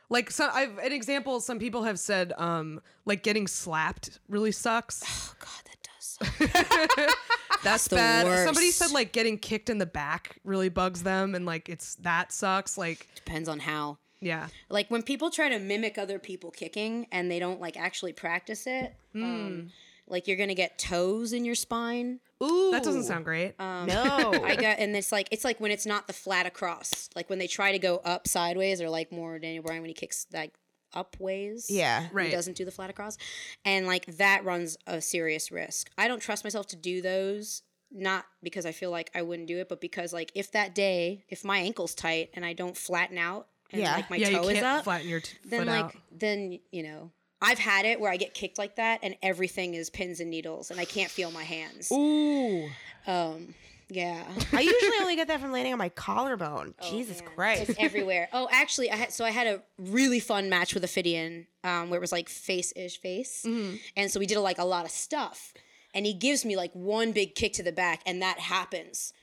Like 0.09 0.31
so 0.31 0.49
I've 0.51 0.77
an 0.77 0.93
example 0.93 1.41
some 1.41 1.59
people 1.59 1.83
have 1.83 1.99
said 1.99 2.31
um 2.37 2.79
like 3.05 3.23
getting 3.23 3.45
slapped 3.47 4.19
really 4.29 4.53
sucks. 4.53 5.03
Oh 5.05 5.33
God, 5.39 5.63
that 5.65 6.97
does. 6.97 7.15
That's 7.63 7.87
the 7.89 7.97
bad. 7.97 8.45
Somebody 8.45 8.67
worst. 8.67 8.77
said 8.77 8.91
like 8.91 9.11
getting 9.11 9.37
kicked 9.37 9.69
in 9.69 9.79
the 9.79 9.85
back 9.85 10.37
really 10.45 10.69
bugs 10.69 11.03
them 11.03 11.35
and 11.35 11.45
like 11.45 11.67
it's 11.67 11.95
that 11.95 12.31
sucks 12.31 12.77
like 12.77 13.07
Depends 13.15 13.49
on 13.49 13.59
how. 13.59 13.97
Yeah. 14.19 14.47
like 14.69 14.89
when 14.89 15.01
people 15.03 15.29
try 15.29 15.49
to 15.49 15.59
mimic 15.59 15.97
other 15.97 16.19
people 16.19 16.51
kicking 16.51 17.07
and 17.11 17.29
they 17.31 17.39
don't 17.39 17.59
like 17.61 17.77
actually 17.77 18.13
practice 18.13 18.65
it 18.67 18.93
um, 19.15 19.69
like 20.07 20.27
you're 20.27 20.37
gonna 20.37 20.53
get 20.55 20.77
toes 20.77 21.33
in 21.33 21.43
your 21.45 21.55
spine 21.55 22.19
Ooh. 22.43 22.69
That 22.71 22.83
doesn't 22.83 23.03
sound 23.03 23.25
great. 23.25 23.55
No. 23.59 24.31
i 24.45 24.55
got 24.55 24.77
and 24.79 24.95
it's 24.95 25.11
like 25.11 25.27
it's 25.31 25.43
like 25.43 25.59
when 25.59 25.71
it's 25.71 25.85
not 25.87 26.05
the 26.07 26.13
flat 26.13 26.45
across 26.45 27.09
like 27.15 27.29
when 27.29 27.39
they 27.39 27.47
try 27.47 27.71
to 27.71 27.79
go 27.79 27.97
up 28.05 28.27
sideways 28.27 28.79
or 28.81 28.89
like 28.89 29.11
more 29.11 29.39
daniel 29.39 29.63
bryan 29.63 29.81
when 29.81 29.89
he 29.89 29.93
kicks 29.95 30.27
like 30.33 30.53
up 30.93 31.17
ways 31.19 31.67
yeah. 31.69 31.99
right. 31.99 32.09
he 32.09 32.15
Right. 32.15 32.31
doesn't 32.31 32.55
do 32.55 32.63
the 32.63 32.71
flat 32.71 32.89
across 32.89 33.17
and 33.65 33.87
like 33.87 34.05
that 34.17 34.45
runs 34.45 34.77
a 34.87 35.01
serious 35.01 35.51
risk 35.51 35.89
i 35.97 36.07
don't 36.07 36.21
trust 36.21 36.43
myself 36.43 36.65
to 36.67 36.75
do 36.75 37.01
those 37.01 37.61
not 37.91 38.25
because 38.43 38.65
i 38.65 38.71
feel 38.71 38.91
like 38.91 39.09
i 39.15 39.21
wouldn't 39.21 39.47
do 39.47 39.57
it 39.57 39.67
but 39.67 39.81
because 39.81 40.13
like 40.13 40.31
if 40.35 40.51
that 40.53 40.73
day 40.75 41.25
if 41.29 41.43
my 41.43 41.57
ankle's 41.57 41.93
tight 41.95 42.29
and 42.33 42.45
i 42.45 42.53
don't 42.53 42.77
flatten 42.77 43.17
out 43.17 43.47
and 43.71 43.81
Yeah. 43.81 43.95
like 43.95 44.09
my 44.09 44.15
yeah, 44.17 44.29
you 44.29 44.37
toe 44.37 44.43
can't 44.43 44.57
is 44.57 44.63
up 44.63 44.83
flatten 44.85 45.07
your 45.09 45.19
t- 45.19 45.37
then 45.45 45.59
foot 45.61 45.67
like 45.67 45.83
out. 45.85 45.95
then 46.11 46.59
you 46.71 46.83
know 46.83 47.11
I've 47.41 47.59
had 47.59 47.85
it 47.85 47.99
where 47.99 48.11
I 48.11 48.17
get 48.17 48.33
kicked 48.33 48.57
like 48.57 48.77
that 48.77 48.99
and 49.03 49.15
everything 49.21 49.75
is 49.75 49.89
pins 49.89 50.19
and 50.19 50.29
needles 50.31 50.71
and 50.71 50.79
I 50.79 50.85
can't 50.85 51.11
feel 51.11 51.29
my 51.31 51.43
hands. 51.43 51.91
Ooh. 51.91 52.67
Um, 53.05 53.53
yeah, 53.89 54.23
I 54.51 54.61
usually 54.61 54.97
only 55.01 55.15
get 55.15 55.27
that 55.29 55.39
from 55.39 55.51
landing 55.51 55.71
on 55.71 55.79
my 55.79 55.89
collarbone. 55.89 56.73
Jesus 56.89 57.21
man. 57.21 57.29
Christ. 57.35 57.69
it's 57.69 57.79
everywhere. 57.79 58.27
Oh, 58.33 58.47
actually, 58.51 58.91
I 58.91 58.95
had 58.97 59.13
so 59.13 59.23
I 59.23 59.29
had 59.29 59.47
a 59.47 59.61
really 59.77 60.19
fun 60.19 60.49
match 60.49 60.73
with 60.73 60.83
Ophidian, 60.83 61.47
um, 61.63 61.89
where 61.89 61.97
it 61.97 62.01
was 62.01 62.11
like 62.11 62.27
face 62.27 62.73
ish 62.75 62.99
face, 62.99 63.45
and 63.45 64.11
so 64.11 64.19
we 64.19 64.25
did 64.25 64.39
like 64.39 64.57
a 64.57 64.65
lot 64.65 64.83
of 64.85 64.91
stuff. 64.91 65.53
And 65.93 66.05
he 66.05 66.13
gives 66.13 66.43
me 66.43 66.57
like 66.57 66.71
one 66.73 67.11
big 67.13 67.33
kick 67.33 67.53
to 67.53 67.63
the 67.63 67.71
back, 67.71 68.01
and 68.05 68.21
that 68.21 68.39
happens. 68.39 69.13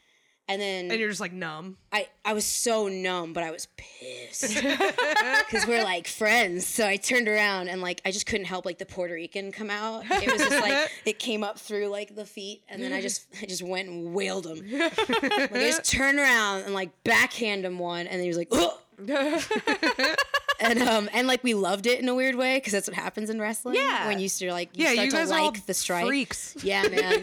And 0.47 0.61
then 0.61 0.90
and 0.90 1.01
you're 1.01 1.09
just 1.09 1.20
like 1.22 1.32
numb. 1.32 1.78
I, 1.90 2.09
I 2.22 2.34
was 2.34 2.45
so 2.45 2.88
numb, 2.88 3.32
but 3.32 3.42
I 3.42 3.51
was 3.51 3.66
pissed 3.78 4.55
because 4.62 5.66
we're 5.66 5.82
like 5.82 6.07
friends. 6.07 6.66
So 6.66 6.86
I 6.86 6.97
turned 6.97 7.28
around 7.28 7.68
and 7.68 7.80
like 7.80 8.03
I 8.05 8.11
just 8.11 8.26
couldn't 8.26 8.47
help 8.47 8.66
like 8.66 8.78
the 8.78 8.84
Puerto 8.84 9.14
Rican 9.14 9.53
come 9.53 9.70
out. 9.70 10.05
It 10.11 10.30
was 10.30 10.42
just 10.42 10.61
like 10.61 10.90
it 11.07 11.18
came 11.18 11.42
up 11.42 11.59
through 11.59 11.88
like 11.88 12.14
the 12.14 12.26
feet, 12.26 12.62
and 12.68 12.82
then 12.82 12.92
I 12.92 13.01
just 13.01 13.26
I 13.42 13.47
just 13.47 13.62
went 13.62 13.88
and 13.88 14.12
wailed 14.12 14.47
him. 14.47 14.70
like, 14.70 15.53
I 15.53 15.70
just 15.70 15.90
turned 15.90 16.18
around 16.18 16.64
and 16.64 16.74
like 16.74 16.90
backhand 17.05 17.64
him 17.64 17.78
one, 17.78 18.07
and 18.07 18.16
then 18.16 18.22
he 18.22 18.28
was 18.28 18.36
like, 18.36 18.53
Ugh! 18.53 20.16
And 20.61 20.80
um 20.82 21.09
and 21.12 21.26
like 21.26 21.42
we 21.44 21.55
loved 21.55 21.86
it 21.86 22.00
in 22.00 22.09
a 22.09 22.14
weird 22.14 22.34
way 22.34 22.57
because 22.57 22.72
that's 22.72 22.88
what 22.88 22.94
happens 22.96 23.30
in 23.30 23.40
wrestling. 23.40 23.76
Yeah. 23.76 24.07
when 24.07 24.18
you 24.20 24.28
start 24.28 24.52
like 24.52 24.76
you 24.76 24.84
Yeah, 24.84 24.92
start 24.92 25.05
you 25.07 25.11
to 25.12 25.16
guys 25.16 25.30
are 25.30 25.38
all 25.38 25.46
like 25.50 25.66
the 25.66 25.74
strike. 25.74 26.07
freaks. 26.07 26.57
Yeah, 26.62 26.82
man. 26.88 27.20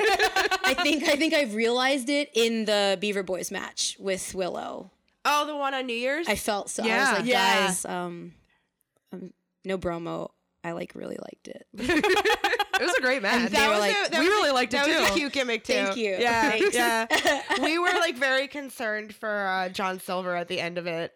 I 0.64 0.76
think 0.82 1.04
I 1.04 1.16
think 1.16 1.34
I've 1.34 1.56
realized 1.56 2.10
it 2.10 2.30
in 2.34 2.66
the 2.66 2.98
Beaver 3.00 3.24
Boys 3.24 3.52
match 3.52 3.98
with 4.00 4.34
Willow. 4.36 4.92
oh, 5.26 5.46
the 5.46 5.56
one 5.56 5.74
on 5.74 5.86
New 5.86 5.94
Year's? 5.96 6.28
I 6.28 6.36
felt 6.36 6.70
so. 6.70 6.84
I 6.84 6.88
Yeah. 6.88 7.10
was 7.12 7.20
like, 7.20 7.28
Yeah. 7.30 7.66
guys, 7.68 7.86
um, 7.86 8.34
um, 9.14 9.34
no 9.66 9.78
bromo. 9.78 10.32
I 10.64 10.74
like 10.74 10.94
really 10.96 11.18
liked 11.22 11.48
it. 11.48 11.68
It 12.82 12.86
was 12.86 12.96
a 12.98 13.02
great 13.02 13.22
match. 13.22 13.52
that 13.52 13.70
was 13.70 13.80
like- 13.80 13.92
a, 13.96 14.10
that 14.10 14.20
we 14.20 14.26
was 14.28 14.28
really 14.30 14.50
a, 14.50 14.54
liked 14.54 14.74
it 14.74 14.78
that 14.78 14.88
was 14.88 15.10
a 15.12 15.14
too. 15.14 15.20
cute 15.20 15.34
gimmick 15.34 15.64
too. 15.64 15.74
Thank 15.74 15.98
you. 15.98 16.16
Yeah, 16.20 16.50
Thanks. 16.50 16.74
yeah. 16.76 17.06
we 17.62 17.78
were 17.78 17.92
like 18.00 18.16
very 18.16 18.48
concerned 18.48 19.14
for 19.14 19.46
uh, 19.46 19.70
John 19.70 20.00
Silver 20.00 20.36
at 20.36 20.48
the 20.48 20.60
end 20.60 20.80
of 20.80 20.88
it. 20.88 21.14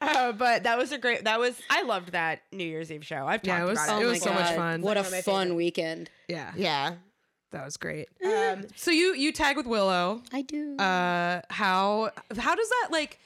Uh, 0.00 0.32
but 0.32 0.62
that 0.64 0.76
was 0.78 0.92
a 0.92 0.98
great. 0.98 1.24
That 1.24 1.38
was 1.38 1.60
I 1.70 1.82
loved 1.82 2.12
that 2.12 2.42
New 2.52 2.64
Year's 2.64 2.90
Eve 2.90 3.04
show. 3.04 3.26
I've 3.26 3.42
talked 3.42 3.46
Yeah, 3.46 3.62
it 3.64 3.68
was- 3.68 3.82
about 3.84 4.02
it 4.02 4.04
it. 4.04 4.08
was 4.08 4.22
so 4.22 4.32
much 4.32 4.54
fun. 4.54 4.82
What 4.82 4.96
a 4.96 5.00
One 5.00 5.06
of 5.06 5.12
my 5.12 5.20
fun 5.22 5.34
favorites. 5.48 5.56
weekend. 5.56 6.10
yeah, 6.28 6.52
Yeah. 6.56 6.94
that 7.52 7.64
was 7.64 7.76
great. 7.76 8.08
Um, 8.24 8.64
So 8.76 8.90
you 8.90 9.14
you 9.14 9.32
tag 9.32 9.56
with 9.56 9.66
Willow. 9.66 10.22
I 10.32 10.42
do. 10.42 10.76
uh 10.78 11.40
how 11.50 12.10
how 12.38 12.54
does 12.54 12.68
that 12.68 12.88
like 12.90 13.18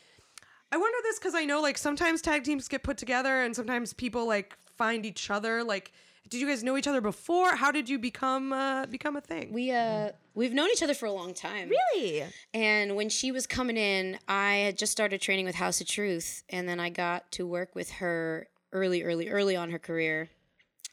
i 0.72 0.76
wonder 0.76 0.98
this 1.02 1.18
because 1.18 1.34
i 1.34 1.44
know 1.44 1.60
like 1.60 1.78
sometimes 1.78 2.20
tag 2.20 2.42
teams 2.42 2.66
get 2.68 2.82
put 2.82 2.96
together 2.96 3.42
and 3.42 3.54
sometimes 3.54 3.92
people 3.92 4.26
like 4.26 4.56
find 4.76 5.06
each 5.06 5.30
other 5.30 5.62
like 5.62 5.92
did 6.28 6.40
you 6.40 6.46
guys 6.46 6.62
know 6.62 6.76
each 6.76 6.86
other 6.86 7.00
before 7.00 7.56
how 7.56 7.70
did 7.70 7.88
you 7.88 7.98
become 7.98 8.52
uh 8.52 8.86
become 8.86 9.16
a 9.16 9.20
thing 9.20 9.52
we 9.52 9.70
uh 9.70 10.10
we've 10.34 10.52
known 10.52 10.68
each 10.70 10.82
other 10.82 10.94
for 10.94 11.06
a 11.06 11.12
long 11.12 11.32
time. 11.32 11.70
really? 11.70 12.24
And 12.52 12.96
when 12.96 13.08
she 13.08 13.32
was 13.32 13.46
coming 13.46 13.76
in, 13.76 14.18
I 14.28 14.54
had 14.56 14.78
just 14.78 14.92
started 14.92 15.20
training 15.20 15.46
with 15.46 15.54
House 15.54 15.80
of 15.80 15.86
Truth, 15.86 16.42
and 16.50 16.68
then 16.68 16.80
I 16.80 16.90
got 16.90 17.30
to 17.32 17.46
work 17.46 17.74
with 17.74 17.90
her 17.92 18.48
early, 18.72 19.02
early, 19.02 19.28
early 19.28 19.56
on 19.56 19.70
her 19.70 19.78
career, 19.78 20.28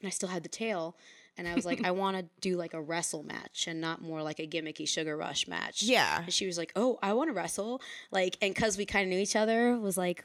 and 0.00 0.06
I 0.06 0.10
still 0.10 0.28
had 0.28 0.42
the 0.42 0.48
tail. 0.48 0.96
And 1.38 1.48
I 1.48 1.54
was 1.54 1.64
like, 1.64 1.82
I 1.84 1.92
want 1.92 2.18
to 2.18 2.26
do 2.40 2.56
like 2.56 2.74
a 2.74 2.80
wrestle 2.80 3.22
match 3.22 3.66
and 3.66 3.80
not 3.80 4.02
more 4.02 4.22
like 4.22 4.38
a 4.38 4.46
gimmicky 4.46 4.86
sugar 4.86 5.16
rush 5.16 5.48
match. 5.48 5.82
Yeah. 5.82 6.22
And 6.22 6.32
she 6.32 6.46
was 6.46 6.58
like, 6.58 6.72
Oh, 6.76 6.98
I 7.02 7.14
want 7.14 7.30
to 7.30 7.34
wrestle. 7.34 7.80
Like, 8.10 8.36
and 8.42 8.54
because 8.54 8.76
we 8.76 8.84
kind 8.84 9.04
of 9.04 9.08
knew 9.08 9.18
each 9.18 9.34
other, 9.34 9.78
was 9.78 9.96
like, 9.96 10.24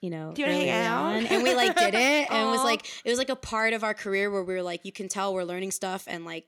you 0.00 0.10
know, 0.10 0.32
Do 0.34 0.42
you 0.42 0.48
hang 0.48 0.70
out? 0.70 1.04
on. 1.16 1.26
and 1.26 1.42
we 1.42 1.54
like 1.54 1.74
did 1.76 1.94
it, 1.94 2.30
and 2.30 2.48
it 2.48 2.50
was 2.50 2.62
like 2.62 2.86
it 3.04 3.08
was 3.10 3.18
like 3.18 3.30
a 3.30 3.36
part 3.36 3.72
of 3.72 3.82
our 3.84 3.94
career 3.94 4.30
where 4.30 4.42
we 4.44 4.54
were 4.54 4.62
like, 4.62 4.84
you 4.84 4.92
can 4.92 5.08
tell 5.08 5.32
we're 5.34 5.44
learning 5.44 5.70
stuff, 5.70 6.04
and 6.06 6.24
like 6.24 6.46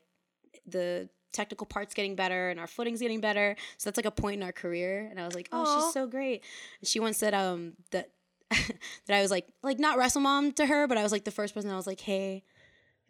the 0.65 1.09
technical 1.31 1.65
parts 1.67 1.93
getting 1.93 2.15
better 2.15 2.49
and 2.49 2.59
our 2.59 2.65
footing's 2.67 2.99
getting 3.01 3.21
better. 3.21 3.55
So 3.77 3.89
that's 3.89 3.97
like 3.97 4.05
a 4.07 4.11
point 4.11 4.37
in 4.37 4.43
our 4.43 4.51
career. 4.51 5.07
And 5.09 5.19
I 5.19 5.25
was 5.25 5.35
like, 5.35 5.47
oh, 5.51 5.63
Aw. 5.63 5.81
she's 5.85 5.93
so 5.93 6.07
great. 6.07 6.43
And 6.81 6.87
she 6.87 6.99
once 6.99 7.17
said 7.17 7.33
um 7.35 7.73
that 7.91 8.09
that 8.49 9.17
I 9.17 9.21
was 9.21 9.29
like 9.31 9.47
like 9.61 9.77
not 9.79 9.97
wrestle 9.97 10.21
mom 10.21 10.51
to 10.53 10.65
her, 10.65 10.87
but 10.87 10.97
I 10.97 11.03
was 11.03 11.11
like 11.11 11.25
the 11.25 11.31
first 11.31 11.53
person 11.53 11.69
I 11.69 11.75
was 11.75 11.85
like, 11.87 11.99
hey, 12.01 12.43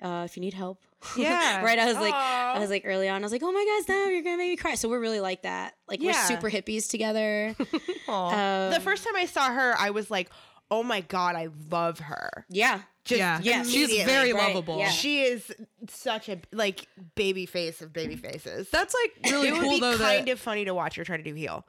uh, 0.02 0.24
if 0.26 0.36
you 0.36 0.42
need 0.42 0.54
help. 0.54 0.82
Yeah. 1.18 1.62
right. 1.64 1.80
I 1.80 1.86
was 1.86 1.96
like 1.96 2.14
I 2.14 2.60
was 2.60 2.70
like 2.70 2.84
early 2.86 3.08
on, 3.10 3.22
I 3.22 3.26
was 3.26 3.32
like, 3.32 3.44
oh 3.44 3.52
my 3.52 3.66
god, 3.66 3.84
Steph, 3.84 4.10
you're 4.12 4.22
gonna 4.22 4.38
make 4.38 4.50
me 4.52 4.58
cry. 4.58 4.76
So 4.76 4.90
we're 4.90 5.00
really 5.00 5.20
like 5.20 5.44
that. 5.44 5.76
Like 5.88 6.02
we're 6.02 6.14
super 6.14 6.50
hippies 6.50 6.90
together. 6.90 7.56
the 8.08 8.12
Um, 8.12 8.82
first 8.82 9.04
time 9.06 9.16
I 9.16 9.26
saw 9.26 9.52
her, 9.52 9.76
I 9.78 9.92
was 9.92 10.10
like, 10.12 10.30
"Oh 10.72 10.84
my 10.84 11.02
god, 11.02 11.36
I 11.36 11.50
love 11.72 12.00
her." 12.00 12.46
yeah. 12.50 12.82
Just 13.10 13.20
yeah 13.20 13.40
yeah, 13.42 13.64
she's 13.64 14.04
very 14.04 14.34
right, 14.34 14.48
lovable 14.50 14.78
yeah. 14.78 14.90
She 14.90 15.24
is 15.24 15.52
such 15.90 16.30
a 16.30 16.40
like 16.52 16.88
baby 17.16 17.46
face 17.48 17.82
of 17.82 17.92
baby 17.92 18.16
faces. 18.16 18.70
that's 18.70 18.94
like 18.94 19.32
really 19.32 19.48
it 19.48 19.54
would 19.54 19.62
cool 19.62 19.70
be 19.72 19.80
though 19.80 19.98
kind 19.98 20.28
that 20.28 20.32
of 20.34 20.40
funny 20.40 20.66
to 20.66 20.74
watch 20.76 20.96
her 20.96 21.04
try 21.04 21.18
to 21.18 21.24
do 21.24 21.34
heel. 21.34 21.66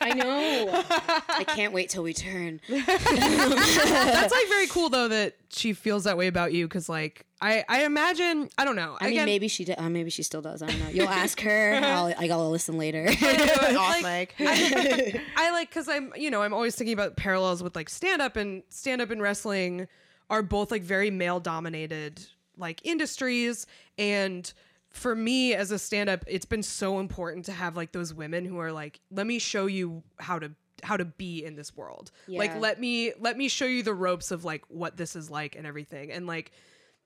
I 0.00 0.12
know. 0.12 0.84
I 1.28 1.44
can't 1.46 1.72
wait 1.72 1.88
till 1.88 2.02
we 2.02 2.12
turn. 2.12 2.60
that's 2.68 4.32
like 4.32 4.48
very 4.48 4.66
cool 4.66 4.90
though 4.90 5.08
that 5.08 5.36
she 5.48 5.72
feels 5.72 6.04
that 6.04 6.18
way 6.18 6.26
about 6.26 6.52
you 6.52 6.66
because 6.66 6.88
like 6.88 7.24
i 7.40 7.64
i 7.68 7.84
imagine 7.84 8.48
i 8.58 8.64
don't 8.64 8.76
know 8.76 8.96
I 9.00 9.10
mean, 9.10 9.24
maybe 9.24 9.48
she 9.48 9.64
did. 9.64 9.78
Uh, 9.78 9.88
maybe 9.88 10.10
she 10.10 10.22
still 10.22 10.42
does. 10.42 10.62
I 10.62 10.66
don't 10.66 10.80
know. 10.80 10.88
You'll 10.88 11.08
ask 11.08 11.40
her. 11.40 11.80
I'll, 11.82 12.12
I 12.18 12.26
gotta 12.26 12.48
listen 12.48 12.76
later. 12.76 13.06
Off 13.08 14.02
Like, 14.02 14.34
mic. 14.38 15.20
I 15.36 15.50
like 15.52 15.68
because 15.70 15.88
I'm 15.88 16.12
you 16.16 16.30
know 16.30 16.42
I'm 16.42 16.52
always 16.52 16.74
thinking 16.74 16.94
about 16.94 17.16
parallels 17.16 17.62
with 17.62 17.76
like 17.76 17.88
stand 17.88 18.20
up 18.20 18.36
and 18.36 18.62
stand 18.68 19.00
up 19.00 19.10
and 19.10 19.22
wrestling 19.22 19.88
are 20.34 20.42
both 20.42 20.70
like 20.70 20.82
very 20.82 21.10
male 21.10 21.40
dominated 21.40 22.20
like 22.56 22.80
industries 22.84 23.66
and 23.98 24.52
for 24.90 25.14
me 25.14 25.54
as 25.54 25.70
a 25.70 25.78
stand 25.78 26.08
up 26.08 26.24
it's 26.26 26.44
been 26.44 26.62
so 26.62 26.98
important 27.00 27.44
to 27.46 27.52
have 27.52 27.76
like 27.76 27.92
those 27.92 28.12
women 28.14 28.44
who 28.44 28.58
are 28.58 28.72
like 28.72 29.00
let 29.10 29.26
me 29.26 29.38
show 29.38 29.66
you 29.66 30.02
how 30.18 30.38
to 30.38 30.50
how 30.82 30.96
to 30.98 31.04
be 31.04 31.42
in 31.44 31.54
this 31.56 31.74
world. 31.74 32.10
Like 32.28 32.50
let 32.60 32.78
me 32.78 33.12
let 33.18 33.38
me 33.38 33.48
show 33.48 33.64
you 33.64 33.82
the 33.82 33.94
ropes 33.94 34.30
of 34.30 34.44
like 34.44 34.62
what 34.68 34.96
this 34.98 35.16
is 35.16 35.30
like 35.30 35.56
and 35.56 35.66
everything. 35.66 36.12
And 36.12 36.26
like 36.26 36.52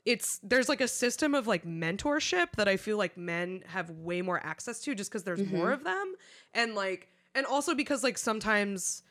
it's 0.04 0.40
there's 0.42 0.68
like 0.68 0.80
a 0.80 0.88
system 0.88 1.34
of 1.34 1.46
like 1.46 1.64
mentorship 1.64 2.48
that 2.56 2.66
I 2.66 2.76
feel 2.76 2.96
like 2.98 3.16
men 3.16 3.62
have 3.66 3.90
way 3.90 4.20
more 4.22 4.40
access 4.44 4.80
to 4.80 4.94
just 4.96 5.10
because 5.10 5.22
there's 5.22 5.38
Mm-hmm. 5.40 5.56
more 5.56 5.70
of 5.70 5.84
them, 5.84 6.14
and 6.54 6.74
like 6.74 7.08
and 7.36 7.46
also 7.46 7.74
because 7.74 8.02
like 8.02 8.18
sometimes 8.18 9.02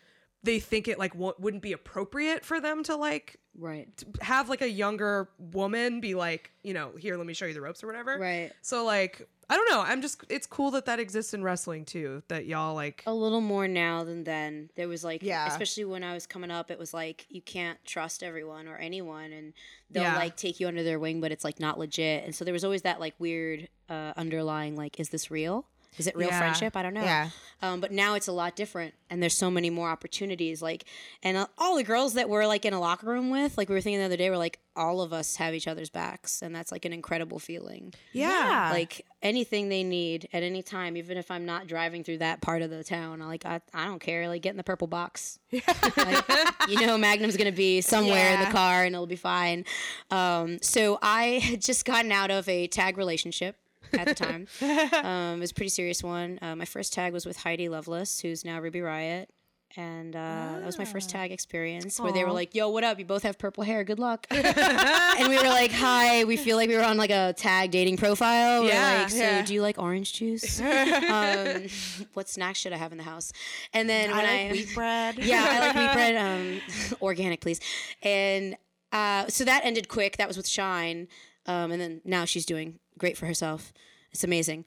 they 0.44 0.60
think 0.60 0.88
it 0.88 1.00
like 1.00 1.14
w- 1.14 1.34
wouldn't 1.40 1.64
be 1.64 1.72
appropriate 1.74 2.44
for 2.44 2.60
them 2.60 2.84
to 2.84 2.96
like 2.96 3.38
Right. 3.60 3.90
have 4.22 4.50
like 4.50 4.62
a 4.62 4.70
younger 4.70 5.30
woman 5.52 6.00
be 6.00 6.14
like 6.14 6.52
you 6.64 6.74
know 6.74 6.92
here 6.98 7.18
let 7.18 7.26
me 7.26 7.34
show 7.34 7.46
you 7.48 7.54
the 7.56 7.62
ropes 7.62 7.84
or 7.84 7.88
whatever 7.88 8.18
Right. 8.20 8.52
so 8.62 8.86
like 8.86 9.28
i 9.50 9.56
don't 9.56 9.68
know 9.72 9.82
i'm 9.82 10.02
just 10.02 10.24
it's 10.30 10.46
cool 10.46 10.70
that 10.72 10.86
that 10.86 11.00
exists 11.00 11.34
in 11.34 11.44
wrestling 11.44 11.84
too 11.86 12.22
that 12.28 12.46
y'all 12.46 12.76
like 12.76 13.02
A 13.08 13.14
little 13.14 13.42
more 13.42 13.68
now 13.68 14.04
than 14.04 14.24
then. 14.26 14.70
There 14.76 14.88
was 14.88 15.04
like, 15.04 15.24
Yeah. 15.24 15.48
especially 15.48 15.86
when 15.86 16.04
I 16.04 16.14
was 16.14 16.28
coming 16.28 16.52
up, 16.52 16.70
it 16.70 16.78
was 16.78 16.94
like 16.94 17.26
you 17.30 17.42
can't 17.42 17.84
trust 17.86 18.22
everyone 18.24 18.68
or 18.68 18.76
anyone, 18.78 19.32
and 19.34 19.54
they'll 19.90 20.04
Yeah. 20.04 20.16
like 20.18 20.36
take 20.38 20.60
you 20.60 20.68
under 20.68 20.84
their 20.84 21.00
wing, 21.00 21.20
but 21.22 21.32
it's 21.32 21.44
like 21.44 21.60
not 21.60 21.80
legit. 21.80 22.26
And 22.26 22.36
so 22.36 22.44
there 22.46 22.54
was 22.54 22.64
always 22.64 22.82
that 22.84 23.00
like 23.00 23.16
weird 23.20 23.70
uh, 23.90 24.12
underlying 24.18 24.76
like, 24.76 25.00
is 25.00 25.10
this 25.10 25.32
real? 25.32 25.66
Is 25.98 26.08
it 26.08 26.16
real 26.16 26.30
Yeah. 26.30 26.40
friendship? 26.40 26.76
I 26.76 26.84
don't 26.84 26.94
know. 26.94 27.04
Yeah. 27.04 27.30
Um, 27.62 27.82
but 27.82 27.92
now 27.92 28.14
it's 28.14 28.28
a 28.28 28.32
lot 28.32 28.56
different, 28.56 28.94
and 29.10 29.20
there's 29.22 29.34
so 29.36 29.50
many 29.50 29.72
more 29.72 29.90
opportunities. 29.90 30.62
Like, 30.62 30.86
and 31.24 31.36
uh, 31.38 31.48
all 31.58 31.76
the 31.76 31.84
girls 31.84 32.14
that 32.14 32.30
we're 32.30 32.46
like 32.46 32.66
in 32.66 32.74
a 32.74 32.80
locker 32.80 33.08
room 33.08 33.32
with, 33.32 33.58
like 33.58 33.68
we 33.68 33.74
were 33.74 33.82
thinking 33.82 34.00
the 34.00 34.06
other 34.06 34.16
day, 34.18 34.30
we're 34.30 34.38
like, 34.38 34.60
all 34.76 35.02
of 35.02 35.12
us 35.12 35.38
have 35.38 35.56
each 35.56 35.68
other's 35.68 35.90
backs, 35.90 36.44
and 36.44 36.54
that's 36.54 36.72
like 36.72 36.86
an 36.86 36.94
incredible 36.94 37.40
feeling. 37.40 37.96
Yeah. 38.14 38.70
Like 38.72 39.04
anything 39.24 39.70
they 39.70 39.84
need 39.84 40.30
at 40.34 40.44
any 40.44 40.62
time, 40.62 40.96
even 40.98 41.18
if 41.18 41.32
I'm 41.32 41.48
not 41.48 41.66
driving 41.66 42.04
through 42.04 42.20
that 42.20 42.42
part 42.42 42.62
of 42.62 42.70
the 42.70 42.84
town, 42.84 43.24
I 43.24 43.26
like 43.26 43.44
I, 43.44 43.60
I 43.74 43.86
don't 43.86 44.00
care. 44.00 44.28
Like 44.28 44.44
get 44.44 44.52
in 44.52 44.58
the 44.58 44.64
purple 44.64 44.88
box. 44.88 45.40
Like, 45.98 46.24
you 46.70 46.86
know, 46.86 46.98
Magnum's 46.98 47.38
gonna 47.38 47.52
be 47.52 47.82
somewhere 47.82 48.34
in 48.36 48.40
the 48.42 48.52
car, 48.52 48.84
and 48.84 48.94
it'll 48.94 49.08
be 49.08 49.16
fine. 49.16 49.66
Um, 50.12 50.60
so 50.62 51.00
I 51.02 51.40
had 51.40 51.62
just 51.62 51.86
gotten 51.86 52.12
out 52.12 52.30
of 52.30 52.48
a 52.48 52.68
tag 52.68 52.98
relationship 52.98 53.56
at 53.94 54.08
the 54.08 54.16
time. 54.16 54.48
um, 55.06 55.38
it 55.38 55.42
was 55.42 55.52
a 55.52 55.54
pretty 55.54 55.70
serious 55.70 56.04
one. 56.04 56.40
Uh, 56.42 56.56
my 56.56 56.66
first 56.66 56.94
tag 56.94 57.14
was 57.14 57.26
with 57.26 57.38
Heidi 57.38 57.70
Lovelace, 57.70 58.20
who's 58.22 58.44
now 58.46 58.60
Ruby 58.60 58.80
Riott. 58.80 59.28
And 59.76 60.16
uh, 60.16 60.20
that 60.60 60.66
was 60.66 60.78
my 60.80 60.86
first 60.86 61.10
tag 61.10 61.32
experience 61.34 62.00
where 62.00 62.14
they 62.14 62.24
were 62.24 62.32
like, 62.32 62.56
"Yo, 62.56 62.70
what 62.70 62.86
up? 62.86 62.98
You 63.00 63.06
both 63.06 63.24
have 63.24 63.38
purple 63.38 63.64
hair. 63.66 63.84
Good 63.84 64.00
luck." 64.00 64.26
and 64.32 65.28
we 65.28 65.38
were 65.38 65.44
like, 65.44 65.72
"Hi." 65.74 66.24
We 66.24 66.38
feel 66.38 66.56
like 66.56 66.70
we 66.70 66.76
were 66.78 66.86
on 66.86 66.96
like 66.98 67.10
a 67.10 67.34
tag 67.34 67.70
dating 67.72 67.98
profile. 67.98 68.62
We're 68.64 68.70
Yeah, 68.70 69.00
like, 69.02 69.10
"So, 69.10 69.18
yeah. 69.18 69.42
do 69.46 69.54
you 69.54 69.62
like 69.62 69.78
orange 69.78 70.14
juice? 70.14 70.62
um, 71.12 71.66
what 72.14 72.30
snacks 72.30 72.60
should 72.60 72.72
I 72.74 72.78
have 72.78 72.94
in 72.94 72.98
the 72.98 73.04
house?" 73.04 73.34
And 73.74 73.90
then 73.90 74.10
when 74.10 74.26
I 74.26 74.48
I 74.48 74.52
wheat 74.54 74.74
bread. 74.74 75.20
yeah, 75.20 75.46
I 75.46 75.60
like 75.60 75.76
wheat 75.76 75.94
bread, 75.94 76.16
um, 76.16 76.62
organic, 77.02 77.42
please. 77.42 77.60
And 78.02 78.56
uh, 78.94 79.28
so 79.28 79.44
that 79.44 79.66
ended 79.66 79.90
quick. 79.90 80.16
That 80.18 80.30
was 80.30 80.38
with 80.38 80.48
Shine, 80.48 81.10
um, 81.46 81.72
and 81.72 81.82
then 81.82 82.02
now 82.06 82.24
she's 82.24 82.46
doing 82.46 82.80
great 82.98 83.18
for 83.18 83.26
herself. 83.26 83.74
It's 84.12 84.24
amazing. 84.24 84.66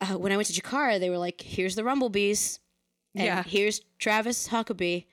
Uh, 0.00 0.18
when 0.18 0.32
I 0.32 0.36
went 0.36 0.48
to 0.48 0.60
Chikara, 0.60 0.98
they 0.98 1.10
were 1.10 1.18
like, 1.18 1.40
"Here's 1.40 1.74
the 1.74 1.82
Rumblebees, 1.84 2.58
and 3.14 3.24
Yeah. 3.26 3.42
here's 3.42 3.80
Travis 3.98 4.48
Huckabee," 4.48 5.06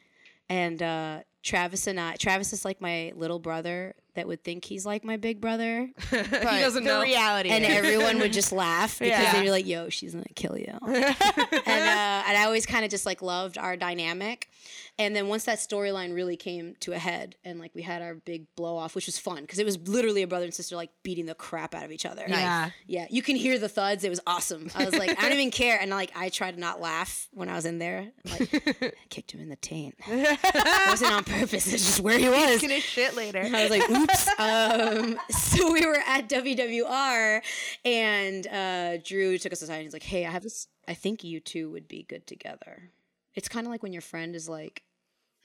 and 0.50 0.82
uh, 0.82 1.22
Travis 1.44 1.88
and 1.88 2.00
I. 2.00 2.16
Travis 2.16 2.54
is 2.54 2.66
like 2.66 2.82
my 2.82 3.12
little 3.16 3.40
brother 3.40 3.96
that 4.16 4.28
would 4.28 4.44
think 4.44 4.66
he's 4.66 4.86
like 4.86 5.04
my 5.04 5.18
big 5.18 5.40
brother, 5.42 5.90
But 6.12 6.26
he 6.28 6.60
doesn't 6.60 6.84
the 6.84 6.90
know 6.90 7.02
reality. 7.02 7.50
and 7.50 7.64
is- 7.64 7.72
everyone 7.72 8.20
would 8.20 8.34
just 8.42 8.52
laugh 8.52 9.00
because 9.00 9.12
Yeah. 9.12 9.34
they'd 9.34 9.42
be 9.44 9.52
like, 9.52 9.66
"Yo, 9.68 9.90
she's 9.90 10.14
gonna 10.14 10.26
kill 10.36 10.58
you." 10.58 10.78
and 10.88 10.96
uh, 11.06 12.24
and 12.28 12.38
I 12.38 12.44
always 12.46 12.66
kind 12.66 12.84
of 12.86 12.92
just 12.92 13.06
like 13.06 13.22
loved 13.22 13.58
our 13.58 13.76
dynamic. 13.78 14.50
And 14.98 15.16
then 15.16 15.30
once 15.30 15.46
that 15.46 15.60
storyline 15.60 16.14
really 16.14 16.36
came 16.36 16.76
to 16.82 16.92
a 16.92 16.98
head, 16.98 17.36
and 17.46 17.58
like 17.58 17.74
we 17.74 17.82
had 17.84 18.02
our 18.02 18.16
big 18.16 18.54
blow 18.58 18.76
off, 18.76 18.96
which 18.96 19.06
was 19.06 19.18
fun 19.18 19.42
because 19.44 19.58
it 19.58 19.66
was 19.66 19.78
literally 19.88 20.24
a 20.24 20.28
brother 20.28 20.44
and 20.44 20.54
sister 20.54 20.76
like 20.76 20.90
beating 21.04 21.26
the 21.26 21.36
crap 21.36 21.74
out 21.74 21.86
of 21.86 21.92
each 21.94 22.06
other. 22.06 22.26
Yeah. 22.28 22.72
yeah. 22.86 23.06
You 23.10 23.22
can 23.22 23.38
hear 23.38 23.58
the 23.58 23.70
thuds. 23.70 24.04
It 24.04 24.10
was 24.10 24.20
awesome. 24.28 24.70
I 24.76 24.84
was 24.84 24.94
like, 24.98 25.12
I 25.18 25.22
don't 25.30 25.38
even 25.40 25.52
care. 25.52 25.78
And 25.80 25.90
like, 25.90 26.12
I 26.18 26.28
tried 26.28 26.56
to 26.56 26.60
not 26.60 26.82
laugh 26.82 27.30
when 27.32 27.48
I 27.48 27.56
was 27.56 27.64
in 27.66 27.80
there. 27.80 28.10
Like, 28.30 28.54
I 28.84 28.92
kicked 29.10 29.32
him 29.32 29.40
in 29.40 29.48
the 29.48 29.56
taint. 29.56 29.96
it 30.06 30.90
wasn't 30.90 31.14
on 31.14 31.24
purpose. 31.24 31.72
It's 31.72 31.86
just 31.86 32.02
where 32.02 32.20
he 32.20 32.28
was. 32.28 32.62
gonna 32.62 32.82
shit 32.82 33.16
later. 33.16 33.40
I 33.42 33.62
was 33.62 33.70
like, 33.70 33.90
oops. 34.00 34.28
um, 34.40 35.20
so 35.30 35.72
we 35.72 35.86
were 35.86 36.02
at 36.06 36.30
WWR, 36.30 37.42
and 37.86 38.48
uh, 38.48 38.98
Drew 38.98 39.38
took 39.38 39.54
us 39.54 39.62
aside. 39.62 39.76
and 39.76 39.84
He's 39.84 39.94
like, 39.94 40.04
hey, 40.04 40.26
I 40.26 40.32
have 40.32 40.44
this. 40.44 40.68
I 40.88 40.94
think 40.94 41.24
you 41.24 41.40
two 41.40 41.70
would 41.72 41.88
be 41.88 42.04
good 42.04 42.26
together. 42.28 42.92
It's 43.36 43.48
kind 43.48 43.66
of 43.68 43.72
like 43.72 43.84
when 43.84 43.94
your 43.94 44.02
friend 44.02 44.36
is 44.36 44.50
like, 44.50 44.84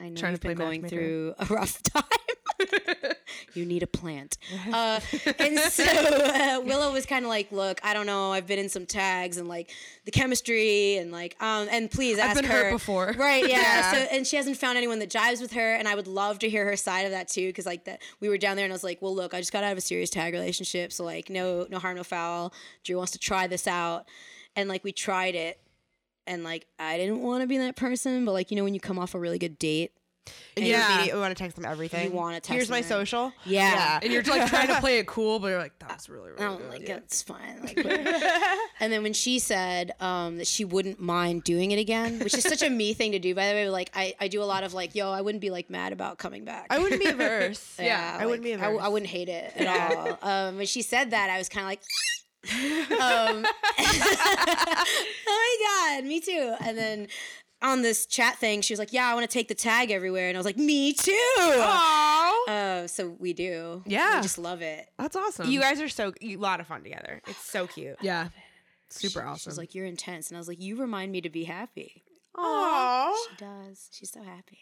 I 0.00 0.08
know 0.08 0.16
Trying 0.16 0.32
you've 0.32 0.40
to 0.40 0.48
been 0.48 0.56
going 0.58 0.86
through 0.86 1.34
a 1.38 1.46
rough 1.46 1.82
time. 1.82 2.02
You 3.54 3.64
need 3.64 3.82
a 3.82 3.86
plant. 3.86 4.38
Uh, 4.74 4.98
and 5.38 5.58
so 5.58 5.84
uh, 5.84 6.60
Willow 6.64 6.92
was 6.92 7.06
kind 7.06 7.24
of 7.24 7.28
like, 7.28 7.52
look, 7.52 7.80
I 7.84 7.94
don't 7.94 8.06
know. 8.06 8.32
I've 8.32 8.46
been 8.46 8.58
in 8.58 8.68
some 8.68 8.86
tags 8.86 9.36
and 9.36 9.46
like 9.46 9.70
the 10.04 10.10
chemistry 10.10 10.96
and 10.96 11.12
like, 11.12 11.40
um, 11.40 11.68
and 11.70 11.90
please 11.90 12.18
ask 12.18 12.34
been 12.34 12.44
her 12.44 12.64
hurt 12.64 12.72
before. 12.72 13.14
Right. 13.16 13.48
Yeah. 13.48 13.60
Yeah. 13.60 13.92
So, 13.92 13.98
and 14.10 14.26
she 14.26 14.36
hasn't 14.36 14.56
found 14.56 14.78
anyone 14.78 14.98
that 14.98 15.10
jives 15.10 15.40
with 15.40 15.52
her. 15.52 15.74
And 15.74 15.86
I 15.86 15.94
would 15.94 16.06
love 16.06 16.38
to 16.40 16.48
hear 16.48 16.64
her 16.64 16.76
side 16.76 17.02
of 17.02 17.12
that 17.12 17.28
too. 17.28 17.52
Cause 17.52 17.66
like 17.66 17.84
that 17.84 18.02
we 18.20 18.28
were 18.28 18.38
down 18.38 18.56
there 18.56 18.64
and 18.64 18.72
I 18.72 18.74
was 18.74 18.84
like, 18.84 19.00
well, 19.00 19.14
look, 19.14 19.34
I 19.34 19.38
just 19.38 19.52
got 19.52 19.64
out 19.64 19.72
of 19.72 19.78
a 19.78 19.82
serious 19.82 20.10
tag 20.10 20.32
relationship. 20.32 20.92
So 20.92 21.04
like, 21.04 21.30
no, 21.30 21.66
no 21.70 21.78
harm, 21.78 21.96
no 21.96 22.04
foul. 22.04 22.52
Drew 22.82 22.96
wants 22.96 23.12
to 23.12 23.18
try 23.18 23.46
this 23.46 23.66
out. 23.66 24.06
And 24.56 24.68
like, 24.68 24.82
we 24.82 24.92
tried 24.92 25.34
it. 25.34 25.60
And 26.26 26.42
like, 26.42 26.66
I 26.78 26.96
didn't 26.96 27.20
want 27.20 27.42
to 27.42 27.46
be 27.46 27.58
that 27.58 27.76
person, 27.76 28.24
but 28.24 28.32
like, 28.32 28.50
you 28.50 28.56
know, 28.56 28.64
when 28.64 28.74
you 28.74 28.80
come 28.80 28.98
off 28.98 29.14
a 29.14 29.18
really 29.18 29.38
good 29.38 29.58
date, 29.58 29.92
And 30.56 30.64
Yeah. 30.66 30.86
you 30.88 30.94
immediately 30.94 31.20
want 31.20 31.36
to 31.36 31.42
text 31.42 31.56
them 31.56 31.64
everything. 31.64 32.10
You 32.10 32.16
wanna 32.16 32.36
text 32.36 32.48
them. 32.48 32.56
Here's 32.56 32.68
them 32.68 32.74
my 32.74 32.78
everything. 32.78 33.06
social. 33.06 33.32
Yeah. 33.44 33.98
and 34.02 34.12
you're 34.12 34.22
like 34.22 34.48
trying 34.48 34.68
to 34.68 34.80
play 34.80 34.98
it 34.98 35.06
cool 35.06 35.38
but 35.38 35.48
you're 35.48 35.58
like 35.58 35.78
that 35.80 35.94
was 35.94 36.08
really 36.08 36.30
really 36.30 36.44
Oh, 36.44 36.56
good. 36.56 36.70
like 36.70 36.88
yeah. 36.88 36.96
it's 36.96 37.22
fine. 37.22 37.60
Like, 37.62 37.76
and 38.80 38.92
then 38.92 39.02
when 39.02 39.12
she 39.12 39.38
said 39.38 39.92
um, 40.00 40.38
that 40.38 40.46
she 40.46 40.64
wouldn't 40.64 41.00
mind 41.00 41.44
doing 41.44 41.72
it 41.72 41.78
again, 41.78 42.18
which 42.20 42.34
is 42.34 42.42
such 42.44 42.62
a 42.62 42.70
me 42.70 42.94
thing 42.94 43.12
to 43.12 43.18
do, 43.18 43.34
by 43.34 43.48
the 43.48 43.54
way. 43.54 43.68
Like 43.68 43.90
I, 43.94 44.14
I 44.20 44.28
do 44.28 44.42
a 44.42 44.44
lot 44.44 44.62
of 44.64 44.72
like, 44.74 44.94
yo, 44.94 45.10
I 45.10 45.20
wouldn't 45.20 45.42
be 45.42 45.50
like 45.50 45.68
mad 45.70 45.92
about 45.92 46.18
coming 46.18 46.44
back. 46.44 46.66
I 46.70 46.78
wouldn't 46.78 47.00
be 47.02 47.08
averse. 47.10 47.76
yeah, 47.80 48.16
I 48.20 48.26
wouldn't 48.26 48.44
be 48.44 48.52
like, 48.52 48.60
I, 48.60 48.64
w- 48.64 48.78
averse. 48.78 48.86
I 48.86 48.88
wouldn't 48.92 49.10
hate 49.10 49.28
it 49.28 49.52
at 49.56 49.96
all. 49.96 50.18
Um, 50.22 50.56
when 50.56 50.66
she 50.66 50.82
said 50.82 51.10
that, 51.10 51.28
I 51.30 51.38
was 51.38 51.48
kind 51.48 51.64
of 51.64 51.68
like. 51.70 51.82
um, 53.00 53.44
oh 53.78 55.14
my 55.26 55.96
god, 56.00 56.04
me 56.06 56.20
too. 56.20 56.54
And 56.60 56.76
then 56.76 57.08
on 57.64 57.82
this 57.82 58.06
chat 58.06 58.36
thing, 58.38 58.60
she 58.60 58.72
was 58.72 58.78
like, 58.78 58.92
"Yeah, 58.92 59.06
I 59.08 59.14
want 59.14 59.28
to 59.28 59.32
take 59.32 59.48
the 59.48 59.54
tag 59.54 59.90
everywhere," 59.90 60.28
and 60.28 60.36
I 60.36 60.38
was 60.38 60.44
like, 60.44 60.56
"Me 60.56 60.92
too." 60.92 61.12
Aw. 61.38 62.44
Uh, 62.48 62.86
so 62.86 63.16
we 63.18 63.32
do. 63.32 63.82
Yeah. 63.86 64.16
we 64.16 64.22
just 64.22 64.38
love 64.38 64.62
it. 64.62 64.86
that's 64.98 65.16
awesome 65.16 65.50
You 65.50 65.60
guys 65.60 65.80
are 65.80 65.88
so 65.88 66.12
a 66.22 66.36
lot 66.36 66.60
of 66.60 66.66
fun 66.66 66.82
together. 66.82 67.20
It's 67.26 67.44
so 67.44 67.66
cute. 67.66 67.96
yeah 68.02 68.28
super 68.90 69.20
She- 69.20 69.26
awesome 69.26 69.50
She's 69.52 69.58
like, 69.58 69.74
"You're 69.74 69.86
intense," 69.86 70.28
and 70.28 70.36
I 70.36 70.40
was 70.40 70.46
like, 70.48 70.60
"You 70.60 70.76
remind 70.76 71.10
me 71.10 71.20
to 71.22 71.30
be 71.30 71.44
happy." 71.44 72.04
Oh, 72.36 73.26
She 73.30 73.36
does. 73.44 73.88
She's 73.92 74.10
so 74.10 74.22
happy. 74.22 74.58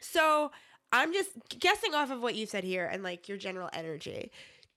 So 0.00 0.50
I'm 0.92 1.12
just 1.12 1.30
guessing 1.58 1.94
off 1.94 2.10
of 2.10 2.20
what 2.20 2.34
you 2.34 2.46
said 2.46 2.64
here 2.64 2.84
and 2.86 3.02
like 3.02 3.28
your 3.28 3.38
general 3.38 3.70
energy. 3.72 4.30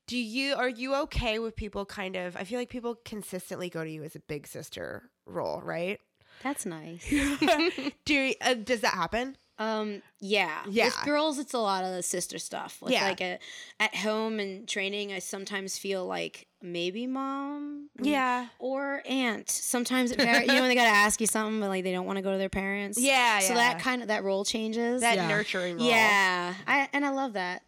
Do 0.08 0.18
you 0.18 0.54
are 0.56 0.70
you 0.70 0.94
okay 0.96 1.40
with 1.40 1.56
people 1.56 1.86
kind 1.86 2.16
of? 2.16 2.36
I 2.38 2.44
feel 2.44 2.60
like 2.60 2.70
people 2.70 2.96
consistently 3.04 3.70
go 3.70 3.84
to 3.84 3.90
you 3.90 4.04
as 4.04 4.16
a 4.16 4.20
big 4.20 4.48
sister 4.48 5.10
role, 5.26 5.60
right? 5.62 6.00
That's 6.46 6.66
nice. 6.66 7.04
Do 8.06 8.14
you, 8.14 8.34
uh, 8.39 8.54
does 8.54 8.82
that 8.82 8.93
happen? 8.93 9.36
Um, 9.58 10.02
yeah. 10.20 10.60
Yeah. 10.70 10.86
With 10.86 11.00
girls, 11.06 11.39
it's 11.39 11.54
a 11.54 11.58
lot 11.60 11.84
of 11.84 11.91
the 11.96 12.04
sister 12.04 12.38
stuff. 12.38 12.78
Like, 12.82 12.93
Yeah. 12.93 13.04
like 13.06 13.22
a, 13.22 13.39
at 13.80 13.96
home 13.96 14.39
and 14.39 14.68
training, 14.68 15.12
I 15.12 15.20
sometimes 15.20 15.78
feel 15.80 16.06
like 16.06 16.46
maybe 16.62 17.08
mom. 17.08 17.89
Yeah. 18.00 18.48
Or 18.60 19.02
aunt. 19.08 19.50
Sometimes 19.50 20.12
it 20.12 20.18
varies. 20.22 20.41
you 20.48 20.54
know 20.54 20.60
when 20.62 20.70
they 20.70 20.76
gotta 20.76 20.89
ask 21.06 21.20
you 21.20 21.26
something, 21.28 21.60
but 21.60 21.70
like 21.70 21.84
they 21.84 21.91
don't 21.93 22.06
want 22.06 22.18
to 22.18 22.22
go 22.22 22.32
to 22.32 22.38
their 22.38 22.48
parents. 22.50 23.00
Yeah, 23.02 23.39
So 23.39 23.54
yeah. 23.56 23.74
that 23.74 23.82
kind 23.82 24.02
of 24.04 24.10
that 24.10 24.24
role 24.24 24.46
changes. 24.46 25.02
That 25.02 25.16
Yeah. 25.16 25.28
nurturing 25.30 25.78
role. 25.78 25.88
yeah. 25.88 26.54
I 26.68 26.88
and 26.93 27.04
I 27.05 27.09
love 27.09 27.34
that. 27.34 27.63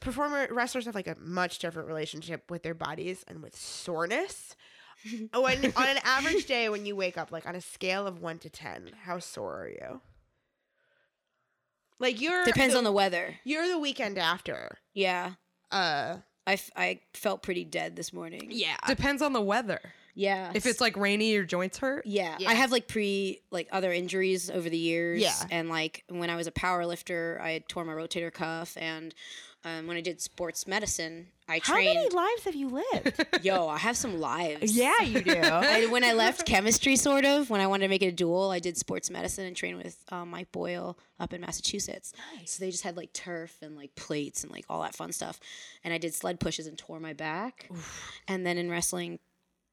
Performer 0.00 0.48
wrestlers 0.50 0.86
have 0.86 0.94
like 0.94 1.08
a 1.08 1.16
much 1.20 1.58
different 1.58 1.88
relationship 1.88 2.50
with 2.50 2.62
their 2.62 2.74
bodies 2.74 3.24
and 3.28 3.42
with 3.42 3.54
soreness. 3.56 4.54
When 5.34 5.72
on 5.76 5.88
an 5.88 5.98
average 6.04 6.46
day 6.46 6.68
when 6.68 6.84
you 6.86 6.96
wake 6.96 7.16
up, 7.18 7.30
like 7.32 7.46
on 7.46 7.54
a 7.54 7.60
scale 7.60 8.06
of 8.06 8.20
one 8.20 8.38
to 8.40 8.50
ten, 8.50 8.90
how 9.04 9.18
sore 9.18 9.62
are 9.62 9.68
you? 9.68 10.00
Like 11.98 12.20
you're 12.20 12.44
Depends 12.44 12.74
on 12.74 12.84
the 12.84 12.92
weather. 12.92 13.36
you're 13.44 13.68
the 13.68 13.78
weekend 13.78 14.18
after. 14.18 14.78
Yeah. 14.94 15.32
Uh 15.70 16.18
I, 16.46 16.52
f- 16.54 16.70
I 16.74 17.00
felt 17.12 17.42
pretty 17.42 17.64
dead 17.64 17.94
this 17.94 18.10
morning. 18.12 18.46
yeah. 18.50 18.78
depends 18.86 19.20
on 19.20 19.34
the 19.34 19.40
weather 19.40 19.80
Yeah. 20.14 20.50
If 20.54 20.64
it's 20.64 20.80
like 20.80 20.96
rainy, 20.96 21.32
your 21.32 21.44
joints 21.44 21.76
hurt. 21.78 22.06
Yeah. 22.06 22.36
Yeah. 22.38 22.48
I 22.48 22.54
have 22.54 22.72
like 22.72 22.88
pre 22.88 23.40
like 23.50 23.68
other 23.72 23.92
injuries 23.92 24.48
over 24.48 24.70
the 24.70 24.78
years. 24.78 25.20
Yeah. 25.20 25.34
And 25.50 25.68
like 25.68 26.04
when 26.08 26.30
I 26.30 26.36
was 26.36 26.46
a 26.46 26.52
power 26.52 26.86
lifter, 26.86 27.38
I 27.42 27.62
tore 27.68 27.84
my 27.84 27.92
rotator 27.92 28.32
cuff 28.32 28.76
and 28.80 29.14
um, 29.64 29.86
when 29.88 29.96
I 29.96 30.00
did 30.00 30.20
sports 30.20 30.66
medicine, 30.68 31.26
I 31.48 31.60
How 31.62 31.74
trained 31.74 31.94
many 31.94 32.10
lives 32.10 32.44
have 32.44 32.54
you 32.54 32.68
lived? 32.68 33.24
Yo, 33.42 33.66
I 33.68 33.78
have 33.78 33.96
some 33.96 34.20
lives. 34.20 34.76
yeah, 34.76 35.00
you 35.00 35.22
do. 35.22 35.32
I, 35.42 35.86
when 35.86 36.04
I 36.04 36.12
left 36.12 36.44
chemistry, 36.46 36.96
sort 36.96 37.24
of, 37.24 37.48
when 37.48 37.60
I 37.60 37.66
wanted 37.66 37.84
to 37.84 37.88
make 37.88 38.02
it 38.02 38.06
a 38.08 38.12
dual, 38.12 38.50
I 38.50 38.58
did 38.58 38.76
sports 38.76 39.10
medicine 39.10 39.46
and 39.46 39.56
trained 39.56 39.78
with 39.78 39.96
um, 40.10 40.30
Mike 40.30 40.52
Boyle 40.52 40.98
up 41.18 41.32
in 41.32 41.40
Massachusetts. 41.40 42.12
Nice. 42.36 42.52
So 42.52 42.64
they 42.64 42.70
just 42.70 42.84
had 42.84 42.96
like 42.96 43.12
turf 43.12 43.56
and 43.62 43.76
like 43.76 43.94
plates 43.94 44.44
and 44.44 44.52
like 44.52 44.66
all 44.68 44.82
that 44.82 44.94
fun 44.94 45.12
stuff. 45.12 45.40
And 45.84 45.94
I 45.94 45.98
did 45.98 46.14
sled 46.14 46.38
pushes 46.38 46.66
and 46.66 46.76
tore 46.76 47.00
my 47.00 47.14
back. 47.14 47.70
And 48.28 48.44
then 48.44 48.58
in 48.58 48.70
wrestling, 48.70 49.18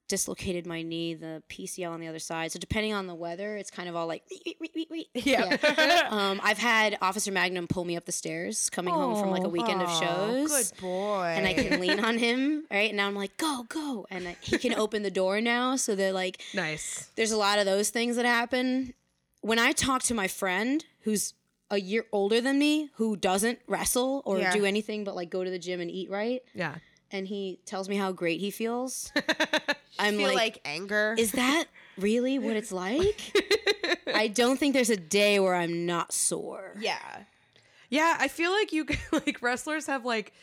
dislocated 0.07 0.67
my 0.67 0.81
knee, 0.81 1.13
the 1.15 1.41
PCL 1.49 1.89
on 1.89 1.99
the 1.99 2.07
other 2.07 2.19
side. 2.19 2.51
So 2.51 2.59
depending 2.59 2.93
on 2.93 3.07
the 3.07 3.15
weather, 3.15 3.55
it's 3.57 3.71
kind 3.71 3.89
of 3.89 3.95
all 3.95 4.05
like, 4.07 4.23
"Wee, 4.29 4.55
wee, 4.59 4.69
wee, 4.75 4.87
wee, 4.91 5.07
wee." 5.15 5.21
Yeah. 5.23 6.07
um, 6.11 6.39
I've 6.43 6.57
had 6.59 6.97
Officer 7.01 7.31
Magnum 7.31 7.67
pull 7.67 7.85
me 7.85 7.97
up 7.97 8.05
the 8.05 8.11
stairs 8.11 8.69
coming 8.69 8.93
home 8.93 9.19
from 9.19 9.31
like 9.31 9.43
a 9.43 9.49
weekend 9.49 9.81
of 9.81 9.89
shows 9.99 10.71
Good 10.71 10.81
boy. 10.81 11.33
and 11.35 11.47
I 11.47 11.53
can 11.53 11.79
lean 11.79 11.99
on 12.03 12.17
him, 12.17 12.65
right? 12.69 12.89
And 12.89 12.97
now 12.97 13.07
I'm 13.07 13.15
like, 13.15 13.35
go, 13.37 13.65
go. 13.69 14.05
And 14.11 14.27
I, 14.27 14.35
he 14.41 14.57
can 14.57 14.73
open 14.75 15.03
the 15.03 15.11
door 15.11 15.41
now. 15.41 15.75
So 15.75 15.95
they're 15.95 16.11
like, 16.13 16.41
Nice. 16.53 17.09
there's 17.15 17.31
a 17.31 17.37
lot 17.37 17.59
of 17.59 17.65
those 17.65 17.89
things 17.89 18.15
that 18.17 18.25
happen. 18.25 18.93
When 19.41 19.59
I 19.59 19.71
talk 19.71 20.03
to 20.03 20.13
my 20.13 20.27
friend 20.27 20.83
who's 21.01 21.33
a 21.71 21.79
year 21.79 22.05
older 22.11 22.41
than 22.41 22.59
me, 22.59 22.89
who 22.95 23.15
doesn't 23.15 23.59
wrestle 23.67 24.21
or 24.25 24.37
Yeah. 24.39 24.51
do 24.53 24.65
anything 24.65 25.03
but 25.03 25.15
like 25.15 25.29
go 25.31 25.43
to 25.43 25.49
the 25.49 25.57
gym 25.59 25.81
and 25.81 25.89
eat 25.89 26.11
right, 26.11 26.41
Yeah. 26.53 26.75
and 27.11 27.27
he 27.27 27.59
tells 27.65 27.89
me 27.89 27.95
how 27.95 28.11
great 28.11 28.39
he 28.39 28.51
feels, 28.51 29.11
I'm 29.99 30.17
feel 30.17 30.27
like, 30.27 30.35
like, 30.35 30.61
anger. 30.65 31.15
is 31.17 31.31
that 31.33 31.65
really 31.97 32.39
what 32.39 32.55
it's 32.55 32.71
like? 32.71 33.21
I 34.13 34.27
don't 34.27 34.57
think 34.57 34.73
there's 34.73 34.89
a 34.89 34.97
day 34.97 35.39
where 35.39 35.55
I'm 35.55 35.85
not 35.85 36.11
sore. 36.13 36.73
yeah. 36.79 36.99
Yeah, 37.89 38.17
I 38.19 38.27
feel 38.27 38.51
like 38.51 38.73
you 38.73 38.85
like 39.11 39.41
wrestlers 39.41 39.85
have 39.85 40.03
like 40.05 40.33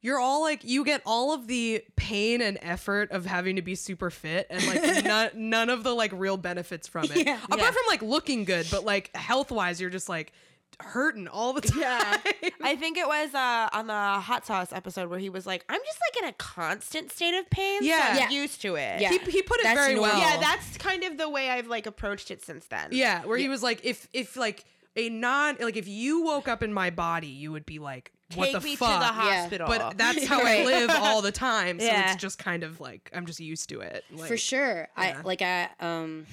you're 0.00 0.18
all 0.18 0.40
like 0.40 0.64
you 0.64 0.82
get 0.84 1.02
all 1.04 1.34
of 1.34 1.46
the 1.46 1.84
pain 1.94 2.40
and 2.40 2.58
effort 2.62 3.10
of 3.12 3.26
having 3.26 3.56
to 3.56 3.62
be 3.62 3.74
super 3.74 4.10
fit 4.10 4.46
and 4.48 4.66
like 4.66 4.82
none, 5.04 5.30
none 5.34 5.68
of 5.70 5.82
the 5.84 5.92
like 5.94 6.10
real 6.14 6.38
benefits 6.38 6.88
from 6.88 7.04
it. 7.04 7.26
Yeah. 7.26 7.38
Apart 7.44 7.60
Yeah. 7.60 7.70
from 7.70 7.82
like 7.88 8.00
looking 8.02 8.44
good, 8.44 8.66
but 8.70 8.84
like 8.84 9.14
health 9.14 9.52
wise, 9.52 9.78
you're 9.80 9.90
just 9.90 10.08
like 10.08 10.32
hurting 10.78 11.26
all 11.28 11.52
the 11.52 11.60
time. 11.62 11.80
Yeah. 11.80 12.16
I 12.62 12.76
think 12.76 12.96
it 12.98 13.06
was 13.06 13.34
uh, 13.34 13.68
on 13.72 13.86
the 13.86 13.92
hot 13.94 14.46
sauce 14.46 14.72
episode 14.72 15.10
where 15.10 15.18
he 15.18 15.28
was 15.30 15.46
like, 15.46 15.64
"I'm 15.68 15.80
just 15.84 15.98
like 16.12 16.22
in 16.22 16.28
a 16.28 16.32
constant 16.34 17.10
state 17.12 17.34
of 17.38 17.48
pain. 17.50 17.80
Yeah. 17.82 17.98
so 17.98 18.10
I'm 18.12 18.16
Yeah. 18.18 18.30
used 18.42 18.62
to 18.62 18.76
it." 18.76 19.00
Yeah. 19.00 19.10
he, 19.10 19.18
he 19.18 19.42
put 19.42 19.58
it 19.60 19.64
That's 19.64 19.78
very 19.80 19.94
normal. 19.94 20.12
well. 20.12 20.20
yeah. 20.20 20.38
That's 20.40 20.76
kind 20.78 21.02
of 21.04 21.18
the 21.18 21.28
way 21.28 21.50
I've 21.50 21.66
like 21.66 21.86
approached 21.86 22.30
it 22.30 22.42
since 22.44 22.66
then. 22.66 22.88
yeah, 22.92 23.24
where 23.24 23.38
he 23.38 23.48
was 23.48 23.62
like, 23.62 23.84
if 23.84 24.08
if 24.12 24.36
like 24.36 24.64
a 24.96 25.08
non 25.08 25.56
like 25.60 25.76
if 25.76 25.86
you 25.88 26.22
woke 26.22 26.48
up 26.48 26.62
in 26.62 26.72
my 26.72 26.90
body, 26.90 27.28
you 27.28 27.52
would 27.52 27.66
be 27.66 27.78
like, 27.78 28.12
what 28.34 28.46
Take 28.46 28.54
the 28.54 28.60
me 28.60 28.76
fuck? 28.76 28.92
to 29.00 29.06
the 29.06 29.12
hospital. 29.12 29.66
But 29.68 29.94
that's 29.98 30.26
how 30.26 30.40
I 30.44 30.64
live 30.64 30.90
all 30.94 31.20
the 31.22 31.32
time. 31.32 31.78
So 31.80 31.86
Yeah. 31.86 32.12
it's 32.12 32.20
just 32.22 32.38
kind 32.38 32.62
of 32.62 32.80
like 32.80 33.10
I'm 33.14 33.26
just 33.26 33.40
used 33.40 33.68
to 33.70 33.80
it. 33.80 34.04
Like, 34.12 34.28
For 34.28 34.36
sure. 34.36 34.88
yeah. 34.98 35.18
I 35.18 35.22
like 35.22 35.42
I 35.42 35.68
um 35.80 36.26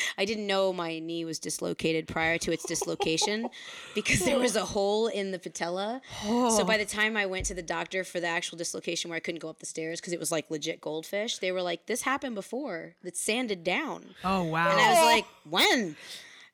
I 0.18 0.24
didn't 0.24 0.46
know 0.46 0.72
my 0.72 0.98
knee 0.98 1.24
was 1.24 1.38
dislocated 1.38 2.06
prior 2.08 2.38
to 2.38 2.52
its 2.52 2.64
dislocation 2.64 3.48
because 3.94 4.20
there 4.24 4.38
was 4.38 4.56
a 4.56 4.64
hole 4.64 5.06
in 5.08 5.30
the 5.30 5.38
patella. 5.38 6.00
So 6.22 6.64
by 6.64 6.76
the 6.78 6.84
time 6.84 7.16
I 7.16 7.26
went 7.26 7.46
to 7.46 7.54
the 7.54 7.62
doctor 7.62 8.04
for 8.04 8.20
the 8.20 8.26
actual 8.26 8.58
dislocation 8.58 9.10
where 9.10 9.16
I 9.16 9.20
couldn't 9.20 9.40
go 9.40 9.48
up 9.48 9.58
the 9.58 9.66
stairs 9.66 10.00
because 10.00 10.12
it 10.12 10.20
was 10.20 10.30
like 10.32 10.50
legit 10.50 10.80
goldfish, 10.80 11.38
they 11.38 11.52
were 11.52 11.62
like, 11.62 11.86
"This 11.86 12.02
happened 12.02 12.34
before. 12.34 12.94
It's 13.02 13.20
sanded 13.20 13.64
down." 13.64 14.14
Oh 14.24 14.44
wow. 14.44 14.70
And 14.70 14.80
I 14.80 14.90
was 14.90 15.04
like, 15.14 15.26
"When?" 15.48 15.96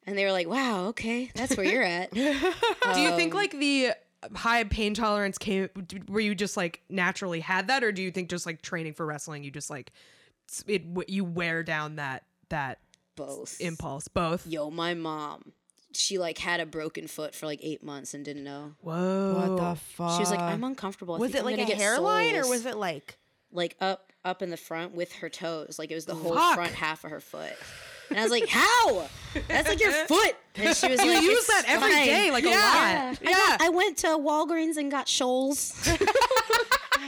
And 0.07 0.17
they 0.17 0.25
were 0.25 0.33
like, 0.33 0.49
"Wow, 0.49 0.87
okay, 0.87 1.31
that's 1.35 1.57
where 1.57 1.67
you're 1.67 1.83
at." 1.83 2.11
Do 2.13 2.21
you 2.21 3.15
think 3.17 3.35
Um, 3.35 3.39
like 3.39 3.53
the 3.53 3.93
high 4.35 4.65
pain 4.65 4.95
tolerance 4.95 5.39
came 5.39 5.69
where 6.09 6.21
you 6.21 6.35
just 6.35 6.57
like 6.57 6.83
naturally 6.89 7.41
had 7.41 7.69
that, 7.69 7.85
or 7.85 7.93
do 7.93 8.03
you 8.03 8.11
think 8.11 8.31
just 8.31 8.47
like 8.47 8.63
training 8.63 8.95
for 8.95 9.07
wrestling, 9.07 9.45
you 9.45 9.51
just 9.51 9.71
like 9.71 9.93
it 10.67 10.83
you 11.09 11.25
wear 11.25 11.63
down 11.63 11.97
that 11.97 12.25
that 12.49 12.79
Both. 13.19 13.61
impulse? 13.61 14.09
Both. 14.09 14.47
Yo, 14.47 14.71
my 14.71 14.95
mom, 14.95 15.53
she 15.93 16.19
like 16.19 16.39
had 16.39 16.61
a 16.61 16.67
broken 16.67 17.07
foot 17.09 17.35
for 17.35 17.47
like 17.47 17.61
eight 17.63 17.83
months 17.83 18.15
and 18.15 18.25
didn't 18.25 18.45
know. 18.45 18.75
Whoa. 18.81 19.35
What 19.35 19.57
the 19.75 19.81
fuck? 19.81 20.13
She 20.15 20.21
was 20.21 20.31
like, 20.31 20.41
"I'm 20.41 20.65
uncomfortable." 20.65 21.15
I 21.15 21.19
Was 21.19 21.35
it 21.35 21.41
I'm 21.41 21.45
like 21.45 21.55
a 21.59 21.63
gonna 21.65 21.75
hairline 21.75 22.37
or 22.37 22.49
was 22.49 22.65
it 22.67 22.77
like? 22.77 23.19
like 23.53 23.77
up 23.81 24.13
up 24.25 24.43
in 24.43 24.51
the 24.51 24.57
front 24.57 24.95
with 24.95 25.13
her 25.17 25.29
toes. 25.29 25.79
Like 25.79 25.91
it 25.91 25.95
was 25.95 26.05
the 26.07 26.15
whole 26.15 26.35
Fuck. 26.35 26.55
front 26.57 26.73
half 26.73 27.05
of 27.05 27.11
her 27.11 27.21
foot. 27.21 27.53
And 28.11 28.19
I 28.19 28.23
was 28.23 28.31
like, 28.31 28.47
"How? 28.49 29.07
That's 29.49 29.69
like 29.69 29.81
your 29.81 29.93
foot." 30.07 30.35
And 30.55 30.75
she 30.77 30.89
was 30.89 31.03
You 31.03 31.15
like, 31.15 31.23
use 31.23 31.47
that 31.47 31.65
every 31.67 31.93
fine." 31.93 32.07
day, 32.07 32.31
like 32.31 32.45
a 32.45 32.49
yeah. 32.49 33.15
lot. 33.15 33.19
I, 33.27 33.33
got- 33.33 33.61
I 33.63 33.69
went 33.71 33.97
to 33.99 34.07
Walgreens 34.09 34.77
and 34.77 34.91
got 34.91 35.07
Scholl's. 35.07 35.73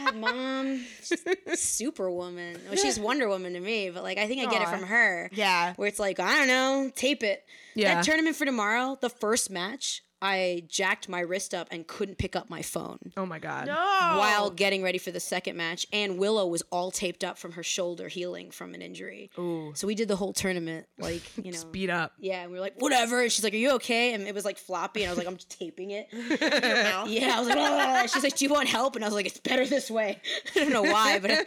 God, 0.04 0.16
mom, 0.16 0.84
she's 1.02 1.60
superwoman. 1.60 2.60
Well, 2.66 2.76
she's 2.76 2.98
Wonder 2.98 3.28
Woman 3.28 3.52
to 3.54 3.60
me, 3.60 3.90
but 3.90 4.02
like 4.02 4.18
I 4.18 4.26
think 4.26 4.46
I 4.46 4.50
get 4.50 4.62
it 4.62 4.68
from 4.68 4.84
her. 4.84 5.30
Yeah. 5.32 5.74
Where 5.76 5.88
it's 5.88 5.98
like, 5.98 6.20
I 6.20 6.38
don't 6.38 6.48
know, 6.48 6.90
tape 6.94 7.22
it. 7.22 7.44
Yeah. 7.74 7.94
That 7.94 8.04
tournament 8.04 8.36
for 8.36 8.44
tomorrow, 8.44 8.98
the 9.00 9.10
first 9.10 9.50
match, 9.50 10.02
I 10.22 10.64
jacked 10.68 11.08
my 11.08 11.20
wrist 11.20 11.54
up 11.54 11.68
and 11.70 11.86
couldn't 11.86 12.18
pick 12.18 12.36
up 12.36 12.50
my 12.50 12.60
phone 12.62 12.98
Oh 13.16 13.24
my 13.24 13.38
god. 13.38 13.66
No. 13.68 13.74
while 13.74 14.50
getting 14.50 14.82
ready 14.82 14.98
for 14.98 15.10
the 15.10 15.20
second 15.20 15.56
match. 15.56 15.86
And 15.92 16.18
Willow 16.18 16.46
was 16.46 16.62
all 16.70 16.90
taped 16.90 17.24
up 17.24 17.38
from 17.38 17.52
her 17.52 17.62
shoulder 17.62 18.08
healing 18.08 18.50
from 18.50 18.74
an 18.74 18.82
injury. 18.82 19.30
Ooh. 19.38 19.72
So 19.74 19.86
we 19.86 19.94
did 19.94 20.08
the 20.08 20.16
whole 20.16 20.32
tournament, 20.32 20.86
like, 20.98 21.22
you 21.42 21.52
know. 21.52 21.58
Speed 21.58 21.88
up. 21.90 22.12
yeah, 22.18 22.42
and 22.42 22.50
we 22.50 22.58
were 22.58 22.60
like, 22.62 22.74
whatever. 22.78 23.22
And 23.22 23.32
she's 23.32 23.44
like, 23.44 23.54
Are 23.54 23.56
you 23.56 23.72
okay? 23.76 24.12
And 24.14 24.24
it 24.28 24.34
was 24.34 24.44
like 24.44 24.58
floppy. 24.58 25.02
And 25.02 25.08
I 25.08 25.12
was 25.12 25.18
like, 25.18 25.26
I'm 25.26 25.36
just 25.36 25.50
taping 25.58 25.90
it. 25.92 26.08
Yeah, 27.10 27.36
I 27.36 27.38
was 27.40 27.48
like, 27.48 27.58
"Ah." 27.58 28.06
She's 28.12 28.22
like, 28.22 28.36
Do 28.36 28.44
you 28.44 28.50
want 28.52 28.68
help? 28.68 28.96
And 28.96 29.04
I 29.04 29.08
was 29.08 29.14
like, 29.14 29.26
It's 29.26 29.40
better 29.40 29.66
this 29.66 29.90
way. 29.90 30.20
I 30.56 30.58
don't 30.60 30.72
know 30.72 30.82
why, 30.82 31.18
but 31.18 31.30
I, 31.30 31.44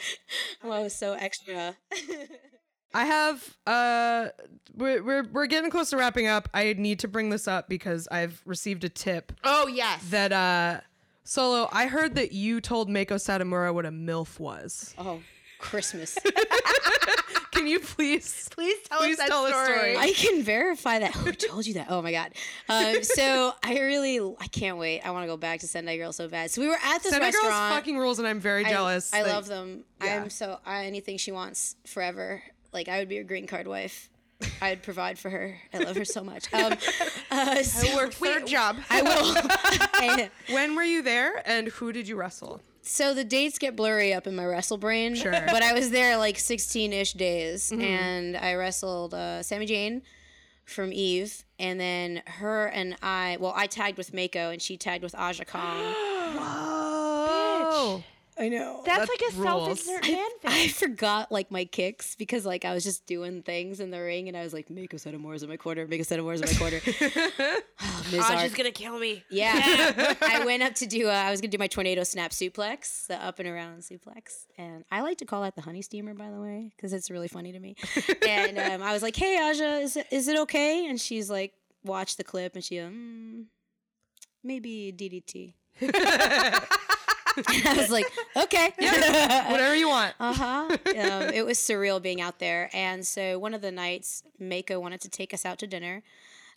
I 0.63 0.67
was 0.81 0.95
so 0.95 1.13
extra. 1.13 1.75
I 2.93 3.05
have 3.05 3.57
uh 3.65 4.27
we're, 4.75 5.03
we're 5.03 5.23
we're 5.31 5.45
getting 5.47 5.69
close 5.71 5.89
to 5.91 5.97
wrapping 5.97 6.27
up. 6.27 6.49
I 6.53 6.73
need 6.77 6.99
to 6.99 7.07
bring 7.07 7.29
this 7.29 7.47
up 7.47 7.67
because 7.69 8.07
I've 8.11 8.41
received 8.45 8.83
a 8.83 8.89
tip 8.89 9.31
Oh 9.43 9.67
yes. 9.67 10.03
that 10.09 10.31
uh 10.31 10.81
Solo, 11.25 11.69
I 11.71 11.87
heard 11.87 12.15
that 12.15 12.33
you 12.33 12.59
told 12.59 12.89
Meiko 12.89 13.13
Satomura 13.15 13.73
what 13.73 13.85
a 13.85 13.91
MILF 13.91 14.39
was. 14.39 14.93
Oh, 14.97 15.21
Christmas. 15.57 16.17
Can 17.51 17.65
you 17.67 17.79
please 17.79 18.49
Please 18.51 18.77
tell 18.89 18.99
Please 18.99 19.13
us 19.13 19.17
that 19.19 19.27
tell 19.29 19.43
the 19.43 19.49
story. 19.51 19.65
story. 19.93 19.97
I 19.97 20.11
can 20.11 20.43
verify 20.43 20.99
that. 20.99 21.13
Who 21.13 21.31
told 21.31 21.65
you 21.65 21.75
that? 21.75 21.87
Oh 21.89 22.01
my 22.01 22.11
god. 22.11 22.31
Um, 22.67 23.03
so 23.03 23.53
I 23.63 23.79
really, 23.79 24.19
I 24.19 24.47
can't 24.47 24.77
wait. 24.77 25.01
I 25.01 25.11
want 25.11 25.23
to 25.23 25.27
go 25.27 25.37
back 25.37 25.59
to 25.61 25.67
Sendai 25.67 25.97
Girl 25.97 26.11
so 26.11 26.27
bad. 26.27 26.51
So 26.51 26.61
we 26.61 26.67
were 26.67 26.77
at 26.83 27.01
this 27.03 27.11
Sendai 27.11 27.27
restaurant. 27.27 27.53
Girls 27.53 27.69
fucking 27.73 27.97
rules 27.97 28.19
and 28.19 28.27
I'm 28.27 28.39
very 28.39 28.65
I- 28.65 28.69
jealous. 28.69 29.13
I, 29.13 29.21
Like, 29.21 29.31
love 29.31 29.45
them. 29.47 29.85
yeah. 30.03 30.21
I'm 30.23 30.29
so 30.29 30.59
I, 30.65 30.85
anything 30.85 31.17
she 31.17 31.31
wants 31.31 31.75
forever. 31.85 32.41
Like 32.73 32.87
I 32.87 32.99
would 32.99 33.09
be 33.09 33.17
a 33.17 33.23
green 33.23 33.47
card 33.47 33.67
wife. 33.67 34.09
I'd 34.61 34.83
provide 34.83 35.17
for 35.17 35.29
her. 35.29 35.57
I 35.73 35.79
love 35.79 35.95
her 35.95 36.05
so 36.05 36.23
much. 36.23 36.47
Um, 36.53 36.73
uh, 37.31 37.63
so 37.63 37.87
I 37.87 37.95
work 37.95 38.13
third 38.13 38.45
job. 38.45 38.77
I 38.89 39.01
will. 39.01 40.29
When 40.55 40.75
were 40.75 40.83
you 40.83 41.01
there 41.01 41.41
and 41.47 41.69
who 41.69 41.91
did 41.91 42.07
you 42.07 42.15
wrestle? 42.15 42.61
so 42.85 43.13
the 43.13 43.23
dates 43.23 43.57
get 43.57 43.75
blurry 43.77 44.13
up 44.13 44.27
in 44.27 44.35
my 44.35 44.45
wrestle 44.45 44.77
brain. 44.77 45.15
Sure. 45.15 45.31
But 45.31 45.63
I 45.63 45.71
was 45.73 45.89
there 45.89 46.17
like 46.17 46.35
16-ish 46.35 47.13
days, 47.13 47.71
and 47.71 48.35
I 48.35 48.55
wrestled 48.55 49.13
uh, 49.13 49.39
Sammii 49.39 49.67
Jayne 49.67 50.01
from 50.65 50.91
Eve, 50.91 51.45
and 51.57 51.79
then 51.79 52.21
her 52.25 52.67
and 52.67 52.97
I. 53.01 53.37
Well, 53.39 53.53
I 53.55 53.67
tagged 53.67 53.97
with 53.97 54.11
Meiko, 54.11 54.51
and 54.51 54.61
she 54.61 54.75
tagged 54.77 55.01
with 55.03 55.15
Aja 55.15 55.45
Kong. 55.45 55.93
Whoa. 56.35 58.03
I 58.37 58.49
know. 58.49 58.81
That's 58.85 59.07
That 59.07 59.09
like 59.09 59.31
a 59.31 59.33
self-insert 59.43 60.03
fanfic. 60.03 60.27
I 60.45 60.67
forgot 60.69 61.31
like 61.31 61.51
my 61.51 61.65
kicks 61.65 62.15
because 62.15 62.45
like 62.45 62.65
I 62.65 62.73
was 62.73 62.83
just 62.83 63.05
doing 63.05 63.43
things 63.43 63.79
in 63.79 63.91
the 63.91 63.99
ring 64.01 64.27
and 64.27 64.35
I 64.35 64.43
was 64.43 64.53
like, 64.53 64.69
make 64.69 64.93
a 64.93 64.99
set 64.99 65.13
of 65.13 65.21
Moors 65.21 65.43
in 65.43 65.49
my 65.49 65.57
quarter, 65.57 65.87
make 65.87 66.01
a 66.01 66.03
set 66.03 66.17
of 66.19 66.25
Moors 66.25 66.41
in 66.41 66.47
my 66.47 66.53
quarter. 66.53 66.81
oh, 67.81 68.05
Ms. 68.11 68.13
Aja's 68.13 68.29
Arc- 68.29 68.55
gonna 68.55 68.71
kill 68.71 68.97
me. 68.97 69.23
yeah. 69.29 70.15
I 70.21 70.43
went 70.45 70.63
up 70.63 70.73
to 70.75 70.85
do, 70.85 71.09
uh, 71.09 71.11
I 71.11 71.29
was 71.31 71.41
going 71.41 71.51
to 71.51 71.57
do 71.57 71.59
my 71.59 71.67
tornado 71.67 72.03
snap 72.03 72.31
suplex, 72.31 73.07
the 73.07 73.23
up 73.23 73.39
and 73.39 73.47
around 73.47 73.79
suplex. 73.79 74.45
And 74.57 74.83
I 74.91 75.01
like 75.01 75.17
to 75.19 75.25
call 75.25 75.43
that 75.43 75.55
the 75.55 75.61
honey 75.61 75.81
steamer, 75.81 76.13
by 76.13 76.29
the 76.31 76.39
way, 76.39 76.71
because 76.75 76.93
it's 76.93 77.11
really 77.11 77.27
funny 77.27 77.51
to 77.51 77.59
me. 77.59 77.75
and 78.27 78.57
um, 78.57 78.81
I 78.81 78.93
was 78.93 79.01
like, 79.03 79.15
hey, 79.15 79.37
Aja, 79.37 79.79
is 79.81 79.95
it, 79.95 80.07
is 80.11 80.27
it 80.27 80.39
okay? 80.39 80.87
And 80.87 80.99
she's 80.99 81.29
like, 81.29 81.53
watch 81.83 82.15
the 82.17 82.23
clip 82.23 82.55
and 82.55 82.63
she, 82.63 82.79
um, 82.79 83.47
maybe 84.43 84.91
DDT. 84.97 85.53
I 87.47 87.75
was 87.77 87.89
like, 87.89 88.05
okay. 88.35 88.73
Whatever 89.49 89.75
you 89.75 89.87
want. 89.89 90.13
Uh 90.19 90.33
huh. 90.33 90.67
Um, 90.69 90.77
it 91.33 91.45
was 91.45 91.57
surreal 91.57 92.01
being 92.01 92.21
out 92.21 92.39
there. 92.39 92.69
And 92.73 93.05
so 93.05 93.37
one 93.39 93.53
of 93.53 93.61
the 93.61 93.71
nights, 93.71 94.23
Meiko 94.41 94.79
wanted 94.81 95.01
to 95.01 95.09
take 95.09 95.33
us 95.33 95.45
out 95.45 95.59
to 95.59 95.67
dinner, 95.67 96.01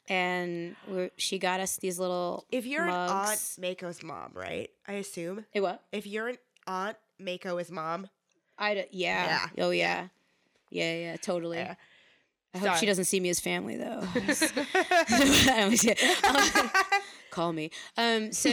and 0.09 0.77
we're, 0.87 1.11
she 1.17 1.39
got 1.39 1.61
us 1.61 1.77
these 1.79 1.99
little. 1.99 2.47
If 2.51 2.67
you're 2.67 2.87
mugs. 2.87 3.57
an 3.59 3.65
aunt 3.65 3.79
Mako's 3.79 4.03
mom, 4.03 4.31
right? 4.35 4.71
I 4.87 4.95
assume. 4.95 5.45
Hey, 5.51 5.61
what? 5.61 5.83
If 5.93 6.07
you're 6.07 6.29
an 6.29 6.39
aunt 6.67 6.97
Mako 7.19 7.59
is 7.59 7.71
mom, 7.71 8.09
I 8.59 8.75
d- 8.75 8.85
yeah. 8.91 9.47
Oh 9.59 9.71
yeah. 9.71 10.09
Yeah, 10.71 10.95
yeah, 10.95 11.17
totally. 11.17 11.59
Yeah. 11.59 11.75
I 12.55 12.59
hope 12.59 12.69
Sorry. 12.69 12.79
she 12.79 12.87
doesn't 12.87 13.05
see 13.05 13.21
me 13.21 13.29
as 13.31 13.39
family 13.41 13.77
though. 13.77 14.03
I 14.15 15.59
always 15.63 15.83
get- 15.83 16.03
um, 16.25 16.71
call 17.31 17.53
me. 17.53 17.71
Um, 17.97 18.33
so 18.33 18.49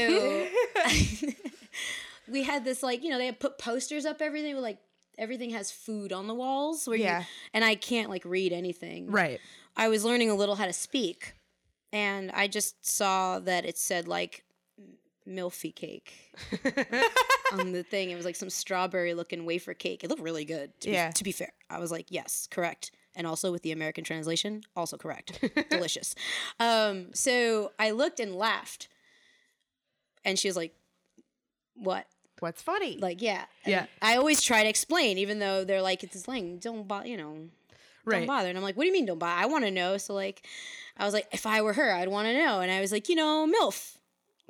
we 2.29 2.43
had 2.43 2.63
this 2.65 2.81
like 2.83 3.03
you 3.03 3.09
know 3.09 3.17
they 3.17 3.25
had 3.25 3.39
put 3.39 3.57
posters 3.57 4.05
up 4.05 4.21
everything 4.21 4.55
like 4.61 4.77
everything 5.17 5.51
has 5.51 5.71
food 5.71 6.11
on 6.11 6.27
the 6.27 6.33
walls. 6.33 6.87
Where 6.87 6.97
Yeah. 6.97 7.19
You, 7.19 7.25
and 7.53 7.63
I 7.63 7.75
can't 7.75 8.09
like 8.09 8.25
read 8.25 8.51
anything. 8.53 9.11
Right. 9.11 9.39
I 9.75 9.87
was 9.87 10.03
learning 10.05 10.29
a 10.29 10.35
little 10.35 10.55
how 10.55 10.65
to 10.65 10.73
speak, 10.73 11.33
and 11.91 12.31
I 12.31 12.47
just 12.47 12.85
saw 12.85 13.39
that 13.39 13.65
it 13.65 13.77
said 13.77 14.07
like 14.07 14.43
milfy 15.27 15.73
cake 15.73 16.13
on 17.53 17.71
the 17.71 17.83
thing. 17.83 18.09
It 18.11 18.15
was 18.15 18.25
like 18.25 18.35
some 18.35 18.49
strawberry 18.49 19.13
looking 19.13 19.45
wafer 19.45 19.73
cake. 19.73 20.03
It 20.03 20.09
looked 20.09 20.21
really 20.21 20.45
good. 20.45 20.79
To 20.81 20.89
Yeah. 20.91 21.07
Be, 21.07 21.13
to 21.13 21.23
be 21.23 21.31
fair, 21.31 21.53
I 21.69 21.79
was 21.79 21.91
like, 21.91 22.07
yes, 22.09 22.47
correct. 22.51 22.91
And 23.15 23.25
also 23.27 23.51
with 23.51 23.61
the 23.61 23.71
American 23.71 24.03
translation, 24.03 24.63
also 24.75 24.97
correct. 24.97 25.39
Delicious. 25.69 26.15
Um, 26.59 27.13
so 27.13 27.71
I 27.79 27.91
looked 27.91 28.19
and 28.19 28.35
laughed, 28.35 28.89
and 30.25 30.37
she 30.37 30.47
was 30.49 30.57
like, 30.57 30.75
"What?" 31.75 32.07
What's 32.39 32.61
funny? 32.61 32.97
Like, 32.97 33.21
yeah, 33.21 33.45
Yeah. 33.65 33.85
I 34.01 34.17
always 34.17 34.41
try 34.41 34.63
to 34.63 34.69
explain, 34.69 35.17
even 35.17 35.39
though 35.39 35.63
they're 35.63 35.81
like, 35.81 36.03
"It's 36.03 36.19
slang. 36.21 36.57
Don't 36.57 36.87
bother," 36.87 37.07
you 37.07 37.15
know 37.17 37.49
Right. 38.05 38.17
don't 38.19 38.27
bother. 38.27 38.49
And 38.49 38.57
I'm 38.57 38.63
like, 38.63 38.75
what 38.75 38.83
do 38.83 38.87
you 38.87 38.93
mean 38.93 39.05
don't 39.05 39.17
bother? 39.19 39.41
I 39.41 39.45
want 39.45 39.63
to 39.63 39.71
know. 39.71 39.97
So 39.97 40.13
like, 40.13 40.45
I 40.97 41.05
was 41.05 41.13
like, 41.13 41.27
if 41.31 41.45
I 41.45 41.61
were 41.61 41.71
her, 41.73 41.93
I'd 41.93 42.09
want 42.09 42.27
to 42.27 42.33
know. 42.33 42.59
And 42.59 42.69
I 42.69 42.81
was 42.81 42.91
like, 42.91 43.07
you 43.07 43.15
know, 43.15 43.47
MILF. 43.47 43.97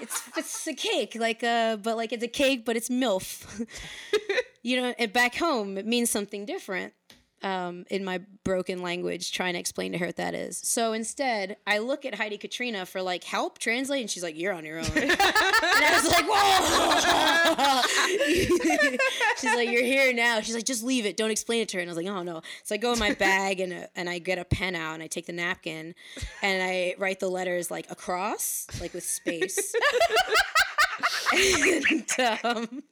it's 0.00 0.22
it's 0.36 0.66
a 0.66 0.72
cake, 0.74 1.16
like 1.18 1.44
uh, 1.44 1.76
but 1.76 1.96
like 1.96 2.12
it's 2.12 2.24
a 2.24 2.28
cake, 2.28 2.64
but 2.64 2.76
it's 2.76 2.88
MILF. 2.88 3.66
you 4.62 4.80
know, 4.80 4.94
and 4.98 5.12
back 5.12 5.34
home 5.34 5.76
it 5.76 5.86
means 5.86 6.08
something 6.10 6.46
different. 6.46 6.94
Um, 7.42 7.86
in 7.90 8.04
my 8.04 8.20
broken 8.44 8.82
language, 8.82 9.32
trying 9.32 9.54
to 9.54 9.58
explain 9.58 9.90
to 9.92 9.98
her 9.98 10.06
what 10.06 10.16
that 10.16 10.34
is. 10.34 10.58
So 10.58 10.92
instead, 10.92 11.56
I 11.66 11.78
look 11.78 12.04
at 12.04 12.14
Heidi 12.14 12.38
Katrina 12.38 12.86
for 12.86 13.02
like 13.02 13.24
help 13.24 13.58
translate, 13.58 14.00
and 14.00 14.08
she's 14.08 14.22
like, 14.22 14.38
"You're 14.38 14.52
on 14.52 14.64
your 14.64 14.78
own." 14.78 14.84
and 14.94 15.10
I 15.10 16.00
was 16.00 16.08
like, 16.08 16.24
"Whoa!" 16.28 17.82
she's 19.38 19.56
like, 19.56 19.70
"You're 19.70 19.82
here 19.82 20.12
now." 20.12 20.40
She's 20.40 20.54
like, 20.54 20.64
"Just 20.64 20.84
leave 20.84 21.04
it. 21.04 21.16
Don't 21.16 21.32
explain 21.32 21.62
it 21.62 21.68
to 21.70 21.78
her." 21.78 21.80
And 21.80 21.90
I 21.90 21.94
was 21.94 21.96
like, 21.96 22.06
"Oh 22.06 22.22
no." 22.22 22.42
So 22.62 22.74
I 22.74 22.78
go 22.78 22.92
in 22.92 22.98
my 22.98 23.14
bag 23.14 23.60
and 23.60 23.72
uh, 23.72 23.86
and 23.96 24.08
I 24.08 24.18
get 24.18 24.38
a 24.38 24.44
pen 24.44 24.76
out 24.76 24.94
and 24.94 25.02
I 25.02 25.08
take 25.08 25.26
the 25.26 25.32
napkin 25.32 25.94
and 26.42 26.62
I 26.62 26.94
write 26.98 27.20
the 27.20 27.28
letters 27.28 27.70
like 27.70 27.90
across, 27.90 28.66
like 28.80 28.94
with 28.94 29.04
space. 29.04 29.74
and, 31.32 32.06
um, 32.44 32.82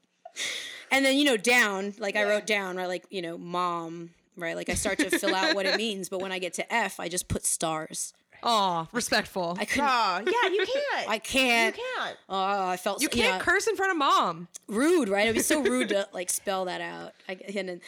and 0.90 1.04
then 1.04 1.16
you 1.16 1.24
know 1.24 1.36
down, 1.36 1.94
like 1.98 2.16
I 2.16 2.24
wrote 2.24 2.46
down, 2.46 2.76
right, 2.76 2.88
like 2.88 3.04
you 3.10 3.22
know, 3.22 3.38
mom, 3.38 4.10
right, 4.36 4.56
like 4.56 4.68
I 4.68 4.74
start 4.74 4.98
to 4.98 5.10
fill 5.10 5.34
out 5.34 5.54
what 5.54 5.66
it 5.66 5.76
means. 5.76 6.08
But 6.08 6.20
when 6.20 6.32
I 6.32 6.38
get 6.38 6.54
to 6.54 6.72
F, 6.72 7.00
I 7.00 7.08
just 7.08 7.28
put 7.28 7.44
stars. 7.44 8.12
Aw, 8.42 8.86
respectful. 8.92 9.54
I 9.60 9.66
couldn't. 9.66 9.86
oh, 9.90 10.22
yeah, 10.24 10.48
you 10.50 10.64
can't. 10.66 11.08
I 11.10 11.18
can't. 11.18 11.76
You 11.76 11.82
can't. 11.98 12.16
Oh, 12.28 12.68
I 12.68 12.76
felt 12.78 13.00
so 13.00 13.02
you 13.02 13.08
so- 13.12 13.16
can't 13.18 13.38
know, 13.38 13.44
curse 13.44 13.66
in 13.66 13.76
front 13.76 13.92
of 13.92 13.98
mom. 13.98 14.48
rude, 14.66 15.08
right? 15.10 15.24
It'd 15.24 15.34
be 15.34 15.42
so 15.42 15.60
rude 15.62 15.90
to 15.90 16.08
like 16.14 16.30
spell 16.30 16.64
that 16.64 16.80
out. 16.80 17.12
I, 17.28 17.38
and 17.54 17.68
then, 17.68 17.80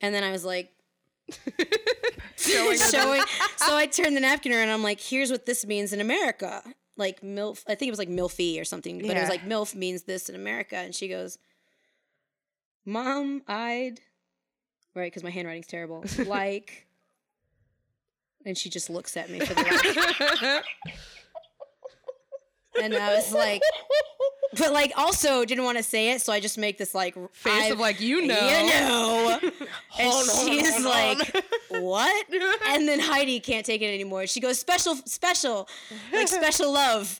and 0.00 0.14
then 0.14 0.24
I 0.24 0.30
was 0.32 0.46
like, 0.46 0.72
showing, 2.36 2.78
So 2.78 3.76
I 3.76 3.86
turned 3.92 4.16
the 4.16 4.20
napkin 4.20 4.52
around. 4.52 4.62
and 4.62 4.70
I'm 4.72 4.82
like, 4.82 5.00
here's 5.00 5.30
what 5.30 5.44
this 5.46 5.66
means 5.66 5.92
in 5.92 6.00
America. 6.00 6.62
Like 6.96 7.20
milf, 7.20 7.62
I 7.68 7.74
think 7.74 7.88
it 7.88 7.92
was 7.92 7.98
like 7.98 8.08
milfy 8.08 8.60
or 8.60 8.64
something, 8.64 8.98
but 8.98 9.16
it 9.16 9.20
was 9.20 9.28
like 9.28 9.42
milf 9.42 9.74
means 9.74 10.02
this 10.04 10.28
in 10.28 10.34
America. 10.34 10.76
And 10.76 10.94
she 10.94 11.06
goes, 11.06 11.38
"Mom, 12.84 13.42
I'd 13.46 14.00
right 14.98 15.10
because 15.10 15.22
my 15.22 15.30
handwriting's 15.30 15.66
terrible. 15.66 16.04
Like." 16.26 16.86
And 18.46 18.56
she 18.56 18.70
just 18.70 18.88
looks 18.88 19.16
at 19.16 19.28
me 19.30 19.40
for 19.40 19.52
the 19.52 19.62
last 19.62 20.64
and 22.82 22.94
I 22.94 23.14
was 23.14 23.32
like, 23.32 23.60
but 24.56 24.72
like 24.72 24.92
also 24.96 25.44
didn't 25.44 25.64
want 25.64 25.76
to 25.76 25.82
say 25.82 26.12
it, 26.12 26.22
so 26.22 26.32
I 26.32 26.40
just 26.40 26.56
make 26.56 26.78
this 26.78 26.94
like 26.94 27.14
Face 27.34 27.64
I- 27.64 27.66
of 27.66 27.78
like, 27.80 28.00
you 28.00 28.26
know. 28.26 28.34
you 28.48 28.68
know. 28.70 29.38
and 29.98 30.08
on, 30.08 30.46
she's 30.46 30.84
like, 30.84 31.44
what? 31.68 32.26
And 32.68 32.88
then 32.88 33.00
Heidi 33.00 33.40
can't 33.40 33.66
take 33.66 33.82
it 33.82 33.92
anymore. 33.92 34.26
She 34.26 34.40
goes, 34.40 34.58
special, 34.58 34.94
special, 35.04 35.68
like 36.12 36.28
special 36.28 36.72
love. 36.72 37.18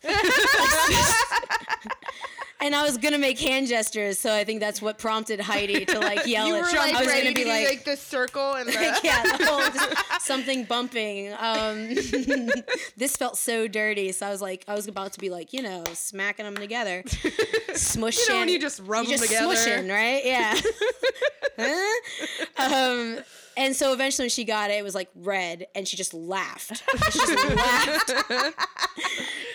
And 2.69 2.77
I 2.77 2.83
was 2.83 2.99
gonna 2.99 3.17
make 3.17 3.41
hand 3.41 3.67
gestures, 3.67 4.19
so 4.19 4.31
I 4.31 4.45
think 4.45 4.61
that's 4.61 4.83
what 4.83 4.99
prompted 4.99 5.41
Heidi 5.41 5.87
to 5.87 5.99
like 6.01 6.27
yell 6.27 6.49
at 6.49 6.61
were 6.61 6.79
like 6.79 6.95
I 6.95 7.03
was 7.03 7.11
gonna 7.11 7.33
be 7.33 7.47
like, 7.47 7.67
like 7.67 7.85
the 7.87 7.97
circle 7.97 8.53
and 8.53 8.69
the. 8.69 9.01
yeah, 9.03 9.23
the 9.23 9.47
whole 9.47 9.61
just 9.73 10.27
something 10.27 10.65
bumping. 10.65 11.33
Um, 11.33 11.95
this 12.99 13.17
felt 13.17 13.39
so 13.39 13.69
dirty, 13.69 14.13
so 14.13 14.27
I 14.27 14.31
was 14.31 14.43
like, 14.43 14.67
I 14.69 14.75
was 14.75 14.87
about 14.87 15.15
to 15.15 15.19
be 15.19 15.31
like, 15.31 15.55
you 15.55 15.63
know, 15.63 15.83
smacking 15.95 16.45
them 16.45 16.57
together, 16.57 17.03
smushing. 17.07 18.29
You 18.29 18.35
know 18.35 18.41
when 18.41 18.49
you 18.51 18.61
just 18.61 18.81
rub 18.81 19.07
you 19.07 19.13
them 19.17 19.19
just 19.19 19.33
together. 19.33 19.55
smushing, 19.55 19.91
right? 19.91 20.25
Yeah. 20.27 20.61
Huh? 21.59 22.75
um, 22.75 23.19
and 23.59 23.77
so 23.77 23.93
eventually, 23.93 24.25
when 24.25 24.31
she 24.31 24.45
got 24.45 24.71
it, 24.71 24.75
it 24.75 24.85
was 24.85 24.95
like 24.95 25.11
red, 25.15 25.67
and 25.75 25.87
she 25.87 25.97
just 25.97 26.15
laughed. 26.15 26.83
She 27.11 27.19
just 27.19 27.55
laughed. 27.55 28.13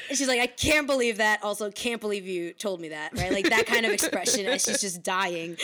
And 0.09 0.17
she's 0.19 0.27
like, 0.27 0.41
I 0.41 0.45
can't 0.45 0.85
believe 0.85 1.17
that. 1.17 1.41
Also, 1.41 1.71
can't 1.71 1.99
believe 1.99 2.27
you 2.27 2.53
told 2.53 2.79
me 2.79 2.89
that, 2.89 3.17
right? 3.17 3.31
Like 3.31 3.49
that 3.49 3.65
kind 3.65 3.83
of 3.83 3.91
expression. 3.91 4.45
And 4.45 4.61
she's 4.61 4.79
just 4.79 5.01
dying. 5.01 5.57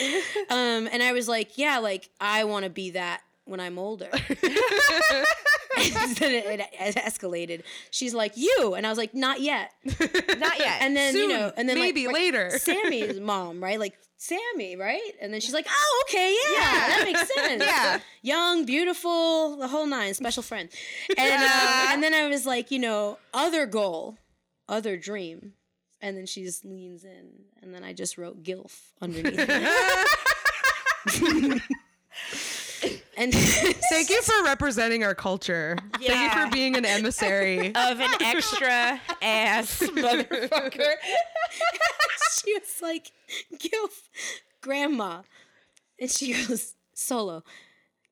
Um, 0.48 0.88
and 0.90 1.04
I 1.04 1.12
was 1.12 1.28
like, 1.28 1.56
yeah, 1.56 1.78
like 1.78 2.10
I 2.20 2.42
want 2.42 2.64
to 2.64 2.70
be 2.70 2.90
that 2.90 3.20
when 3.44 3.60
I'm 3.60 3.78
older. 3.78 4.08
and 4.12 4.22
then 6.16 6.32
it, 6.34 6.60
it 6.60 6.96
escalated. 6.96 7.62
She's 7.90 8.12
like, 8.14 8.32
you, 8.36 8.74
and 8.74 8.86
I 8.86 8.88
was 8.88 8.98
like, 8.98 9.14
not 9.14 9.40
yet. 9.40 9.72
Not 9.84 10.58
yet. 10.58 10.78
And 10.80 10.96
then 10.96 11.12
Soon, 11.12 11.30
you 11.30 11.36
know, 11.36 11.52
and 11.56 11.68
then 11.68 11.78
maybe 11.78 12.06
right, 12.06 12.14
later. 12.14 12.50
Sammy's 12.58 13.20
mom, 13.20 13.62
right? 13.62 13.78
Like 13.78 13.98
Sammy, 14.22 14.76
right? 14.76 15.00
And 15.22 15.32
then 15.32 15.40
she's 15.40 15.54
like, 15.54 15.66
oh, 15.66 16.04
okay, 16.06 16.36
yeah, 16.52 16.52
yeah. 16.60 16.88
that 16.88 17.02
makes 17.06 17.34
sense. 17.34 17.62
Yeah. 17.64 18.00
young, 18.20 18.66
beautiful, 18.66 19.56
the 19.56 19.66
whole 19.66 19.86
nine, 19.86 20.12
special 20.12 20.42
friend. 20.42 20.68
And 21.16 21.42
uh, 21.42 21.86
and 21.92 22.02
then 22.02 22.12
I 22.12 22.28
was 22.28 22.44
like, 22.44 22.70
you 22.70 22.78
know, 22.78 23.16
other 23.32 23.64
goal, 23.64 24.18
other 24.68 24.98
dream. 24.98 25.54
And 26.02 26.18
then 26.18 26.26
she 26.26 26.44
just 26.44 26.66
leans 26.66 27.02
in, 27.04 27.30
and 27.62 27.74
then 27.74 27.82
I 27.82 27.92
just 27.94 28.18
wrote 28.18 28.42
"gilf" 28.42 28.78
underneath. 29.00 29.38
it. 33.20 33.24
and 33.24 33.34
Thank 33.90 34.10
you 34.10 34.22
for 34.22 34.44
representing 34.44 35.04
our 35.04 35.14
culture. 35.14 35.76
Thank 36.00 36.34
you 36.34 36.40
for 36.40 36.50
being 36.50 36.76
an 36.76 36.84
emissary. 36.84 37.68
of 37.74 38.00
an 38.00 38.10
extra 38.20 39.00
ass 39.22 39.78
motherfucker. 39.80 40.94
she 42.44 42.54
was 42.54 42.78
like, 42.82 43.12
"Gilf, 43.54 44.08
grandma," 44.60 45.22
and 46.00 46.10
she 46.10 46.32
goes, 46.32 46.74
"Solo, 46.94 47.44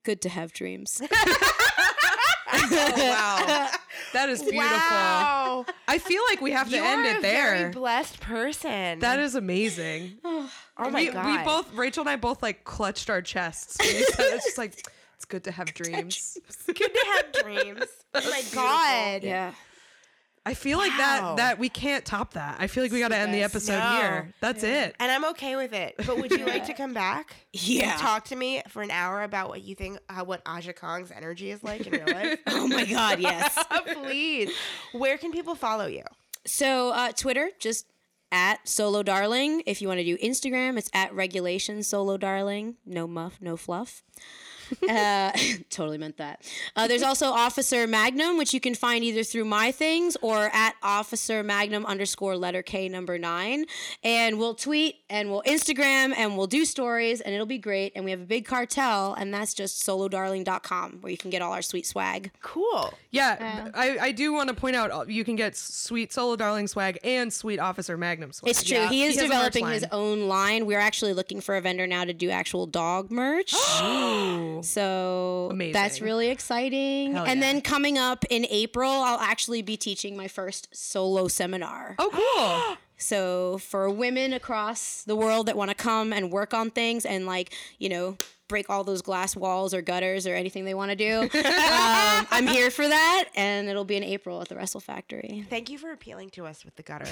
good 0.04 0.20
to 0.22 0.28
have 0.28 0.52
dreams." 0.52 1.00
Oh, 2.50 2.92
wow. 2.96 3.70
That 4.14 4.30
is 4.30 4.40
beautiful. 4.40 4.58
Wow. 4.66 5.66
I 5.86 5.98
feel 5.98 6.22
like 6.30 6.40
we 6.40 6.52
have 6.52 6.70
to 6.70 6.76
You're 6.76 6.84
end 6.84 7.06
a 7.06 7.10
it 7.16 7.22
very 7.22 7.58
there. 7.58 7.70
blessed 7.70 8.20
person. 8.20 9.00
That 9.00 9.20
is 9.20 9.34
amazing. 9.34 10.18
oh, 10.24 10.50
oh 10.78 10.90
my 10.90 11.00
we, 11.00 11.10
god. 11.10 11.26
we 11.26 11.44
both, 11.44 11.74
Rachel 11.74 12.00
and 12.02 12.08
I 12.08 12.16
both 12.16 12.42
like 12.42 12.64
clutched 12.64 13.10
our 13.10 13.20
chests. 13.20 13.76
when 13.78 13.94
you 13.96 14.04
said 14.06 14.24
it. 14.26 14.34
It's 14.36 14.44
just 14.46 14.58
like, 14.58 14.82
it's 15.18 15.24
good 15.26 15.44
to 15.44 15.50
have 15.52 15.74
dreams. 15.74 16.38
good 16.66 16.76
to 16.76 17.06
have 17.14 17.44
dreams. 17.44 17.84
Oh 18.14 18.30
my 18.30 18.42
god. 18.54 19.22
yeah. 19.22 19.52
I 20.46 20.54
feel 20.54 20.78
like 20.78 20.92
Wow. 20.92 21.34
that, 21.34 21.36
that 21.36 21.58
we 21.58 21.68
can't 21.68 22.06
top 22.06 22.32
that. 22.32 22.56
I 22.58 22.68
feel 22.68 22.82
like 22.82 22.90
we 22.92 23.00
got 23.00 23.08
to 23.08 23.16
end 23.16 23.34
the 23.34 23.40
best. 23.40 23.54
episode 23.54 23.80
No. 23.80 23.96
here. 24.00 24.34
That's 24.40 24.62
it. 24.62 24.96
And 24.98 25.12
I'm 25.12 25.26
okay 25.32 25.56
with 25.56 25.74
it. 25.74 25.94
But 26.06 26.16
would 26.16 26.30
you 26.30 26.46
like 26.46 26.64
to 26.66 26.72
come 26.72 26.94
back? 26.94 27.34
Yeah. 27.52 27.90
And 27.90 28.00
talk 28.00 28.24
to 28.26 28.36
me 28.36 28.62
for 28.68 28.80
an 28.80 28.90
hour 28.90 29.24
about 29.24 29.50
what 29.50 29.60
you 29.62 29.74
think, 29.74 29.98
how 30.08 30.24
what 30.24 30.40
Aja 30.46 30.72
Kong's 30.72 31.10
energy 31.10 31.50
is 31.50 31.62
like 31.62 31.86
in 31.86 31.92
real 31.92 32.06
life? 32.14 32.38
Oh 32.46 32.66
my 32.66 32.86
God, 32.86 33.18
yes. 33.18 33.58
Please. 33.92 34.50
Where 34.92 35.18
can 35.18 35.32
people 35.32 35.54
follow 35.54 35.86
you? 35.86 36.04
So 36.46 36.90
uh, 36.92 37.12
Twitter, 37.12 37.50
just 37.58 37.84
at 38.32 38.66
Solo 38.66 39.02
Darling. 39.02 39.62
If 39.66 39.82
you 39.82 39.88
want 39.88 40.00
to 40.00 40.04
do 40.04 40.16
Instagram, 40.18 40.78
it's 40.78 40.88
at 40.94 41.12
Regulation 41.14 41.82
Solo 41.82 42.16
Darling. 42.16 42.76
No 42.86 43.06
muff, 43.06 43.38
no 43.42 43.56
fluff. 43.58 44.02
Uh, 44.88 45.32
totally 45.70 45.98
meant 45.98 46.16
that. 46.16 46.40
Uh, 46.74 46.88
there's 46.88 47.02
also 47.02 47.26
Officer 47.26 47.86
Magnum, 47.86 48.38
which 48.38 48.54
you 48.54 48.60
can 48.60 48.74
find 48.74 49.04
either 49.04 49.22
through 49.22 49.44
my 49.44 49.70
things 49.70 50.16
or 50.22 50.50
at 50.52 50.74
Officer 50.82 51.42
Magnum 51.42 51.84
underscore 51.84 52.36
letter 52.36 52.62
K 52.62 52.88
number 52.88 53.18
nine. 53.18 53.66
And 54.02 54.38
we'll 54.38 54.54
tweet 54.54 54.96
and 55.10 55.30
we'll 55.30 55.42
Instagram 55.42 56.14
and 56.16 56.38
we'll 56.38 56.46
do 56.46 56.64
stories 56.64 57.20
and 57.20 57.34
it'll 57.34 57.46
be 57.46 57.58
great. 57.58 57.92
And 57.94 58.04
we 58.04 58.12
have 58.12 58.20
a 58.20 58.26
big 58.26 58.46
cartel, 58.46 59.14
and 59.14 59.32
that's 59.32 59.52
just 59.52 59.86
solodarling.com 59.86 60.98
where 61.00 61.10
you 61.10 61.18
can 61.18 61.30
get 61.30 61.42
all 61.42 61.52
our 61.52 61.62
sweet 61.62 61.86
swag. 61.86 62.30
Cool. 62.40 62.94
Yeah, 63.10 63.70
I, 63.74 63.98
I 63.98 64.12
do 64.12 64.32
want 64.32 64.48
to 64.48 64.54
point 64.54 64.76
out 64.76 64.90
uh, 64.90 65.04
you 65.06 65.24
can 65.24 65.36
get 65.36 65.56
sweet 65.56 66.12
Solo 66.12 66.36
Darling 66.36 66.66
swag 66.66 66.98
and 67.04 67.32
sweet 67.32 67.58
Officer 67.58 67.96
Magnum 67.96 68.32
swag. 68.32 68.50
It's 68.50 68.62
true. 68.62 68.78
Yeah. 68.78 68.88
He 68.88 69.04
is 69.04 69.16
has 69.16 69.24
a 69.24 69.28
merch 69.28 69.52
developing 69.52 69.66
his 69.66 69.86
own 69.92 70.28
line. 70.28 70.66
We're 70.66 70.80
actually 70.80 71.12
looking 71.12 71.40
for 71.40 71.56
a 71.56 71.60
vendor 71.60 71.86
now 71.86 72.04
to 72.04 72.12
do 72.12 72.30
actual 72.30 72.66
dog 72.66 73.10
merch. 73.10 73.54
so 74.62 75.48
Amazing. 75.50 75.72
that's 75.72 76.00
really 76.00 76.28
exciting. 76.28 77.14
Hell 77.14 77.24
and 77.24 77.40
yeah. 77.40 77.52
then 77.52 77.60
coming 77.60 77.98
up 77.98 78.24
in 78.30 78.46
April, 78.50 78.90
I'll 78.90 79.20
actually 79.20 79.62
be 79.62 79.76
teaching 79.76 80.16
my 80.16 80.28
first 80.28 80.68
solo 80.72 81.28
seminar. 81.28 81.94
Oh, 81.98 82.10
cool. 82.12 82.76
So 82.98 83.58
for 83.58 83.88
women 83.88 84.32
across 84.32 85.02
the 85.04 85.16
world 85.16 85.46
that 85.46 85.56
want 85.56 85.70
to 85.70 85.74
come 85.76 86.12
and 86.12 86.30
work 86.30 86.52
on 86.52 86.70
things 86.70 87.06
and 87.06 87.26
like, 87.26 87.52
you 87.78 87.88
know, 87.88 88.16
break 88.48 88.70
all 88.70 88.82
those 88.82 89.02
glass 89.02 89.36
walls 89.36 89.74
or 89.74 89.82
gutters 89.82 90.26
or 90.26 90.34
anything 90.34 90.64
they 90.64 90.72
want 90.74 90.90
to 90.90 90.96
do, 90.96 91.20
um, 91.38 92.26
I'm 92.30 92.46
here 92.46 92.70
for 92.70 92.86
that. 92.88 93.26
And 93.36 93.68
it'll 93.68 93.84
be 93.84 93.96
in 93.96 94.02
April 94.02 94.40
at 94.40 94.48
the 94.48 94.56
Wrestle 94.56 94.80
Factory. 94.80 95.44
Thank 95.50 95.68
you 95.70 95.76
for 95.78 95.92
appealing 95.92 96.30
to 96.30 96.46
us 96.46 96.64
with 96.64 96.74
the 96.76 96.82
gutter. 96.82 97.06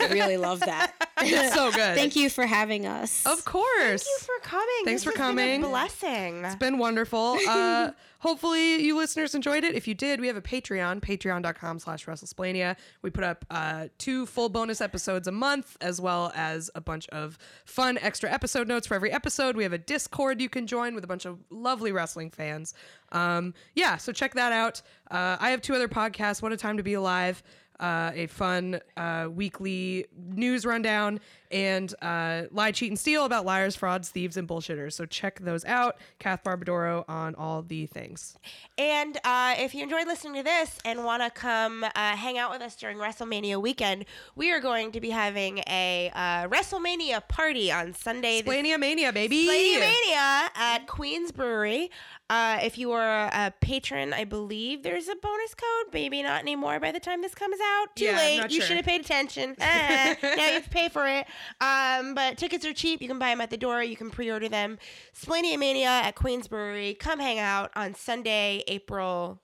I 0.00 0.08
really 0.12 0.36
love 0.36 0.60
that. 0.60 0.92
It's 1.20 1.52
so 1.52 1.72
good. 1.72 1.96
Thank 1.96 2.14
you 2.14 2.30
for 2.30 2.46
having 2.46 2.86
us. 2.86 3.26
Of 3.26 3.44
course. 3.44 3.66
Thank 3.76 4.02
you 4.06 4.18
for 4.20 4.38
coming. 4.48 4.84
Thanks 4.84 5.02
This 5.02 5.12
for 5.12 5.18
has 5.18 5.34
been 5.34 5.38
a 5.38 5.56
coming. 5.56 5.60
blessing. 5.68 6.44
It's 6.44 6.54
been 6.54 6.78
wonderful. 6.78 7.36
Uh, 7.46 7.90
hopefully 8.18 8.82
you 8.82 8.96
listeners 8.96 9.34
enjoyed 9.34 9.64
it. 9.64 9.74
If 9.74 9.88
you 9.88 9.94
did, 9.94 10.20
we 10.20 10.26
have 10.26 10.36
a 10.36 10.42
Patreon, 10.42 11.00
patreon.com 11.00 11.78
slash 11.78 12.06
WrestleSplaining. 12.06 12.76
We 13.02 13.10
put 13.10 13.24
up 13.24 13.44
uh, 13.50 13.88
two 13.98 14.26
full 14.26 14.48
bonus 14.48 14.80
episodes 14.80 15.28
a 15.28 15.32
month, 15.32 15.76
as 15.80 16.00
well 16.00 16.32
as 16.34 16.70
a 16.74 16.80
bunch 16.80 17.08
of 17.08 17.38
fun 17.64 17.98
extra 17.98 18.30
episode 18.30 18.68
notes 18.68 18.86
for 18.86 18.94
every 18.94 19.12
episode. 19.12 19.56
We 19.56 19.62
have 19.62 19.72
a 19.72 19.78
Discord 19.78 20.40
you 20.40 20.48
can 20.48 20.66
join 20.66 20.94
with 20.94 21.04
a 21.04 21.08
bunch 21.08 21.24
of 21.24 21.38
lovely 21.50 21.92
wrestling 21.92 22.30
fans. 22.30 22.74
Um, 23.12 23.54
yeah, 23.74 23.96
so 23.96 24.12
check 24.12 24.34
that 24.34 24.52
out. 24.52 24.82
Uh, 25.10 25.36
I 25.40 25.50
have 25.50 25.62
two 25.62 25.74
other 25.74 25.88
podcasts, 25.88 26.42
What 26.42 26.52
a 26.52 26.56
Time 26.56 26.76
to 26.76 26.82
Be 26.82 26.94
Alive. 26.94 27.42
Uh, 27.80 28.10
a 28.12 28.26
fun 28.26 28.80
uh, 28.96 29.28
weekly 29.32 30.04
news 30.16 30.66
rundown 30.66 31.20
and 31.50 31.94
uh, 32.02 32.42
lie, 32.50 32.72
cheat, 32.72 32.90
and 32.90 32.98
steal 32.98 33.24
about 33.24 33.44
liars, 33.44 33.76
frauds, 33.76 34.08
thieves, 34.10 34.36
and 34.36 34.48
bullshitters. 34.48 34.92
So 34.94 35.06
check 35.06 35.40
those 35.40 35.64
out. 35.64 35.96
Kath 36.18 36.44
Barbadoro 36.44 37.04
on 37.08 37.34
all 37.34 37.62
the 37.62 37.86
things. 37.86 38.36
And 38.76 39.16
uh, 39.24 39.54
if 39.58 39.74
you 39.74 39.82
enjoyed 39.82 40.06
listening 40.06 40.34
to 40.34 40.42
this 40.42 40.78
and 40.84 41.04
want 41.04 41.22
to 41.22 41.30
come 41.30 41.84
uh, 41.84 41.90
hang 42.16 42.38
out 42.38 42.50
with 42.50 42.62
us 42.62 42.76
during 42.76 42.98
WrestleMania 42.98 43.60
weekend, 43.60 44.04
we 44.36 44.50
are 44.50 44.60
going 44.60 44.92
to 44.92 45.00
be 45.00 45.10
having 45.10 45.58
a 45.68 46.10
uh, 46.14 46.48
WrestleMania 46.48 47.26
party 47.28 47.70
on 47.72 47.92
Sunday. 47.94 48.42
the 48.42 48.50
Plania 48.50 48.78
Mania, 48.78 49.12
baby. 49.12 49.46
Lady 49.46 49.78
Mania 49.80 50.50
at 50.54 50.86
Queen's 50.86 51.32
Brewery. 51.32 51.90
Uh, 52.30 52.58
if 52.62 52.76
you 52.76 52.92
are 52.92 53.26
a 53.32 53.52
patron, 53.62 54.12
I 54.12 54.24
believe 54.24 54.82
there's 54.82 55.08
a 55.08 55.14
bonus 55.16 55.54
code. 55.54 55.94
Maybe 55.94 56.22
not 56.22 56.42
anymore 56.42 56.78
by 56.78 56.92
the 56.92 57.00
time 57.00 57.22
this 57.22 57.34
comes 57.34 57.56
out. 57.62 57.96
Too 57.96 58.04
Yeah, 58.04 58.16
late. 58.18 58.50
You 58.50 58.60
sure. 58.60 58.66
should 58.66 58.76
have 58.76 58.84
paid 58.84 59.00
attention. 59.00 59.56
Ah, 59.58 60.14
now 60.22 60.34
you 60.34 60.38
have 60.52 60.64
to 60.64 60.70
pay 60.70 60.90
for 60.90 61.06
it. 61.08 61.26
Um, 61.60 62.14
but 62.14 62.38
tickets 62.38 62.64
are 62.64 62.72
cheap. 62.72 63.02
You 63.02 63.08
can 63.08 63.18
buy 63.18 63.28
them 63.30 63.40
at 63.40 63.50
the 63.50 63.56
door. 63.56 63.82
You 63.82 63.96
can 63.96 64.10
pre-order 64.10 64.48
them. 64.48 64.78
Splania 65.18 65.58
Mania 65.58 65.88
at 65.88 66.14
Queens 66.14 66.48
Brewery. 66.48 66.94
Come 66.94 67.18
hang 67.18 67.38
out 67.38 67.70
on 67.74 67.94
Sunday, 67.94 68.62
April 68.68 69.40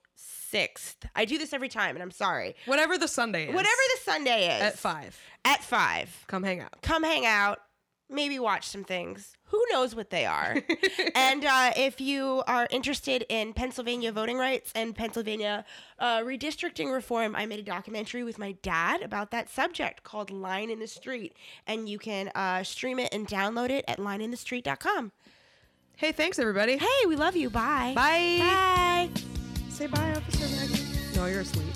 6th. 0.52 0.96
I 1.14 1.24
do 1.24 1.38
this 1.38 1.52
every 1.52 1.68
time, 1.68 1.96
and 1.96 2.02
I'm 2.02 2.10
sorry. 2.10 2.54
Whatever 2.66 2.96
the 2.98 3.08
Sunday 3.08 3.48
is. 3.48 3.54
Whatever 3.54 3.80
the 3.96 4.00
Sunday 4.02 4.56
is. 4.56 4.62
At 4.62 4.78
five. 4.78 5.18
At 5.44 5.62
5 5.62 6.24
Come 6.26 6.42
hang 6.42 6.60
out. 6.60 6.80
come 6.82 7.02
hang 7.02 7.26
out, 7.26 7.58
maybe 8.08 8.38
watch 8.38 8.68
some 8.68 8.84
things. 8.84 9.36
Who 9.46 9.64
knows 9.70 9.94
what 9.94 10.10
they 10.10 10.26
are? 10.26 10.56
and 11.14 11.44
uh, 11.44 11.72
if 11.76 12.00
you 12.00 12.42
are 12.46 12.66
interested 12.70 13.24
in 13.28 13.52
Pennsylvania 13.52 14.12
voting 14.12 14.36
rights 14.38 14.72
and 14.74 14.94
Pennsylvania 14.94 15.64
uh, 15.98 16.20
redistricting 16.20 16.92
reform, 16.92 17.36
I 17.36 17.46
made 17.46 17.60
a 17.60 17.64
documentary 17.64 18.24
with 18.24 18.38
my 18.38 18.52
dad 18.62 19.02
about 19.02 19.30
that 19.30 19.48
subject 19.48 20.02
called 20.02 20.30
Line 20.30 20.70
in 20.70 20.80
the 20.80 20.86
Street. 20.86 21.36
And 21.66 21.88
you 21.88 21.98
can 21.98 22.28
uh, 22.34 22.62
stream 22.62 22.98
it 22.98 23.12
and 23.12 23.26
download 23.26 23.70
it 23.70 23.84
at 23.86 23.98
lineinthestreet.com. 23.98 25.12
Hey, 25.96 26.12
thanks, 26.12 26.38
everybody. 26.38 26.76
Hey, 26.76 27.06
we 27.06 27.14
love 27.14 27.36
you. 27.36 27.50
Bye. 27.50 27.92
Bye. 27.94 28.38
Bye. 28.40 29.10
Say 29.68 29.86
bye, 29.86 30.12
Officer 30.12 30.48
Maggie. 30.56 30.84
No, 31.14 31.26
you're 31.26 31.40
asleep. 31.40 31.72